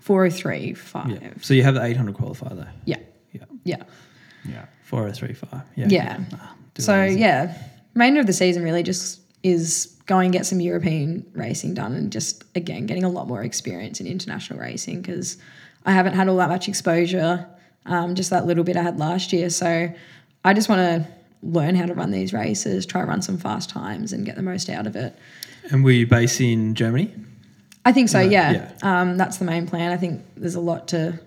403 0.00 0.74
5. 0.74 1.10
Yeah. 1.10 1.30
So 1.40 1.54
you 1.54 1.62
have 1.62 1.74
the 1.74 1.82
800 1.82 2.14
qualifier 2.14 2.56
though. 2.56 2.66
Yeah. 2.84 2.98
Yeah. 3.32 3.44
Yeah. 3.64 3.82
yeah. 4.48 4.66
4035. 4.84 5.62
Yeah. 5.76 5.86
Yeah. 5.88 6.20
Ah, 6.34 6.54
do 6.74 6.82
So 6.82 7.04
yeah, 7.04 7.56
remainder 7.94 8.20
of 8.20 8.26
the 8.26 8.32
season 8.32 8.62
really 8.62 8.82
just 8.82 9.20
is 9.42 9.98
going 10.06 10.26
and 10.26 10.32
get 10.32 10.46
some 10.46 10.60
European 10.60 11.24
racing 11.34 11.74
done 11.74 11.94
and 11.94 12.12
just 12.12 12.44
again 12.54 12.86
getting 12.86 13.04
a 13.04 13.08
lot 13.08 13.26
more 13.26 13.42
experience 13.42 14.00
in 14.00 14.06
international 14.06 14.58
racing 14.58 15.00
because 15.00 15.38
I 15.86 15.92
haven't 15.92 16.14
had 16.14 16.28
all 16.28 16.36
that 16.36 16.48
much 16.48 16.68
exposure, 16.68 17.46
um, 17.86 18.14
just 18.14 18.30
that 18.30 18.46
little 18.46 18.64
bit 18.64 18.76
I 18.76 18.82
had 18.82 18.98
last 18.98 19.32
year. 19.32 19.50
So 19.50 19.88
I 20.44 20.52
just 20.54 20.68
want 20.68 20.80
to 20.80 21.08
learn 21.42 21.74
how 21.74 21.86
to 21.86 21.94
run 21.94 22.10
these 22.10 22.32
races, 22.32 22.86
try 22.86 23.02
run 23.02 23.22
some 23.22 23.38
fast 23.38 23.70
times, 23.70 24.12
and 24.12 24.24
get 24.26 24.36
the 24.36 24.42
most 24.42 24.68
out 24.68 24.86
of 24.86 24.96
it. 24.96 25.16
And 25.70 25.84
were 25.84 25.90
you 25.90 26.06
based 26.06 26.40
in 26.40 26.74
Germany? 26.74 27.12
I 27.84 27.92
think 27.92 28.08
so. 28.08 28.22
No, 28.22 28.28
Yeah, 28.28 28.72
Um, 28.82 29.16
that's 29.16 29.38
the 29.38 29.44
main 29.44 29.66
plan. 29.66 29.92
I 29.92 29.96
think 29.96 30.22
there's 30.36 30.54
a 30.54 30.60
lot 30.60 30.88
to 30.88 31.18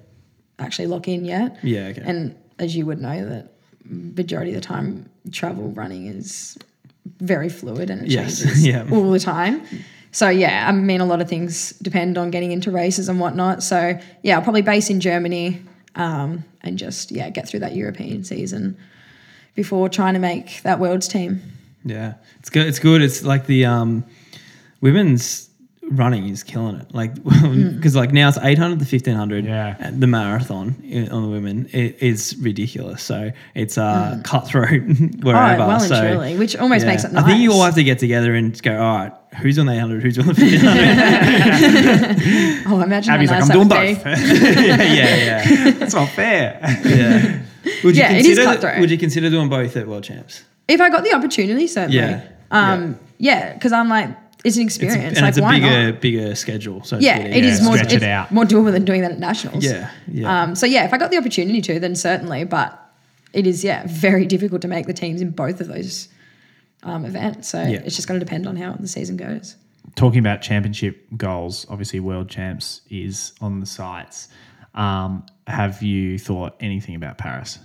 actually 0.59 0.87
lock 0.87 1.07
in 1.07 1.25
yet. 1.25 1.57
Yeah. 1.63 1.87
Okay. 1.87 2.01
And 2.05 2.35
as 2.59 2.75
you 2.75 2.85
would 2.85 2.99
know, 2.99 3.27
that 3.29 3.53
majority 3.83 4.51
of 4.51 4.55
the 4.55 4.61
time 4.61 5.09
travel 5.31 5.69
running 5.69 6.07
is 6.07 6.57
very 7.19 7.49
fluid 7.49 7.89
and 7.89 8.01
it 8.01 8.09
Yes, 8.09 8.39
changes 8.43 8.65
yeah. 8.65 8.87
all 8.91 9.11
the 9.11 9.19
time. 9.19 9.61
So 10.11 10.29
yeah, 10.29 10.65
I 10.67 10.71
mean 10.71 10.99
a 11.01 11.05
lot 11.05 11.21
of 11.21 11.29
things 11.29 11.71
depend 11.81 12.17
on 12.17 12.31
getting 12.31 12.51
into 12.51 12.71
races 12.71 13.07
and 13.07 13.19
whatnot. 13.19 13.61
So 13.61 13.99
yeah, 14.23 14.35
I'll 14.35 14.41
probably 14.43 14.63
base 14.63 14.89
in 14.89 14.99
Germany 14.99 15.61
um, 15.95 16.43
and 16.61 16.77
just 16.77 17.11
yeah 17.11 17.29
get 17.29 17.47
through 17.47 17.59
that 17.61 17.75
European 17.75 18.23
season 18.23 18.77
before 19.57 19.89
trying 19.89 20.13
to 20.13 20.19
make 20.19 20.61
that 20.61 20.79
world's 20.79 21.07
team. 21.07 21.41
Yeah, 21.83 22.13
it's 22.39 22.49
good. 22.49 22.67
It's 22.67 22.79
good. 22.79 23.01
It's 23.01 23.23
like 23.23 23.47
the 23.47 23.65
um, 23.65 24.05
women's 24.81 25.49
running 25.89 26.27
is 26.27 26.43
killing 26.43 26.75
it. 26.75 26.93
Like 26.93 27.15
because 27.23 27.95
like 27.95 28.11
now 28.11 28.29
it's 28.29 28.37
eight 28.43 28.59
hundred 28.59 28.79
to 28.79 28.85
fifteen 28.85 29.15
hundred. 29.15 29.45
Yeah. 29.45 29.75
the 29.91 30.05
marathon 30.05 30.75
on 31.11 31.23
the 31.23 31.29
women 31.29 31.69
it 31.71 32.01
is 32.01 32.37
ridiculous. 32.39 33.01
So 33.01 33.31
it's 33.55 33.77
uh 33.77 34.21
cutthroat 34.23 34.69
wherever. 35.23 35.63
oh, 35.63 35.67
well 35.67 35.79
so, 35.79 35.95
and 35.95 36.13
truly, 36.13 36.37
which 36.37 36.55
almost 36.55 36.85
yeah. 36.85 36.91
makes 36.91 37.03
it 37.03 37.13
nice. 37.13 37.23
I 37.23 37.27
think 37.27 37.41
you 37.41 37.51
all 37.51 37.63
have 37.63 37.75
to 37.75 37.83
get 37.83 37.99
together 37.99 38.35
and 38.35 38.61
go. 38.61 38.77
All 38.77 38.97
right, 38.97 39.13
who's 39.41 39.57
on 39.57 39.65
the 39.65 39.73
eight 39.73 39.79
hundred? 39.79 40.03
Who's 40.03 40.19
on 40.19 40.27
the 40.27 40.35
fifteen 40.35 40.59
hundred? 40.59 40.87
oh, 42.67 42.81
imagine 42.81 43.13
Abbey's 43.13 43.29
how 43.29 43.39
like, 43.39 43.47
nice 43.47 43.49
I'm 43.49 43.55
doing 43.55 43.67
that 43.69 43.87
would 43.87 44.03
both. 44.03 44.03
be. 44.03 44.67
yeah, 44.67 44.83
yeah, 44.83 45.49
yeah. 45.49 45.71
That's 45.71 45.95
not 45.95 46.09
fair. 46.09 46.59
yeah. 46.85 47.41
Would 47.83 47.95
you 47.95 48.01
Yeah, 48.03 48.11
it 48.13 48.19
is 48.19 48.25
consider, 48.37 48.43
cutthroat. 48.45 48.79
Would 48.79 48.91
you 48.91 48.97
consider 48.97 49.29
doing 49.29 49.49
both 49.49 49.75
at 49.77 49.87
World 49.87 50.03
Champs? 50.03 50.43
If 50.67 50.81
I 50.81 50.89
got 50.89 51.03
the 51.03 51.13
opportunity, 51.13 51.67
certainly. 51.67 51.97
Yeah, 51.97 52.21
Um, 52.51 52.99
yeah, 53.17 53.53
because 53.53 53.71
I'm 53.71 53.89
like, 53.89 54.09
it's 54.43 54.55
an 54.57 54.63
It's, 54.67 54.75
experience. 54.77 55.17
and 55.17 55.21
like, 55.23 55.29
it's 55.29 55.37
a 55.37 55.41
why 55.41 55.59
bigger, 55.59 55.91
not? 55.91 56.01
bigger 56.01 56.35
schedule. 56.35 56.83
So 56.83 56.97
it's 56.97 57.05
Yeah, 57.05 57.21
good, 57.21 57.35
it 57.35 57.43
is 57.43 57.61
more 57.61 57.77
Stretch 57.77 57.93
it 57.93 58.03
out. 58.03 58.31
more 58.31 58.43
doable 58.45 58.71
than 58.71 58.85
doing 58.85 59.01
that 59.01 59.11
at 59.11 59.19
nationals. 59.19 59.63
Yeah, 59.65 59.89
yeah. 60.07 60.43
Um, 60.43 60.55
so 60.55 60.65
yeah, 60.65 60.85
if 60.85 60.93
I 60.93 60.97
got 60.97 61.11
the 61.11 61.17
opportunity 61.17 61.61
to, 61.61 61.79
then 61.79 61.95
certainly. 61.95 62.43
But 62.43 62.79
it 63.33 63.45
is 63.47 63.63
yeah 63.63 63.83
very 63.87 64.25
difficult 64.25 64.61
to 64.61 64.67
make 64.67 64.85
the 64.87 64.93
teams 64.93 65.21
in 65.21 65.31
both 65.31 65.59
of 65.59 65.67
those 65.67 66.07
um, 66.83 67.03
events. 67.05 67.49
So 67.49 67.61
Yeah. 67.63 67.79
it's 67.83 67.95
just 67.95 68.07
going 68.07 68.19
to 68.19 68.25
depend 68.25 68.47
on 68.47 68.55
how 68.55 68.73
the 68.73 68.87
season 68.87 69.17
goes. 69.17 69.55
Talking 69.95 70.19
about 70.19 70.41
championship 70.41 71.05
goals, 71.17 71.65
obviously 71.69 71.99
world 71.99 72.29
champs 72.29 72.81
is 72.89 73.33
on 73.41 73.59
the 73.59 73.65
sites. 73.65 74.27
Um, 74.75 75.25
have 75.47 75.81
you 75.81 76.19
thought 76.19 76.55
anything 76.59 76.95
about 76.95 77.17
Paris? 77.17 77.59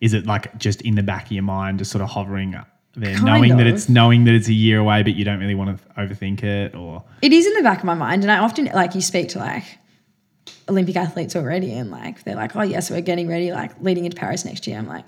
Is 0.00 0.14
it 0.14 0.26
like 0.26 0.56
just 0.58 0.82
in 0.82 0.94
the 0.94 1.02
back 1.02 1.26
of 1.26 1.32
your 1.32 1.42
mind, 1.42 1.78
just 1.78 1.90
sort 1.90 2.02
of 2.02 2.08
hovering 2.10 2.54
there, 2.96 3.14
Kind 3.14 3.24
knowing 3.26 3.56
that 3.58 3.66
it's 3.66 3.88
knowing 3.88 4.24
that 4.24 4.34
it's 4.34 4.48
a 4.48 4.52
year 4.54 4.78
away, 4.78 5.02
but 5.02 5.14
you 5.14 5.24
don't 5.24 5.38
really 5.40 5.54
want 5.54 5.78
to 5.78 5.84
overthink 5.94 6.42
it, 6.42 6.74
or 6.74 7.04
It 7.22 7.32
is 7.32 7.46
in 7.46 7.54
the 7.54 7.62
back 7.62 7.78
of 7.78 7.84
my 7.84 7.94
mind, 7.94 8.22
and 8.22 8.32
I 8.32 8.38
often 8.38 8.66
like 8.66 8.94
you 8.94 9.00
speak 9.00 9.28
to 9.30 9.38
like 9.38 9.64
Olympic 10.68 10.96
athletes 10.96 11.36
already, 11.36 11.72
and 11.72 11.90
like 11.90 12.24
they're 12.24 12.36
like, 12.36 12.56
oh 12.56 12.62
yes, 12.62 12.90
we're 12.90 13.00
getting 13.00 13.28
ready, 13.28 13.52
like 13.52 13.72
leading 13.80 14.04
into 14.04 14.16
Paris 14.16 14.44
next 14.44 14.66
year. 14.66 14.78
I'm 14.78 14.88
like. 14.88 15.04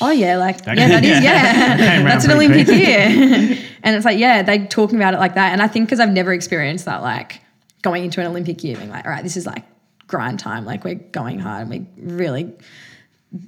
Oh 0.00 0.10
yeah, 0.10 0.38
like 0.38 0.64
That- 0.64 0.76
yeah, 0.76 0.88
that 0.88 1.04
is 1.04 1.10
yeah, 1.24 2.02
that's 2.02 2.24
an 2.24 2.32
Olympic 2.32 2.66
year, 2.66 2.98
and 3.84 3.94
it's 3.94 4.04
like 4.04 4.18
yeah, 4.18 4.42
they're 4.42 4.66
talking 4.66 4.96
about 4.96 5.14
it 5.14 5.18
like 5.20 5.36
that, 5.36 5.52
and 5.52 5.62
I 5.62 5.68
think 5.68 5.86
because 5.86 6.00
I've 6.00 6.10
never 6.10 6.32
experienced 6.32 6.86
that, 6.86 7.00
like 7.00 7.40
going 7.82 8.04
into 8.04 8.20
an 8.20 8.26
Olympic 8.26 8.64
year, 8.64 8.76
being 8.76 8.90
like, 8.90 9.04
all 9.04 9.12
right, 9.12 9.22
this 9.22 9.36
is 9.36 9.46
like 9.46 9.62
grind 10.14 10.38
time, 10.38 10.64
like 10.64 10.84
we're 10.84 10.94
going 10.94 11.40
hard, 11.40 11.66
and 11.66 11.70
we're 11.70 12.16
really 12.16 12.52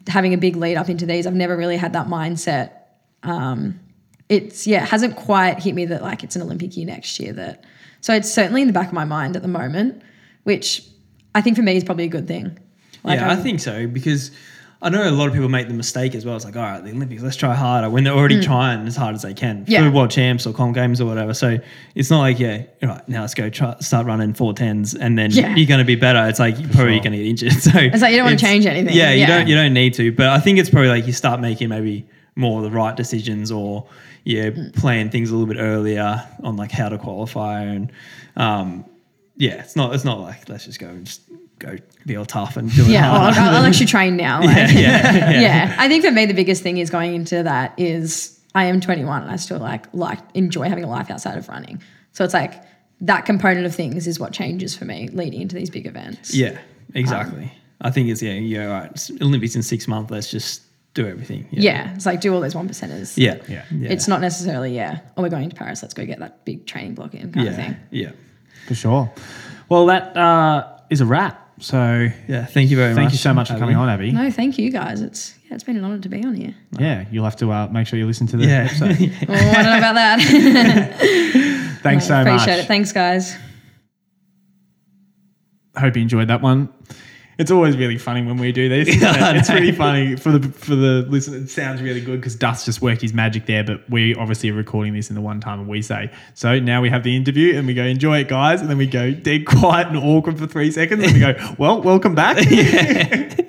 having 0.09 0.35
a 0.35 0.39
big 0.39 0.57
lead 0.57 0.77
up 0.77 0.89
into 0.89 1.07
these. 1.07 1.27
I've 1.27 1.35
never 1.35 1.57
really 1.57 1.77
had 1.77 1.93
that 1.93 2.09
mindset. 2.09 2.73
Um, 3.23 3.79
it's 4.29 4.67
yeah, 4.67 4.83
it 4.83 4.89
hasn't 4.89 5.15
quite 5.15 5.63
hit 5.63 5.75
me 5.75 5.85
that 5.87 6.03
like 6.03 6.25
it's 6.25 6.35
an 6.35 6.43
Olympic 6.43 6.77
year 6.77 6.87
next 6.87 7.21
year. 7.21 7.33
That 7.33 7.65
so 8.01 8.15
it's 8.15 8.31
certainly 8.31 8.63
in 8.63 8.67
the 8.67 8.73
back 8.73 8.89
of 8.89 8.93
my 8.93 9.05
mind 9.05 9.37
at 9.37 9.43
the 9.43 9.49
moment, 9.49 10.03
which 10.43 10.83
I 11.37 11.41
think 11.41 11.57
for 11.57 11.63
me 11.63 11.77
is 11.77 11.85
probably 11.85 12.05
a 12.05 12.09
good 12.09 12.27
thing. 12.27 12.59
Like 13.05 13.21
yeah, 13.21 13.29
i 13.29 13.35
I'm- 13.35 13.43
think 13.43 13.61
so 13.61 13.87
because 13.87 14.33
I 14.83 14.91
know 14.91 15.09
a 15.09 15.11
lot 15.11 15.27
of 15.27 15.33
people 15.33 15.49
make 15.49 15.69
the 15.69 15.75
mistake 15.75 16.15
as 16.15 16.27
well. 16.27 16.37
It's 16.37 16.45
like, 16.45 16.55
all 16.55 16.63
right, 16.63 16.85
the 16.85 16.91
Olympics, 16.91 17.23
let's 17.23 17.37
try 17.37 17.55
harder 17.55 17.89
when 17.89 18.05
they're 18.05 18.13
already 18.13 18.43
trying 18.43 18.87
as 18.87 18.95
hard 18.95 19.15
as 19.15 19.23
they 19.23 19.33
can 19.33 19.65
Mm. 19.65 19.69
Yeah. 19.69 19.83
for 19.89 19.91
world 19.97 20.11
champs 20.11 20.47
or 20.47 20.53
com 20.53 20.73
games 20.75 21.01
or 21.01 21.07
whatever. 21.07 21.33
So 21.33 21.59
it's 21.95 22.11
not 22.11 22.21
like, 22.21 22.39
yeah, 22.39 22.65
all 22.83 22.91
right, 22.91 23.09
now 23.09 23.23
let's 23.23 23.33
go 23.35 23.49
try, 23.49 23.75
start 23.81 24.07
running 24.07 24.35
four 24.35 24.53
tens 24.53 24.95
and 24.95 25.19
then 25.19 25.31
Yeah. 25.31 25.55
you're 25.57 25.67
going 25.67 25.79
to 25.79 25.85
be 25.87 25.95
better. 25.97 26.27
It's 26.29 26.39
like 26.39 26.59
you're 26.61 26.69
probably 26.69 26.95
sure. 26.97 27.05
going 27.05 27.13
to 27.13 27.19
get 27.19 27.27
injured. 27.27 27.53
So 27.63 27.71
It's 27.75 28.03
like 28.03 28.11
you 28.13 28.19
don't 28.19 28.27
wanna 28.27 28.37
change 28.37 28.67
anything. 28.67 28.95
Yeah, 28.95 29.13
you 29.13 29.21
Yeah. 29.21 29.27
don't 29.39 29.47
you 29.49 29.55
don't 29.55 29.73
need 29.73 29.95
to. 29.95 30.13
But 30.13 30.29
I 30.29 30.41
think 30.41 30.59
it's 30.59 30.69
probably 30.71 30.91
like 30.91 31.07
you 31.07 31.13
start 31.15 31.41
making 31.41 31.71
maybe 31.71 32.07
more 32.37 32.59
of 32.63 32.71
the 32.71 32.77
right 32.77 32.95
decisions 32.95 33.51
or 33.51 33.87
yeah, 34.25 34.51
Mm. 34.51 34.75
plan 34.77 35.09
things 35.09 35.31
a 35.31 35.37
little 35.37 35.47
bit 35.53 35.61
earlier 35.61 36.23
on 36.43 36.57
like 36.57 36.71
how 36.71 36.91
to 36.91 36.99
qualify 36.99 37.63
and 37.63 37.91
um, 38.37 38.85
yeah, 39.39 39.55
it's 39.63 39.75
not 39.75 39.95
it's 39.95 40.05
not 40.05 40.21
like 40.21 40.49
let's 40.51 40.67
just 40.67 40.79
go 40.79 40.89
and 40.89 41.07
just 41.07 41.23
go 41.59 41.77
be 42.05 42.17
all 42.17 42.25
tough 42.25 42.57
and 42.57 42.71
do 42.73 42.85
it 42.85 42.89
yeah, 42.89 43.11
harder. 43.11 43.41
I'll, 43.41 43.57
I'll 43.57 43.65
actually 43.65 43.87
train 43.87 44.17
now. 44.17 44.41
Like, 44.41 44.57
yeah, 44.57 44.73
yeah, 44.73 45.15
yeah. 45.15 45.41
yeah, 45.41 45.77
I 45.79 45.89
think 45.89 46.05
for 46.05 46.11
me 46.11 46.27
the 46.27 46.35
biggest 46.35 46.63
thing 46.63 46.79
is 46.79 46.91
going 46.91 47.15
into 47.15 47.43
that 47.43 47.75
is 47.79 48.39
I 48.55 48.65
am 48.65 48.81
21 48.81 49.23
and 49.23 49.31
I 49.31 49.37
still 49.37 49.59
like 49.59 49.87
like 49.93 50.19
enjoy 50.35 50.69
having 50.69 50.85
a 50.85 50.91
life 50.91 51.11
outside 51.11 51.39
of 51.39 51.49
running. 51.49 51.83
So 52.13 52.25
it's 52.25 52.35
like 52.35 52.63
that 53.01 53.27
component 53.27 53.67
of 53.67 53.75
things 53.75 54.07
is 54.07 54.19
what 54.19 54.33
changes 54.33 54.77
for 54.77 54.85
me 54.85 55.09
leading 55.09 55.43
into 55.43 55.55
these 55.55 55.71
big 55.71 55.87
events. 55.87 56.35
Yeah, 56.35 56.59
exactly. 56.95 57.53
I 57.81 57.91
think 57.91 58.09
it's 58.09 58.23
yeah, 58.23 58.33
yeah, 58.33 58.67
all 58.67 58.73
right. 58.73 58.91
it's 58.91 59.11
Olympics 59.21 59.55
in 59.55 59.63
six 59.63 59.87
months. 59.87 60.11
Let's 60.11 60.31
just 60.31 60.63
do 60.95 61.07
everything. 61.07 61.47
Yeah. 61.51 61.95
it's 61.95 62.07
like 62.07 62.21
do 62.21 62.35
all 62.35 62.41
those 62.41 62.55
one 62.55 62.69
percenters. 62.69 63.17
Yeah. 63.17 63.37
Yeah. 63.49 63.65
Yeah. 63.71 63.91
It's 63.91 64.09
not 64.09 64.21
necessarily 64.21 64.75
yeah. 64.75 65.01
Oh, 65.17 65.23
we're 65.23 65.29
going 65.29 65.51
to 65.51 65.55
Paris. 65.55 65.83
Let's 65.83 65.95
go 65.95 66.07
get 66.07 66.19
that 66.21 66.45
big 66.45 66.67
training 66.67 66.95
block 66.95 67.15
in 67.15 67.33
kind 67.33 67.49
of 67.49 67.55
thing. 67.55 67.77
Yeah. 67.91 68.13
For 68.67 68.75
sure. 68.75 69.13
Well, 69.69 69.87
that 69.87 70.17
uh, 70.17 70.79
is 70.91 71.01
a 71.01 71.07
wrap. 71.07 71.46
So 71.59 72.09
Yeah. 72.29 72.45
Thank 72.45 72.71
you 72.71 72.77
very 72.77 72.91
much. 72.93 72.97
thank 73.01 73.13
you 73.13 73.19
so 73.19 73.33
much 73.33 73.49
for 73.51 73.59
coming 73.59 73.77
on, 73.77 73.89
Abbey. 73.89 74.13
No, 74.13 74.31
thank 74.31 74.59
you 74.59 74.71
guys. 74.71 75.01
It's 75.01 75.35
yeah, 75.49 75.55
it's 75.55 75.65
been 75.65 75.77
an 75.77 75.85
honor 75.85 75.99
to 75.99 76.09
be 76.09 76.23
on 76.25 76.35
here. 76.35 76.55
Yeah, 76.79 77.05
you'll 77.11 77.25
have 77.25 77.37
to 77.37 77.51
uh, 77.53 77.69
make 77.69 77.87
sure 77.87 77.99
you 77.99 78.07
listen 78.07 78.27
to 78.29 78.37
the 78.37 78.45
Yeah. 78.47 78.65
episode. 78.71 78.91
Oh, 79.29 79.35
I 79.35 79.63
don't 79.63 79.65
know 79.65 79.79
about 79.79 79.95
that. 79.95 80.19
Thanks 81.83 82.09
No, 82.09 82.17
so 82.23 82.25
much. 82.25 82.41
Appreciate 82.43 82.59
it. 82.65 82.67
Thanks, 82.67 82.93
guys. 82.93 83.37
hope 85.79 85.95
you 85.97 86.03
enjoyed 86.03 86.29
that 86.29 86.43
one. 86.43 86.69
It's 87.39 87.51
always 87.51 87.77
really 87.77 87.99
funny 87.99 88.23
when 88.23 88.39
we 88.39 88.51
do 88.51 88.63
Yeah, 88.63 89.31
it? 89.31 89.37
It's 89.37 89.51
really 89.51 89.73
funny 89.73 90.17
for 90.17 90.33
the 90.39 90.49
for 90.49 90.75
the 90.75 91.05
listener. 91.09 91.37
It 91.39 91.51
sounds 91.51 91.83
really 91.83 92.01
good 92.01 92.19
because 92.21 92.35
Dust 92.35 92.65
just 92.65 92.81
worked 92.81 93.03
his 93.03 93.13
magic 93.13 93.45
there, 93.45 93.63
but 93.63 93.89
we 93.91 94.15
obviously 94.15 94.49
are 94.51 94.55
recording 94.55 94.95
this 94.95 95.11
in 95.11 95.15
the 95.15 95.21
one 95.21 95.41
time 95.41 95.61
and 95.61 95.69
we 95.69 95.83
say 95.83 96.11
so. 96.35 96.59
Now 96.59 96.81
we 96.81 96.89
have 96.89 97.03
the 97.03 97.15
interview 97.15 97.57
and 97.59 97.67
we 97.67 97.75
go 97.75 97.85
enjoy 97.85 98.21
it, 98.21 98.29
guys, 98.29 98.63
and 98.63 98.71
then 98.71 98.79
we 98.79 98.87
go 98.87 99.11
dead 99.13 99.45
quiet 99.45 99.89
and 99.89 99.99
awkward 99.99 100.39
for 100.39 100.47
three 100.47 100.71
seconds, 100.71 101.05
and 101.05 101.13
we 101.13 101.21
go, 101.21 101.35
well, 101.59 101.83
welcome 101.83 102.15
back. 102.15 102.39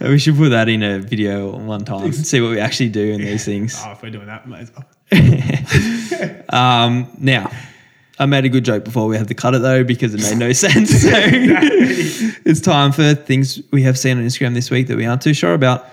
We 0.00 0.18
should 0.18 0.36
put 0.36 0.48
that 0.48 0.68
in 0.68 0.82
a 0.82 0.98
video 0.98 1.56
one 1.56 1.84
time. 1.84 2.12
See 2.12 2.40
what 2.40 2.50
we 2.50 2.58
actually 2.58 2.88
do 2.88 3.12
in 3.12 3.20
these 3.20 3.44
things. 3.44 3.80
oh, 3.84 3.92
if 3.92 4.02
we're 4.02 4.10
doing 4.10 4.26
that, 4.26 4.48
might 4.48 4.62
as 4.62 4.72
well. 4.74 4.84
Um, 6.48 7.08
now, 7.20 7.52
I 8.18 8.26
made 8.26 8.44
a 8.44 8.48
good 8.48 8.64
joke 8.64 8.84
before 8.84 9.06
we 9.06 9.16
had 9.16 9.28
to 9.28 9.34
cut 9.34 9.54
it 9.54 9.62
though 9.62 9.84
because 9.84 10.14
it 10.14 10.20
made 10.20 10.38
no 10.38 10.52
sense. 10.52 11.02
So 11.02 11.10
it's 11.12 12.60
time 12.60 12.92
for 12.92 13.14
things 13.14 13.60
we 13.72 13.82
have 13.82 13.98
seen 13.98 14.18
on 14.18 14.24
Instagram 14.24 14.54
this 14.54 14.70
week 14.70 14.88
that 14.88 14.96
we 14.96 15.06
aren't 15.06 15.22
too 15.22 15.34
sure 15.34 15.54
about. 15.54 15.86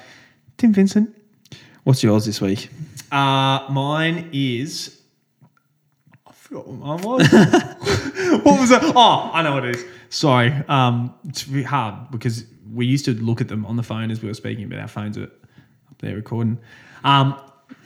Tim 0.57 0.73
Vincent. 0.73 1.15
What's 1.83 2.03
yours 2.03 2.25
this 2.25 2.41
week? 2.41 2.69
Uh, 3.11 3.65
mine 3.69 4.29
is. 4.33 4.99
I 6.27 6.31
forgot 6.33 6.67
what 6.67 6.79
mine 6.79 7.01
was. 7.01 7.31
what 8.43 8.59
was 8.59 8.71
it? 8.71 8.81
Oh, 8.83 9.31
I 9.33 9.41
know 9.41 9.53
what 9.53 9.65
it 9.65 9.75
is. 9.77 9.85
Sorry. 10.09 10.51
Um, 10.67 11.13
it's 11.27 11.47
really 11.47 11.63
hard 11.63 12.11
because 12.11 12.45
we 12.71 12.85
used 12.85 13.05
to 13.05 13.13
look 13.13 13.41
at 13.41 13.47
them 13.47 13.65
on 13.65 13.77
the 13.77 13.83
phone 13.83 14.11
as 14.11 14.21
we 14.21 14.27
were 14.27 14.33
speaking, 14.33 14.69
but 14.69 14.79
our 14.79 14.87
phones 14.87 15.17
are 15.17 15.23
up 15.23 15.97
there 15.99 16.15
recording. 16.15 16.59
Um, 17.03 17.39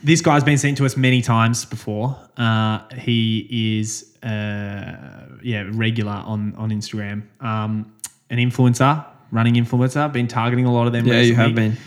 this 0.03 0.21
guy's 0.21 0.43
been 0.43 0.57
sent 0.57 0.77
to 0.77 0.85
us 0.85 0.97
many 0.97 1.21
times 1.21 1.65
before. 1.65 2.17
Uh, 2.37 2.79
he 2.95 3.79
is, 3.79 4.12
uh, 4.23 5.37
yeah, 5.41 5.69
regular 5.71 6.11
on 6.11 6.55
on 6.55 6.69
Instagram. 6.69 7.23
Um, 7.41 7.93
an 8.29 8.37
influencer, 8.37 9.05
running 9.31 9.55
influencer. 9.55 10.11
Been 10.11 10.27
targeting 10.27 10.65
a 10.65 10.73
lot 10.73 10.87
of 10.87 10.93
them. 10.93 11.05
Yeah, 11.05 11.21
you 11.21 11.35
have 11.35 11.55
been. 11.55 11.77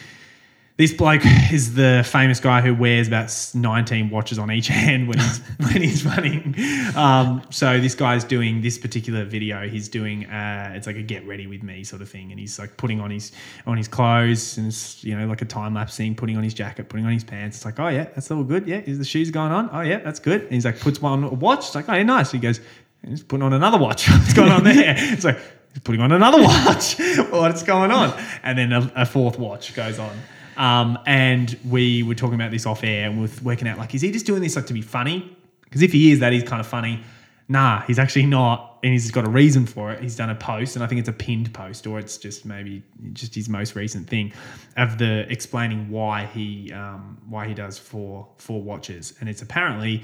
This 0.79 0.93
bloke 0.93 1.23
is 1.25 1.75
the 1.75 2.07
famous 2.07 2.39
guy 2.39 2.61
who 2.61 2.75
wears 2.75 3.09
about 3.09 3.33
19 3.55 4.11
watches 4.11 4.39
on 4.39 4.51
each 4.51 4.69
hand 4.69 5.09
when 5.09 5.19
he's 5.19 5.39
when 5.39 5.83
he's 5.83 6.05
running. 6.05 6.55
Um, 6.95 7.41
so 7.49 7.81
this 7.81 7.95
guy's 7.95 8.25
doing 8.25 8.61
this 8.61 8.77
particular 8.77 9.25
video. 9.25 9.67
He's 9.69 9.89
doing 9.89 10.27
uh, 10.27 10.75
it's 10.77 10.87
like 10.87 10.97
a 10.97 11.03
get 11.03 11.27
ready 11.27 11.47
with 11.47 11.63
me 11.63 11.83
sort 11.83 12.03
of 12.03 12.11
thing, 12.11 12.31
and 12.31 12.39
he's 12.39 12.59
like 12.59 12.77
putting 12.77 13.01
on 13.01 13.11
his 13.11 13.33
on 13.67 13.79
his 13.79 13.89
clothes 13.89 14.59
and 14.59 14.67
it's 14.67 15.03
you 15.03 15.19
know 15.19 15.27
like 15.27 15.41
a 15.41 15.47
time 15.47 15.73
lapse 15.73 15.97
thing, 15.97 16.15
putting 16.15 16.37
on 16.37 16.43
his 16.43 16.53
jacket, 16.53 16.91
putting 16.91 17.07
on 17.07 17.13
his 17.13 17.25
pants. 17.25 17.57
It's 17.57 17.65
like 17.65 17.81
oh 17.81 17.89
yeah, 17.89 18.05
that's 18.05 18.31
all 18.31 18.45
good. 18.45 18.67
Yeah, 18.67 18.83
is 18.85 18.99
the 18.99 19.05
shoes 19.07 19.31
going 19.31 19.53
on? 19.53 19.71
Oh 19.73 19.81
yeah, 19.81 20.01
that's 20.01 20.21
good. 20.21 20.43
And 20.43 20.53
he's 20.53 20.67
like 20.67 20.79
puts 20.79 21.01
one 21.01 21.25
on 21.25 21.25
a 21.25 21.35
watch. 21.35 21.69
It's 21.69 21.75
like 21.75 21.89
oh 21.89 21.95
yeah, 21.95 22.03
nice. 22.03 22.33
He 22.33 22.39
goes, 22.39 22.61
he's 23.03 23.23
putting 23.23 23.43
on 23.43 23.55
another 23.55 23.79
watch. 23.79 24.09
What's 24.11 24.35
going 24.35 24.53
on 24.53 24.65
there? 24.65 24.95
It's 24.99 25.25
like 25.25 25.39
he's 25.73 25.83
putting 25.83 26.03
on 26.03 26.13
another 26.13 26.43
watch. 26.43 26.99
What's 27.31 27.63
going 27.63 27.93
on? 27.93 28.13
And 28.43 28.59
then 28.59 28.73
a, 28.75 28.93
a 28.95 29.07
fourth 29.07 29.39
watch 29.39 29.75
goes 29.75 29.99
on. 29.99 30.15
Um, 30.57 30.99
and 31.07 31.59
we 31.69 32.03
were 32.03 32.15
talking 32.15 32.35
about 32.35 32.51
this 32.51 32.67
off 32.67 32.83
air 32.83 33.09
and 33.09 33.21
we're 33.21 33.31
working 33.43 33.69
out 33.69 33.79
like, 33.79 33.95
is 33.95 34.03
he 34.03 34.11
just 34.11 34.27
doing 34.27 34.43
this 34.43 34.57
like 34.57 34.67
to 34.67 34.75
be 34.75 34.83
funny? 34.83 35.37
Because 35.65 35.83
if 35.83 35.93
he 35.93 36.13
is, 36.13 36.21
that 36.21 36.33
is 36.33 36.43
kind 36.43 36.61
of 36.61 36.67
funny. 36.67 37.03
Nah, 37.49 37.83
he's 37.83 37.99
actually 37.99 38.27
not, 38.27 38.79
and 38.83 38.93
he's 38.93 39.11
got 39.13 39.25
a 39.25 39.31
reason 39.31 39.67
for 39.67 39.93
it. 39.93 40.03
He's 40.03 40.17
done 40.17 40.31
a 40.31 40.35
post, 40.35 40.75
and 40.75 40.83
I 40.85 40.89
think 40.89 40.99
it's 40.99 41.09
a 41.09 41.13
pinned 41.13 41.55
post, 41.55 41.87
or 41.87 41.99
it's 42.01 42.19
just 42.19 42.45
maybe 42.45 42.83
just 43.13 43.37
his 43.37 43.49
most 43.49 43.77
recent 43.77 44.09
thing 44.09 44.33
of 44.77 44.99
the 44.99 45.31
explaining 45.31 45.89
why 45.89 46.27
he 46.27 46.73
um, 46.73 47.19
why 47.29 47.47
he 47.47 47.55
does 47.55 47.79
four 47.79 48.27
four 48.39 48.61
watches, 48.63 49.15
and 49.21 49.29
it's 49.29 49.43
apparently 49.43 50.03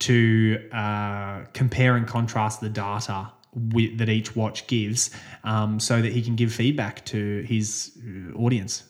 to 0.00 0.68
uh, 0.70 1.44
compare 1.54 1.96
and 1.96 2.06
contrast 2.06 2.60
the 2.60 2.68
data 2.68 3.32
with, 3.54 3.96
that 3.96 4.10
each 4.10 4.36
watch 4.36 4.66
gives, 4.66 5.10
um, 5.44 5.80
so 5.80 6.02
that 6.02 6.12
he 6.12 6.20
can 6.20 6.36
give 6.36 6.52
feedback 6.52 7.04
to 7.06 7.42
his 7.42 7.98
uh, 8.04 8.36
audience. 8.36 8.84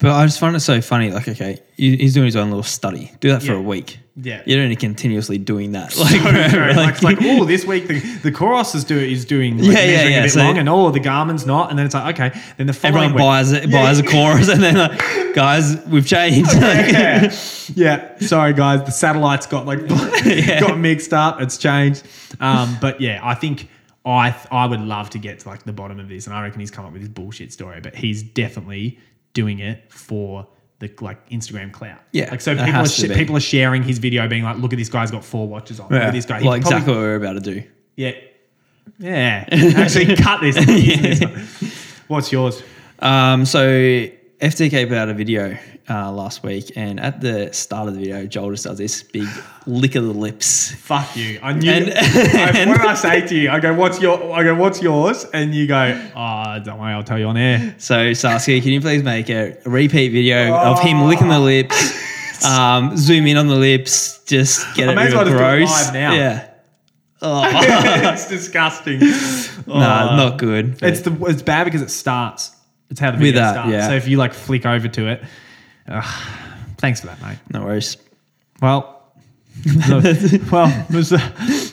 But 0.00 0.12
I 0.12 0.24
just 0.24 0.40
find 0.40 0.56
it 0.56 0.60
so 0.60 0.80
funny. 0.80 1.10
Like, 1.10 1.28
okay, 1.28 1.58
he's 1.76 2.14
doing 2.14 2.24
his 2.26 2.36
own 2.36 2.48
little 2.48 2.62
study. 2.62 3.12
Do 3.20 3.28
that 3.30 3.42
for 3.42 3.52
Yeah. 3.52 3.58
a 3.58 3.62
week. 3.62 3.98
Yeah. 4.16 4.42
You 4.46 4.56
don't 4.56 4.68
need 4.70 4.78
continuously 4.80 5.36
doing 5.38 5.72
that. 5.72 5.94
Like, 5.96 6.20
So 6.50 6.80
like, 6.80 7.02
like, 7.02 7.18
oh, 7.22 7.44
this 7.44 7.64
week 7.66 7.86
the, 7.86 8.00
the 8.22 8.32
Coros 8.32 8.74
is, 8.74 8.84
do, 8.84 8.98
is 8.98 9.24
doing 9.26 9.58
like, 9.58 9.66
Yeah, 9.66 9.72
yeah, 9.84 9.86
measuring 9.96 10.12
yeah. 10.12 10.18
a 10.18 10.22
bit 10.22 10.30
So- 10.32 10.40
long, 10.40 10.58
and 10.58 10.68
oh, 10.68 10.90
the 10.90 11.00
Garmin's 11.00 11.44
not. 11.46 11.68
And 11.70 11.78
then 11.78 11.84
it's 11.86 11.94
like, 11.94 12.18
okay, 12.18 12.40
then 12.56 12.66
the 12.66 12.72
following 12.72 12.96
Everyone 13.10 13.12
week, 13.14 13.20
buys 13.20 13.52
it, 13.52 13.70
buys 13.70 13.98
a 13.98 14.02
Coros, 14.02 14.50
and 14.52 14.62
then 14.62 14.76
like, 14.76 15.34
guys, 15.34 15.76
we've 15.86 16.06
changed. 16.06 16.50
yeah, 16.54 17.32
yeah. 17.74 18.18
Sorry, 18.20 18.52
guys, 18.54 18.82
the 18.84 18.90
satellites 18.92 19.46
got 19.46 19.66
like 19.66 19.86
got 19.86 20.78
mixed 20.78 21.12
up. 21.12 21.40
It's 21.40 21.58
changed. 21.58 22.06
Um, 22.40 22.76
but 22.80 23.00
yeah, 23.00 23.20
I 23.22 23.34
think 23.34 23.68
I 24.06 24.34
I 24.50 24.66
would 24.66 24.80
love 24.80 25.10
to 25.10 25.18
get 25.18 25.40
to 25.40 25.48
like 25.48 25.62
the 25.64 25.72
bottom 25.72 26.00
of 26.00 26.08
this, 26.08 26.26
and 26.26 26.34
I 26.34 26.42
reckon 26.42 26.60
he's 26.60 26.70
come 26.70 26.84
up 26.86 26.92
with 26.92 27.02
this 27.02 27.10
bullshit 27.10 27.52
story, 27.52 27.80
but 27.80 27.94
he's 27.94 28.22
definitely 28.22 28.98
doing 29.32 29.58
it 29.60 29.92
for 29.92 30.46
the 30.78 30.90
like 31.00 31.28
Instagram 31.30 31.72
clout. 31.72 32.00
Yeah, 32.12 32.30
like 32.30 32.40
so 32.40 32.54
people 32.56 32.80
are 32.80 32.86
sh- 32.88 33.08
people 33.12 33.36
are 33.36 33.40
sharing 33.40 33.82
his 33.82 33.98
video, 33.98 34.26
being 34.28 34.44
like, 34.44 34.56
"Look 34.58 34.72
at 34.72 34.78
this 34.78 34.88
guy's 34.88 35.10
got 35.10 35.24
four 35.24 35.46
watches 35.46 35.78
on. 35.80 35.88
Look 35.90 36.00
Yeah. 36.00 36.06
at 36.08 36.12
this 36.12 36.24
guy." 36.26 36.40
He 36.40 36.46
Well, 36.48 36.58
probably- 36.58 36.74
exactly 36.76 36.92
what 36.94 37.00
we're 37.00 37.16
about 37.16 37.32
to 37.34 37.40
do. 37.40 37.62
Yeah. 37.96 38.12
Yeah. 38.98 39.44
Actually, 39.76 40.16
cut 40.16 40.40
this. 40.40 40.56
Use 40.68 41.00
this 41.00 41.20
one. 41.20 41.46
What's 42.08 42.32
yours? 42.32 42.62
Um, 42.98 43.44
so 43.46 44.06
FTK 44.40 44.88
put 44.88 44.96
out 44.96 45.10
a 45.10 45.14
video 45.14 45.56
uh, 45.90 46.10
last 46.10 46.42
week, 46.42 46.72
and 46.74 46.98
at 46.98 47.20
the 47.20 47.52
start 47.52 47.88
of 47.88 47.94
the 47.94 48.00
video, 48.00 48.24
Joel 48.24 48.52
just 48.52 48.64
does 48.64 48.78
this 48.78 49.02
big 49.02 49.28
lick 49.66 49.96
of 49.96 50.04
the 50.04 50.12
lips. 50.14 50.72
Fuck 50.72 51.14
you. 51.14 51.38
I 51.42 51.52
knew. 51.52 51.70
And- 51.70 51.92
I, 51.92 52.64
what 52.68 52.78
did 52.78 52.86
I 52.86 52.94
say 52.94 53.26
to 53.26 53.34
you? 53.36 53.50
I 53.50 53.60
go, 53.60 53.74
"What's 53.74 54.00
your?" 54.00 54.32
I 54.32 54.42
go, 54.42 54.54
"What's 54.54 54.80
yours?" 54.80 55.26
And 55.34 55.54
you 55.54 55.66
go, 55.66 56.10
"Oh, 56.16 56.58
don't 56.64 56.78
worry, 56.78 56.94
I'll 56.94 57.04
tell 57.04 57.18
you 57.18 57.26
on 57.26 57.36
air." 57.36 57.74
So 57.76 58.14
Saskia, 58.14 58.62
can 58.62 58.70
you 58.70 58.80
please 58.80 59.02
make 59.02 59.28
a 59.28 59.58
repeat 59.66 60.08
video 60.10 60.54
of 60.54 60.80
him 60.80 61.02
licking 61.02 61.28
the 61.28 61.40
lips? 61.40 62.08
Um, 62.42 62.96
zoom 62.96 63.26
in 63.26 63.36
on 63.36 63.48
the 63.48 63.54
lips, 63.54 64.24
just 64.24 64.74
get 64.74 64.88
I 64.88 64.92
it 64.92 65.08
real 65.08 65.16
well 65.16 65.24
just 65.26 65.30
do 65.30 65.34
it 65.34 65.38
gross. 65.38 65.94
Yeah. 65.94 66.46
Oh, 67.22 67.42
it's 67.44 68.28
disgusting. 68.30 69.00
nah, 69.66 70.16
not 70.16 70.38
good. 70.38 70.82
It's 70.82 71.02
the 71.02 71.14
it's 71.26 71.42
bad 71.42 71.64
because 71.64 71.82
it 71.82 71.90
starts. 71.90 72.50
It's 72.90 73.00
how 73.00 73.10
the 73.12 73.18
With 73.18 73.26
video 73.34 73.40
that, 73.42 73.52
starts. 73.52 73.70
yeah. 73.70 73.88
So 73.88 73.94
if 73.94 74.08
you 74.08 74.16
like 74.16 74.34
flick 74.34 74.66
over 74.66 74.88
to 74.88 75.06
it, 75.08 75.22
ugh, 75.88 76.22
thanks 76.78 77.00
for 77.00 77.06
that, 77.06 77.20
mate. 77.22 77.38
no 77.52 77.64
worries. 77.64 77.96
Well, 78.60 78.96
well, 79.88 80.00
there's, 80.90 81.12
uh, 81.12 81.18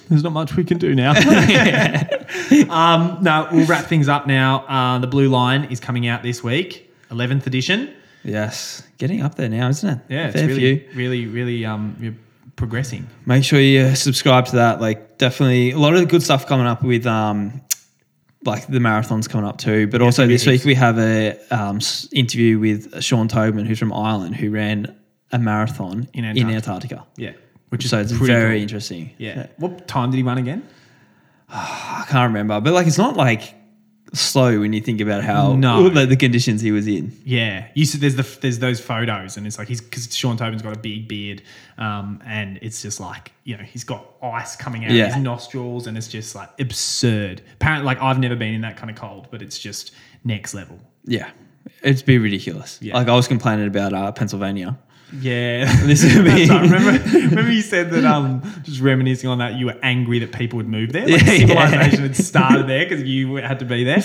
there's 0.09 0.23
not 0.23 0.31
much 0.33 0.55
we 0.55 0.63
can 0.63 0.77
do 0.77 0.93
now. 0.95 1.11
um, 2.69 3.17
no, 3.21 3.47
we'll 3.51 3.65
wrap 3.67 3.85
things 3.85 4.07
up 4.07 4.27
now. 4.27 4.65
Uh, 4.67 4.99
the 4.99 5.07
Blue 5.07 5.29
Line 5.29 5.65
is 5.65 5.79
coming 5.79 6.07
out 6.07 6.23
this 6.23 6.43
week, 6.43 6.91
11th 7.11 7.47
edition. 7.47 7.93
Yes, 8.23 8.83
getting 8.97 9.21
up 9.21 9.35
there 9.35 9.47
now, 9.49 9.69
isn't 9.69 9.89
it? 9.89 9.99
Yeah, 10.09 10.27
it's 10.27 10.35
Fair 10.35 10.47
really, 10.47 10.79
few. 10.79 10.89
really, 10.95 11.25
really, 11.27 11.65
um, 11.65 11.95
you're 11.99 12.15
progressing. 12.57 13.07
Make 13.25 13.43
sure 13.43 13.59
you 13.59 13.81
uh, 13.81 13.95
subscribe 13.95 14.45
to 14.47 14.55
that. 14.57 14.81
Like, 14.81 15.17
definitely 15.17 15.71
a 15.71 15.77
lot 15.77 15.95
of 15.95 16.07
good 16.09 16.23
stuff 16.23 16.45
coming 16.45 16.65
up 16.67 16.83
with 16.83 17.05
um, 17.05 17.61
like 18.45 18.67
the 18.67 18.79
marathons 18.79 19.27
coming 19.29 19.47
up 19.47 19.57
too. 19.57 19.87
But 19.87 20.01
also 20.01 20.27
this 20.27 20.45
week 20.45 20.63
we 20.63 20.75
have 20.75 20.97
a 20.99 21.37
um, 21.51 21.79
interview 22.11 22.59
with 22.59 23.03
Sean 23.03 23.27
Tobin, 23.27 23.65
who's 23.65 23.79
from 23.79 23.91
Ireland, 23.93 24.35
who 24.35 24.51
ran 24.51 24.95
a 25.31 25.39
marathon 25.39 26.07
In 26.13 26.23
in 26.23 26.37
Antarctica. 26.49 26.55
Antarctica. 26.55 27.05
Yeah, 27.17 27.31
which 27.69 27.83
is 27.83 27.91
So 27.91 27.99
it's 27.99 28.11
very 28.11 28.55
cool. 28.55 28.61
interesting. 28.61 29.11
Yeah. 29.17 29.47
What 29.57 29.87
time 29.87 30.11
did 30.11 30.17
he 30.17 30.23
run 30.23 30.37
again? 30.37 30.67
I 31.49 32.05
can't 32.09 32.29
remember, 32.29 32.61
but 32.61 32.73
like 32.73 32.87
it's 32.87 32.97
not 32.97 33.15
like 33.17 33.53
slow 34.13 34.59
when 34.59 34.73
you 34.73 34.81
think 34.81 35.01
about 35.01 35.23
how 35.23 35.53
No. 35.55 35.81
like, 35.87 36.09
the 36.09 36.15
conditions 36.15 36.61
he 36.61 36.71
was 36.71 36.87
in. 36.87 37.11
Yeah, 37.25 37.67
you 37.73 37.85
said 37.85 38.01
there's 38.01 38.15
the 38.15 38.37
there's 38.41 38.59
those 38.59 38.79
photos, 38.79 39.37
and 39.37 39.45
it's 39.45 39.57
like 39.57 39.67
he's 39.67 39.81
because 39.81 40.15
Sean 40.15 40.37
Tobin's 40.37 40.61
got 40.61 40.75
a 40.75 40.79
big 40.79 41.07
beard, 41.07 41.41
um, 41.77 42.21
and 42.25 42.59
it's 42.61 42.81
just 42.81 42.99
like 42.99 43.31
you 43.43 43.57
know 43.57 43.63
he's 43.63 43.83
got 43.83 44.05
ice 44.21 44.55
coming 44.55 44.85
out 44.85 44.91
Yeah. 44.91 45.05
of 45.07 45.13
his 45.15 45.23
nostrils, 45.23 45.87
and 45.87 45.97
it's 45.97 46.07
just 46.07 46.35
like 46.35 46.49
absurd. 46.59 47.41
Apparently, 47.55 47.85
like 47.85 48.01
I've 48.01 48.19
never 48.19 48.35
been 48.35 48.53
in 48.53 48.61
that 48.61 48.77
kind 48.77 48.89
of 48.89 48.95
cold, 48.95 49.27
but 49.31 49.41
it's 49.41 49.57
just 49.59 49.91
next 50.23 50.53
level. 50.53 50.79
Yeah, 51.05 51.29
it'd 51.81 52.05
be 52.05 52.17
ridiculous. 52.17 52.79
Yeah. 52.81 52.95
Like 52.95 53.07
I 53.07 53.15
was 53.15 53.27
complaining 53.27 53.67
about 53.67 53.93
uh, 53.93 54.11
Pennsylvania. 54.11 54.77
Yeah, 55.13 55.65
This 55.85 56.01
That's 56.01 56.49
right. 56.49 56.61
remember 56.61 57.09
remember 57.29 57.51
you 57.51 57.61
said 57.61 57.91
that 57.91 58.03
um 58.03 58.41
just 58.63 58.81
reminiscing 58.81 59.29
on 59.29 59.37
that 59.37 59.53
you 59.55 59.67
were 59.67 59.77
angry 59.81 60.19
that 60.19 60.31
people 60.33 60.57
would 60.57 60.67
move 60.67 60.91
there, 60.91 61.07
like 61.07 61.21
Yeah, 61.25 61.31
yeah. 61.31 61.47
civilization 61.69 61.99
had 62.01 62.15
started 62.15 62.67
there 62.67 62.85
because 62.85 63.03
you 63.03 63.35
had 63.35 63.59
to 63.59 63.65
be 63.65 63.83
there. 63.85 64.03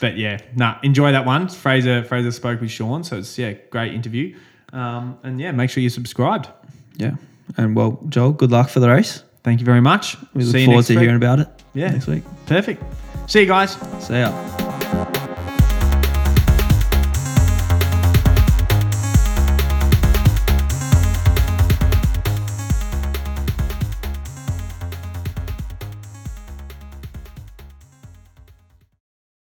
but 0.00 0.16
yeah, 0.16 0.38
nah, 0.56 0.78
enjoy 0.82 1.12
that 1.12 1.24
one. 1.26 1.48
Fraser 1.48 2.02
Fraser 2.04 2.32
spoke 2.32 2.60
with 2.60 2.70
Sean, 2.70 3.04
so 3.04 3.18
it's 3.18 3.38
yeah, 3.38 3.52
great 3.70 3.94
interview. 3.94 4.36
Um, 4.72 5.18
and 5.22 5.40
yeah, 5.40 5.52
make 5.52 5.70
sure 5.70 5.80
you're 5.80 5.90
subscribed. 5.90 6.48
Yeah. 6.96 7.12
And 7.56 7.76
well, 7.76 8.00
Joel, 8.08 8.32
good 8.32 8.50
luck 8.50 8.68
for 8.70 8.80
the 8.80 8.88
race. 8.88 9.22
Thank 9.44 9.60
you 9.60 9.66
very 9.66 9.80
much. 9.80 10.16
We 10.34 10.44
look 10.44 10.64
forward 10.64 10.84
to 10.86 10.92
week. 10.94 11.00
hearing 11.02 11.16
about 11.16 11.38
it 11.40 11.48
Yeah. 11.74 11.90
next 11.90 12.06
week. 12.06 12.22
Perfect. 12.46 12.82
See 13.28 13.40
you 13.40 13.46
guys. 13.46 13.76
See 14.00 14.14
ya. 14.14 14.71